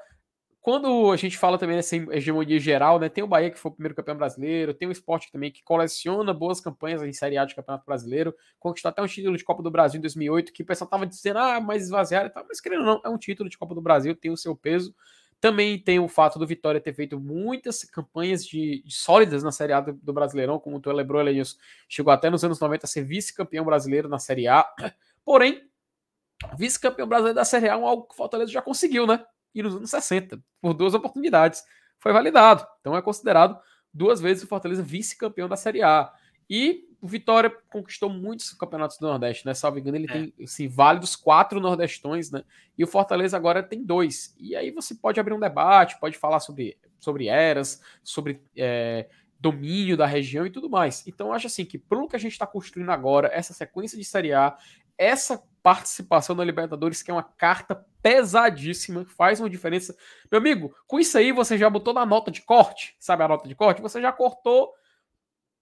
quando 0.61 1.11
a 1.11 1.15
gente 1.17 1.39
fala 1.39 1.57
também 1.57 1.75
nessa 1.75 1.95
hegemonia 1.95 2.59
geral, 2.59 2.99
né? 2.99 3.09
Tem 3.09 3.23
o 3.23 3.27
Bahia 3.27 3.49
que 3.49 3.57
foi 3.57 3.71
o 3.71 3.73
primeiro 3.73 3.95
campeão 3.95 4.15
brasileiro, 4.15 4.75
tem 4.75 4.87
o 4.87 4.91
esporte 4.91 5.31
também 5.31 5.51
que 5.51 5.63
coleciona 5.63 6.33
boas 6.35 6.61
campanhas 6.61 7.01
em 7.01 7.11
Série 7.11 7.35
A 7.35 7.45
de 7.45 7.55
Campeonato 7.55 7.83
Brasileiro, 7.83 8.35
conquistou 8.59 8.89
até 8.89 9.01
um 9.01 9.07
título 9.07 9.35
de 9.35 9.43
Copa 9.43 9.63
do 9.63 9.71
Brasil 9.71 9.97
em 9.97 10.01
2008, 10.01 10.53
que 10.53 10.61
o 10.61 10.65
pessoal 10.65 10.87
tava 10.87 11.07
dizendo, 11.07 11.39
ah, 11.39 11.59
mas 11.59 11.83
esvaziaram 11.83 12.27
e 12.27 12.29
tal, 12.29 12.45
mas 12.47 12.61
querendo 12.61 12.81
ou 12.81 12.85
não, 12.85 13.01
é 13.03 13.09
um 13.09 13.17
título 13.17 13.49
de 13.49 13.57
Copa 13.57 13.73
do 13.73 13.81
Brasil, 13.81 14.15
tem 14.15 14.29
o 14.29 14.37
seu 14.37 14.55
peso. 14.55 14.95
Também 15.39 15.79
tem 15.79 15.97
o 15.97 16.07
fato 16.07 16.37
do 16.37 16.45
Vitória 16.45 16.79
ter 16.79 16.93
feito 16.93 17.19
muitas 17.19 17.83
campanhas 17.83 18.45
de, 18.45 18.83
de 18.85 18.93
sólidas 18.93 19.41
na 19.41 19.51
Série 19.51 19.73
A 19.73 19.81
do, 19.81 19.93
do 19.93 20.13
Brasileirão, 20.13 20.59
como 20.59 20.79
tu 20.79 20.91
lembrou, 20.91 21.19
Elenilson, 21.19 21.57
chegou 21.89 22.13
até 22.13 22.29
nos 22.29 22.43
anos 22.43 22.59
90 22.59 22.85
a 22.85 22.87
ser 22.87 23.03
vice-campeão 23.03 23.65
brasileiro 23.65 24.07
na 24.07 24.19
Série 24.19 24.47
A. 24.47 24.63
Porém, 25.25 25.59
vice-campeão 26.55 27.07
brasileiro 27.07 27.35
da 27.35 27.45
Série 27.45 27.67
A 27.67 27.71
é 27.71 27.73
algo 27.73 28.03
que 28.03 28.13
o 28.13 28.17
Fortaleza 28.17 28.51
já 28.51 28.61
conseguiu, 28.61 29.07
né? 29.07 29.25
E 29.53 29.61
nos 29.61 29.75
anos 29.75 29.89
60, 29.89 30.41
por 30.61 30.73
duas 30.73 30.93
oportunidades. 30.93 31.63
Foi 31.99 32.13
validado. 32.13 32.65
Então 32.79 32.95
é 32.95 33.01
considerado 33.01 33.59
duas 33.93 34.19
vezes 34.19 34.43
o 34.43 34.47
Fortaleza 34.47 34.81
vice-campeão 34.81 35.47
da 35.47 35.55
Série 35.55 35.83
A. 35.83 36.11
E 36.49 36.85
o 37.01 37.07
Vitória 37.07 37.49
conquistou 37.69 38.09
muitos 38.09 38.53
campeonatos 38.53 38.97
do 38.97 39.07
Nordeste, 39.07 39.45
né? 39.45 39.53
Salvo 39.53 39.79
engano, 39.79 39.97
ele 39.97 40.07
é. 40.09 40.13
tem 40.13 40.33
assim, 40.43 40.67
válidos 40.67 41.15
quatro 41.15 41.59
Nordestões, 41.59 42.29
né? 42.29 42.43
E 42.77 42.83
o 42.83 42.87
Fortaleza 42.87 43.35
agora 43.35 43.63
tem 43.63 43.83
dois. 43.83 44.35
E 44.37 44.55
aí 44.55 44.69
você 44.69 44.93
pode 44.93 45.19
abrir 45.19 45.33
um 45.33 45.39
debate, 45.39 45.99
pode 45.99 46.17
falar 46.17 46.39
sobre, 46.39 46.77
sobre 46.99 47.27
eras, 47.27 47.81
sobre 48.03 48.41
é, 48.55 49.09
domínio 49.39 49.97
da 49.97 50.05
região 50.05 50.45
e 50.45 50.51
tudo 50.51 50.69
mais. 50.69 51.05
Então, 51.07 51.27
eu 51.27 51.33
acho 51.33 51.47
assim 51.47 51.65
que, 51.65 51.79
pelo 51.79 52.07
que 52.07 52.15
a 52.15 52.19
gente 52.19 52.33
está 52.33 52.45
construindo 52.45 52.91
agora, 52.91 53.31
essa 53.33 53.53
sequência 53.53 53.97
de 53.97 54.05
Série 54.05 54.33
A, 54.33 54.55
essa 55.01 55.43
participação 55.63 56.35
na 56.35 56.43
Libertadores, 56.43 57.01
que 57.01 57.09
é 57.09 57.13
uma 57.13 57.23
carta 57.23 57.85
pesadíssima, 58.01 59.05
faz 59.05 59.39
uma 59.39 59.49
diferença. 59.49 59.95
Meu 60.31 60.39
amigo, 60.39 60.75
com 60.87 60.99
isso 60.99 61.17
aí 61.17 61.31
você 61.31 61.57
já 61.57 61.69
botou 61.69 61.93
na 61.93 62.05
nota 62.05 62.29
de 62.29 62.41
corte, 62.41 62.95
sabe 62.99 63.23
a 63.23 63.27
nota 63.27 63.47
de 63.47 63.55
corte? 63.55 63.81
Você 63.81 64.01
já 64.01 64.11
cortou 64.11 64.73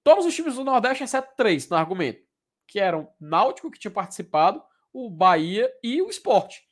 todos 0.04 0.26
os 0.26 0.36
times 0.36 0.56
do 0.56 0.64
Nordeste, 0.64 1.04
exceto 1.04 1.34
três 1.38 1.70
no 1.70 1.78
argumento, 1.78 2.22
que 2.68 2.80
eram 2.80 3.10
Náutico, 3.20 3.72
que 3.72 3.80
tinha 3.80 3.92
participado, 3.92 4.62
o 4.92 5.10
Bahia 5.10 5.72
e 5.82 6.02
o 6.02 6.10
Esporte. 6.10 6.68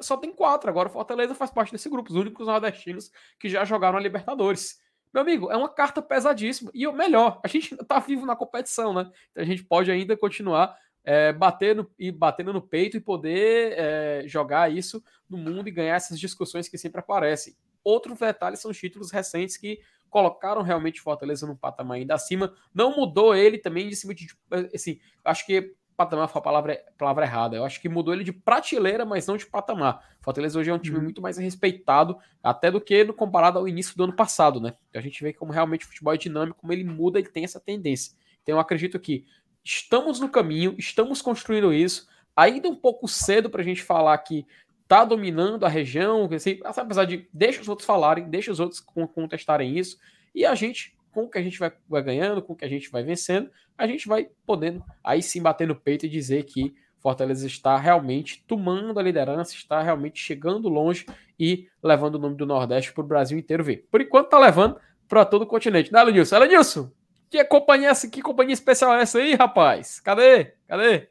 Só 0.00 0.16
tem 0.16 0.32
quatro, 0.32 0.70
agora 0.70 0.88
Fortaleza 0.88 1.34
faz 1.34 1.50
parte 1.50 1.72
desse 1.72 1.88
grupo, 1.88 2.10
os 2.10 2.16
únicos 2.16 2.46
nordestinos 2.46 3.10
que 3.38 3.48
já 3.48 3.64
jogaram 3.64 3.98
a 3.98 4.00
Libertadores. 4.00 4.80
Meu 5.12 5.22
amigo, 5.22 5.50
é 5.50 5.56
uma 5.56 5.68
carta 5.68 6.00
pesadíssima. 6.00 6.70
E 6.72 6.86
o 6.86 6.92
melhor, 6.92 7.40
a 7.44 7.48
gente 7.48 7.76
tá 7.76 7.98
vivo 7.98 8.24
na 8.24 8.36
competição, 8.36 8.94
né? 8.94 9.10
Então 9.30 9.42
a 9.42 9.46
gente 9.46 9.62
pode 9.64 9.90
ainda 9.90 10.16
continuar 10.16 10.74
é, 11.04 11.32
batendo 11.32 11.90
e 11.98 12.10
batendo 12.10 12.52
no 12.52 12.62
peito 12.62 12.96
e 12.96 13.00
poder 13.00 13.74
é, 13.76 14.22
jogar 14.26 14.72
isso 14.72 15.02
no 15.28 15.36
mundo 15.36 15.68
e 15.68 15.72
ganhar 15.72 15.96
essas 15.96 16.18
discussões 16.18 16.68
que 16.68 16.78
sempre 16.78 17.00
aparecem. 17.00 17.56
Outro 17.84 18.14
detalhe 18.14 18.56
são 18.56 18.70
os 18.70 18.78
títulos 18.78 19.10
recentes 19.10 19.56
que 19.56 19.80
colocaram 20.08 20.62
realmente 20.62 21.00
Fortaleza 21.00 21.46
num 21.46 21.56
patamar 21.56 21.96
ainda 21.96 22.14
acima. 22.14 22.54
Não 22.72 22.94
mudou 22.94 23.34
ele 23.34 23.58
também 23.58 23.88
de 23.88 23.96
cima 23.96 24.14
de. 24.14 24.28
Assim, 24.72 25.00
acho 25.24 25.44
que 25.46 25.74
patamar 25.96 26.28
foi 26.28 26.38
a 26.38 26.42
palavra, 26.42 26.84
palavra 26.98 27.24
errada. 27.24 27.56
Eu 27.56 27.64
acho 27.64 27.80
que 27.80 27.88
mudou 27.88 28.14
ele 28.14 28.22
de 28.22 28.32
prateleira, 28.32 29.04
mas 29.04 29.26
não 29.26 29.36
de 29.36 29.46
patamar. 29.46 30.06
Fortaleza 30.20 30.58
hoje 30.58 30.70
é 30.70 30.74
um 30.74 30.78
time 30.78 30.98
uhum. 30.98 31.04
muito 31.04 31.22
mais 31.22 31.38
respeitado, 31.38 32.18
até 32.42 32.70
do 32.70 32.80
que 32.80 33.04
no 33.04 33.14
comparado 33.14 33.58
ao 33.58 33.66
início 33.66 33.96
do 33.96 34.04
ano 34.04 34.14
passado, 34.14 34.60
né? 34.60 34.74
A 34.94 35.00
gente 35.00 35.22
vê 35.22 35.32
como 35.32 35.52
realmente 35.52 35.84
o 35.84 35.88
futebol 35.88 36.14
é 36.14 36.18
dinâmico, 36.18 36.60
como 36.60 36.72
ele 36.72 36.84
muda, 36.84 37.18
ele 37.18 37.28
tem 37.28 37.44
essa 37.44 37.58
tendência. 37.60 38.14
Então 38.42 38.56
eu 38.56 38.60
acredito 38.60 38.98
que 38.98 39.24
estamos 39.64 40.20
no 40.20 40.28
caminho, 40.28 40.74
estamos 40.78 41.22
construindo 41.22 41.72
isso. 41.72 42.08
Ainda 42.34 42.68
um 42.68 42.76
pouco 42.76 43.06
cedo 43.06 43.50
para 43.50 43.60
a 43.60 43.64
gente 43.64 43.82
falar 43.82 44.16
que 44.18 44.46
tá 44.88 45.04
dominando 45.04 45.64
a 45.64 45.68
região, 45.68 46.28
assim, 46.34 46.60
apesar 46.64 47.04
de 47.04 47.28
deixa 47.32 47.60
os 47.60 47.68
outros 47.68 47.86
falarem, 47.86 48.28
deixa 48.28 48.50
os 48.50 48.60
outros 48.60 48.80
contestarem 48.80 49.78
isso, 49.78 49.98
e 50.34 50.44
a 50.44 50.54
gente 50.54 50.96
com 51.12 51.24
o 51.24 51.30
que 51.30 51.38
a 51.38 51.42
gente 51.42 51.58
vai, 51.58 51.72
vai 51.88 52.02
ganhando, 52.02 52.42
com 52.42 52.54
o 52.54 52.56
que 52.56 52.64
a 52.64 52.68
gente 52.68 52.90
vai 52.90 53.02
vencendo, 53.02 53.50
a 53.76 53.86
gente 53.86 54.08
vai 54.08 54.28
podendo 54.46 54.82
aí 55.04 55.22
sim 55.22 55.42
bater 55.42 55.68
no 55.68 55.76
peito 55.76 56.06
e 56.06 56.08
dizer 56.08 56.44
que 56.44 56.74
Fortaleza 56.98 57.46
está 57.46 57.76
realmente 57.76 58.44
tomando 58.46 58.98
a 58.98 59.02
liderança, 59.02 59.54
está 59.54 59.82
realmente 59.82 60.20
chegando 60.20 60.68
longe 60.68 61.04
e 61.38 61.68
levando 61.82 62.14
o 62.14 62.18
nome 62.18 62.36
do 62.36 62.46
Nordeste 62.46 62.92
para 62.92 63.02
o 63.04 63.06
Brasil 63.06 63.38
inteiro 63.38 63.64
ver. 63.64 63.86
Por 63.90 64.00
enquanto 64.00 64.26
está 64.26 64.38
levando 64.38 64.78
para 65.08 65.24
todo 65.24 65.42
o 65.42 65.46
continente. 65.46 65.92
Né, 65.92 66.00
Elenilson? 66.00 66.36
Elenilson, 66.36 66.90
que 67.32 67.42
companhia, 67.44 67.88
essa, 67.88 68.08
que 68.08 68.20
companhia 68.20 68.52
especial 68.52 68.94
é 68.94 69.02
essa 69.02 69.18
aí, 69.18 69.34
rapaz? 69.34 69.98
Cadê? 70.00 70.54
Cadê? 70.68 71.08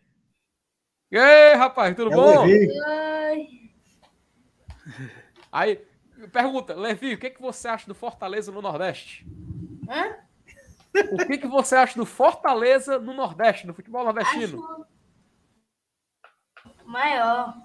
E 1.10 1.18
aí, 1.18 1.56
rapaz, 1.56 1.96
tudo 1.96 2.12
é 2.12 2.16
bom? 2.16 2.44
Oi. 2.44 3.72
Aí, 5.52 5.84
pergunta, 6.32 6.76
Levi, 6.76 7.16
o 7.16 7.18
que, 7.18 7.26
é 7.26 7.30
que 7.32 7.42
você 7.42 7.68
acha 7.68 7.88
do 7.88 7.96
Fortaleza 7.96 8.52
no 8.52 8.62
Nordeste? 8.62 9.26
Hã? 9.90 10.16
O 11.12 11.26
que, 11.26 11.40
que 11.40 11.48
você 11.48 11.76
acha 11.76 11.98
do 11.98 12.06
Fortaleza 12.06 13.00
no 13.00 13.14
Nordeste, 13.14 13.66
no 13.66 13.74
futebol 13.74 14.04
nordestino? 14.04 14.86
Acho 16.64 16.86
maior. 16.86 17.58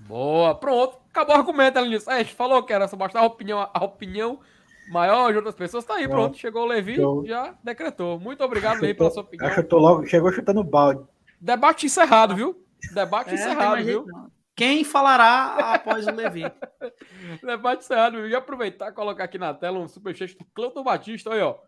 Boa, 0.00 0.54
pronto. 0.58 1.00
Acabou 1.10 1.36
o 1.36 1.38
argumento, 1.38 1.78
Elenilson. 1.78 2.10
É, 2.10 2.14
a 2.16 2.22
gente 2.22 2.34
falou 2.34 2.62
que 2.64 2.72
era 2.72 2.88
só 2.88 2.96
mostrar 2.96 3.20
a 3.20 3.26
opinião, 3.26 3.70
a 3.72 3.84
opinião 3.84 4.40
maior 4.88 5.30
de 5.30 5.36
outras 5.36 5.54
pessoas. 5.54 5.84
Tá 5.84 5.94
aí, 5.94 6.08
pronto. 6.08 6.36
Chegou 6.36 6.62
o 6.62 6.66
Levi, 6.66 6.98
eu... 6.98 7.22
já 7.26 7.54
decretou. 7.62 8.18
Muito 8.18 8.42
obrigado, 8.42 8.80
Levi, 8.80 8.94
pela 8.94 9.10
sua 9.10 9.22
opinião. 9.22 9.46
Acho 9.46 9.56
que 9.56 9.60
eu 9.60 9.68
tô 9.68 9.78
logo. 9.78 10.06
Chegou 10.06 10.32
chutando 10.32 10.64
balde. 10.64 11.04
Debate 11.40 11.86
encerrado, 11.86 12.34
viu? 12.36 12.64
Debate 12.94 13.30
é, 13.30 13.34
encerrado, 13.34 13.84
viu? 13.84 14.06
Quem 14.54 14.84
falará 14.84 15.74
após 15.74 16.06
o 16.06 16.12
Levi? 16.12 16.42
Debate 17.42 17.84
encerrado, 17.84 18.16
viu? 18.18 18.28
E 18.28 18.34
aproveitar 18.34 18.90
e 18.90 18.92
colocar 18.92 19.24
aqui 19.24 19.38
na 19.38 19.54
tela 19.54 19.78
um 19.78 19.88
superchat 19.88 20.36
do 20.36 20.44
Cleuton 20.54 20.82
Batista, 20.82 21.30
olha, 21.30 21.46
ó. 21.48 21.58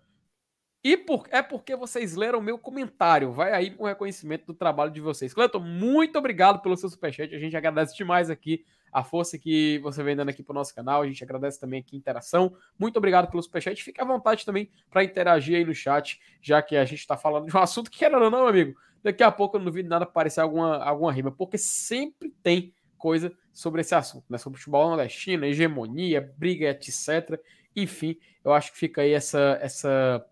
E 0.82 0.98
por, 0.98 1.26
é 1.30 1.40
porque 1.40 1.74
vocês 1.74 2.14
leram 2.14 2.40
o 2.40 2.42
meu 2.42 2.58
comentário. 2.58 3.32
Vai 3.32 3.52
aí 3.52 3.70
com 3.70 3.84
o 3.84 3.86
reconhecimento 3.86 4.44
do 4.44 4.52
trabalho 4.52 4.90
de 4.90 5.00
vocês. 5.00 5.32
Cleiton, 5.32 5.60
muito 5.60 6.18
obrigado 6.18 6.60
pelo 6.60 6.76
seu 6.76 6.90
superchat. 6.90 7.34
A 7.34 7.38
gente 7.38 7.56
agradece 7.56 7.96
demais 7.96 8.28
aqui 8.28 8.66
a 8.94 9.02
força 9.02 9.36
que 9.36 9.80
você 9.80 10.04
vem 10.04 10.14
dando 10.14 10.28
aqui 10.28 10.40
para 10.40 10.52
o 10.52 10.54
nosso 10.54 10.72
canal. 10.72 11.02
A 11.02 11.06
gente 11.06 11.24
agradece 11.24 11.58
também 11.58 11.80
aqui 11.80 11.96
a 11.96 11.98
interação. 11.98 12.56
Muito 12.78 12.96
obrigado 12.96 13.28
pelo 13.28 13.42
superchat. 13.42 13.82
Fique 13.82 14.00
à 14.00 14.04
vontade 14.04 14.46
também 14.46 14.70
para 14.88 15.02
interagir 15.02 15.56
aí 15.56 15.64
no 15.64 15.74
chat, 15.74 16.20
já 16.40 16.62
que 16.62 16.76
a 16.76 16.84
gente 16.84 17.00
está 17.00 17.16
falando 17.16 17.46
de 17.48 17.56
um 17.56 17.58
assunto 17.60 17.90
que, 17.90 18.04
era 18.04 18.30
não, 18.30 18.46
amigo, 18.46 18.78
daqui 19.02 19.24
a 19.24 19.32
pouco 19.32 19.56
eu 19.56 19.58
não 19.58 19.66
duvido 19.66 19.88
nada 19.88 20.04
aparecer 20.04 20.40
alguma, 20.40 20.76
alguma 20.76 21.12
rima, 21.12 21.32
porque 21.32 21.58
sempre 21.58 22.30
tem 22.40 22.72
coisa 22.96 23.32
sobre 23.52 23.80
esse 23.80 23.96
assunto, 23.96 24.24
né? 24.30 24.38
Sobre 24.38 24.58
futebol 24.58 24.88
nordestino, 24.88 25.44
hegemonia, 25.44 26.32
briga, 26.38 26.70
etc. 26.70 27.38
Enfim, 27.74 28.16
eu 28.44 28.52
acho 28.52 28.70
que 28.70 28.78
fica 28.78 29.02
aí 29.02 29.10
essa, 29.10 29.58
essa 29.60 30.24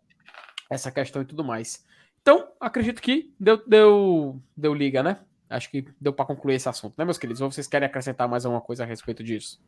essa 0.71 0.91
questão 0.91 1.21
e 1.21 1.25
tudo 1.25 1.45
mais. 1.45 1.85
Então, 2.21 2.49
acredito 2.61 3.03
que 3.03 3.35
deu, 3.39 3.61
deu, 3.67 4.43
deu 4.57 4.73
liga, 4.73 5.03
né? 5.03 5.19
Acho 5.53 5.71
que 5.71 5.85
deu 6.01 6.13
para 6.13 6.25
concluir 6.25 6.55
esse 6.55 6.69
assunto, 6.69 6.95
né, 6.97 7.05
meus 7.05 7.19
queridos? 7.19 7.41
Ou 7.41 7.51
vocês 7.51 7.67
querem 7.67 7.87
acrescentar 7.87 8.29
mais 8.29 8.45
alguma 8.45 8.61
coisa 8.61 8.85
a 8.85 8.87
respeito 8.87 9.23
disso? 9.23 9.61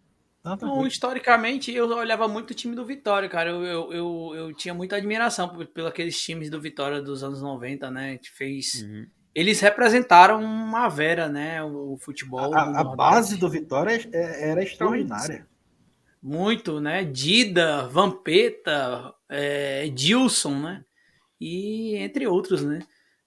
Não, 0.61 0.87
historicamente, 0.87 1.73
eu 1.73 1.89
olhava 1.89 2.29
muito 2.29 2.51
o 2.51 2.55
time 2.55 2.77
do 2.77 2.85
Vitória, 2.85 3.29
cara. 3.31 3.49
Eu, 3.51 3.65
eu, 3.65 3.93
eu, 3.93 4.33
eu 4.35 4.55
tinha 4.55 4.75
muita 4.75 4.97
admiração 4.97 5.49
por, 5.49 5.67
por, 5.67 5.87
aqueles 5.87 6.21
times 6.21 6.51
do 6.51 6.61
Vitória 6.61 7.01
dos 7.01 7.23
anos 7.25 7.41
90, 7.41 7.91
né? 7.91 8.19
Que 8.19 8.31
fez. 8.31 8.83
Uhum. 8.83 9.07
Eles 9.35 9.61
representaram 9.61 10.45
uma 10.45 10.87
vera, 10.89 11.31
né? 11.31 11.63
O, 11.63 11.95
o 11.95 11.97
futebol. 11.97 12.55
A, 12.55 12.81
a 12.81 12.85
base 12.85 13.39
do 13.39 13.49
Vitória 13.49 14.07
é, 14.13 14.51
era 14.51 14.63
extraordinária. 14.63 15.47
Muito, 16.23 16.79
né? 16.79 17.05
Dida, 17.05 17.89
Vampeta, 17.89 19.15
é, 19.31 19.89
Dilson, 19.89 20.61
né? 20.61 20.85
e 21.41 21.97
entre 21.97 22.27
outros, 22.27 22.63
né? 22.63 22.81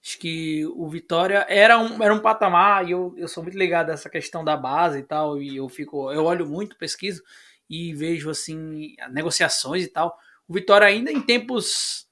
Acho 0.08 0.18
que 0.20 0.64
o 0.68 0.88
Vitória 0.88 1.44
era 1.50 1.78
um, 1.78 2.02
era 2.02 2.14
um 2.14 2.18
patamar, 2.18 2.88
e 2.88 2.92
eu, 2.92 3.12
eu 3.18 3.28
sou 3.28 3.42
muito 3.42 3.58
ligado 3.58 3.90
a 3.90 3.92
essa 3.92 4.08
questão 4.08 4.42
da 4.42 4.56
base 4.56 5.00
e 5.00 5.02
tal, 5.02 5.36
e 5.36 5.58
eu 5.58 5.68
fico, 5.68 6.10
eu 6.10 6.24
olho 6.24 6.48
muito, 6.48 6.78
pesquiso 6.78 7.22
e 7.68 7.92
vejo 7.92 8.30
assim 8.30 8.96
negociações 9.10 9.84
e 9.84 9.88
tal. 9.88 10.16
O 10.48 10.54
Vitória 10.54 10.86
ainda 10.86 11.12
em 11.12 11.20
tempos 11.20 12.08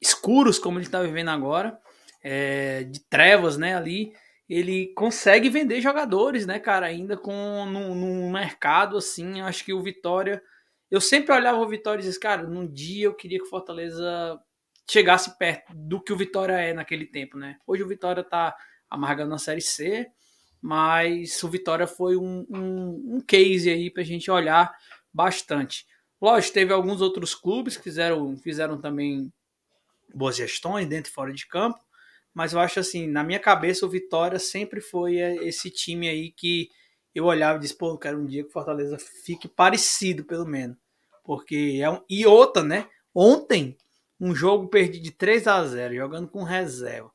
escuros, 0.00 0.58
como 0.58 0.78
ele 0.78 0.86
está 0.86 1.02
vivendo 1.02 1.28
agora, 1.28 1.78
é, 2.24 2.84
de 2.84 3.00
trevas, 3.00 3.58
né, 3.58 3.76
ali, 3.76 4.14
ele 4.48 4.86
consegue 4.94 5.50
vender 5.50 5.82
jogadores, 5.82 6.46
né, 6.46 6.58
cara, 6.58 6.86
ainda 6.86 7.18
com 7.18 7.66
num, 7.66 8.32
mercado 8.32 8.96
assim, 8.96 9.42
acho 9.42 9.62
que 9.62 9.74
o 9.74 9.82
Vitória, 9.82 10.42
eu 10.90 11.02
sempre 11.02 11.34
olhava 11.34 11.58
o 11.58 11.68
Vitória 11.68 12.00
e 12.00 12.04
dizia, 12.04 12.18
cara, 12.18 12.44
num 12.44 12.66
dia 12.66 13.04
eu 13.04 13.14
queria 13.14 13.38
que 13.38 13.44
o 13.44 13.50
Fortaleza 13.50 14.40
chegasse 14.90 15.38
perto 15.38 15.72
do 15.72 16.02
que 16.02 16.12
o 16.12 16.16
Vitória 16.16 16.54
é 16.54 16.72
naquele 16.72 17.06
tempo, 17.06 17.38
né? 17.38 17.56
Hoje 17.64 17.82
o 17.82 17.88
Vitória 17.88 18.24
tá 18.24 18.56
amargando 18.88 19.30
na 19.30 19.38
Série 19.38 19.60
C, 19.60 20.10
mas 20.60 21.42
o 21.44 21.48
Vitória 21.48 21.86
foi 21.86 22.16
um, 22.16 22.44
um, 22.50 23.16
um 23.16 23.20
case 23.20 23.70
aí 23.70 23.88
pra 23.88 24.02
gente 24.02 24.30
olhar 24.30 24.74
bastante. 25.12 25.86
Lógico, 26.20 26.54
teve 26.54 26.72
alguns 26.72 27.00
outros 27.00 27.34
clubes 27.34 27.76
que 27.76 27.84
fizeram, 27.84 28.36
fizeram 28.36 28.80
também 28.80 29.32
boas 30.12 30.36
gestões 30.36 30.88
dentro 30.88 31.10
e 31.10 31.14
fora 31.14 31.32
de 31.32 31.46
campo, 31.46 31.78
mas 32.34 32.52
eu 32.52 32.58
acho 32.58 32.80
assim, 32.80 33.06
na 33.06 33.22
minha 33.22 33.38
cabeça 33.38 33.86
o 33.86 33.88
Vitória 33.88 34.40
sempre 34.40 34.80
foi 34.80 35.16
esse 35.16 35.70
time 35.70 36.08
aí 36.08 36.32
que 36.32 36.68
eu 37.14 37.26
olhava 37.26 37.58
e 37.58 37.60
disse, 37.60 37.76
pô, 37.76 37.90
eu 37.90 37.98
quero 37.98 38.20
um 38.20 38.26
dia 38.26 38.42
que 38.42 38.48
o 38.48 38.52
Fortaleza 38.52 38.98
fique 39.24 39.48
parecido, 39.48 40.24
pelo 40.24 40.46
menos. 40.46 40.76
Porque 41.24 41.78
é 41.80 41.88
um... 41.90 42.02
E 42.08 42.26
outra, 42.26 42.62
né? 42.62 42.88
Ontem 43.14 43.76
um 44.20 44.34
jogo 44.34 44.68
perdido 44.68 45.02
de 45.02 45.10
3 45.10 45.46
a 45.46 45.64
0 45.64 45.94
jogando 45.94 46.28
com 46.28 46.42
reserva. 46.42 47.10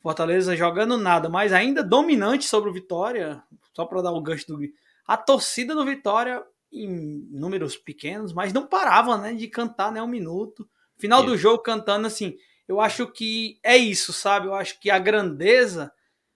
Fortaleza 0.00 0.56
jogando 0.56 0.96
nada, 0.96 1.28
mas 1.28 1.52
ainda 1.52 1.82
dominante 1.82 2.46
sobre 2.46 2.70
o 2.70 2.72
Vitória, 2.72 3.42
só 3.74 3.84
para 3.84 4.02
dar 4.02 4.12
o 4.12 4.22
gancho 4.22 4.46
do. 4.46 4.58
A 5.06 5.16
torcida 5.16 5.74
do 5.74 5.84
Vitória, 5.84 6.42
em 6.72 6.88
números 7.30 7.76
pequenos, 7.76 8.32
mas 8.32 8.52
não 8.52 8.66
parava 8.66 9.18
né, 9.18 9.34
de 9.34 9.48
cantar 9.48 9.92
né, 9.92 10.02
um 10.02 10.08
minuto. 10.08 10.68
Final 10.96 11.22
do 11.22 11.36
jogo 11.36 11.62
cantando 11.62 12.06
assim. 12.06 12.36
Eu 12.66 12.80
acho 12.80 13.06
que 13.08 13.58
é 13.62 13.76
isso, 13.76 14.12
sabe? 14.12 14.46
Eu 14.46 14.54
acho 14.54 14.80
que 14.80 14.90
a 14.90 14.98
grandeza, 14.98 15.92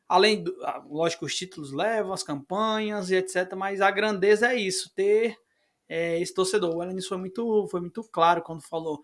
além 0.09 0.45
do. 0.45 0.55
Ah, 0.65 0.83
lógico, 0.89 1.25
os 1.25 1.35
títulos 1.35 1.73
levam, 1.73 2.13
as 2.13 2.23
campanhas 2.23 3.11
e 3.11 3.17
etc. 3.17 3.55
Mas 3.57 3.81
a 3.81 3.91
grandeza 3.91 4.53
é 4.53 4.57
isso, 4.57 4.93
ter 4.95 5.37
é, 5.89 6.21
esse 6.21 6.35
torcedor. 6.35 6.75
O 6.75 6.81
Alanis 6.81 7.07
foi 7.07 7.19
muito, 7.19 7.67
foi 7.69 7.81
muito 7.81 8.03
claro 8.05 8.43
quando 8.43 8.63
falou 8.63 9.03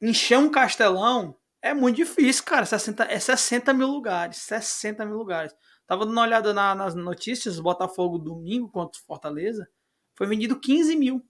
encher 0.00 0.38
um 0.38 0.50
castelão 0.50 1.36
é 1.60 1.74
muito 1.74 1.96
difícil, 1.96 2.44
cara. 2.44 2.64
60, 2.64 3.04
é 3.04 3.18
60 3.18 3.72
mil 3.72 3.88
lugares. 3.88 4.36
60 4.38 5.04
mil 5.04 5.16
lugares. 5.16 5.54
Tava 5.86 6.04
dando 6.04 6.12
uma 6.12 6.22
olhada 6.22 6.52
na, 6.52 6.74
nas 6.74 6.94
notícias, 6.94 7.58
Botafogo 7.58 8.18
domingo 8.18 8.70
contra 8.70 9.00
Fortaleza. 9.06 9.68
Foi 10.14 10.26
vendido 10.26 10.58
15 10.58 10.96
mil 10.96 11.24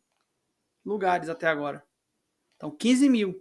lugares 0.85 1.29
até 1.29 1.47
agora. 1.47 1.83
Então, 2.57 2.71
15 2.71 3.09
mil. 3.09 3.41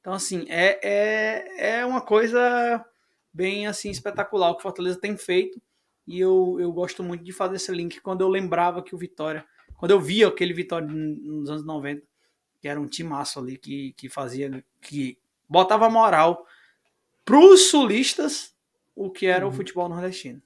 Então, 0.00 0.12
assim, 0.12 0.46
é, 0.48 0.78
é, 0.82 1.78
é 1.78 1.86
uma 1.86 2.00
coisa 2.00 2.84
bem 3.32 3.66
assim 3.66 3.90
espetacular 3.90 4.50
o 4.50 4.56
que 4.56 4.62
Fortaleza 4.62 5.00
tem 5.00 5.16
feito. 5.16 5.60
E 6.06 6.18
eu, 6.18 6.56
eu 6.58 6.72
gosto 6.72 7.02
muito 7.02 7.22
de 7.22 7.32
fazer 7.32 7.56
esse 7.56 7.70
link 7.70 8.00
quando 8.00 8.22
eu 8.22 8.28
lembrava 8.28 8.82
que 8.82 8.94
o 8.94 8.98
Vitória, 8.98 9.44
quando 9.76 9.90
eu 9.90 10.00
via 10.00 10.28
aquele 10.28 10.54
Vitória 10.54 10.88
nos 10.88 11.50
anos 11.50 11.64
90, 11.64 12.06
que 12.60 12.68
era 12.68 12.80
um 12.80 12.86
timaço 12.86 13.38
ali 13.38 13.56
que, 13.56 13.92
que 13.92 14.08
fazia, 14.08 14.64
que 14.80 15.18
botava 15.48 15.88
moral 15.88 16.46
para 17.24 17.38
os 17.38 17.70
sulistas 17.70 18.54
o 18.94 19.10
que 19.10 19.26
era 19.26 19.46
uhum. 19.46 19.52
o 19.52 19.54
futebol 19.54 19.88
nordestino. 19.88 20.42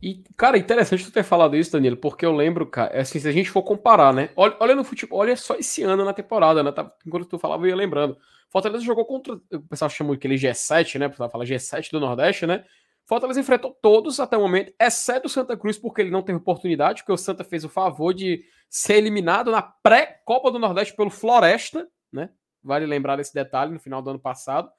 E, 0.00 0.22
cara, 0.36 0.56
interessante 0.56 1.04
tu 1.04 1.10
ter 1.10 1.24
falado 1.24 1.56
isso, 1.56 1.72
Danilo, 1.72 1.96
porque 1.96 2.24
eu 2.24 2.32
lembro, 2.32 2.66
cara, 2.66 2.92
é 2.92 3.00
assim, 3.00 3.18
se 3.18 3.28
a 3.28 3.32
gente 3.32 3.50
for 3.50 3.62
comparar, 3.62 4.12
né? 4.12 4.30
Olha, 4.36 4.56
olha 4.60 4.74
no 4.74 4.84
futebol, 4.84 5.18
olha 5.18 5.36
só 5.36 5.56
esse 5.56 5.82
ano 5.82 6.04
na 6.04 6.12
temporada, 6.12 6.62
né? 6.62 6.70
Tá, 6.70 6.92
enquanto 7.04 7.26
tu 7.26 7.38
falava, 7.38 7.64
eu 7.64 7.70
ia 7.70 7.76
lembrando. 7.76 8.16
Fortaleza 8.48 8.84
jogou 8.84 9.04
contra. 9.04 9.34
O 9.34 9.60
pessoal 9.68 9.90
chamou 9.90 10.14
aquele 10.14 10.36
G7, 10.36 10.98
né? 10.98 11.06
O 11.06 11.10
pessoal 11.10 11.30
fala 11.30 11.44
G7 11.44 11.90
do 11.90 12.00
Nordeste, 12.00 12.46
né? 12.46 12.64
Fortaleza 13.08 13.40
enfrentou 13.40 13.72
todos 13.80 14.20
até 14.20 14.36
o 14.36 14.40
momento, 14.42 14.70
exceto 14.78 15.28
o 15.28 15.30
Santa 15.30 15.56
Cruz, 15.56 15.78
porque 15.78 16.02
ele 16.02 16.10
não 16.10 16.20
teve 16.20 16.36
oportunidade, 16.36 17.00
porque 17.00 17.12
o 17.12 17.16
Santa 17.16 17.42
fez 17.42 17.64
o 17.64 17.68
favor 17.68 18.12
de 18.12 18.44
ser 18.68 18.96
eliminado 18.96 19.50
na 19.50 19.62
pré-Copa 19.62 20.50
do 20.50 20.58
Nordeste 20.58 20.94
pelo 20.94 21.08
Floresta, 21.08 21.88
né? 22.12 22.28
Vale 22.62 22.84
lembrar 22.84 23.16
desse 23.16 23.32
detalhe 23.32 23.72
no 23.72 23.80
final 23.80 24.02
do 24.02 24.10
ano 24.10 24.18
passado. 24.18 24.70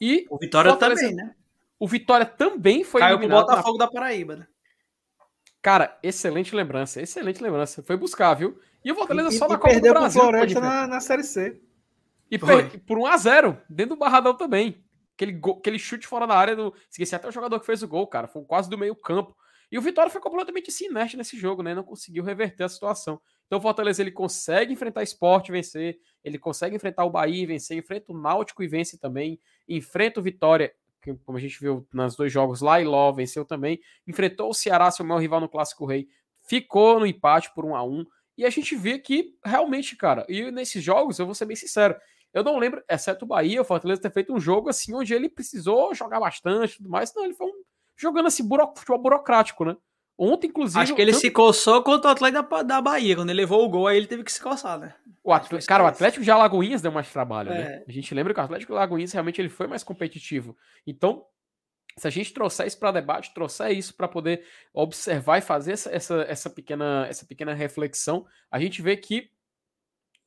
E 0.00 0.24
o 0.30 0.38
Vitória 0.38 0.70
Fortaleza, 0.70 1.02
também, 1.02 1.14
né? 1.14 1.34
O 1.78 1.86
Vitória 1.86 2.24
também 2.24 2.84
foi 2.84 3.02
Caiu 3.02 3.16
eliminado. 3.16 3.44
Caiu 3.44 3.56
Botafogo 3.56 3.76
na... 3.76 3.84
da 3.84 3.92
Paraíba, 3.92 4.36
né? 4.36 4.46
Cara, 5.60 5.98
excelente 6.02 6.56
lembrança, 6.56 7.02
excelente 7.02 7.42
lembrança. 7.42 7.82
Foi 7.82 7.98
buscar, 7.98 8.32
viu? 8.32 8.58
E 8.82 8.90
o 8.92 8.94
Fortaleza 8.94 9.28
e, 9.28 9.32
só 9.32 9.44
e 9.44 9.48
na 9.50 9.58
Copa 9.58 9.74
do 9.74 9.90
Brasil. 9.90 10.22
Floresta 10.22 10.60
na, 10.60 10.86
na 10.86 11.00
Série 11.00 11.22
C. 11.22 11.60
E 12.30 12.38
per... 12.38 12.80
por 12.80 12.96
1x0, 12.96 13.58
dentro 13.68 13.94
do 13.94 13.98
Barradão 13.98 14.34
também. 14.34 14.82
Aquele, 15.14 15.32
go... 15.32 15.52
Aquele 15.52 15.78
chute 15.78 16.06
fora 16.06 16.26
da 16.26 16.36
área 16.36 16.56
do. 16.56 16.74
Esqueci 16.90 17.14
até 17.14 17.28
o 17.28 17.32
jogador 17.32 17.60
que 17.60 17.66
fez 17.66 17.82
o 17.82 17.88
gol, 17.88 18.06
cara. 18.06 18.26
Foi 18.26 18.44
quase 18.44 18.68
do 18.68 18.78
meio 18.78 18.96
campo. 18.96 19.36
E 19.70 19.78
o 19.78 19.82
Vitória 19.82 20.10
foi 20.10 20.20
completamente 20.20 20.70
assim, 20.70 20.86
inerte 20.86 21.16
nesse 21.16 21.36
jogo, 21.36 21.62
né? 21.62 21.74
Não 21.74 21.82
conseguiu 21.82 22.22
reverter 22.22 22.64
a 22.64 22.68
situação. 22.68 23.20
Então 23.46 23.58
o 23.58 23.62
Fortaleza 23.62 24.02
ele 24.02 24.10
consegue 24.10 24.72
enfrentar 24.72 25.02
esporte 25.02 25.48
e 25.48 25.52
vencer, 25.52 25.98
ele 26.22 26.38
consegue 26.38 26.76
enfrentar 26.76 27.04
o 27.04 27.10
Bahia 27.10 27.42
e 27.42 27.46
vencer, 27.46 27.76
enfrenta 27.76 28.12
o 28.12 28.18
Náutico 28.18 28.62
e 28.62 28.68
vence 28.68 28.98
também, 28.98 29.38
enfrenta 29.68 30.20
o 30.20 30.22
Vitória, 30.22 30.72
que, 31.02 31.14
como 31.24 31.36
a 31.36 31.40
gente 31.40 31.58
viu 31.60 31.86
nos 31.92 32.16
dois 32.16 32.32
jogos 32.32 32.60
lá 32.60 32.80
e 32.80 32.84
Ló 32.84 33.12
venceu 33.12 33.44
também, 33.44 33.80
enfrentou 34.06 34.48
o 34.48 34.54
Ceará, 34.54 34.90
seu 34.90 35.04
maior 35.04 35.20
rival 35.20 35.40
no 35.40 35.48
Clássico 35.48 35.84
Rei, 35.84 36.08
ficou 36.42 36.98
no 36.98 37.06
empate 37.06 37.52
por 37.54 37.64
1 37.64 37.76
a 37.76 37.84
1 37.84 38.06
e 38.38 38.44
a 38.44 38.50
gente 38.50 38.74
vê 38.74 38.98
que 38.98 39.36
realmente, 39.44 39.96
cara, 39.96 40.24
e 40.28 40.50
nesses 40.50 40.82
jogos, 40.82 41.18
eu 41.18 41.26
vou 41.26 41.34
ser 41.34 41.44
bem 41.44 41.56
sincero, 41.56 41.94
eu 42.34 42.44
não 42.44 42.58
lembro, 42.58 42.82
exceto 42.88 43.24
o 43.24 43.28
Bahia, 43.28 43.62
o 43.62 43.64
Fortaleza 43.64 44.02
ter 44.02 44.12
feito 44.12 44.34
um 44.34 44.40
jogo 44.40 44.68
assim 44.68 44.92
onde 44.94 45.14
ele 45.14 45.28
precisou 45.28 45.94
jogar 45.94 46.20
bastante 46.20 46.74
e 46.74 46.76
tudo 46.78 46.90
mais, 46.90 47.14
não, 47.14 47.24
ele 47.24 47.34
foi 47.34 47.46
um, 47.46 47.62
jogando 47.96 48.26
assim, 48.26 48.46
buro, 48.46 48.72
futebol 48.76 48.98
burocrático, 48.98 49.64
né? 49.64 49.76
Ontem, 50.16 50.46
inclusive. 50.46 50.80
Acho 50.80 50.94
que 50.94 51.02
ele 51.02 51.10
tanto... 51.10 51.20
se 51.20 51.30
coçou 51.30 51.82
contra 51.82 52.08
o 52.08 52.12
Atlético 52.12 52.48
da, 52.48 52.62
da 52.62 52.80
Bahia. 52.80 53.16
Quando 53.16 53.30
ele 53.30 53.40
levou 53.40 53.64
o 53.64 53.68
gol, 53.68 53.88
aí 53.88 53.96
ele 53.96 54.06
teve 54.06 54.22
que 54.22 54.30
se 54.30 54.40
coçar, 54.40 54.78
né? 54.78 54.94
O 55.24 55.30
cara, 55.66 55.82
o 55.82 55.86
Atlético 55.86 56.22
de 56.22 56.30
Alagoinhas 56.30 56.82
deu 56.82 56.92
mais 56.92 57.10
trabalho, 57.10 57.50
né? 57.50 57.60
é. 57.60 57.64
né? 57.64 57.84
A 57.88 57.92
gente 57.92 58.14
lembra 58.14 58.32
que 58.32 58.40
o 58.40 58.42
Atlético 58.42 58.72
de 58.72 58.78
Alagoinhas 58.78 59.12
realmente 59.12 59.40
ele 59.40 59.48
foi 59.48 59.66
mais 59.66 59.82
competitivo. 59.82 60.56
Então, 60.86 61.24
se 61.96 62.06
a 62.06 62.10
gente 62.10 62.32
trouxer 62.32 62.66
isso 62.66 62.78
para 62.78 62.92
debate, 62.92 63.34
trouxer 63.34 63.72
isso 63.72 63.94
para 63.94 64.06
poder 64.06 64.44
observar 64.72 65.38
e 65.38 65.42
fazer 65.42 65.72
essa, 65.72 65.90
essa, 65.94 66.24
essa, 66.28 66.50
pequena, 66.50 67.06
essa 67.08 67.26
pequena 67.26 67.54
reflexão, 67.54 68.26
a 68.50 68.60
gente 68.60 68.82
vê 68.82 68.96
que 68.96 69.30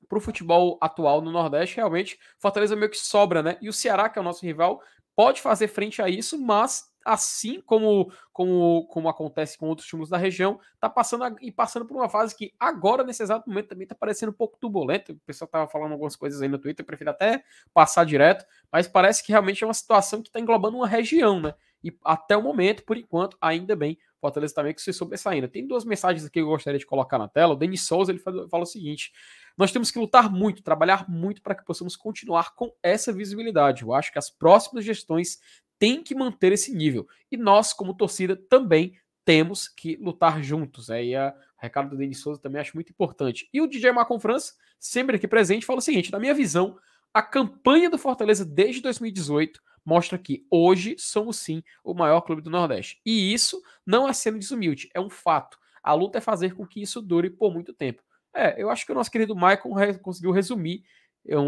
para 0.08 0.18
o 0.18 0.22
futebol 0.22 0.78
atual 0.82 1.22
no 1.22 1.32
Nordeste, 1.32 1.78
realmente, 1.78 2.20
Fortaleza 2.40 2.76
meio 2.76 2.90
que 2.90 2.98
sobra, 2.98 3.44
né? 3.44 3.58
E 3.62 3.70
o 3.70 3.74
Ceará, 3.74 4.10
que 4.10 4.18
é 4.18 4.22
o 4.22 4.26
nosso 4.26 4.46
rival, 4.46 4.82
pode 5.16 5.42
fazer 5.42 5.68
frente 5.68 6.02
a 6.02 6.08
isso, 6.08 6.40
mas 6.40 6.86
assim 7.08 7.62
como, 7.62 8.12
como, 8.34 8.86
como 8.88 9.08
acontece 9.08 9.58
com 9.58 9.68
outros 9.70 9.88
times 9.88 10.10
da 10.10 10.18
região, 10.18 10.60
está 10.76 10.90
passando 10.90 11.24
a, 11.24 11.36
e 11.40 11.52
passando 11.52 11.86
por 11.86 11.96
uma 11.96 12.10
fase 12.10 12.36
que 12.36 12.54
agora, 12.60 13.04
nesse 13.04 13.24
exato 13.24 13.50
momento, 13.50 13.70
também 13.70 13.84
está 13.84 13.96
parecendo 13.96 14.32
um 14.32 14.36
pouco 14.36 14.58
turbulenta. 14.60 15.14
O 15.14 15.20
pessoal 15.20 15.48
estava 15.48 15.68
falando 15.70 15.94
algumas 15.94 16.18
coisas 16.18 16.42
aí 16.42 16.50
no 16.50 16.60
Twitter, 16.60 16.86
prefiro 16.86 17.10
até 17.10 17.44
passar 17.74 18.06
direto, 18.06 18.46
mas 18.72 18.88
parece 18.88 19.24
que 19.24 19.32
realmente 19.32 19.64
é 19.64 19.68
uma 19.68 19.74
situação 19.74 20.22
que 20.22 20.28
está 20.28 20.40
englobando 20.40 20.76
uma 20.76 20.88
região, 20.88 21.40
né? 21.40 21.54
E 21.82 21.96
até 22.04 22.36
o 22.36 22.42
momento, 22.42 22.84
por 22.84 22.98
enquanto, 22.98 23.38
ainda 23.40 23.76
bem, 23.76 23.98
Fortaleza 24.20 24.54
também 24.54 24.74
que 24.74 24.82
se 24.82 24.92
sobressaindo. 24.92 25.48
Tem 25.48 25.66
duas 25.66 25.86
mensagens 25.86 26.26
aqui 26.26 26.34
que 26.34 26.40
eu 26.40 26.48
gostaria 26.48 26.80
de 26.80 26.86
colocar 26.86 27.18
na 27.18 27.28
tela. 27.28 27.54
O 27.54 27.56
Denis 27.56 27.86
Souza 27.86 28.12
ele 28.12 28.20
fala, 28.20 28.50
fala 28.50 28.64
o 28.64 28.66
seguinte: 28.66 29.12
nós 29.58 29.72
temos 29.72 29.90
que 29.90 30.00
lutar 30.00 30.32
muito, 30.32 30.62
trabalhar 30.62 31.10
muito 31.10 31.42
para 31.42 31.56
que 31.56 31.66
possamos 31.66 31.96
continuar 31.96 32.54
com 32.56 32.72
essa 32.84 33.12
visibilidade. 33.12 33.84
Eu 33.84 33.94
acho 33.94 34.12
que 34.12 34.20
as 34.20 34.30
próximas 34.30 34.86
gestões 34.86 35.40
tem 35.80 36.04
que 36.04 36.16
manter 36.16 36.52
esse 36.52 36.74
nível. 36.74 37.08
E 37.32 37.38
nós, 37.38 37.74
como 37.74 37.94
torcida, 37.94 38.36
também 38.36 38.94
temos 39.26 39.68
que 39.68 39.98
lutar 39.98 40.42
juntos. 40.42 40.90
Aí 40.90 41.16
a 41.16 41.34
o 41.58 41.62
recado 41.62 41.90
do 41.90 41.98
Denis 41.98 42.20
Souza 42.20 42.40
também 42.40 42.62
acho 42.62 42.76
muito 42.76 42.92
importante. 42.92 43.50
E 43.52 43.60
o 43.60 43.68
DJ 43.68 43.92
Marcon 43.92 44.20
França, 44.20 44.54
sempre 44.80 45.16
aqui 45.16 45.28
presente, 45.28 45.66
fala 45.66 45.80
o 45.80 45.82
seguinte: 45.82 46.12
na 46.12 46.20
minha 46.20 46.34
visão, 46.34 46.78
a 47.14 47.22
campanha 47.22 47.90
do 47.90 47.98
Fortaleza 47.98 48.46
desde 48.46 48.82
2018 48.82 49.60
mostra 49.84 50.18
que 50.18 50.46
hoje 50.52 50.96
somos 51.00 51.38
sim 51.38 51.64
o 51.84 51.94
maior 51.94 52.22
clube 52.22 52.42
do 52.42 52.50
Nordeste. 52.50 53.02
E 53.06 53.34
isso 53.34 53.62
não 53.86 54.08
é 54.08 54.14
sendo 54.14 54.38
desumilde, 54.38 54.90
é 54.94 55.00
um 55.00 55.10
fato. 55.10 55.58
A 55.82 55.94
luta 55.94 56.18
é 56.18 56.22
fazer 56.22 56.54
com 56.54 56.68
que 56.68 56.82
isso 56.82 57.02
dure 57.02 57.30
por 57.30 57.54
muito 57.54 57.74
tempo. 57.74 58.04
É, 58.34 58.62
eu 58.62 58.70
acho 58.70 58.86
que 58.86 58.92
o 58.92 58.96
nosso 58.96 59.12
querido 59.12 59.36
Michael 59.36 60.00
conseguiu 60.02 60.32
resumir 60.32 60.84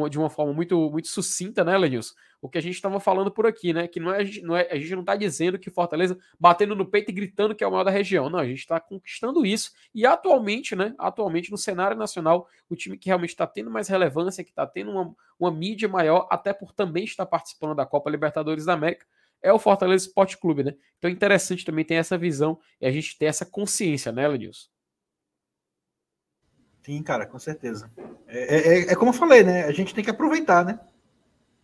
de 0.09 0.17
uma 0.17 0.29
forma 0.29 0.53
muito, 0.53 0.89
muito 0.91 1.07
sucinta, 1.07 1.63
né, 1.63 1.77
Lenilson? 1.77 2.13
O 2.41 2.49
que 2.49 2.57
a 2.57 2.61
gente 2.61 2.75
estava 2.75 2.99
falando 2.99 3.31
por 3.31 3.45
aqui, 3.45 3.73
né? 3.73 3.87
Que 3.87 3.99
não 3.99 4.13
é, 4.13 4.23
não 4.41 4.55
é, 4.55 4.67
a 4.71 4.75
gente 4.75 4.93
não 4.93 5.01
está 5.01 5.15
dizendo 5.15 5.59
que 5.59 5.69
Fortaleza 5.69 6.17
batendo 6.39 6.75
no 6.75 6.85
peito 6.85 7.11
e 7.11 7.13
gritando 7.13 7.55
que 7.55 7.63
é 7.63 7.67
o 7.67 7.71
maior 7.71 7.83
da 7.83 7.91
região. 7.91 8.29
Não, 8.29 8.39
a 8.39 8.45
gente 8.45 8.59
está 8.59 8.79
conquistando 8.79 9.45
isso. 9.45 9.71
E 9.93 10.05
atualmente, 10.05 10.75
né? 10.75 10.93
Atualmente, 10.97 11.51
no 11.51 11.57
cenário 11.57 11.97
nacional, 11.97 12.47
o 12.69 12.75
time 12.75 12.97
que 12.97 13.07
realmente 13.07 13.31
está 13.31 13.47
tendo 13.47 13.69
mais 13.69 13.87
relevância, 13.87 14.43
que 14.43 14.49
está 14.49 14.65
tendo 14.65 14.91
uma, 14.91 15.13
uma 15.39 15.51
mídia 15.51 15.87
maior, 15.87 16.27
até 16.29 16.53
por 16.53 16.73
também 16.73 17.03
estar 17.03 17.25
participando 17.25 17.75
da 17.75 17.85
Copa 17.85 18.09
Libertadores 18.09 18.65
da 18.65 18.73
América, 18.73 19.05
é 19.41 19.51
o 19.53 19.59
Fortaleza 19.59 20.07
Esporte 20.07 20.37
Clube, 20.37 20.63
né? 20.63 20.75
Então 20.97 21.09
é 21.09 21.13
interessante 21.13 21.63
também 21.65 21.85
ter 21.85 21.95
essa 21.95 22.17
visão 22.17 22.59
e 22.81 22.85
a 22.85 22.91
gente 22.91 23.17
ter 23.17 23.25
essa 23.25 23.45
consciência, 23.45 24.11
né, 24.11 24.27
Lenilson? 24.27 24.67
Sim, 26.89 27.03
cara, 27.03 27.23
com 27.23 27.37
certeza. 27.37 27.91
É, 28.27 28.55
é, 28.55 28.57
é, 28.57 28.91
é, 28.93 28.95
como 28.95 29.09
eu 29.09 29.13
falei, 29.13 29.43
né? 29.43 29.65
A 29.65 29.71
gente 29.71 29.93
tem 29.93 30.03
que 30.03 30.09
aproveitar, 30.09 30.65
né? 30.65 30.79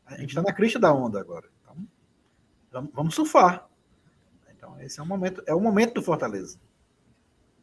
A 0.05 0.15
gente 0.17 0.29
está 0.29 0.41
na 0.43 0.53
crista 0.53 0.77
da 0.77 0.93
onda 0.93 1.19
agora. 1.19 1.49
Então, 1.63 1.75
vamos, 2.71 2.91
vamos 2.93 3.15
surfar. 3.15 3.67
Então, 4.55 4.79
esse 4.81 4.99
é 4.99 5.03
o 5.03 5.05
momento, 5.07 5.43
é 5.47 5.55
o 5.55 5.59
momento 5.59 5.95
do 5.95 6.03
Fortaleza. 6.03 6.59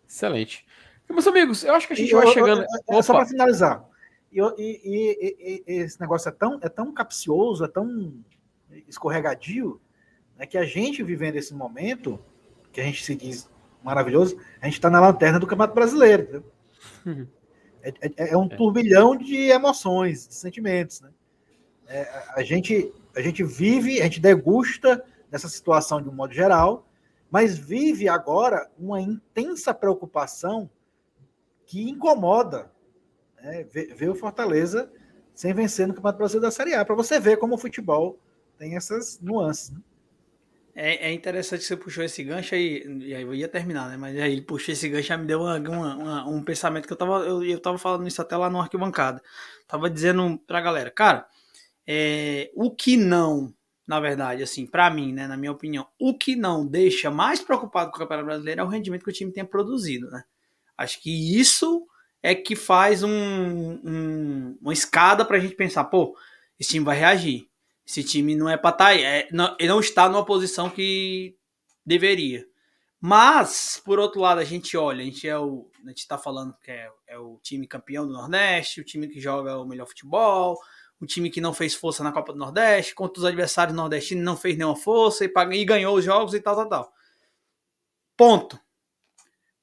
Excelente. 0.09 0.67
Meus 1.09 1.25
amigos, 1.29 1.63
eu 1.63 1.73
acho 1.73 1.87
que 1.87 1.93
a 1.93 1.97
gente 1.97 2.11
e 2.11 2.15
vai 2.15 2.27
eu, 2.27 2.33
chegando. 2.33 2.63
Eu, 2.63 2.97
eu, 2.97 3.03
só 3.05 3.13
para 3.13 3.27
finalizar. 3.27 3.89
E, 4.33 4.41
e, 4.41 5.63
e, 5.69 5.73
esse 5.73 6.01
negócio 6.01 6.31
é 6.31 6.33
tão, 6.33 6.59
é 6.61 6.69
tão 6.69 6.93
capcioso, 6.93 7.65
é 7.65 7.69
tão 7.69 8.13
escorregadio, 8.89 9.81
né, 10.37 10.47
que 10.47 10.59
a 10.59 10.65
gente 10.65 11.01
vivendo 11.05 11.37
esse 11.37 11.55
momento, 11.55 12.19
que 12.73 12.81
a 12.81 12.85
gente 12.85 13.05
se 13.05 13.15
diz 13.15 13.49
maravilhoso, 13.85 14.37
a 14.61 14.65
gente 14.65 14.75
está 14.75 14.91
na 14.91 14.99
lanterna 14.99 15.39
do 15.39 15.47
Campeonato 15.47 15.77
Brasileiro. 15.77 16.43
Entendeu? 17.07 17.29
É, 17.83 17.91
é, 18.01 18.31
é 18.31 18.37
um 18.37 18.47
é. 18.47 18.57
turbilhão 18.57 19.17
de 19.17 19.51
emoções, 19.51 20.29
de 20.29 20.35
sentimentos. 20.35 21.01
Né? 21.01 21.11
É, 21.89 22.25
a, 22.35 22.43
gente, 22.43 22.93
a 23.15 23.21
gente 23.21 23.43
vive, 23.43 24.01
a 24.01 24.05
gente 24.05 24.21
degusta 24.21 25.05
dessa 25.31 25.49
situação 25.49 26.01
de 26.01 26.09
um 26.09 26.13
modo 26.13 26.33
geral, 26.33 26.87
mas 27.31 27.59
vive 27.59 28.09
agora 28.09 28.71
uma 28.79 29.01
intensa 29.01 29.75
preocupação 29.75 30.71
que 31.67 31.89
incomoda 31.89 32.71
né? 33.43 33.65
ver, 33.65 33.95
ver 33.95 34.11
o 34.11 34.15
Fortaleza 34.15 34.91
sem 35.35 35.53
vencer 35.53 35.89
no 35.89 35.95
Campeonato 35.95 36.19
Brasileiro 36.19 36.47
da 36.47 36.51
Série 36.51 36.75
A, 36.75 36.85
para 36.85 36.95
você 36.95 37.19
ver 37.19 37.39
como 37.39 37.55
o 37.55 37.59
futebol 37.59 38.19
tem 38.59 38.77
essas 38.77 39.19
nuances. 39.21 39.71
Né? 39.71 39.81
É, 40.75 41.09
é 41.09 41.13
interessante 41.13 41.61
que 41.61 41.67
você 41.67 41.77
puxou 41.77 42.03
esse 42.03 42.25
gancho 42.25 42.55
aí, 42.55 42.83
e 43.03 43.15
aí 43.15 43.23
eu 43.23 43.35
ia 43.35 43.49
terminar, 43.49 43.91
né? 43.91 43.97
Mas 43.99 44.17
aí 44.19 44.33
ele 44.33 44.41
puxou 44.41 44.73
esse 44.73 44.89
gancho 44.89 45.13
e 45.13 45.17
me 45.19 45.27
deu 45.27 45.41
uma, 45.41 45.59
uma, 45.59 45.97
uma, 45.97 46.29
um 46.29 46.43
pensamento 46.43 46.87
que 46.87 46.93
eu 46.93 46.97
tava, 46.97 47.19
eu, 47.27 47.43
eu 47.45 47.61
tava 47.61 47.77
falando 47.77 48.09
isso 48.09 48.23
até 48.23 48.37
lá 48.37 48.49
no 48.49 48.61
arquibancada. 48.61 49.23
Tava 49.69 49.91
dizendo 49.91 50.39
pra 50.47 50.63
galera, 50.63 50.91
cara, 50.91 51.27
é, 51.87 52.51
o 52.55 52.71
que 52.75 52.97
não, 52.97 53.53
na 53.87 54.01
verdade, 54.01 54.43
assim, 54.43 54.67
para 54.67 54.89
mim, 54.91 55.13
né, 55.13 55.27
na 55.27 55.37
minha 55.37 55.53
opinião, 55.53 55.87
o 55.99 56.17
que 56.17 56.35
não 56.35 56.67
deixa 56.67 57.11
mais 57.11 57.41
preocupado 57.41 57.91
com 57.91 57.97
o 57.97 58.01
Campeonato 58.01 58.27
Brasileiro 58.27 58.63
é 58.63 58.65
o 58.65 58.69
rendimento 58.69 59.05
que 59.05 59.11
o 59.11 59.15
time 59.15 59.33
tem 59.33 59.45
produzido, 59.45 60.11
né? 60.11 60.25
Acho 60.79 61.01
que 61.03 61.39
isso 61.39 61.87
é 62.23 62.35
que 62.35 62.57
faz 62.57 63.03
um, 63.03 63.11
um, 63.11 64.59
uma 64.63 64.73
escada 64.73 65.25
pra 65.25 65.39
gente 65.39 65.55
pensar, 65.55 65.85
pô, 65.85 66.17
esse 66.59 66.71
time 66.71 66.85
vai 66.85 66.97
reagir. 66.97 67.49
Esse 67.93 68.03
time 68.03 68.35
não 68.35 68.49
é 68.49 68.57
para 68.57 68.71
estar 68.71 68.85
tá. 68.87 68.95
É, 68.95 69.29
não, 69.31 69.55
ele 69.61 69.69
não 69.69 69.79
está 69.79 70.09
numa 70.09 70.25
posição 70.25 70.71
que 70.71 71.37
deveria. 71.85 72.47
Mas, 72.99 73.83
por 73.85 73.99
outro 73.99 74.19
lado, 74.19 74.41
a 74.41 74.45
gente 74.45 74.79
olha, 74.79 75.03
a 75.03 75.05
gente 75.05 75.29
é 75.29 75.39
o. 75.39 75.71
A 75.85 75.89
gente 75.89 75.99
está 75.99 76.17
falando 76.17 76.57
que 76.63 76.71
é, 76.71 76.91
é, 77.07 77.19
o 77.19 77.39
time 77.43 77.67
campeão 77.67 78.07
do 78.07 78.15
Nordeste, 78.15 78.81
o 78.81 78.85
time 78.85 79.09
que 79.09 79.21
joga 79.21 79.59
o 79.59 79.67
melhor 79.67 79.87
futebol, 79.87 80.59
o 80.99 81.05
time 81.05 81.29
que 81.29 81.39
não 81.39 81.53
fez 81.53 81.75
força 81.75 82.03
na 82.03 82.13
Copa 82.13 82.33
do 82.33 82.39
Nordeste, 82.39 82.95
contra 82.95 83.21
os 83.21 83.27
adversários 83.27 83.77
nordestinos 83.77 84.25
não 84.25 84.39
fez 84.39 84.57
nenhuma 84.57 84.77
força 84.77 85.27
e, 85.27 85.33
e 85.53 85.65
ganhou 85.67 85.95
os 85.95 86.03
jogos 86.03 86.33
e 86.33 86.41
tal, 86.41 86.57
tal, 86.57 86.69
tal. 86.71 86.93
Ponto. 88.17 88.59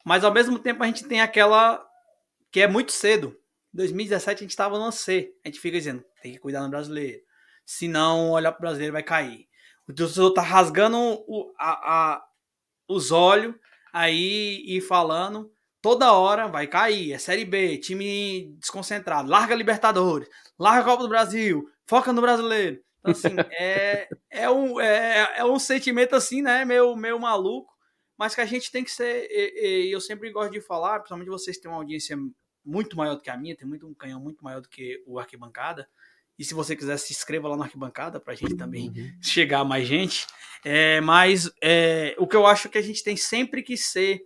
Mas 0.06 0.24
ao 0.24 0.32
mesmo 0.32 0.60
tempo 0.60 0.84
a 0.84 0.86
gente 0.86 1.04
tem 1.06 1.20
aquela 1.20 1.84
que 2.52 2.60
é 2.62 2.68
muito 2.68 2.92
cedo. 2.92 3.36
Em 3.74 3.78
2017 3.78 4.38
a 4.38 4.42
gente 4.42 4.52
estava 4.52 4.78
no 4.78 4.92
C. 4.92 5.34
A 5.44 5.48
gente 5.48 5.60
fica 5.60 5.80
dizendo, 5.80 6.06
tem 6.22 6.34
que 6.34 6.40
cuidar 6.40 6.62
no 6.62 6.70
brasileiro 6.70 7.28
se 7.70 7.88
não 7.88 8.32
olhar 8.32 8.52
para 8.52 8.58
o 8.58 8.62
brasileiro 8.62 8.94
vai 8.94 9.04
cair. 9.04 9.48
O 9.88 9.94
torcedor 9.94 10.34
tá 10.34 10.42
rasgando 10.42 10.98
o, 10.98 11.54
a, 11.56 12.14
a, 12.16 12.26
os 12.88 13.12
olhos, 13.12 13.54
aí 13.94 14.64
e 14.66 14.82
falando 14.82 15.52
toda 15.80 16.12
hora 16.12 16.48
vai 16.48 16.66
cair, 16.66 17.14
é 17.14 17.20
Série 17.20 17.46
B, 17.46 17.78
time 17.78 18.56
desconcentrado, 18.60 19.30
larga 19.30 19.54
Libertadores, 19.54 20.28
larga 20.58 20.82
a 20.82 20.84
Copa 20.84 21.04
do 21.04 21.10
Brasil, 21.10 21.70
foca 21.86 22.12
no 22.12 22.22
brasileiro. 22.22 22.82
Então, 23.02 23.12
assim, 23.12 23.36
é, 23.60 24.10
é, 24.32 24.50
um, 24.50 24.82
é, 24.82 25.36
é 25.38 25.46
um 25.46 25.60
sentimento 25.60 26.16
assim, 26.16 26.42
né, 26.42 26.66
meio, 26.66 26.96
meio 26.96 27.20
maluco, 27.20 27.72
mas 28.18 28.34
que 28.34 28.42
a 28.42 28.48
gente 28.48 28.72
tem 28.72 28.84
que 28.84 28.92
ser, 28.92 29.28
e, 29.30 29.90
e 29.90 29.92
eu 29.92 30.02
sempre 30.02 30.32
gosto 30.32 30.52
de 30.52 30.60
falar, 30.60 31.02
principalmente 31.02 31.30
vocês 31.30 31.60
têm 31.60 31.70
uma 31.70 31.78
audiência 31.78 32.18
muito 32.66 32.98
maior 32.98 33.14
do 33.14 33.22
que 33.22 33.30
a 33.30 33.38
minha, 33.38 33.56
tem 33.56 33.68
muito 33.68 33.88
um 33.88 33.94
canhão 33.94 34.20
muito 34.20 34.44
maior 34.44 34.60
do 34.60 34.68
que 34.68 35.04
o 35.06 35.20
Arquibancada, 35.20 35.88
e 36.40 36.46
se 36.46 36.54
você 36.54 36.74
quiser, 36.74 36.98
se 36.98 37.12
inscreva 37.12 37.50
lá 37.50 37.58
na 37.58 37.66
arquibancada 37.66 38.18
para 38.18 38.32
a 38.32 38.36
gente 38.36 38.56
também 38.56 38.88
uhum. 38.90 39.12
chegar 39.22 39.60
a 39.60 39.66
mais 39.66 39.86
gente. 39.86 40.26
É, 40.64 41.02
mas 41.02 41.52
é, 41.62 42.16
o 42.18 42.26
que 42.26 42.36
eu 42.36 42.48
acho 42.48 42.70
que 42.70 42.78
a 42.78 42.82
gente 42.82 43.04
tem 43.04 43.18
sempre 43.18 43.62
que 43.62 43.76
ser. 43.76 44.26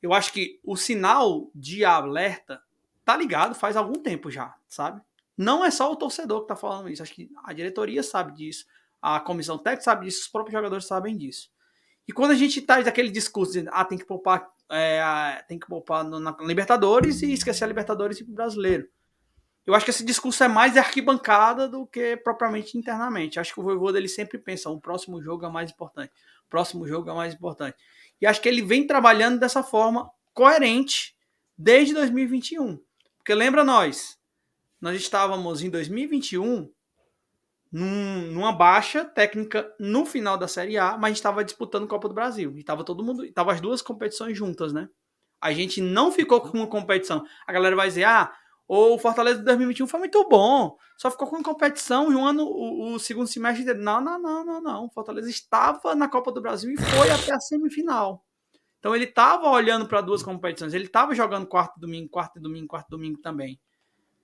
Eu 0.00 0.14
acho 0.14 0.32
que 0.32 0.58
o 0.64 0.74
sinal 0.74 1.50
de 1.54 1.84
alerta 1.84 2.62
tá 3.04 3.14
ligado 3.14 3.54
faz 3.54 3.76
algum 3.76 4.02
tempo 4.02 4.30
já, 4.30 4.54
sabe? 4.66 5.02
Não 5.36 5.62
é 5.62 5.70
só 5.70 5.92
o 5.92 5.96
torcedor 5.96 6.42
que 6.42 6.48
tá 6.48 6.56
falando 6.56 6.88
isso. 6.88 7.02
Acho 7.02 7.14
que 7.14 7.30
a 7.44 7.52
diretoria 7.52 8.02
sabe 8.02 8.34
disso, 8.34 8.64
a 9.02 9.20
comissão 9.20 9.58
técnica 9.58 9.84
sabe 9.84 10.06
disso, 10.06 10.22
os 10.22 10.28
próprios 10.28 10.54
jogadores 10.54 10.86
sabem 10.86 11.14
disso. 11.14 11.50
E 12.08 12.12
quando 12.12 12.30
a 12.30 12.36
gente 12.36 12.60
tá 12.62 12.80
daquele 12.80 13.10
discurso 13.10 13.52
de 13.52 13.68
ah, 13.70 13.84
tem 13.84 13.98
que 13.98 14.04
poupar, 14.06 14.50
é, 14.70 15.44
tem 15.46 15.58
que 15.58 15.66
poupar 15.66 16.04
no, 16.04 16.18
na 16.18 16.34
Libertadores 16.40 17.20
e 17.22 17.32
esquecer 17.32 17.64
a 17.64 17.66
Libertadores 17.66 18.18
e 18.18 18.22
o 18.22 18.26
brasileiro. 18.26 18.88
Eu 19.66 19.74
acho 19.74 19.84
que 19.84 19.90
esse 19.90 20.04
discurso 20.04 20.44
é 20.44 20.48
mais 20.48 20.76
arquibancada 20.76 21.66
do 21.66 21.86
que 21.86 22.16
propriamente 22.18 22.76
internamente. 22.76 23.40
Acho 23.40 23.54
que 23.54 23.60
o 23.60 23.62
Voivoda 23.62 23.98
ele 23.98 24.08
sempre 24.08 24.38
pensa, 24.38 24.68
o 24.68 24.80
próximo 24.80 25.22
jogo 25.22 25.46
é 25.46 25.50
mais 25.50 25.70
importante. 25.70 26.12
O 26.46 26.50
próximo 26.50 26.86
jogo 26.86 27.08
é 27.10 27.14
mais 27.14 27.34
importante. 27.34 27.76
E 28.20 28.26
acho 28.26 28.40
que 28.40 28.48
ele 28.48 28.62
vem 28.62 28.86
trabalhando 28.86 29.38
dessa 29.38 29.62
forma 29.62 30.10
coerente 30.34 31.16
desde 31.56 31.94
2021. 31.94 32.78
Porque 33.16 33.34
lembra 33.34 33.64
nós, 33.64 34.18
nós 34.80 34.96
estávamos 35.00 35.62
em 35.62 35.70
2021 35.70 36.70
num, 37.72 38.30
numa 38.30 38.52
baixa 38.52 39.04
técnica 39.04 39.68
no 39.80 40.06
final 40.06 40.36
da 40.36 40.46
Série 40.46 40.78
A, 40.78 40.92
mas 40.92 41.04
a 41.04 41.08
gente 41.08 41.16
estava 41.16 41.44
disputando 41.44 41.88
Copa 41.88 42.06
do 42.06 42.14
Brasil. 42.14 42.52
E 42.56 42.60
estava 42.60 42.84
todo 42.84 43.02
mundo, 43.02 43.24
estava 43.24 43.52
as 43.52 43.60
duas 43.60 43.82
competições 43.82 44.36
juntas, 44.36 44.72
né? 44.72 44.88
A 45.40 45.52
gente 45.52 45.80
não 45.80 46.12
ficou 46.12 46.40
com 46.40 46.56
uma 46.56 46.66
competição. 46.66 47.24
A 47.46 47.52
galera 47.52 47.74
vai 47.74 47.88
dizer: 47.88 48.04
"Ah, 48.04 48.32
o 48.66 48.98
Fortaleza 48.98 49.38
de 49.38 49.44
2021 49.44 49.86
foi 49.86 50.00
muito 50.00 50.26
bom. 50.28 50.76
Só 50.96 51.10
ficou 51.10 51.28
com 51.28 51.42
competição 51.42 52.10
e 52.10 52.14
um 52.14 52.26
ano, 52.26 52.44
o, 52.44 52.94
o, 52.94 52.98
segundo 52.98 53.26
semestre. 53.26 53.74
Não, 53.74 54.00
não, 54.00 54.18
não, 54.18 54.44
não, 54.44 54.60
não. 54.60 54.86
O 54.86 54.90
Fortaleza 54.90 55.28
estava 55.28 55.94
na 55.94 56.08
Copa 56.08 56.32
do 56.32 56.40
Brasil 56.40 56.72
e 56.72 56.76
foi 56.76 57.10
até 57.10 57.34
a 57.34 57.40
semifinal. 57.40 58.24
Então 58.78 58.94
ele 58.94 59.04
estava 59.04 59.48
olhando 59.50 59.86
para 59.86 60.00
duas 60.00 60.22
competições. 60.22 60.72
Ele 60.72 60.86
estava 60.86 61.14
jogando 61.14 61.46
quarto 61.46 61.78
domingo, 61.78 62.08
quarto 62.08 62.40
domingo, 62.40 62.68
quarto 62.68 62.88
domingo 62.88 63.20
também. 63.20 63.60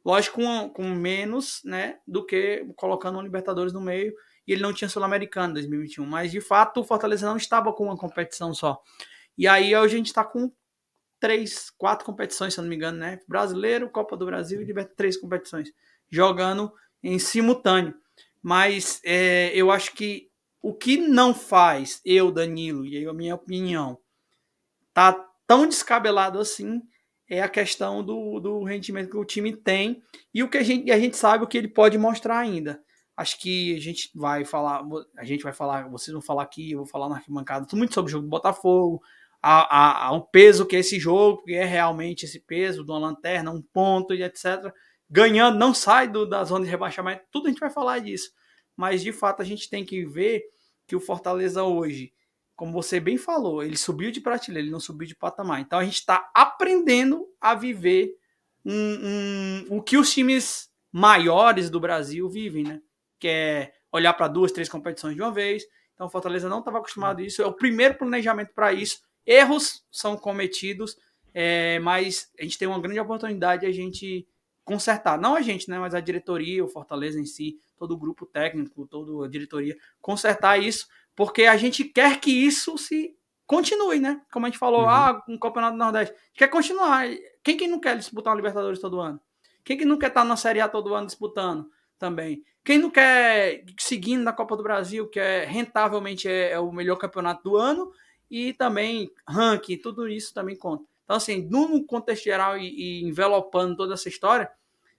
Lógico, 0.04 0.36
com, 0.36 0.70
com 0.70 0.84
menos, 0.84 1.60
né, 1.64 1.98
do 2.06 2.24
que 2.24 2.66
colocando 2.76 3.18
o 3.18 3.22
Libertadores 3.22 3.72
no 3.72 3.80
meio. 3.80 4.14
E 4.46 4.52
ele 4.52 4.62
não 4.62 4.72
tinha 4.72 4.88
Sul-Americano 4.88 5.50
em 5.50 5.54
2021. 5.54 6.06
Mas 6.06 6.30
de 6.30 6.40
fato 6.40 6.80
o 6.80 6.84
Fortaleza 6.84 7.26
não 7.26 7.36
estava 7.36 7.72
com 7.72 7.84
uma 7.84 7.96
competição 7.96 8.54
só. 8.54 8.80
E 9.36 9.46
aí 9.46 9.74
a 9.74 9.86
gente 9.86 10.06
está 10.06 10.24
com 10.24 10.50
três, 11.20 11.70
quatro 11.70 12.04
competições, 12.04 12.54
se 12.54 12.60
eu 12.60 12.62
não 12.62 12.68
me 12.68 12.76
engano, 12.76 12.98
né? 12.98 13.20
Brasileiro, 13.28 13.90
Copa 13.90 14.16
do 14.16 14.26
Brasil 14.26 14.60
e 14.60 14.64
Libertadores, 14.64 14.96
três 14.96 15.16
competições, 15.16 15.70
jogando 16.08 16.72
em 17.02 17.18
simultâneo. 17.18 17.94
Mas 18.42 19.00
é, 19.04 19.52
eu 19.54 19.70
acho 19.70 19.92
que 19.92 20.30
o 20.62 20.74
que 20.74 20.96
não 20.96 21.34
faz 21.34 22.00
eu, 22.04 22.32
Danilo, 22.32 22.84
e 22.84 22.96
aí 22.96 23.06
a 23.06 23.12
minha 23.12 23.34
opinião, 23.34 23.98
tá 24.92 25.12
tão 25.46 25.66
descabelado 25.66 26.38
assim, 26.38 26.82
é 27.28 27.42
a 27.42 27.48
questão 27.48 28.02
do, 28.02 28.40
do 28.40 28.64
rendimento 28.64 29.10
que 29.10 29.16
o 29.16 29.24
time 29.24 29.56
tem 29.56 30.02
e 30.34 30.42
o 30.42 30.48
que 30.48 30.58
a 30.58 30.62
gente, 30.62 30.90
a 30.90 30.98
gente 30.98 31.16
sabe 31.16 31.44
o 31.44 31.46
que 31.46 31.56
ele 31.56 31.68
pode 31.68 31.96
mostrar 31.96 32.38
ainda. 32.38 32.82
Acho 33.16 33.38
que 33.38 33.76
a 33.76 33.80
gente 33.80 34.10
vai 34.14 34.44
falar, 34.44 34.82
a 35.16 35.24
gente 35.24 35.42
vai 35.42 35.52
falar, 35.52 35.88
vocês 35.88 36.12
vão 36.12 36.22
falar 36.22 36.42
aqui, 36.42 36.72
eu 36.72 36.78
vou 36.78 36.86
falar 36.86 37.08
na 37.08 37.16
arquibancada, 37.16 37.66
muito 37.74 37.94
sobre 37.94 38.08
o 38.08 38.12
jogo 38.12 38.24
do 38.24 38.30
Botafogo, 38.30 39.02
a, 39.42 40.08
a, 40.08 40.20
peso 40.20 40.66
que 40.66 40.76
é 40.76 40.80
esse 40.80 40.98
jogo, 40.98 41.42
que 41.44 41.54
é 41.54 41.64
realmente 41.64 42.24
esse 42.24 42.40
peso 42.40 42.84
de 42.84 42.90
uma 42.90 42.98
lanterna, 42.98 43.50
um 43.50 43.62
ponto 43.62 44.14
e 44.14 44.22
etc. 44.22 44.72
Ganhando, 45.08 45.58
não 45.58 45.72
sai 45.72 46.08
do, 46.08 46.26
da 46.26 46.44
zona 46.44 46.64
de 46.64 46.70
rebaixamento, 46.70 47.24
tudo 47.30 47.46
a 47.46 47.50
gente 47.50 47.60
vai 47.60 47.70
falar 47.70 48.00
disso. 48.00 48.30
Mas 48.76 49.02
de 49.02 49.12
fato 49.12 49.40
a 49.40 49.44
gente 49.44 49.68
tem 49.68 49.84
que 49.84 50.04
ver 50.04 50.44
que 50.86 50.94
o 50.94 51.00
Fortaleza 51.00 51.62
hoje, 51.64 52.12
como 52.54 52.72
você 52.72 53.00
bem 53.00 53.16
falou, 53.16 53.62
ele 53.62 53.76
subiu 53.76 54.10
de 54.10 54.20
prateleira, 54.20 54.64
ele 54.64 54.72
não 54.72 54.80
subiu 54.80 55.08
de 55.08 55.16
patamar. 55.16 55.60
Então 55.60 55.78
a 55.78 55.84
gente 55.84 55.94
está 55.94 56.30
aprendendo 56.34 57.26
a 57.40 57.54
viver 57.54 58.14
um, 58.64 58.72
um, 58.72 59.76
o 59.76 59.82
que 59.82 59.96
os 59.96 60.12
times 60.12 60.70
maiores 60.92 61.70
do 61.70 61.80
Brasil 61.80 62.28
vivem, 62.28 62.64
né? 62.64 62.80
Que 63.18 63.28
é 63.28 63.72
olhar 63.90 64.12
para 64.12 64.28
duas, 64.28 64.52
três 64.52 64.68
competições 64.68 65.14
de 65.14 65.22
uma 65.22 65.32
vez. 65.32 65.64
Então 65.94 66.06
o 66.06 66.10
Fortaleza 66.10 66.48
não 66.48 66.58
estava 66.58 66.78
acostumado 66.78 67.20
a 67.20 67.22
isso. 67.22 67.40
É 67.40 67.46
o 67.46 67.52
primeiro 67.52 67.94
planejamento 67.94 68.52
para 68.54 68.72
isso 68.72 69.00
Erros 69.26 69.84
são 69.90 70.16
cometidos, 70.16 70.96
é, 71.32 71.78
mas 71.80 72.30
a 72.38 72.42
gente 72.42 72.58
tem 72.58 72.68
uma 72.68 72.80
grande 72.80 73.00
oportunidade 73.00 73.62
de 73.62 73.66
a 73.66 73.72
gente 73.72 74.26
consertar. 74.64 75.18
Não 75.18 75.34
a 75.34 75.42
gente, 75.42 75.68
né, 75.68 75.78
mas 75.78 75.94
a 75.94 76.00
diretoria, 76.00 76.64
o 76.64 76.68
Fortaleza 76.68 77.18
em 77.18 77.24
si, 77.24 77.58
todo 77.76 77.92
o 77.92 77.96
grupo 77.96 78.26
técnico, 78.26 78.86
toda 78.86 79.24
a 79.24 79.28
diretoria, 79.28 79.76
consertar 80.00 80.58
isso, 80.58 80.86
porque 81.14 81.44
a 81.44 81.56
gente 81.56 81.84
quer 81.84 82.20
que 82.20 82.30
isso 82.30 82.76
se 82.78 83.16
continue, 83.46 83.98
né? 83.98 84.22
Como 84.32 84.46
a 84.46 84.48
gente 84.48 84.58
falou, 84.58 84.82
uhum. 84.82 84.88
ah, 84.88 85.24
um 85.28 85.36
campeonato 85.36 85.72
do 85.72 85.78
Nordeste. 85.78 86.14
Quer 86.34 86.46
continuar. 86.48 87.06
Quem 87.42 87.56
que 87.56 87.66
não 87.66 87.80
quer 87.80 87.96
disputar 87.96 88.32
uma 88.32 88.36
Libertadores 88.36 88.78
todo 88.78 89.00
ano? 89.00 89.20
Quem 89.64 89.76
que 89.76 89.84
não 89.84 89.98
quer 89.98 90.08
estar 90.08 90.24
na 90.24 90.36
Série 90.36 90.60
A 90.60 90.68
todo 90.68 90.94
ano 90.94 91.06
disputando 91.06 91.68
também? 91.98 92.44
Quem 92.64 92.78
não 92.78 92.90
quer 92.90 93.64
seguindo 93.78 94.22
na 94.22 94.32
Copa 94.32 94.56
do 94.56 94.62
Brasil, 94.62 95.08
que 95.08 95.18
é 95.18 95.44
rentavelmente 95.44 96.28
é, 96.28 96.52
é 96.52 96.60
o 96.60 96.70
melhor 96.70 96.96
campeonato 96.96 97.42
do 97.42 97.56
ano, 97.56 97.90
e 98.30 98.52
também 98.52 99.10
ranking, 99.26 99.76
tudo 99.76 100.08
isso 100.08 100.32
também 100.32 100.56
conta. 100.56 100.84
Então, 101.04 101.16
assim, 101.16 101.48
no 101.50 101.84
contexto 101.84 102.24
geral 102.24 102.56
e, 102.56 102.68
e 102.68 103.04
envelopando 103.04 103.76
toda 103.76 103.94
essa 103.94 104.08
história, 104.08 104.50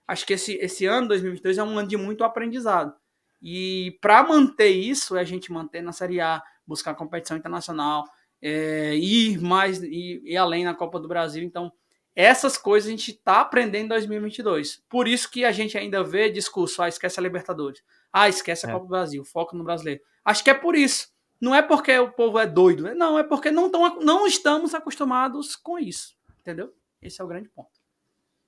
acho 0.06 0.26
que 0.26 0.34
esse, 0.34 0.54
esse 0.56 0.84
ano, 0.84 1.08
2022, 1.08 1.58
é 1.58 1.64
um 1.64 1.78
ano 1.78 1.88
de 1.88 1.96
muito 1.96 2.22
aprendizado. 2.22 2.94
E 3.40 3.96
para 4.00 4.22
manter 4.22 4.68
isso, 4.68 5.16
é 5.16 5.20
a 5.20 5.24
gente 5.24 5.50
manter 5.50 5.82
na 5.82 5.92
Série 5.92 6.20
A, 6.20 6.42
buscar 6.66 6.94
competição 6.94 7.36
internacional, 7.36 8.04
é, 8.40 8.94
ir 8.94 9.40
mais 9.40 9.82
e 9.82 9.86
ir, 9.86 10.22
ir 10.24 10.36
além 10.36 10.64
na 10.64 10.74
Copa 10.74 11.00
do 11.00 11.08
Brasil. 11.08 11.42
Então, 11.42 11.72
essas 12.14 12.58
coisas 12.58 12.88
a 12.88 12.90
gente 12.90 13.12
está 13.12 13.40
aprendendo 13.40 13.86
em 13.86 13.88
2022. 13.88 14.82
Por 14.88 15.08
isso 15.08 15.30
que 15.30 15.44
a 15.44 15.52
gente 15.52 15.78
ainda 15.78 16.04
vê 16.04 16.30
discurso, 16.30 16.82
ah, 16.82 16.88
esquece 16.88 17.18
a 17.18 17.22
Libertadores. 17.22 17.82
Ah, 18.12 18.28
esquece 18.28 18.66
a 18.66 18.68
é. 18.68 18.72
Copa 18.72 18.84
do 18.84 18.90
Brasil, 18.90 19.24
foco 19.24 19.56
no 19.56 19.64
brasileiro. 19.64 20.02
Acho 20.24 20.44
que 20.44 20.50
é 20.50 20.54
por 20.54 20.76
isso. 20.76 21.11
Não 21.42 21.52
é 21.52 21.60
porque 21.60 21.98
o 21.98 22.12
povo 22.12 22.38
é 22.38 22.46
doido, 22.46 22.84
né? 22.84 22.94
não, 22.94 23.18
é 23.18 23.24
porque 23.24 23.50
não, 23.50 23.68
tão, 23.68 23.98
não 23.98 24.28
estamos 24.28 24.74
acostumados 24.74 25.56
com 25.56 25.76
isso, 25.76 26.14
entendeu? 26.38 26.72
Esse 27.02 27.20
é 27.20 27.24
o 27.24 27.26
grande 27.26 27.48
ponto. 27.48 27.82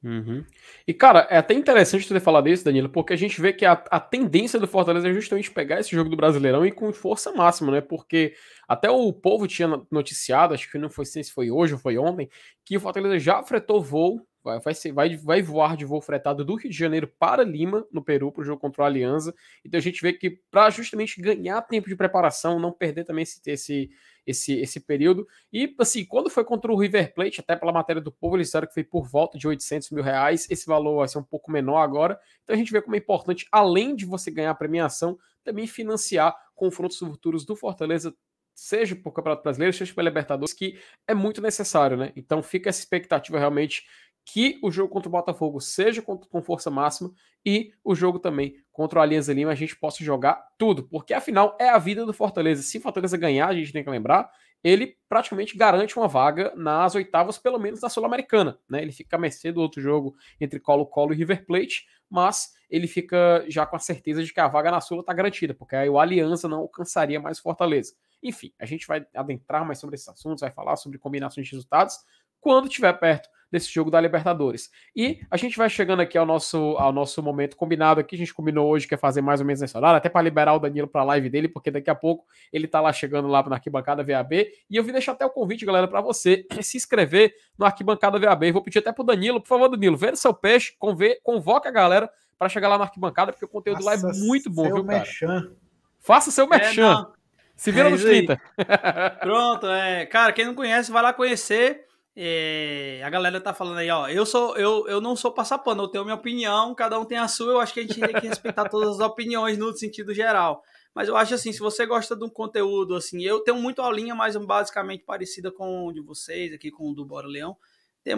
Uhum. 0.00 0.44
E, 0.86 0.94
cara, 0.94 1.26
é 1.28 1.38
até 1.38 1.54
interessante 1.54 2.06
ter 2.06 2.20
falado 2.20 2.48
isso, 2.48 2.64
Danilo, 2.64 2.88
porque 2.88 3.12
a 3.12 3.16
gente 3.16 3.40
vê 3.40 3.52
que 3.52 3.64
a, 3.64 3.72
a, 3.72 3.98
tendência 3.98 4.60
do 4.60 4.68
Fortaleza 4.68 5.08
é 5.08 5.12
justamente 5.12 5.50
pegar 5.50 5.80
esse 5.80 5.90
jogo 5.90 6.08
do 6.08 6.16
Brasileirão 6.16 6.64
e 6.64 6.70
com 6.70 6.92
força 6.92 7.32
máxima, 7.32 7.72
né? 7.72 7.80
Porque 7.80 8.34
até 8.68 8.88
o 8.88 9.12
povo 9.12 9.48
tinha 9.48 9.82
noticiado, 9.90 10.54
acho 10.54 10.70
que 10.70 10.78
não 10.78 10.88
foi 10.88 11.04
se 11.04 11.24
foi 11.32 11.50
hoje 11.50 11.72
ou 11.72 11.80
foi 11.80 11.98
ontem, 11.98 12.28
que 12.64 12.76
o 12.76 12.80
Fortaleza 12.80 13.18
já 13.18 13.42
fretou 13.42 13.82
voo 13.82 14.24
vai, 14.44 14.60
vai, 14.60 14.74
ser, 14.74 14.92
vai, 14.92 15.16
vai 15.16 15.42
voar 15.42 15.76
de 15.76 15.86
voo 15.86 16.00
fretado 16.00 16.44
do 16.44 16.54
Rio 16.54 16.70
de 16.70 16.76
Janeiro 16.76 17.10
para 17.18 17.42
Lima, 17.42 17.86
no 17.90 18.04
Peru, 18.04 18.30
para 18.30 18.42
o 18.42 18.44
jogo 18.44 18.60
contra 18.60 18.84
a 18.84 18.86
Aliança. 18.86 19.34
Então 19.64 19.78
a 19.78 19.82
gente 19.82 20.02
vê 20.02 20.12
que 20.12 20.38
para 20.50 20.68
justamente 20.68 21.20
ganhar 21.20 21.60
tempo 21.62 21.88
de 21.88 21.96
preparação, 21.96 22.60
não 22.60 22.70
perder 22.70 23.04
também 23.04 23.22
esse, 23.22 23.40
esse, 23.46 23.90
esse, 24.26 24.60
esse 24.60 24.80
período. 24.80 25.26
E 25.50 25.74
assim, 25.80 26.04
quando 26.04 26.28
foi 26.28 26.44
contra 26.44 26.70
o 26.70 26.76
River 26.76 27.14
Plate, 27.14 27.40
até 27.40 27.56
pela 27.56 27.72
matéria 27.72 28.02
do 28.02 28.12
povo, 28.12 28.36
eles 28.36 28.48
disseram 28.48 28.66
que 28.66 28.74
foi 28.74 28.84
por 28.84 29.08
volta 29.08 29.38
de 29.38 29.48
800 29.48 29.90
mil 29.90 30.04
reais. 30.04 30.46
Esse 30.50 30.66
valor 30.66 30.98
vai 30.98 31.08
ser 31.08 31.18
um 31.18 31.24
pouco 31.24 31.50
menor 31.50 31.78
agora. 31.78 32.20
Então 32.42 32.54
a 32.54 32.58
gente 32.58 32.70
vê 32.70 32.82
como 32.82 32.94
é 32.94 32.98
importante, 32.98 33.48
além 33.50 33.96
de 33.96 34.04
você 34.04 34.30
ganhar 34.30 34.50
a 34.50 34.54
premiação, 34.54 35.18
também 35.42 35.66
financiar 35.66 36.36
confrontos 36.54 36.98
futuros 36.98 37.46
do 37.46 37.56
Fortaleza 37.56 38.14
seja 38.54 38.94
por 38.94 39.12
Campeonato 39.12 39.42
Brasileiro, 39.42 39.76
seja 39.76 39.92
pela 39.92 40.08
Libertadores, 40.08 40.54
que 40.54 40.78
é 41.08 41.14
muito 41.14 41.42
necessário, 41.42 41.96
né? 41.96 42.12
Então 42.14 42.42
fica 42.42 42.68
essa 42.70 42.78
expectativa 42.78 43.38
realmente 43.38 43.84
que 44.24 44.58
o 44.62 44.70
jogo 44.70 44.88
contra 44.88 45.08
o 45.08 45.12
Botafogo 45.12 45.60
seja 45.60 46.00
com, 46.00 46.42
força 46.42 46.70
máxima 46.70 47.12
e 47.44 47.72
o 47.84 47.94
jogo 47.94 48.18
também 48.18 48.56
contra 48.72 48.98
o 48.98 49.02
Alianza 49.02 49.32
Lima 49.32 49.52
a 49.52 49.54
gente 49.54 49.76
possa 49.76 50.02
jogar 50.02 50.42
tudo, 50.58 50.84
porque 50.84 51.12
afinal 51.12 51.56
é 51.60 51.68
a 51.68 51.78
vida 51.78 52.06
do 52.06 52.12
Fortaleza. 52.12 52.62
Se 52.62 52.78
o 52.78 52.80
Fortaleza 52.80 53.16
ganhar, 53.16 53.48
a 53.48 53.54
gente 53.54 53.72
tem 53.72 53.84
que 53.84 53.90
lembrar, 53.90 54.30
ele 54.62 54.96
praticamente 55.10 55.58
garante 55.58 55.96
uma 55.98 56.08
vaga 56.08 56.54
nas 56.56 56.94
oitavas, 56.94 57.36
pelo 57.36 57.58
menos 57.58 57.82
na 57.82 57.90
Sul-Americana. 57.90 58.58
Né? 58.66 58.80
Ele 58.80 58.92
fica 58.92 59.16
a 59.16 59.18
mercê 59.18 59.52
do 59.52 59.60
outro 59.60 59.80
jogo 59.80 60.16
entre 60.40 60.58
Colo-Colo 60.58 61.12
e 61.12 61.16
River 61.16 61.44
Plate, 61.44 61.86
mas 62.08 62.54
ele 62.70 62.86
fica 62.86 63.44
já 63.46 63.66
com 63.66 63.76
a 63.76 63.78
certeza 63.78 64.24
de 64.24 64.32
que 64.32 64.40
a 64.40 64.48
vaga 64.48 64.70
na 64.70 64.80
Sula 64.80 65.02
está 65.02 65.12
garantida, 65.12 65.52
porque 65.52 65.76
aí 65.76 65.88
o 65.88 65.98
Aliança 65.98 66.48
não 66.48 66.60
alcançaria 66.60 67.20
mais 67.20 67.38
Fortaleza. 67.38 67.94
Enfim, 68.22 68.54
a 68.58 68.64
gente 68.64 68.86
vai 68.86 69.06
adentrar 69.14 69.66
mais 69.66 69.78
sobre 69.78 69.96
esses 69.96 70.08
assuntos, 70.08 70.40
vai 70.40 70.50
falar 70.50 70.76
sobre 70.76 70.98
combinações 70.98 71.46
de 71.46 71.52
resultados 71.52 71.98
quando 72.44 72.68
estiver 72.68 72.92
perto 72.92 73.26
desse 73.50 73.72
jogo 73.72 73.90
da 73.90 73.98
Libertadores. 73.98 74.70
E 74.94 75.20
a 75.30 75.36
gente 75.38 75.56
vai 75.56 75.70
chegando 75.70 76.00
aqui 76.00 76.18
ao 76.18 76.26
nosso, 76.26 76.76
ao 76.76 76.92
nosso 76.92 77.22
momento 77.22 77.56
combinado 77.56 78.00
aqui. 78.00 78.16
A 78.16 78.18
gente 78.18 78.34
combinou 78.34 78.68
hoje 78.68 78.86
que 78.86 78.92
é 78.92 78.98
fazer 78.98 79.22
mais 79.22 79.40
ou 79.40 79.46
menos 79.46 79.62
nessa 79.62 79.78
hora, 79.78 79.96
até 79.96 80.10
para 80.10 80.20
liberar 80.20 80.52
o 80.52 80.58
Danilo 80.58 80.86
para 80.86 81.00
a 81.00 81.04
live 81.04 81.30
dele, 81.30 81.48
porque 81.48 81.70
daqui 81.70 81.88
a 81.88 81.94
pouco 81.94 82.26
ele 82.52 82.68
tá 82.68 82.82
lá 82.82 82.92
chegando 82.92 83.28
lá 83.28 83.42
na 83.48 83.56
arquibancada 83.56 84.04
VAB. 84.04 84.46
E 84.68 84.76
eu 84.76 84.84
vim 84.84 84.92
deixar 84.92 85.12
até 85.12 85.24
o 85.24 85.30
convite, 85.30 85.64
galera, 85.64 85.88
para 85.88 86.02
você 86.02 86.46
se 86.60 86.76
inscrever 86.76 87.32
no 87.58 87.64
arquibancada 87.64 88.18
VAB. 88.18 88.52
vou 88.52 88.62
pedir 88.62 88.80
até 88.80 88.92
pro 88.92 89.04
Danilo, 89.04 89.40
por 89.40 89.48
favor, 89.48 89.68
Danilo, 89.68 89.96
venda 89.96 90.16
seu 90.16 90.34
peixe, 90.34 90.74
convoca 91.22 91.70
a 91.70 91.72
galera 91.72 92.10
para 92.38 92.50
chegar 92.50 92.68
lá 92.68 92.76
na 92.76 92.84
arquibancada, 92.84 93.32
porque 93.32 93.46
o 93.46 93.48
conteúdo 93.48 93.82
Faça 93.82 94.06
lá 94.06 94.12
é 94.12 94.16
muito 94.18 94.50
bom, 94.50 94.64
viu, 94.64 94.84
cara? 94.84 94.98
Merchan. 94.98 95.52
Faça 95.98 96.30
seu 96.30 96.44
é, 96.44 96.48
merchan. 96.48 97.06
É, 97.08 97.14
se 97.56 97.70
vira 97.72 97.88
é 97.88 97.90
nos 97.90 98.02
30. 98.02 98.38
Pronto, 99.22 99.66
é. 99.66 100.04
Cara, 100.06 100.32
quem 100.32 100.44
não 100.44 100.54
conhece, 100.54 100.90
vai 100.90 101.02
lá 101.02 101.12
conhecer. 101.12 101.86
É, 102.16 103.02
a 103.04 103.10
galera 103.10 103.40
tá 103.40 103.52
falando 103.52 103.78
aí, 103.78 103.90
ó. 103.90 104.08
Eu 104.08 104.24
sou, 104.24 104.56
eu, 104.56 104.86
eu 104.86 105.00
não 105.00 105.16
sou 105.16 105.32
passapano, 105.32 105.82
eu 105.82 105.88
tenho 105.88 106.04
minha 106.04 106.14
opinião, 106.14 106.74
cada 106.74 106.98
um 106.98 107.04
tem 107.04 107.18
a 107.18 107.26
sua. 107.26 107.52
Eu 107.52 107.60
acho 107.60 107.74
que 107.74 107.80
a 107.80 107.82
gente 107.82 108.00
tem 108.00 108.20
que 108.20 108.28
respeitar 108.28 108.68
todas 108.68 109.00
as 109.00 109.00
opiniões 109.00 109.58
no 109.58 109.76
sentido 109.76 110.14
geral. 110.14 110.62
Mas 110.94 111.08
eu 111.08 111.16
acho 111.16 111.34
assim, 111.34 111.52
se 111.52 111.58
você 111.58 111.84
gosta 111.84 112.14
de 112.14 112.24
um 112.24 112.28
conteúdo 112.28 112.94
assim, 112.94 113.22
eu 113.22 113.40
tenho 113.40 113.60
muito 113.60 113.82
a 113.82 113.92
linha, 113.92 114.14
mas 114.14 114.36
basicamente 114.36 115.02
parecida 115.02 115.50
com 115.50 115.86
o 115.86 115.92
de 115.92 116.00
vocês, 116.00 116.52
aqui 116.52 116.70
com 116.70 116.90
o 116.90 116.94
do 116.94 117.04
Bora 117.04 117.26
Leão. 117.26 117.56
Tem, 118.04 118.14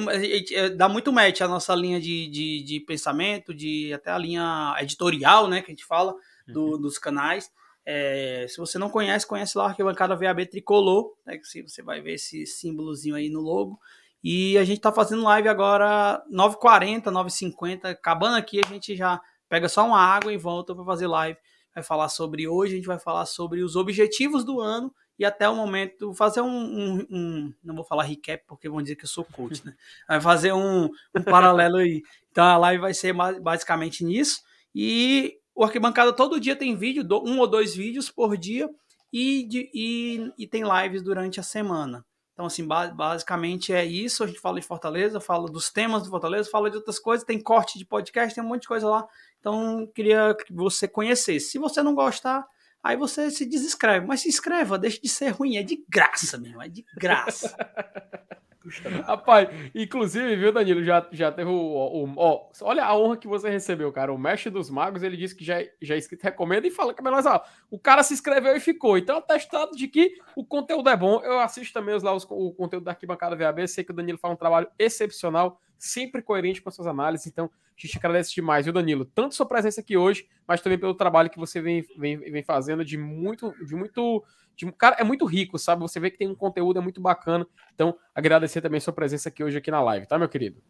é, 0.52 0.68
dá 0.68 0.88
muito 0.88 1.12
match 1.12 1.40
a 1.40 1.48
nossa 1.48 1.74
linha 1.74 1.98
de, 1.98 2.28
de, 2.28 2.64
de, 2.64 2.80
pensamento, 2.80 3.54
de 3.54 3.92
até 3.94 4.10
a 4.10 4.18
linha 4.18 4.76
editorial, 4.80 5.48
né, 5.48 5.62
que 5.62 5.70
a 5.70 5.74
gente 5.74 5.86
fala, 5.86 6.14
do, 6.46 6.72
uhum. 6.72 6.80
dos 6.80 6.98
canais. 6.98 7.50
É, 7.88 8.46
se 8.48 8.58
você 8.58 8.78
não 8.78 8.90
conhece, 8.90 9.24
conhece 9.24 9.56
lá 9.56 9.64
a 9.64 9.68
arquibancada 9.68 10.16
VAB 10.16 10.44
Tricolor, 10.46 11.14
né, 11.24 11.38
que 11.38 11.62
você 11.62 11.82
vai 11.82 12.00
ver 12.00 12.14
esse 12.14 12.44
símbolozinho 12.44 13.14
aí 13.14 13.30
no 13.30 13.40
logo. 13.40 13.78
E 14.24 14.58
a 14.58 14.64
gente 14.64 14.80
tá 14.80 14.90
fazendo 14.90 15.22
live 15.22 15.48
agora 15.48 16.20
9h40, 16.28 17.04
9h50. 17.04 17.84
Acabando 17.84 18.36
aqui, 18.36 18.60
a 18.64 18.66
gente 18.66 18.96
já 18.96 19.20
pega 19.48 19.68
só 19.68 19.86
uma 19.86 20.00
água 20.00 20.32
e 20.32 20.36
volta 20.36 20.74
para 20.74 20.84
fazer 20.84 21.06
live. 21.06 21.38
Vai 21.72 21.84
falar 21.84 22.08
sobre 22.08 22.48
hoje, 22.48 22.72
a 22.72 22.76
gente 22.76 22.86
vai 22.86 22.98
falar 22.98 23.24
sobre 23.24 23.62
os 23.62 23.76
objetivos 23.76 24.44
do 24.44 24.60
ano 24.60 24.92
e 25.18 25.24
até 25.24 25.48
o 25.48 25.54
momento 25.54 26.12
fazer 26.14 26.40
um, 26.40 26.48
um, 26.48 27.06
um, 27.10 27.54
não 27.62 27.74
vou 27.74 27.84
falar 27.84 28.02
recap 28.02 28.42
porque 28.46 28.68
vão 28.68 28.82
dizer 28.82 28.96
que 28.96 29.04
eu 29.04 29.08
sou 29.08 29.24
coach, 29.24 29.64
né? 29.64 29.74
Vai 30.08 30.20
fazer 30.20 30.52
um, 30.52 30.90
um 31.14 31.22
paralelo 31.22 31.76
aí. 31.76 32.02
Então 32.30 32.44
a 32.44 32.56
live 32.58 32.82
vai 32.82 32.92
ser 32.92 33.14
basicamente 33.40 34.04
nisso 34.04 34.42
e 34.74 35.38
o 35.56 35.64
Arquibancada 35.64 36.12
todo 36.12 36.38
dia 36.38 36.54
tem 36.54 36.76
vídeo, 36.76 37.02
um 37.24 37.38
ou 37.40 37.46
dois 37.46 37.74
vídeos 37.74 38.10
por 38.10 38.36
dia, 38.36 38.68
e, 39.10 39.44
de, 39.44 39.70
e, 39.72 40.32
e 40.36 40.46
tem 40.46 40.62
lives 40.62 41.02
durante 41.02 41.40
a 41.40 41.42
semana. 41.42 42.04
Então, 42.34 42.44
assim, 42.44 42.66
basicamente 42.66 43.72
é 43.72 43.82
isso. 43.82 44.22
A 44.22 44.26
gente 44.26 44.38
fala 44.38 44.60
de 44.60 44.66
Fortaleza, 44.66 45.18
fala 45.18 45.50
dos 45.50 45.70
temas 45.70 46.02
do 46.02 46.10
Fortaleza, 46.10 46.50
fala 46.50 46.70
de 46.70 46.76
outras 46.76 46.98
coisas, 46.98 47.24
tem 47.24 47.40
corte 47.40 47.78
de 47.78 47.86
podcast, 47.86 48.34
tem 48.34 48.44
um 48.44 48.48
monte 48.48 48.62
de 48.62 48.68
coisa 48.68 48.86
lá. 48.86 49.06
Então, 49.40 49.90
queria 49.94 50.34
que 50.34 50.52
você 50.52 50.86
conhecesse. 50.86 51.52
Se 51.52 51.58
você 51.58 51.82
não 51.82 51.94
gostar, 51.94 52.46
aí 52.86 52.96
você 52.96 53.30
se 53.30 53.44
desinscreve. 53.44 54.06
Mas 54.06 54.20
se 54.20 54.28
inscreva, 54.28 54.78
deixe 54.78 55.00
de 55.00 55.08
ser 55.08 55.28
ruim, 55.30 55.56
é 55.56 55.62
de 55.62 55.84
graça, 55.88 56.38
mesmo, 56.38 56.62
é 56.62 56.68
de 56.68 56.84
graça. 56.96 57.56
Rapaz, 59.06 59.48
inclusive, 59.74 60.34
viu, 60.36 60.52
Danilo, 60.52 60.82
já, 60.82 61.06
já 61.12 61.30
teve 61.30 61.48
o, 61.48 61.54
o, 61.54 62.12
Ó, 62.16 62.50
olha 62.62 62.84
a 62.84 62.96
honra 62.96 63.16
que 63.16 63.28
você 63.28 63.48
recebeu, 63.48 63.92
cara. 63.92 64.12
O 64.12 64.18
mestre 64.18 64.50
dos 64.50 64.68
magos, 64.68 65.02
ele 65.02 65.16
disse 65.16 65.36
que 65.36 65.44
já, 65.44 65.62
já 65.80 65.96
é 65.96 66.00
recomenda 66.20 66.66
e 66.66 66.70
fala 66.70 66.92
que 66.92 67.00
é 67.00 67.04
melhor. 67.04 67.22
Ah, 67.26 67.44
o 67.70 67.78
cara 67.78 68.02
se 68.02 68.12
inscreveu 68.12 68.56
e 68.56 68.60
ficou. 68.60 68.98
Então, 68.98 69.18
atestado 69.18 69.76
de 69.76 69.86
que 69.86 70.14
o 70.34 70.44
conteúdo 70.44 70.88
é 70.88 70.96
bom. 70.96 71.20
Eu 71.22 71.38
assisto 71.38 71.72
também 71.72 71.94
os, 71.94 72.02
lá 72.02 72.12
os, 72.12 72.24
o 72.28 72.52
conteúdo 72.52 72.84
da 72.84 72.90
Arquibancada 72.90 73.36
VAB. 73.36 73.68
Sei 73.68 73.84
que 73.84 73.92
o 73.92 73.94
Danilo 73.94 74.18
faz 74.18 74.34
um 74.34 74.36
trabalho 74.36 74.68
excepcional, 74.78 75.60
sempre 75.78 76.20
coerente 76.20 76.60
com 76.60 76.68
as 76.68 76.74
suas 76.74 76.88
análises. 76.88 77.26
Então, 77.26 77.50
a 77.84 77.86
gente 77.86 77.98
agradece 77.98 78.34
demais, 78.34 78.64
viu, 78.64 78.72
Danilo? 78.72 79.04
Tanto 79.04 79.34
sua 79.34 79.46
presença 79.46 79.80
aqui 79.80 79.96
hoje, 79.96 80.26
mas 80.46 80.60
também 80.60 80.78
pelo 80.78 80.94
trabalho 80.94 81.28
que 81.28 81.38
você 81.38 81.60
vem, 81.60 81.84
vem, 81.96 82.18
vem 82.18 82.42
fazendo 82.42 82.84
de 82.84 82.96
muito. 82.96 83.52
De 83.64 83.74
muito 83.74 84.24
de, 84.56 84.70
cara, 84.72 84.96
é 84.98 85.04
muito 85.04 85.26
rico, 85.26 85.58
sabe? 85.58 85.82
Você 85.82 86.00
vê 86.00 86.10
que 86.10 86.16
tem 86.16 86.28
um 86.28 86.34
conteúdo, 86.34 86.78
é 86.78 86.82
muito 86.82 87.00
bacana. 87.00 87.46
Então, 87.74 87.94
agradecer 88.14 88.62
também 88.62 88.78
a 88.78 88.80
sua 88.80 88.92
presença 88.92 89.28
aqui 89.28 89.44
hoje 89.44 89.58
aqui 89.58 89.70
na 89.70 89.82
live, 89.82 90.06
tá, 90.06 90.18
meu 90.18 90.28
querido? 90.28 90.62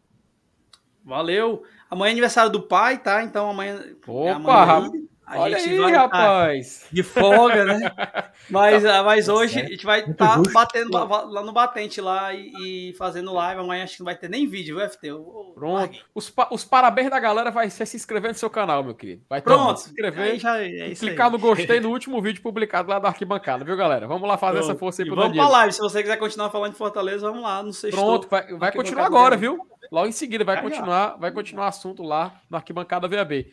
Valeu. 1.07 1.63
Amanhã 1.89 2.09
é 2.09 2.11
aniversário 2.11 2.51
do 2.51 2.61
pai, 2.61 3.01
tá? 3.01 3.23
Então 3.23 3.49
amanhã. 3.49 3.81
Opa, 4.05 4.75
amanhã, 4.75 4.91
a 5.27 5.39
Olha 5.39 5.59
gente 5.59 5.71
aí, 5.71 5.77
vai 5.77 5.91
rapaz! 5.91 6.85
De 6.89 7.03
folga, 7.03 7.65
né? 7.65 7.91
Mas, 8.49 8.81
tá. 8.81 9.03
mas 9.03 9.27
hoje 9.27 9.59
a 9.59 9.65
gente 9.65 9.85
vai 9.85 9.99
estar 9.99 10.41
tá 10.41 10.51
batendo 10.53 10.93
lá, 10.93 11.03
lá, 11.03 11.43
no 11.43 11.51
batente 11.51 11.99
lá 11.99 12.33
e, 12.33 12.53
e, 12.61 12.93
fazendo 12.93 13.33
live. 13.33 13.59
Amanhã 13.59 13.83
acho 13.83 13.95
que 13.95 13.99
não 13.99 14.05
vai 14.05 14.15
ter 14.15 14.29
nem 14.29 14.47
vídeo, 14.47 14.77
viu, 14.77 14.89
FT? 14.89 15.07
Eu, 15.07 15.51
Pronto. 15.53 15.99
Os, 16.15 16.33
os, 16.49 16.63
parabéns 16.63 17.09
da 17.09 17.19
galera 17.19 17.51
vai 17.51 17.69
ser 17.69 17.85
se 17.85 17.97
inscrever 17.97 18.31
no 18.31 18.37
seu 18.37 18.49
canal, 18.49 18.81
meu 18.85 18.95
querido. 18.95 19.21
Vai 19.29 19.41
Pronto. 19.41 19.81
se 19.81 19.89
inscrever 19.89 20.39
já, 20.39 20.63
é 20.63 20.95
clicar 20.95 21.25
aí. 21.25 21.31
no 21.33 21.39
gostei 21.39 21.81
no 21.81 21.89
último 21.89 22.21
vídeo 22.21 22.41
publicado 22.41 22.89
lá 22.89 22.97
da 22.97 23.09
arquibancada, 23.09 23.65
viu, 23.65 23.75
galera? 23.75 24.07
Vamos 24.07 24.25
lá 24.25 24.37
fazer 24.37 24.59
Pronto. 24.59 24.71
essa 24.71 24.79
força 24.79 25.01
aí 25.01 25.07
pro 25.07 25.15
Vamos 25.17 25.31
Danilo. 25.31 25.49
pra 25.49 25.57
live. 25.57 25.73
Se 25.73 25.79
você 25.79 26.01
quiser 26.01 26.15
continuar 26.15 26.49
falando 26.49 26.71
de 26.71 26.77
Fortaleza, 26.77 27.27
vamos 27.27 27.43
lá. 27.43 27.61
Não 27.61 27.73
sei 27.73 27.91
Pronto, 27.91 28.29
vai, 28.29 28.53
vai 28.53 28.71
continuar 28.71 29.05
agora, 29.05 29.35
viu? 29.35 29.59
Logo 29.91 30.07
em 30.07 30.13
seguida 30.13 30.45
vai 30.45 30.61
continuar, 30.61 31.17
vai 31.17 31.31
continuar 31.31 31.67
assunto 31.67 32.01
lá 32.01 32.39
na 32.49 32.59
arquibancada 32.59 33.09
VAB. 33.09 33.45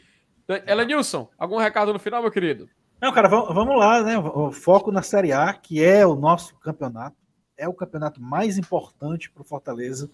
Elenilson, 0.67 1.29
algum 1.39 1.57
recado 1.57 1.93
no 1.93 1.99
final, 1.99 2.23
meu 2.23 2.31
querido? 2.31 2.69
Não, 3.01 3.13
cara, 3.13 3.29
vamos 3.29 3.79
lá, 3.79 4.03
né? 4.03 4.19
O 4.19 4.51
foco 4.51 4.91
na 4.91 5.03
Série 5.03 5.33
A, 5.33 5.53
que 5.53 5.83
é 5.83 6.07
o 6.07 6.15
nosso 6.15 6.55
campeonato, 6.57 7.17
é 7.57 7.69
o 7.69 7.75
campeonato 7.75 8.21
mais 8.21 8.57
importante 8.59 9.31
para 9.31 9.43
o 9.43 9.45
Fortaleza. 9.45 10.11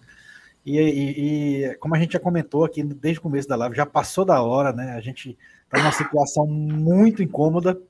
E, 0.65 0.77
e, 0.77 1.65
e, 1.65 1.75
como 1.75 1.95
a 1.95 1.99
gente 1.99 2.13
já 2.13 2.19
comentou 2.19 2.63
aqui 2.63 2.83
desde 2.83 3.19
o 3.19 3.23
começo 3.23 3.47
da 3.47 3.55
live, 3.55 3.75
já 3.75 3.85
passou 3.85 4.23
da 4.25 4.41
hora, 4.41 4.71
né? 4.71 4.93
A 4.93 5.01
gente 5.01 5.37
está 5.63 5.79
numa 5.79 5.91
situação 5.91 6.45
muito 6.45 7.23
incômoda, 7.23 7.81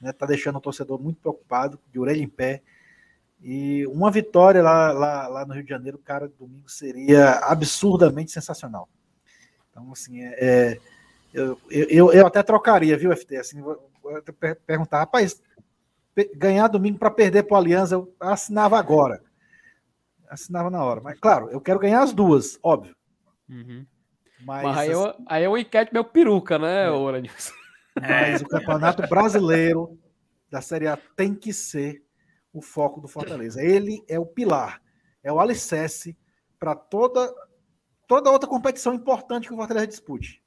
né? 0.00 0.12
Tá 0.12 0.26
deixando 0.26 0.56
o 0.56 0.60
torcedor 0.60 1.00
muito 1.00 1.20
preocupado, 1.20 1.78
de 1.92 1.98
orelha 1.98 2.22
em 2.22 2.28
pé. 2.28 2.62
E 3.42 3.86
uma 3.88 4.10
vitória 4.10 4.62
lá, 4.62 4.90
lá, 4.92 5.28
lá 5.28 5.46
no 5.46 5.54
Rio 5.54 5.62
de 5.62 5.70
Janeiro, 5.70 5.98
cara, 5.98 6.32
domingo 6.38 6.68
seria 6.68 7.32
absurdamente 7.40 8.32
sensacional. 8.32 8.88
Então, 9.70 9.92
assim, 9.92 10.22
é, 10.22 10.34
é 10.38 10.78
eu, 11.36 11.60
eu, 11.68 12.12
eu 12.12 12.26
até 12.26 12.42
trocaria, 12.42 12.96
viu, 12.96 13.14
FT? 13.14 13.36
Assim, 13.36 13.62
perguntar, 14.66 15.00
rapaz, 15.00 15.42
ganhar 16.34 16.66
domingo 16.68 16.98
para 16.98 17.10
perder 17.10 17.42
para 17.42 17.54
o 17.54 17.58
Aliança, 17.58 17.94
eu 17.94 18.14
assinava 18.18 18.78
agora. 18.78 19.22
Assinava 20.30 20.70
na 20.70 20.82
hora. 20.82 21.02
Mas, 21.02 21.18
claro, 21.20 21.50
eu 21.50 21.60
quero 21.60 21.78
ganhar 21.78 22.02
as 22.02 22.14
duas, 22.14 22.58
óbvio. 22.62 22.96
Uhum. 23.48 23.86
Mas, 24.40 24.62
Mas, 24.64 24.78
aí, 24.78 24.90
eu, 24.90 25.14
aí 25.26 25.44
é 25.44 25.48
o 25.48 25.58
enquete 25.58 25.92
meu 25.92 26.04
peruca, 26.04 26.58
né, 26.58 26.86
é. 26.86 28.00
Mas 28.00 28.40
o 28.40 28.48
Campeonato 28.48 29.06
Brasileiro 29.08 29.98
da 30.50 30.60
Série 30.60 30.86
A 30.86 30.96
tem 31.16 31.34
que 31.34 31.52
ser 31.52 32.02
o 32.52 32.62
foco 32.62 33.00
do 33.00 33.08
Fortaleza. 33.08 33.62
Ele 33.62 34.02
é 34.08 34.18
o 34.18 34.26
pilar, 34.26 34.80
é 35.22 35.30
o 35.30 35.40
alicerce 35.40 36.16
para 36.58 36.74
toda, 36.74 37.30
toda 38.06 38.30
outra 38.30 38.48
competição 38.48 38.94
importante 38.94 39.48
que 39.48 39.54
o 39.54 39.56
Fortaleza 39.56 39.86
dispute 39.86 40.42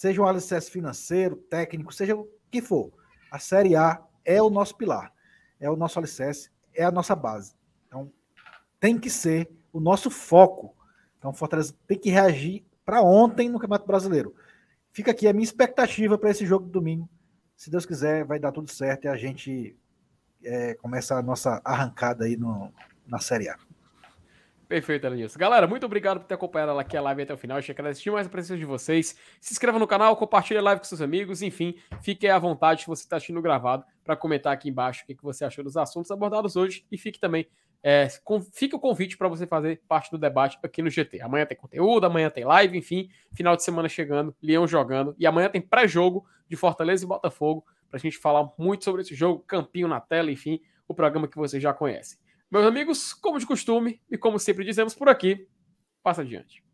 seja 0.00 0.22
um 0.22 0.26
alicerce 0.26 0.70
financeiro, 0.70 1.36
técnico, 1.36 1.92
seja 1.92 2.16
o 2.16 2.26
que 2.50 2.62
for. 2.62 2.90
A 3.30 3.38
Série 3.38 3.76
A 3.76 4.02
é 4.24 4.40
o 4.40 4.48
nosso 4.48 4.74
pilar, 4.74 5.12
é 5.60 5.68
o 5.68 5.76
nosso 5.76 5.98
alicerce, 5.98 6.50
é 6.72 6.82
a 6.82 6.90
nossa 6.90 7.14
base. 7.14 7.54
Então, 7.86 8.10
tem 8.80 8.98
que 8.98 9.10
ser 9.10 9.50
o 9.70 9.78
nosso 9.78 10.10
foco. 10.10 10.74
Então, 11.18 11.34
Fortaleza 11.34 11.74
tem 11.86 11.98
que 11.98 12.08
reagir 12.08 12.64
para 12.82 13.02
ontem 13.02 13.50
no 13.50 13.58
Campeonato 13.58 13.86
Brasileiro. 13.86 14.34
Fica 14.90 15.10
aqui 15.10 15.28
a 15.28 15.34
minha 15.34 15.44
expectativa 15.44 16.16
para 16.16 16.30
esse 16.30 16.46
jogo 16.46 16.64
de 16.64 16.72
domingo. 16.72 17.06
Se 17.54 17.68
Deus 17.70 17.84
quiser, 17.84 18.24
vai 18.24 18.38
dar 18.38 18.52
tudo 18.52 18.70
certo 18.70 19.04
e 19.04 19.08
a 19.08 19.18
gente 19.18 19.76
é, 20.42 20.72
começa 20.76 21.14
a 21.14 21.20
nossa 21.20 21.60
arrancada 21.62 22.24
aí 22.24 22.38
no, 22.38 22.72
na 23.06 23.18
Série 23.18 23.50
A. 23.50 23.58
Perfeito, 24.70 25.04
Elenilson. 25.04 25.36
Galera, 25.36 25.66
muito 25.66 25.84
obrigado 25.84 26.20
por 26.20 26.26
ter 26.28 26.34
acompanhado 26.34 26.78
aqui 26.78 26.96
a 26.96 27.02
live 27.02 27.22
até 27.22 27.34
o 27.34 27.36
final. 27.36 27.58
Achei 27.58 27.74
que 27.74 27.80
agradecer 27.80 28.08
mais 28.12 28.28
a 28.28 28.30
presença 28.30 28.56
de 28.56 28.64
vocês. 28.64 29.16
Se 29.40 29.52
inscreva 29.52 29.80
no 29.80 29.86
canal, 29.86 30.14
compartilhe 30.16 30.60
a 30.60 30.62
live 30.62 30.78
com 30.78 30.84
seus 30.84 31.00
amigos. 31.00 31.42
Enfim, 31.42 31.74
fique 32.00 32.28
à 32.28 32.38
vontade 32.38 32.82
se 32.82 32.86
você 32.86 33.02
está 33.02 33.16
assistindo 33.16 33.42
gravado 33.42 33.84
para 34.04 34.14
comentar 34.14 34.52
aqui 34.52 34.68
embaixo 34.68 35.02
o 35.02 35.06
que 35.08 35.24
você 35.24 35.44
achou 35.44 35.64
dos 35.64 35.76
assuntos 35.76 36.08
abordados 36.12 36.54
hoje. 36.54 36.86
E 36.88 36.96
fique 36.96 37.18
também, 37.18 37.48
é, 37.82 38.06
com, 38.22 38.40
fique 38.40 38.76
o 38.76 38.78
convite 38.78 39.18
para 39.18 39.26
você 39.26 39.44
fazer 39.44 39.82
parte 39.88 40.08
do 40.08 40.16
debate 40.16 40.56
aqui 40.62 40.82
no 40.82 40.88
GT. 40.88 41.20
Amanhã 41.20 41.46
tem 41.46 41.58
conteúdo, 41.58 42.06
amanhã 42.06 42.30
tem 42.30 42.44
live, 42.44 42.78
enfim, 42.78 43.10
final 43.34 43.56
de 43.56 43.64
semana 43.64 43.88
chegando, 43.88 44.32
Leão 44.40 44.68
jogando. 44.68 45.16
E 45.18 45.26
amanhã 45.26 45.48
tem 45.48 45.60
pré-jogo 45.60 46.24
de 46.48 46.54
Fortaleza 46.54 47.04
e 47.04 47.08
Botafogo 47.08 47.64
para 47.88 47.96
a 47.96 48.00
gente 48.00 48.18
falar 48.18 48.48
muito 48.56 48.84
sobre 48.84 49.02
esse 49.02 49.16
jogo, 49.16 49.42
campinho 49.48 49.88
na 49.88 50.00
tela, 50.00 50.30
enfim, 50.30 50.60
o 50.86 50.94
programa 50.94 51.26
que 51.26 51.36
vocês 51.36 51.60
já 51.60 51.74
conhecem. 51.74 52.20
Meus 52.50 52.66
amigos, 52.66 53.14
como 53.14 53.38
de 53.38 53.46
costume, 53.46 54.00
e 54.10 54.18
como 54.18 54.38
sempre 54.38 54.64
dizemos 54.64 54.94
por 54.94 55.08
aqui, 55.08 55.46
passa 56.02 56.22
adiante. 56.22 56.64